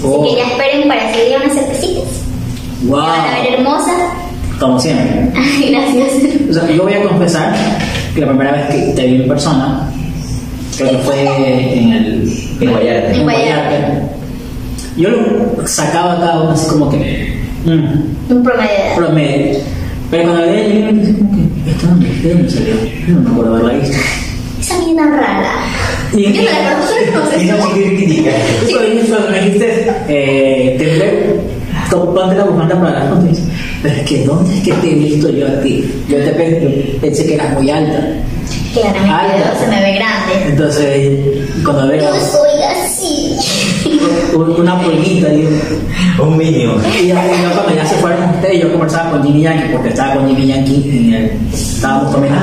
Oh. 0.04 0.24
Así 0.24 0.30
que 0.30 0.42
ya 0.42 0.48
esperen 0.48 0.88
para 0.88 1.12
ese 1.12 1.26
día 1.26 1.38
unas 1.38 1.54
cervecitas. 1.54 2.04
Wow. 2.84 3.02
Van 3.02 3.20
a 3.20 3.40
ver 3.42 3.54
hermosas. 3.56 3.96
Como 4.60 4.80
siempre. 4.80 5.32
Gracias. 5.70 6.14
O 6.50 6.54
sea, 6.54 6.70
yo 6.72 6.84
voy 6.84 6.94
a 6.94 7.04
confesar 7.04 7.54
la 8.22 8.28
primera 8.28 8.51
vez 8.53 8.66
que 8.68 8.82
te 8.93 9.07
vi 9.07 9.16
en 9.22 9.28
persona, 9.28 9.89
creo 10.78 10.91
que 10.91 10.97
fue 10.99 11.22
en 11.22 11.91
el. 11.93 12.34
En 12.61 12.72
Guayarte. 12.72 13.16
En 13.16 13.24
Guayarte. 13.24 13.76
Yo 14.97 15.09
lo 15.09 15.68
sacaba 15.68 16.18
cada 16.20 16.41
uno 16.41 16.51
así 16.51 16.68
como 16.70 16.89
que. 16.89 17.34
mm, 17.66 18.32
Un 18.34 18.43
promedio 18.43 18.70
promedio. 18.95 19.59
Pero 20.11 20.24
cuando 20.24 20.45
la 20.45 20.51
vi, 20.51 20.57
yo 20.80 20.86
me 20.86 20.93
dije, 20.93 21.18
como 21.18 21.32
que. 21.36 21.72
¿Esta 21.72 21.88
dónde, 21.88 22.07
¿De 22.22 22.34
dónde 22.34 22.49
salió? 22.49 22.76
Yo 23.07 23.13
no 23.16 23.22
me 23.22 23.30
acuerdo 23.32 23.55
haberla 23.55 23.74
visto. 23.82 23.97
Esa 24.61 24.78
niña 24.80 25.03
tan 25.03 25.11
rara. 25.18 25.49
Y- 26.13 26.24
Yo 26.34 26.41
no 26.43 26.49
la 26.49 26.74
conozco, 26.76 26.95
no 27.13 27.30
sé. 27.32 27.45
Esa 27.45 27.74
chiquitica. 27.74 28.32
Eso 28.68 28.80
ahí 28.80 29.05
cuando 29.09 29.30
me 29.32 29.41
dijiste, 29.41 29.88
eh, 30.07 30.76
te 30.78 31.55
veo, 31.96 32.04
to- 32.06 32.14
ponte 32.14 32.36
la 32.36 32.43
bufanda 32.46 32.76
para 32.80 33.00
las 33.00 33.10
fotos. 33.10 33.38
Pero 33.84 33.96
es 33.96 34.02
que, 34.04 34.24
¿dónde 34.26 34.58
es 34.58 34.64
que 34.64 34.74
te 34.74 34.91
he 34.91 34.96
visto 34.96 35.30
yo 35.30 35.48
a 35.48 35.62
ti? 35.62 35.84
Yo 36.10 36.18
te 36.18 36.32
pensé, 36.32 36.98
pensé 37.02 37.26
que 37.28 37.34
eras 37.36 37.54
muy 37.54 37.70
alta. 37.70 38.00
Claramente 38.74 39.11
Alta. 39.14 39.60
se 39.60 39.68
me 39.68 39.82
ve 39.82 39.94
grande. 39.95 40.49
Entonces, 40.49 41.19
cuando 41.64 41.88
veo 41.88 42.02
Yo 42.03 42.19
soy 42.19 42.61
así. 42.86 43.36
un- 44.36 44.61
una 44.61 44.82
polguita, 44.82 45.30
digo, 45.30 45.49
Un 46.22 46.38
mínimo. 46.38 46.74
y 47.02 47.07
ya, 47.07 47.15
cuando 47.53 47.76
ya 47.76 47.86
se 47.86 47.95
fueron 47.95 48.24
ustedes, 48.36 48.61
yo 48.61 48.72
conversaba 48.72 49.11
con 49.11 49.24
Jimmy 49.24 49.41
Yankee, 49.44 49.69
porque 49.72 49.90
estaba 49.90 50.15
con 50.15 50.28
Jimmy 50.28 50.48
Yankee 50.48 50.90
en 51.07 51.14
el. 51.14 51.32
Estábamos 51.53 52.14
comiendo. 52.14 52.40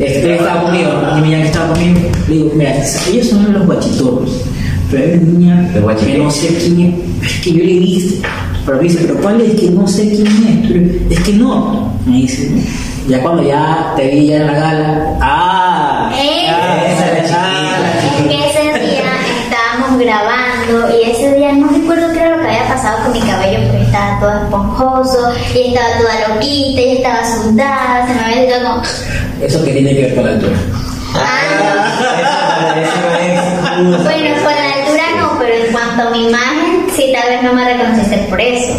Este 0.00 0.34
estaba 0.36 0.62
conmigo, 0.62 0.90
Jimmy 1.16 1.30
Yankee 1.32 1.46
estaba 1.48 1.68
conmigo. 1.74 2.00
Le 2.28 2.34
digo, 2.34 2.50
mira, 2.54 2.74
ellos 3.10 3.26
son 3.28 3.52
los 3.52 3.66
guachiturros. 3.66 4.30
Pero 4.90 5.22
una 5.22 5.22
niña 5.22 5.70
que 5.72 6.18
no 6.18 6.30
sé 6.30 6.48
quién 6.48 6.80
es, 7.22 7.30
es 7.30 7.40
que 7.42 7.52
yo 7.52 7.58
le 7.64 7.72
dije. 7.80 8.22
Pero 8.66 8.76
me 8.78 8.82
dice, 8.84 8.98
pero 9.06 9.20
¿cuál 9.20 9.40
es 9.40 9.60
que 9.60 9.70
no 9.70 9.86
sé 9.86 10.08
quién 10.08 10.26
es? 10.26 10.68
Pero 10.68 10.80
es 11.10 11.20
que 11.20 11.32
no. 11.34 11.92
Me 12.06 12.16
dice, 12.16 12.50
ya 13.08 13.22
cuando 13.22 13.42
ya 13.42 13.94
te 13.96 14.08
vi 14.08 14.26
ya 14.28 14.36
en 14.36 14.46
la 14.46 14.52
gala. 14.54 15.18
¡Ah! 15.20 16.10
Ah, 16.12 16.82
esa 16.86 17.18
es 17.18 17.30
la 17.30 17.36
Es 18.18 18.22
que 18.28 18.50
ese 18.50 18.62
día 18.84 19.02
estábamos 19.44 19.98
grabando 20.00 20.90
y 20.96 21.10
ese 21.10 21.34
día 21.36 21.52
no 21.52 21.68
recuerdo 21.68 22.12
qué 22.12 22.18
era 22.20 22.36
lo 22.36 22.42
que 22.42 22.48
había 22.48 22.68
pasado 22.68 23.04
con 23.04 23.12
mi 23.12 23.20
cabello 23.20 23.68
porque 23.68 23.82
estaba 23.84 24.20
todo 24.20 24.32
esponjoso 24.44 25.32
y 25.54 25.68
estaba 25.68 25.98
toda 25.98 26.34
loquita 26.34 26.80
y 26.80 26.96
estaba 26.96 27.24
sudada, 27.24 28.06
se 28.06 28.14
me 28.14 28.20
había 28.20 28.44
ido 28.46 28.68
como... 28.68 28.82
Eso 29.40 29.64
que 29.64 29.72
tiene 29.72 29.94
que 29.94 30.02
ver 30.02 30.14
con 30.16 30.24
la 30.24 30.30
altura. 30.32 30.56
Ah, 31.14 31.40
no 33.82 33.94
es. 33.96 34.04
Bueno, 34.04 34.34
con 34.44 34.54
la 34.54 34.69
en 35.70 35.72
cuanto 35.72 36.02
a 36.02 36.10
mi 36.10 36.26
imagen, 36.28 36.86
sí, 36.94 37.12
tal 37.12 37.30
vez 37.30 37.42
no 37.42 37.52
me 37.52 37.64
reconociste 37.64 38.16
por 38.28 38.40
eso. 38.40 38.72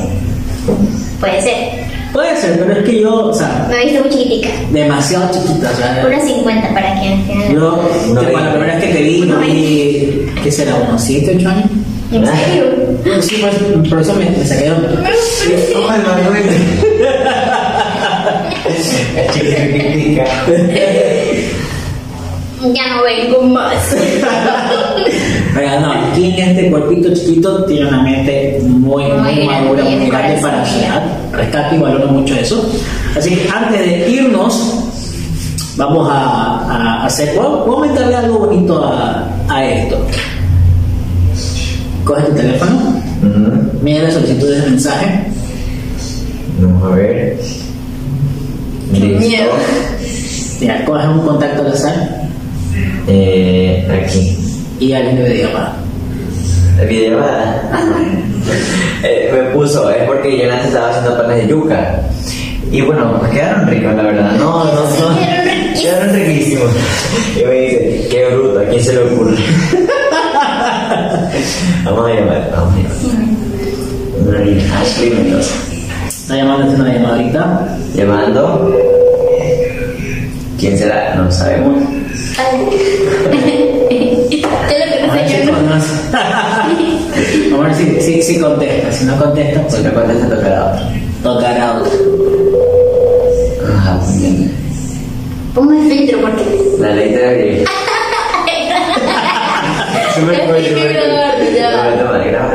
Puede 1.20 1.42
ser. 1.42 1.92
Puede 2.12 2.36
ser, 2.36 2.60
pero 2.60 2.80
es 2.82 2.86
que 2.90 3.00
yo, 3.02 3.28
o 3.28 3.34
sea, 3.34 3.68
Me 3.70 3.82
he 3.82 3.86
visto 3.86 4.02
muy 4.02 4.10
chiquitica. 4.10 4.50
demasiado 4.72 5.32
chiquita, 5.32 5.72
o 5.72 5.76
sea. 5.78 6.04
Unos 6.06 6.24
50 6.24 6.74
para 6.74 7.00
quienes 7.00 7.26
tienen... 7.26 7.54
Yo, 7.54 7.90
cuando 8.14 8.22
la 8.42 8.52
primera 8.52 8.76
vez 8.76 8.84
que 8.86 8.94
te 8.94 9.02
vi, 9.02 9.28
yo 9.28 9.40
vi, 9.40 10.26
¿qué 10.44 10.52
será? 10.52 10.76
¿Unos 10.76 11.02
7, 11.02 11.36
8 11.38 11.50
años? 11.50 11.66
¿En 12.12 12.26
serio? 12.28 12.66
Bueno, 13.06 13.22
Sí, 13.22 13.38
pues, 13.42 13.56
por 13.90 14.02
eso 14.02 14.14
me, 14.16 14.30
me 14.30 14.46
saqué 14.46 14.66
de- 14.66 15.74
¿Cómo 15.74 15.94
el 15.94 16.02
Manuel? 16.02 16.44
Chiquitica. 19.34 20.26
Ya 22.74 22.88
no 22.96 23.04
vengo 23.04 23.42
más. 23.44 23.96
Pero 25.54 25.80
no, 25.82 25.92
aquí 25.92 26.34
en 26.40 26.50
este 26.50 26.70
cuerpito 26.72 27.14
chiquito 27.14 27.66
tiene 27.66 27.88
una 27.88 28.02
mente 28.04 28.60
muy, 28.64 29.04
muy, 29.04 29.34
Muy 29.36 29.46
madura, 29.46 29.84
muy 29.84 30.08
grande 30.10 30.42
para 30.42 30.58
la 30.58 30.64
corazón. 30.64 30.80
ciudad. 30.80 31.04
Rescato 31.34 31.76
y 31.76 31.80
valoro 31.80 32.08
mucho 32.08 32.36
eso. 32.36 32.70
Así 33.18 33.32
que 33.36 33.50
antes 33.50 33.80
de 33.80 34.10
irnos, 34.10 34.76
vamos 35.78 36.08
a, 36.10 36.66
a 37.02 37.06
hacer, 37.06 37.36
vamos 37.38 37.84
a 37.84 37.92
meterle 37.92 38.16
algo 38.16 38.40
bonito 38.40 38.82
a, 38.84 39.28
a 39.50 39.66
esto. 39.66 39.98
Coge 42.06 42.22
tu 42.24 42.36
teléfono, 42.36 42.72
Ujú. 43.22 43.80
mira 43.84 44.04
las 44.04 44.14
solicitudes 44.14 44.64
de 44.64 44.70
mensaje. 44.72 45.24
Vamos 46.60 46.92
a 46.92 46.96
ver. 46.96 47.40
Miedo. 48.92 49.52
Ya, 50.62 50.84
coge 50.86 51.08
un 51.08 51.20
contacto 51.22 51.62
al 51.64 51.72
azar 51.74 52.22
Eh, 53.08 53.88
aquí. 54.04 54.38
Y 54.82 54.92
alguien 54.94 55.16
de 55.16 55.24
videollamada. 55.30 55.76
La 56.78 56.84
videollamada. 56.86 57.62
eh, 59.04 59.30
me 59.32 59.42
puso, 59.52 59.90
es 59.92 60.04
porque 60.06 60.40
yo 60.40 60.52
antes 60.52 60.68
estaba 60.70 60.90
haciendo 60.90 61.22
panes 61.22 61.38
de 61.38 61.48
yuca. 61.48 62.00
Y 62.72 62.82
bueno, 62.82 63.16
pues 63.20 63.32
quedaron 63.32 63.68
ricos, 63.68 63.94
la 63.96 64.02
verdad. 64.04 64.32
No, 64.40 64.64
no, 64.64 64.74
no. 64.74 64.82
quedaron 65.80 66.16
riquísimos. 66.26 66.72
Y 67.40 67.44
me 67.46 67.54
dice, 67.54 68.08
qué 68.10 68.26
bruto, 68.34 68.60
¿a 68.60 68.64
quién 68.66 68.84
se 68.84 68.94
le 68.94 69.04
ocurre? 69.04 69.38
vamos 71.86 72.10
a 72.10 72.14
llamar, 72.14 72.52
vamos 72.56 72.74
a 72.74 72.78
llamar. 72.78 72.92
Ashley 74.82 75.10
Mendoza. 75.12 75.56
Está 76.08 76.36
llamando, 76.38 76.74
una 76.74 76.92
llamada 76.94 77.16
ahorita. 77.18 77.78
Llamando. 77.94 78.76
¿Quién 80.60 80.76
será? 80.78 81.16
No 81.16 81.32
sabemos. 81.32 81.84
Vamos 87.52 87.66
a 87.66 87.68
ver 87.70 87.76
si, 87.76 88.02
si, 88.02 88.22
si 88.22 88.40
contesta. 88.40 88.92
Si 88.92 89.06
no 89.06 89.18
contesta, 89.18 89.62
pues 89.62 89.76
Si 89.76 89.84
no 89.84 89.94
contesta, 89.94 90.30
tocará 90.36 90.66
otro. 90.66 90.82
tocará 91.24 91.78
otro. 91.78 91.92
Ajá, 93.78 93.94
muy 93.94 94.18
bien. 94.20 94.52
Pongo 95.56 95.72
el 95.72 95.90
filtro 95.90 96.20
porque. 96.22 96.44
La 96.80 96.90
ley 96.94 97.14
de 97.14 97.22
la 97.22 97.32
graba. 102.18 102.54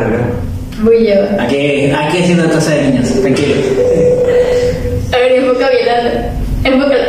Voy 0.82 1.06
yo. 1.06 1.14
Aquí, 1.40 1.90
aquí 1.90 2.18
haciendo 2.22 2.50
cosa 2.50 2.70
de 2.70 2.82
niños, 2.82 3.08
tranquilo. 3.22 3.54
A 5.12 5.16
ver, 5.16 5.32
enfoca 5.32 5.68
bien, 5.70 5.88
Enfócalo. 6.64 6.96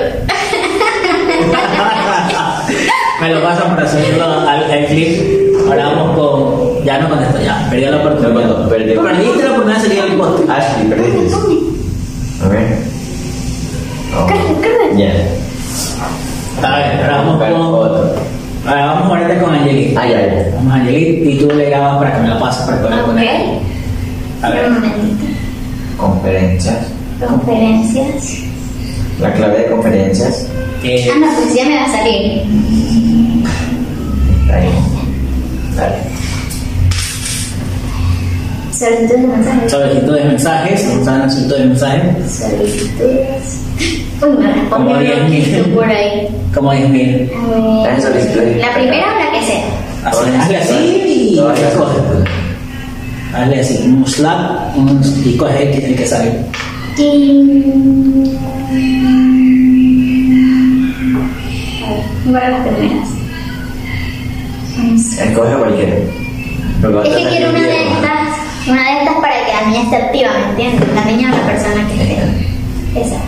Me 3.22 3.28
lo 3.34 3.42
pasan 3.42 3.76
para 3.76 3.90
subirlo 3.92 4.24
al, 4.24 4.48
al 4.72 4.86
clip. 4.86 5.57
Ahora 5.68 5.86
vamos 5.96 6.18
con. 6.18 6.86
Ya 6.86 7.00
no 7.00 7.10
contesto, 7.10 7.42
ya. 7.44 7.68
Perdí 7.70 7.86
la 7.86 7.98
oportunidad. 7.98 8.58
No, 8.58 8.70
perdió. 8.70 9.04
Perdiste 9.04 9.44
la 9.44 9.52
oportunidad 9.52 9.82
de 9.82 9.88
salir 9.88 10.02
al 10.04 10.18
post. 10.18 10.50
Ashley, 10.50 10.88
perdiste. 10.90 11.36
A 12.44 12.48
ver. 12.50 12.78
Ya. 14.98 15.12
A 16.68 16.76
ver, 16.78 17.02
ahora 17.04 17.18
vamos 17.18 17.38
con. 17.38 17.54
otro. 17.74 18.16
Ahora 18.66 18.86
vamos 18.88 19.08
ahorita 19.10 19.40
con 19.44 19.54
Angelique. 19.56 19.96
Ah, 19.98 20.08
ya, 20.08 20.20
ya. 20.22 20.52
Vamos 20.56 20.74
Angelique 20.74 21.30
y 21.32 21.38
tú 21.40 21.48
le 21.56 21.66
grabas 21.70 21.98
para 21.98 22.16
que 22.16 22.22
me 22.24 22.28
lo 22.30 22.40
pases 22.40 22.66
para 22.66 22.82
poder 22.82 23.00
Ok. 23.00 23.06
poner. 23.06 23.42
A 24.42 24.50
ver. 24.50 24.66
Un 24.68 24.74
momentito. 24.76 25.26
Conferencias. 25.98 26.78
Conferencias. 27.28 28.40
La 29.20 29.34
clave 29.34 29.58
de 29.60 29.66
conferencias. 29.72 30.48
Eh, 30.84 31.10
Ah, 31.12 31.18
no, 31.20 31.28
pues 31.42 31.56
ya 31.56 31.66
me 31.66 31.76
va 31.76 31.84
a 31.86 31.92
salir. 31.92 32.44
Está 34.44 34.56
ahí. 34.58 34.70
Dale. 35.78 35.96
Solicitudes 38.72 39.22
de 39.22 39.28
mensajes. 39.28 39.72
solicitud 39.72 40.16
de 40.16 40.24
mensajes. 40.26 40.88
Vamos 40.90 41.08
a 41.08 41.12
dar 41.12 41.20
una 41.22 41.30
solicitud 41.30 41.58
de 41.58 41.66
mensajes. 41.66 42.32
Solicitudes. 42.32 43.60
Uy, 44.22 44.38
me 44.44 44.54
respondió 44.54 44.70
Como 44.70 44.90
un 44.90 45.04
10.000. 45.04 45.52
loquito 45.58 45.76
por 45.76 45.86
ahí. 45.90 46.28
Como 46.54 46.74
10.000. 46.74 46.78
A 46.78 47.48
ver. 47.48 47.84
Dale 47.84 48.02
solicitudes. 48.02 48.58
La 48.58 48.74
primera 48.74 49.06
o 49.06 49.20
la 49.20 49.32
que 49.40 49.46
sea. 49.46 49.64
Así, 50.06 50.30
hazle 50.40 50.58
así 50.58 51.34
y 51.34 51.36
las 51.36 51.46
coge. 51.60 51.78
cosas. 51.78 52.04
Hazle 53.36 53.60
así, 53.60 53.78
un 53.86 54.06
slap 54.08 54.76
un, 54.78 55.02
y 55.26 55.38
coge 55.38 55.86
el 55.88 55.96
que, 55.96 56.08
sale. 56.08 56.32
Y... 56.98 58.38
A 62.28 62.50
las 62.50 62.68
primeras. 62.68 63.17
Escoge 64.78 65.56
cualquiera. 65.58 65.96
Es 65.98 67.16
que 67.16 67.30
quiero 67.30 67.50
una 67.50 67.62
de 67.62 67.88
estas, 67.88 68.68
una 68.68 68.84
de 68.84 69.00
estas 69.00 69.16
para 69.16 69.46
que 69.46 69.54
la 69.54 69.68
niña 69.70 69.82
esté 69.84 69.96
activa, 69.96 70.30
¿me 70.38 70.50
entiendes? 70.52 70.90
La 70.96 71.06
niña 71.06 71.34
o 71.34 71.38
la 71.38 71.46
persona 71.46 71.88
que 71.88 72.02
esté. 72.04 73.02
Esa. 73.02 73.22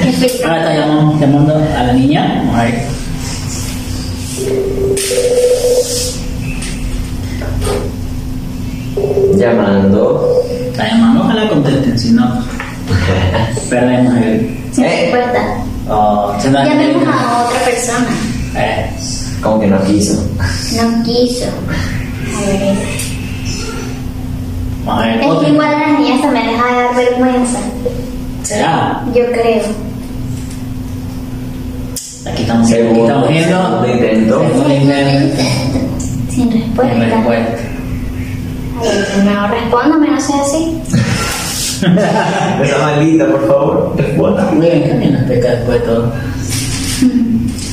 ¿Qué 0.00 0.12
filtro? 0.12 0.48
Ahora 0.48 0.60
está 0.60 0.74
llamando, 0.86 1.18
llamando 1.20 1.54
a 1.54 1.82
la 1.84 1.92
niña. 1.92 2.34
Vamos 2.38 2.54
a 2.58 2.64
ver. 2.64 2.74
Llamando. 9.36 10.42
Está 10.70 10.88
llamando, 10.88 11.22
ojalá 11.24 11.48
contesten, 11.48 11.98
si 11.98 12.12
no, 12.12 12.44
perdemos 13.70 14.16
el. 14.16 14.58
Sin 14.72 14.84
Eh. 14.84 15.10
respuesta. 15.12 15.64
Oh, 15.90 16.34
se 16.40 16.50
Llamemos 16.50 17.02
a 17.06 17.44
otra 17.46 17.60
persona. 17.64 18.06
Eh, 18.56 18.90
Como 19.42 19.60
que 19.60 19.66
no 19.68 19.82
quiso. 19.84 20.22
No 20.76 21.02
quiso. 21.04 21.46
A 24.86 25.00
ver. 25.00 25.18
ver. 25.18 25.20
Es 25.22 25.38
que 25.44 25.50
igual 25.50 25.74
a 25.74 25.78
las 25.78 25.98
niñas 26.00 26.20
también 26.20 26.46
les 26.46 26.60
va 26.60 26.64
a 26.70 26.74
dar 26.82 26.94
vergüenza. 26.96 27.58
¿Será? 28.42 29.04
Yo 29.14 29.26
creo. 29.32 29.62
Aquí 32.26 32.42
estamos, 32.42 32.70
aquí 32.70 33.00
estamos 33.00 33.28
viendo. 33.28 33.86
intento. 33.86 34.42
Intento. 34.44 35.44
Sin 36.30 36.50
respuesta. 36.52 36.94
Sin 36.94 37.00
respuesta. 37.10 37.56
A 38.78 38.82
ver, 38.82 39.24
no 39.24 39.48
respóndame, 39.48 40.10
no 40.10 40.20
sea 40.20 40.42
así. 40.42 40.80
Esa 42.62 42.78
maldita, 42.82 43.26
por 43.26 43.46
favor. 43.46 43.94
Responda. 43.96 44.50
Muy 44.52 44.66
bien, 44.66 44.88
también 44.88 45.12
nos 45.14 45.22
peca 45.24 45.50
después 45.50 45.80
de 45.80 45.86
todo. 45.86 46.12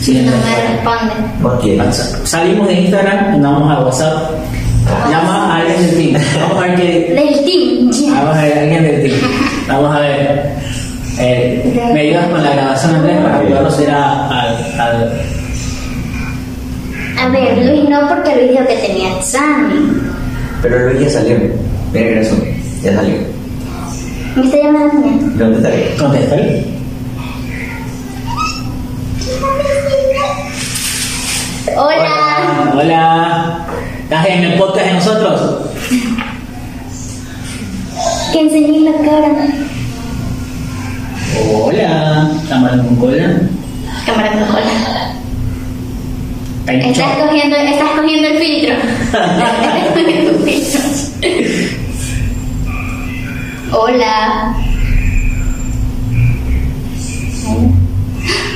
Sí, 0.01 0.21
No 0.23 0.31
me 0.31 0.73
responde. 0.75 1.61
Quiere. 1.61 1.91
Salimos 2.25 2.67
de 2.67 2.73
Instagram 2.73 3.35
y 3.35 3.37
nos 3.39 3.53
vamos 3.53 3.71
a 3.77 3.79
WhatsApp. 3.85 4.31
Llama 5.09 5.55
a 5.55 5.57
alguien 5.61 5.81
del 5.81 5.95
team. 5.95 6.23
Vamos 6.41 6.57
a 6.63 6.67
ver 6.67 6.75
qué. 6.75 7.13
Del 7.15 7.45
team. 7.45 8.13
Vamos 8.13 8.35
a 8.37 8.41
ver, 8.43 8.59
alguien 8.59 8.83
del 8.83 9.01
team. 9.03 9.15
Vamos 9.67 9.95
a 9.95 9.99
ver. 9.99 10.55
Eh, 11.17 11.89
¿Me 11.93 12.01
ayudas 12.01 12.27
con 12.27 12.43
la 12.43 12.51
grabación, 12.53 12.95
Andrés, 12.95 13.17
para 13.23 13.41
poderlo 13.41 13.71
a- 13.89 14.41
al. 14.41 14.79
al 14.81 15.11
A 17.17 17.29
ver, 17.29 17.57
Luis 17.65 17.89
no, 17.89 18.07
porque 18.09 18.35
Luis 18.35 18.51
dijo 18.51 18.67
que 18.67 18.75
tenía 18.87 19.17
examen. 19.17 20.01
Pero 20.61 20.89
Luis 20.89 21.01
ya 21.01 21.09
salió. 21.19 21.37
Mira 21.93 22.05
que. 22.21 22.55
Ya 22.83 22.93
salió. 22.95 23.34
¿Me 24.35 24.43
está 24.43 24.57
llamando 24.57 24.93
la 24.95 24.99
niña? 24.99 25.31
¿Dónde 25.37 25.57
está 25.57 25.69
Luis? 25.69 25.85
contesta 25.97 26.35
ahí. 26.35 26.79
Hola. 31.77 32.73
Hola. 32.75 33.67
¿Estás 34.03 34.25
en 34.27 34.43
el 34.43 34.59
podcast 34.59 34.87
de 34.87 34.93
nosotros? 34.93 35.61
Que 38.33 38.41
enseñé 38.41 38.79
la 38.81 38.97
cara. 39.09 39.31
Hola. 41.53 42.31
Cámara 42.49 42.77
con 42.83 42.95
cola. 42.97 43.39
Cámara 44.05 44.31
con 44.31 44.47
cola. 44.47 45.13
Estás 46.67 47.17
cogiendo, 47.23 47.55
estás 47.55 47.89
cogiendo 48.01 48.27
el 48.27 48.37
filtro. 48.37 48.75
Estás 49.05 49.93
cogiendo 49.93 50.31
el 50.31 50.39
filtro. 50.43 51.84
Hola. 53.77 54.55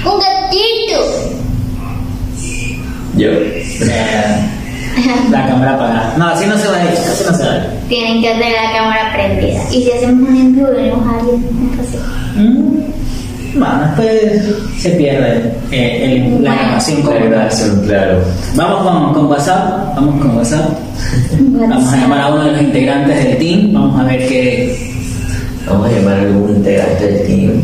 Un 0.05 0.19
gatito. 0.19 0.99
Yo. 3.17 3.29
La 5.31 5.47
cámara 5.47 5.75
apagada. 5.75 6.15
No, 6.17 6.27
así 6.29 6.45
no 6.47 6.57
se 6.57 6.67
va 6.67 6.77
a 6.77 6.83
ir. 6.83 6.89
Así 6.91 7.23
no 7.29 7.33
se 7.37 7.43
va 7.45 7.51
a 7.51 7.57
ir. 7.57 7.63
Tienen 7.89 8.21
que 8.21 8.29
tener 8.29 8.53
la 8.53 8.71
cámara 8.71 9.13
prendida. 9.13 9.61
Y 9.71 9.83
si 9.83 9.91
hacemos 9.91 10.29
un 10.29 10.35
envío, 10.37 10.67
venimos 10.71 11.05
a 11.07 11.19
alguien. 11.19 11.45
Mm, 12.35 12.79
Bueno, 13.59 13.81
después 13.81 14.55
se 14.77 14.91
pierde 14.91 15.51
eh, 15.71 16.27
el- 16.37 16.43
la 16.43 16.53
grabación 16.55 17.03
grabación, 17.03 17.81
claro. 17.85 18.19
Vamos 18.55 18.83
con, 18.83 19.13
con 19.13 19.25
WhatsApp. 19.25 19.95
Vamos 19.95 20.21
con 20.21 20.37
WhatsApp. 20.37 20.69
Vamos 21.39 21.91
a 21.93 21.97
llamar 21.97 22.21
a 22.21 22.27
uno 22.29 22.45
de 22.45 22.51
los 22.53 22.61
integrantes 22.61 23.23
del 23.23 23.37
team. 23.37 23.73
Vamos 23.73 23.99
a 23.99 24.03
ver 24.03 24.27
qué. 24.27 24.88
Vamos 25.69 25.87
a 25.87 25.91
llamar 25.91 26.17
a 26.17 26.21
algún 26.21 26.55
integrante 26.55 27.05
del 27.05 27.27
team. 27.27 27.61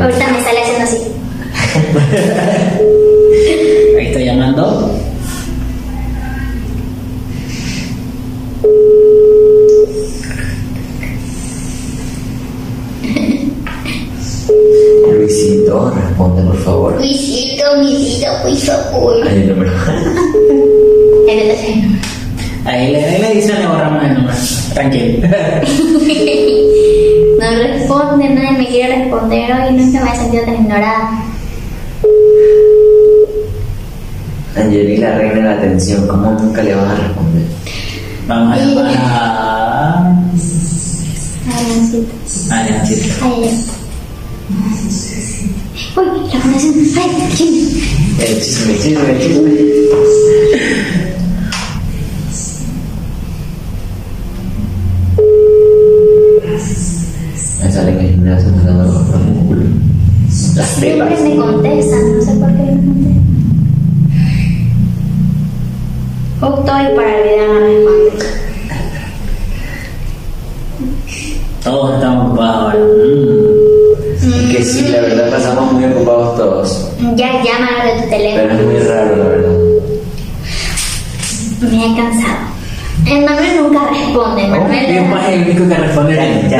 Ahorita 0.00 0.32
me 0.32 0.42
sale 0.44 0.62
haciendo 0.62 0.84
así. 0.84 0.98
ahí 3.98 4.06
estoy 4.06 4.24
llamando. 4.24 4.94
Luisito, 15.12 15.90
responde 15.90 16.42
por 16.42 16.56
favor. 16.58 16.96
Luisito, 16.96 17.64
Luisito, 17.76 18.26
por 18.42 18.56
favor. 18.56 19.26
Ahí 19.26 19.42
el 19.42 19.48
número. 19.48 19.72
Ahí 22.68 22.92
le, 22.92 23.02
ahí 23.02 23.22
le 23.22 23.34
dicen 23.34 23.60
le 23.60 23.66
borramos 23.66 24.04
el 24.04 24.14
número. 24.14 24.36
Tranquilo. 24.74 25.28
No 27.38 27.50
responde, 27.50 28.28
nadie 28.30 28.58
me 28.58 28.66
quiere 28.66 28.96
responder 28.96 29.52
hoy, 29.52 29.72
nunca 29.74 30.04
me 30.04 30.12
he 30.12 30.16
sentido 30.16 30.42
tan 30.42 30.54
ignorada. 30.56 31.22
Angeli, 34.56 34.96
la 34.96 35.16
reina 35.16 35.34
de 35.34 35.42
la 35.42 35.52
atención, 35.52 36.08
¿cómo 36.08 36.32
nunca 36.32 36.64
le 36.64 36.74
vas 36.74 36.90
a 36.90 36.96
responder? 36.96 37.44
Vamos 38.26 38.52
a 38.52 38.56
llamar 38.58 38.96
a. 38.98 39.98
A 42.50 42.56
ay. 42.56 42.68
Uy, 45.96 46.04
la 46.32 46.40
conexión. 46.40 46.74
Ay, 46.98 47.10
chisme. 47.36 47.80
El 48.18 48.42
chisme, 48.42 48.72
el 48.72 48.78
chisme, 48.80 49.12
el 49.12 49.18
chisme. 49.20 50.27
Hoy 66.78 66.94
para 66.94 67.16
el 67.16 67.22
video 67.24 67.46
no 67.54 67.60
responde. 67.60 68.26
Todos 71.64 71.94
estamos 71.94 72.26
ocupados 72.28 72.56
ahora. 72.62 72.78
Mm. 74.22 74.50
Que 74.52 74.62
sí, 74.62 74.88
la 74.88 75.00
verdad 75.00 75.30
pasamos 75.30 75.72
muy 75.72 75.84
ocupados 75.86 76.36
todos. 76.36 76.88
Ya 77.16 77.42
llama 77.42 77.68
de 77.84 78.02
tu 78.02 78.08
Pero 78.08 78.10
es 78.10 78.10
teléfono. 78.10 78.62
muy 78.62 78.78
raro, 78.80 79.16
la 79.16 79.24
verdad. 79.24 79.52
Me 81.62 81.84
he 81.86 81.96
cansado. 81.96 82.38
El 83.06 83.24
Manuel 83.24 83.56
nunca 83.62 83.88
responde. 83.90 84.42
Y 84.42 84.46
Manuel. 84.46 84.70
un 84.70 85.18
es 85.18 85.28
el 85.28 85.42
único 85.50 85.68
que 85.68 85.74
responde. 85.74 86.14
Ya, 86.14 86.24
ya, 86.48 86.58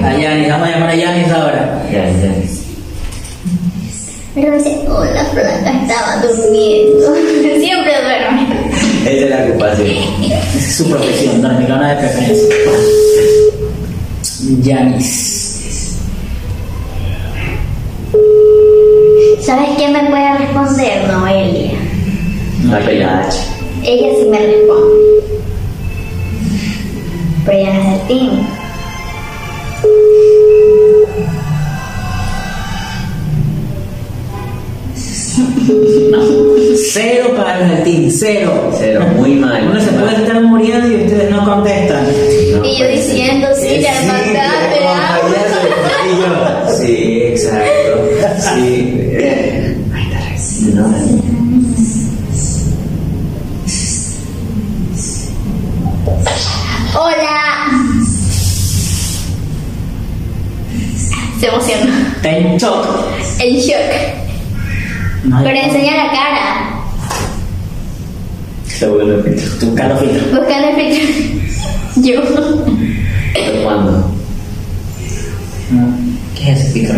ya, 0.00 0.08
A 0.08 0.18
Yanis, 0.18 0.48
vamos 0.50 0.68
a 0.68 0.70
llamar 0.72 0.88
a 0.90 0.94
Yanis 0.94 1.32
ahora. 1.32 1.82
ya, 1.90 2.04
ya, 2.10 2.12
ya. 2.12 2.32
Pero 4.34 4.52
dice, 4.56 4.84
hola, 4.88 5.24
Flaca, 5.32 5.70
estaba 5.82 6.22
durmiendo. 6.22 6.77
Su 10.78 10.88
profesión, 10.88 11.42
dormilona 11.42 11.88
de 11.88 11.96
preferencia. 11.96 12.54
Yanis. 14.62 15.98
¿Sabes 19.40 19.70
quién 19.76 19.92
me 19.92 20.08
puede 20.08 20.38
responder? 20.38 21.08
Noelia. 21.08 21.78
La 22.70 22.78
pelada. 22.78 23.28
Ella 23.82 24.08
sí 24.20 24.28
me 24.30 24.38
responde. 24.38 24.94
Pero 27.44 27.58
ella 27.58 27.74
no 27.74 27.80
es 27.80 27.98
del 27.98 28.06
team. 28.06 28.46
No. 36.12 36.54
Cero 36.92 37.32
para 37.36 37.60
los 37.60 37.68
del 37.70 37.82
team, 37.84 38.10
cero. 38.10 38.70
Cero, 38.78 39.06
muy 39.16 39.34
mal. 39.34 39.68
Uno 39.70 39.80
se 39.80 39.90
puede 39.92 40.14
estar 40.16 40.40
muriendo 40.42 40.86
y 40.88 41.04
ustedes 41.04 41.30
no 41.30 41.44
contestan. 41.44 42.04
No 42.04 42.64
y 42.64 42.78
yo 42.78 42.88
diciendo, 42.88 43.48
sí, 43.60 43.80
la 43.80 43.92
hermandad, 44.00 44.72
te 44.72 44.86
amo. 44.86 45.28
Sí, 46.78 47.22
exacto. 47.24 47.64
Sí. 48.54 48.92
Eh, 49.12 49.76
Ahí 49.94 50.02
está 50.04 50.18
reaccionando. 50.20 50.98
Hola. 56.94 57.68
Se 61.38 61.46
emociona. 61.46 62.12
Está 62.16 62.30
en 62.36 62.56
shock. 62.58 62.86
En 63.40 63.56
shock. 63.56 63.92
No, 65.24 65.42
Pero 65.44 65.56
enseña 65.58 65.96
la 65.96 66.10
cara. 66.10 66.67
Se 68.78 68.86
vuelve 68.86 69.20
filtro. 69.24 69.58
Tu 69.58 69.74
Carlos 69.74 70.00
Filtro. 70.00 70.38
Buscando 70.38 70.68
el 70.68 70.76
filtro. 70.76 71.08
Yo. 71.96 72.20
¿Pero 73.34 73.62
cuándo? 73.64 73.90
No. 75.72 75.94
¿Qué 76.36 76.52
es 76.52 76.60
ese 76.60 76.70
filtro? 76.70 76.96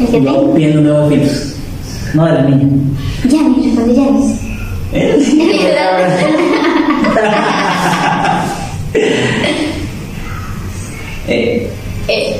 El 0.00 0.06
que 0.08 0.22
Yo 0.22 0.52
viendo 0.54 0.80
nuevos 0.80 1.08
filtros. 1.08 1.54
No 2.14 2.24
de 2.24 2.32
la 2.32 2.42
niña. 2.42 2.68
Yanis, 3.28 3.66
responde 3.76 3.94
Yanis. 3.94 4.40
Eh, 11.28 11.70
Eh. 12.08 12.36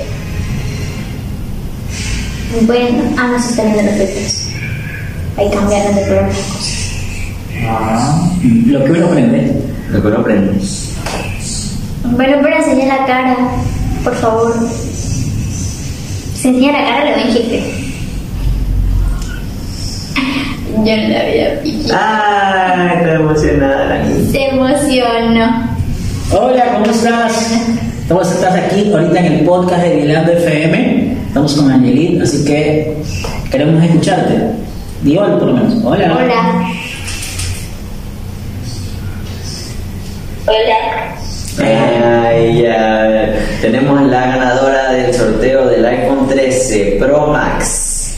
Bueno, 2.62 3.02
ah, 3.18 3.28
no 3.32 3.40
se 3.40 3.50
están 3.50 3.72
viendo 3.72 3.92
los 3.92 4.00
filtros. 4.00 4.48
Ahí 5.36 5.50
cambiaron 5.50 5.94
de 5.94 6.00
las 6.10 6.34
cosas. 6.34 6.85
Ah. 7.64 8.30
Lo 8.66 8.84
que 8.84 8.90
uno 8.92 9.06
aprende. 9.06 9.52
lo 9.90 10.02
que 10.02 10.08
uno 10.08 10.18
aprende. 10.18 10.52
Bueno, 12.04 12.36
pero 12.42 12.56
enseña 12.56 12.86
la 12.86 13.06
cara, 13.06 13.36
por 14.04 14.14
favor. 14.14 14.54
Si 16.34 16.48
enseña 16.48 16.72
la 16.72 16.84
cara, 16.84 17.04
le 17.04 17.32
doy. 17.32 17.86
Yo 20.84 20.96
no 20.96 21.08
la 21.08 21.20
había 21.20 21.62
pillado. 21.62 21.94
Ah, 21.94 22.92
está 22.96 23.14
emocionada 23.14 23.84
la 23.86 24.02
niña. 24.04 24.30
Se 24.30 24.48
emocionó. 24.50 25.76
Hola, 26.32 26.72
¿cómo 26.74 26.86
estás? 26.86 27.52
Estamos, 28.00 28.30
estás 28.30 28.54
aquí 28.54 28.92
ahorita 28.92 29.18
en 29.18 29.32
el 29.32 29.44
podcast 29.44 29.82
de 29.82 29.96
Vilando 29.96 30.32
FM. 30.32 31.16
Estamos 31.28 31.54
con 31.54 31.70
Angelit, 31.70 32.22
así 32.22 32.44
que 32.44 32.96
queremos 33.50 33.82
escucharte. 33.82 34.52
Di 35.02 35.16
hola 35.16 35.38
por 35.38 35.48
lo 35.48 35.54
menos. 35.54 35.74
Hola. 35.84 36.14
Hola. 36.14 36.66
Hola. 40.56 41.12
Ay, 41.58 42.62
ya. 42.62 43.34
Tenemos 43.60 44.00
la 44.06 44.20
ganadora 44.26 44.92
del 44.92 45.12
sorteo 45.12 45.66
del 45.66 45.84
iPhone 45.84 46.26
13 46.28 46.96
Pro 46.98 47.26
Max. 47.26 48.16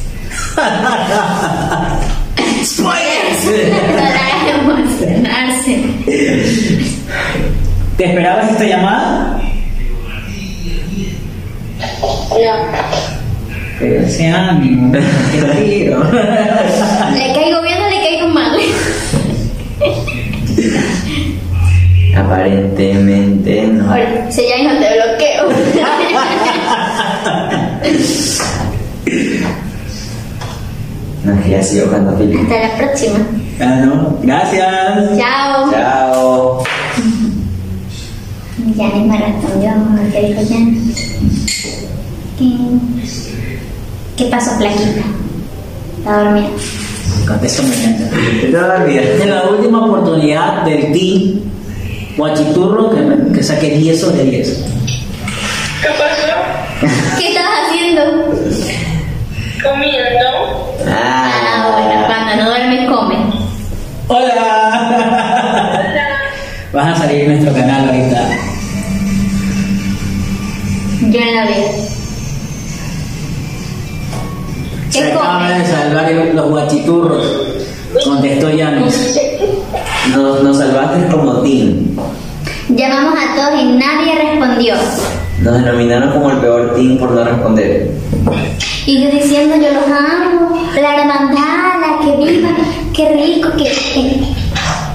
No 2.79 2.93
emocionarse. 4.73 5.85
¿Te 7.97 8.05
esperabas 8.05 8.53
esta 8.53 8.65
llamada? 8.65 9.41
Pero 13.81 14.01
ese 14.01 14.29
ánimo, 14.29 14.93
qué 14.93 15.41
tiro. 15.41 16.05
¿Le 16.13 17.33
caigo 17.35 17.63
bien 17.63 17.79
o 17.83 17.89
le 17.89 18.01
caigo 18.01 18.29
mal? 18.29 18.61
Aparentemente 22.19 23.67
no. 23.69 23.91
Ahora, 23.91 24.31
si 24.31 24.43
ya 24.49 24.63
no 24.63 24.71
te 24.81 24.87
bloqueo. 24.95 25.49
No 31.25 31.35
es 31.35 31.41
que 31.45 31.51
ya 31.51 31.63
sigo 31.63 31.87
Philip. 32.17 32.41
Hasta 32.43 32.69
la 32.69 32.77
próxima. 32.79 33.19
Ah, 33.61 33.83
no. 33.85 34.19
Gracias. 34.23 35.19
Chao. 35.19 35.71
Chao. 35.71 36.65
Janis 38.77 39.07
me 39.07 39.19
respondió, 39.19 39.71
¿qué 40.13 40.27
dijo 40.29 40.41
Janis? 40.49 41.17
¿Qué, 42.39 42.47
¿Qué 44.17 44.25
pasó, 44.31 44.53
Flaquita? 44.57 45.03
Está 45.99 46.23
dormida. 46.23 46.49
Contesto 47.27 47.63
mañana. 47.65 48.11
Todavía. 48.51 49.03
Es 49.03 49.27
la 49.27 49.51
última 49.51 49.85
oportunidad 49.85 50.65
del 50.65 50.93
team 50.93 51.41
Guachiturro 52.19 52.91
que, 52.91 53.33
que 53.33 53.43
saque 53.45 53.71
10 53.71 54.01
sobre 54.01 54.25
10. 54.25 54.65
¿Qué 55.81 55.89
pasó? 55.97 56.27
¿Qué 57.17 57.29
estás 57.29 57.45
haciendo? 57.63 58.03
Comiendo. 59.63 60.75
Ah, 60.85 61.69
bueno, 61.73 62.07
cuando 62.07 62.37
no 62.37 62.45
duermes, 62.51 62.91
come. 62.91 63.15
¡Hola! 64.09 64.35
Vas 66.73 66.89
a 66.89 66.97
salir 67.03 67.21
en 67.21 67.29
nuestro 67.35 67.55
canal 67.55 67.89
ahorita. 67.89 68.29
Yo 71.03 71.21
en 71.21 71.37
la 71.37 71.45
vida. 71.47 71.71
Se 74.91 74.99
¿Qué 74.99 75.13
acaban 75.13 75.57
de 75.57 75.67
salvar 75.67 76.11
los 76.35 76.51
guachiturros. 76.51 77.25
Contestó 78.05 78.51
Yanis. 78.51 79.19
Nos, 80.15 80.43
nos 80.43 80.57
salvaste 80.59 81.07
como 81.09 81.41
team. 81.43 81.97
Llamamos 82.71 83.15
a 83.19 83.35
todos 83.35 83.63
y 83.63 83.65
nadie 83.77 84.15
respondió. 84.15 84.75
Nos 85.43 85.55
denominaron 85.65 86.13
como 86.13 86.31
el 86.31 86.39
peor 86.39 86.75
team 86.75 86.99
por 86.99 87.11
no 87.13 87.25
responder. 87.25 87.91
Y 88.87 89.03
yo 89.05 89.11
diciendo, 89.11 89.57
yo 89.57 89.73
los 89.73 89.85
amo, 89.87 90.59
la 90.81 90.97
hermandad, 91.03 92.01
que 92.05 92.17
viva, 92.17 92.49
qué 92.95 93.09
rico, 93.11 93.51
que... 93.57 93.65
que- 93.65 94.21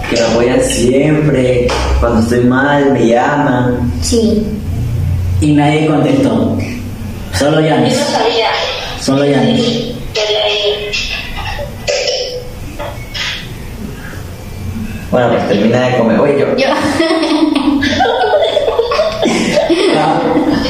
Que 0.09 0.19
me 0.21 0.27
apoyan 0.27 0.61
siempre. 0.61 1.67
Cuando 1.99 2.19
estoy 2.21 2.41
mal, 2.45 2.91
me 2.91 3.07
llaman. 3.07 3.91
Sí. 4.01 4.43
Y 5.41 5.53
nadie 5.53 5.87
contestó. 5.87 6.57
Solo 7.37 7.61
Yo 7.61 7.67
Yanis. 7.67 7.97
no 7.97 8.05
sabía. 8.05 8.47
Solo 8.99 9.25
Yanis. 9.25 9.92
Bueno, 15.13 15.29
pues 15.29 15.47
termina 15.47 15.79
de 15.89 15.97
comer. 15.99 16.19
Oye, 16.19 16.39
yo. 16.39 16.57
Yo... 16.57 16.65
Ah, 19.95 20.19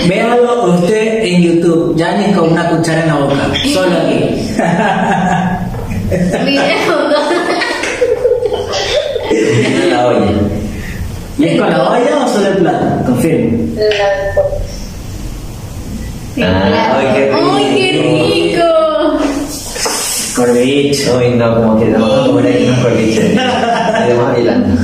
Véalo 0.05 0.65
usted 0.65 1.23
en 1.23 1.41
YouTube. 1.41 1.95
Yanis 1.95 2.35
con 2.35 2.51
una 2.51 2.69
cuchara 2.69 3.03
en 3.03 3.07
la 3.07 3.15
boca. 3.15 3.35
Solo 3.73 3.95
aquí. 3.97 4.19
Video. 6.45 6.63
en 9.31 9.89
la 9.89 10.07
olla. 10.07 10.31
¿Y 11.39 11.45
es 11.45 11.59
con 11.61 11.69
la 11.69 11.89
olla 11.89 12.25
o 12.25 12.27
solo 12.27 12.47
el 12.47 12.57
plato? 12.57 12.85
Confirmo. 13.05 13.57
Ah, 16.41 16.97
ay, 16.97 17.07
qué 17.15 17.25
rico. 17.27 17.51
¡Ay, 17.55 17.65
qué 17.77 17.89
rico! 18.57 18.67
Corbicho. 20.35 21.17
Uy, 21.17 21.29
no, 21.29 21.55
como 21.55 21.79
que 21.79 21.91
vamos 21.93 22.11
a 22.11 22.25
comer 22.25 22.47
aquí 22.53 22.63
unos 22.65 22.79
corbichos. 22.79 23.23
A 24.11 24.33
Milán. 24.37 24.77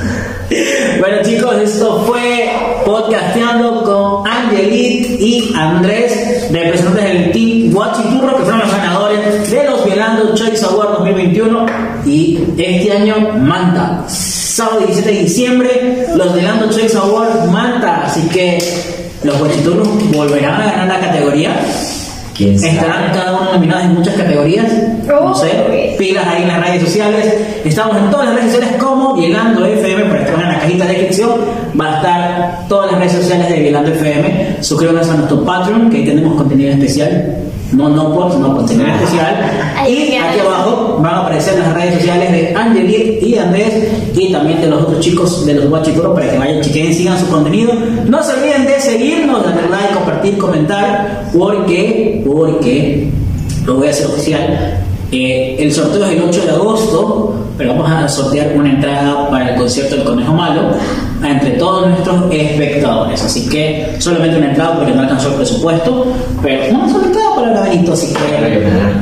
Bueno 0.99 1.17
chicos, 1.23 1.55
esto 1.61 2.03
fue 2.07 2.49
podcasteando 2.85 3.83
con 3.83 4.25
Angelit 4.25 5.19
y 5.19 5.53
Andrés, 5.53 6.49
representantes 6.49 7.03
del 7.03 7.31
Team 7.31 7.73
Guachiturro, 7.73 8.37
que 8.37 8.43
fueron 8.43 8.61
los 8.61 8.71
ganadores 8.71 9.51
de 9.51 9.63
los 9.65 9.85
Violando 9.85 10.33
Choice 10.35 10.65
Award 10.65 10.99
2021 10.99 11.65
y 12.05 12.39
este 12.57 12.91
año 12.93 13.15
Manta. 13.37 14.05
Sábado 14.07 14.79
17 14.79 15.11
de 15.11 15.19
diciembre, 15.23 16.07
los 16.15 16.33
Violando 16.33 16.69
Choice 16.71 16.97
Award 16.97 17.49
Manta, 17.49 18.05
así 18.05 18.21
que 18.29 18.57
los 19.23 19.37
Guachiturros 19.37 19.87
volverán 20.13 20.61
a 20.61 20.65
ganar 20.71 20.87
la 20.87 20.99
categoría. 21.07 21.59
¿Quién 22.39 22.57
sabe? 22.57 22.71
Estarán 22.71 23.11
cada 23.11 23.33
uno 23.33 23.51
nominados 23.51 23.83
en 23.83 23.95
muchas 23.95 24.15
categorías. 24.15 24.71
No 25.05 25.35
sé, 25.35 25.95
pilas 25.97 26.25
ahí 26.25 26.43
en 26.43 26.47
las 26.47 26.65
redes 26.65 26.83
sociales. 26.83 27.33
Estamos 27.65 27.97
en 27.97 28.09
todas 28.09 28.27
las 28.27 28.35
redes 28.35 28.53
sociales 28.53 28.81
como 28.81 29.13
Violando 29.13 29.65
FM, 29.65 30.05
para 30.05 30.23
que 30.23 30.31
pongan 30.31 30.47
en 30.47 30.53
la 30.53 30.59
cajita 30.61 30.85
de 30.85 30.93
descripción. 30.93 31.31
Va 31.79 31.85
a 31.85 31.95
estar 31.97 32.67
todas 32.69 32.93
las 32.93 33.01
redes 33.01 33.11
sociales 33.11 33.49
de 33.49 33.59
Violando 33.59 33.91
FM. 33.91 34.57
Suscríbanse 34.61 35.11
a 35.11 35.15
nuestro 35.15 35.43
Patreon, 35.43 35.89
que 35.89 35.97
ahí 35.97 36.05
tenemos 36.05 36.37
contenido 36.37 36.71
especial. 36.71 37.35
No, 37.73 37.89
no 37.89 38.15
por, 38.15 38.31
sino 38.31 38.55
contenido 38.55 38.87
especial. 38.87 39.35
Y 39.89 40.15
aquí 40.15 40.39
abajo 40.39 40.99
van 41.01 41.15
a 41.15 41.19
aparecer 41.21 41.57
las 41.57 41.73
redes 41.73 41.95
sociales 41.95 42.31
de 42.31 42.53
Angelit 42.55 43.23
y 43.23 43.37
Andrés 43.37 43.73
y 44.13 44.31
también 44.31 44.59
de 44.61 44.67
los 44.67 44.83
otros 44.83 44.99
chicos 44.99 45.45
de 45.45 45.53
los 45.53 45.69
Guachituros 45.69 46.13
para 46.13 46.29
que 46.29 46.37
vayan, 46.37 46.61
chequen, 46.61 46.93
sigan 46.93 47.17
su 47.17 47.27
contenido. 47.27 47.73
No 48.07 48.21
se 48.21 48.33
olviden 48.33 48.65
de 48.65 48.79
seguirnos, 48.79 49.43
darle 49.43 49.69
like, 49.69 49.93
compartir, 49.93 50.37
comentar, 50.37 51.29
porque, 51.35 52.21
porque, 52.33 53.09
lo 53.65 53.75
voy 53.75 53.87
a 53.87 53.91
hacer 53.91 54.07
oficial. 54.07 54.83
eh, 55.11 55.55
el 55.59 55.73
sorteo 55.73 56.05
es 56.05 56.11
el 56.11 56.23
8 56.23 56.45
de 56.45 56.51
agosto, 56.51 57.35
pero 57.57 57.73
vamos 57.73 57.89
a 57.89 58.07
sortear 58.07 58.53
una 58.55 58.69
entrada 58.69 59.29
para 59.29 59.51
el 59.51 59.55
concierto 59.59 59.95
del 59.95 60.05
Conejo 60.05 60.33
Malo 60.33 60.71
entre 61.23 61.51
todos 61.51 61.89
nuestros 61.89 62.31
espectadores. 62.31 63.21
Así 63.23 63.49
que 63.49 63.95
solamente 63.99 64.37
una 64.37 64.49
entrada 64.49 64.77
porque 64.77 64.93
no 64.93 65.01
alcanzó 65.01 65.29
el 65.29 65.35
presupuesto, 65.35 66.05
pero 66.41 66.75
una 66.75 66.89
sola 66.89 67.07
entrada 67.07 67.35
para 67.35 67.47
el 67.47 67.53
laberinto, 67.55 67.93
así 67.93 68.13
que 68.13 68.99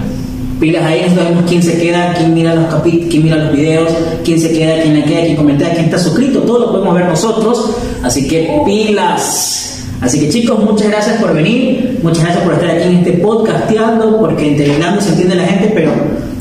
pilas 0.60 0.84
ahí, 0.86 1.02
nosotros 1.04 1.30
vemos 1.30 1.44
quién 1.48 1.62
se 1.62 1.78
queda, 1.78 2.14
quién 2.14 2.34
mira 2.34 2.56
los 2.56 2.74
quién 2.82 3.24
mira 3.24 3.36
los 3.36 3.52
videos, 3.52 3.90
quién 4.24 4.40
se 4.40 4.52
queda, 4.52 4.82
quién 4.82 4.96
le 4.96 5.04
queda, 5.04 5.22
quién 5.22 5.36
comenta, 5.36 5.70
quién 5.70 5.86
está 5.86 6.00
suscrito, 6.00 6.40
todo 6.40 6.60
lo 6.60 6.72
podemos 6.72 6.96
ver 6.96 7.06
nosotros, 7.06 7.72
así 8.04 8.28
que 8.28 8.62
pilas. 8.66 9.67
Así 10.02 10.20
que 10.20 10.30
chicos, 10.30 10.60
muchas 10.60 10.90
gracias 10.90 11.20
por 11.20 11.34
venir, 11.34 12.00
muchas 12.04 12.24
gracias 12.24 12.44
por 12.44 12.54
estar 12.54 12.70
aquí 12.70 12.84
en 12.84 12.98
este 12.98 13.14
podcasteando, 13.14 14.20
porque 14.20 14.50
entre 14.50 14.74
hablando 14.74 15.02
se 15.02 15.10
entiende 15.10 15.36
la 15.36 15.46
gente, 15.46 15.72
pero 15.74 15.92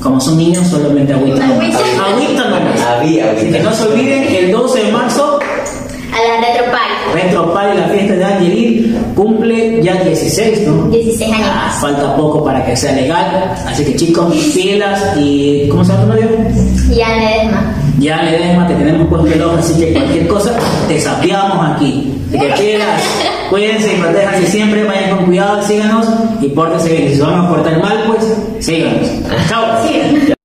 como 0.02 0.20
son 0.20 0.36
niños 0.36 0.66
solamente 0.66 1.12
agüita 1.12 1.46
nomás. 1.46 1.74
Agüita. 1.74 1.78
Agüita 2.04 2.44
nomás. 2.50 2.80
Había, 2.80 3.32
Así 3.32 3.50
que 3.50 3.60
no 3.60 3.72
se 3.72 3.84
olviden, 3.84 4.22
el 4.34 4.52
12 4.52 4.84
de 4.84 4.92
marzo, 4.92 5.38
A 5.40 6.40
la 6.40 6.46
Retropal. 6.46 6.86
Retro 7.14 7.54
Party, 7.54 7.78
la 7.78 7.88
fiesta 7.88 8.14
de 8.14 8.24
Angelil, 8.24 8.98
cumple 9.14 9.82
ya 9.82 9.94
16, 10.04 10.66
¿no? 10.66 10.88
16 10.88 11.32
años. 11.32 11.48
Ah, 11.50 11.76
falta 11.80 12.14
poco 12.16 12.44
para 12.44 12.64
que 12.64 12.76
sea 12.76 12.92
legal, 12.92 13.54
así 13.66 13.84
que 13.84 13.96
chicos, 13.96 14.34
pilas 14.54 15.16
y 15.16 15.66
¿cómo 15.70 15.84
se 15.84 15.92
llama 15.92 16.04
tu 16.04 16.08
novio? 16.08 16.28
A 16.28 17.16
Ledesma. 17.16 17.74
Ya 17.98 18.22
le 18.22 18.32
Ledesma, 18.32 18.66
te 18.66 18.74
tenemos 18.74 19.08
puesto 19.08 19.32
el 19.32 19.42
ojo, 19.42 19.56
así 19.58 19.80
que 19.80 19.92
cualquier 19.94 20.26
cosa 20.28 20.52
te 20.88 21.00
sapeamos 21.00 21.74
aquí. 21.74 22.12
Así 22.28 22.38
que 22.38 22.48
pilas, 22.48 23.02
cuídense 23.50 23.94
y 23.94 24.00
protéjanse 24.00 24.46
siempre, 24.46 24.84
vayan 24.84 25.16
con 25.16 25.26
cuidado, 25.26 25.62
síganos 25.62 26.06
y 26.40 26.48
pórtense 26.48 26.88
bien. 26.90 27.08
Si 27.08 27.16
se 27.16 27.22
van 27.22 27.46
a 27.46 27.48
portar 27.48 27.82
mal, 27.82 28.04
pues 28.06 28.64
síganos. 28.64 29.08
Chao. 29.48 30.35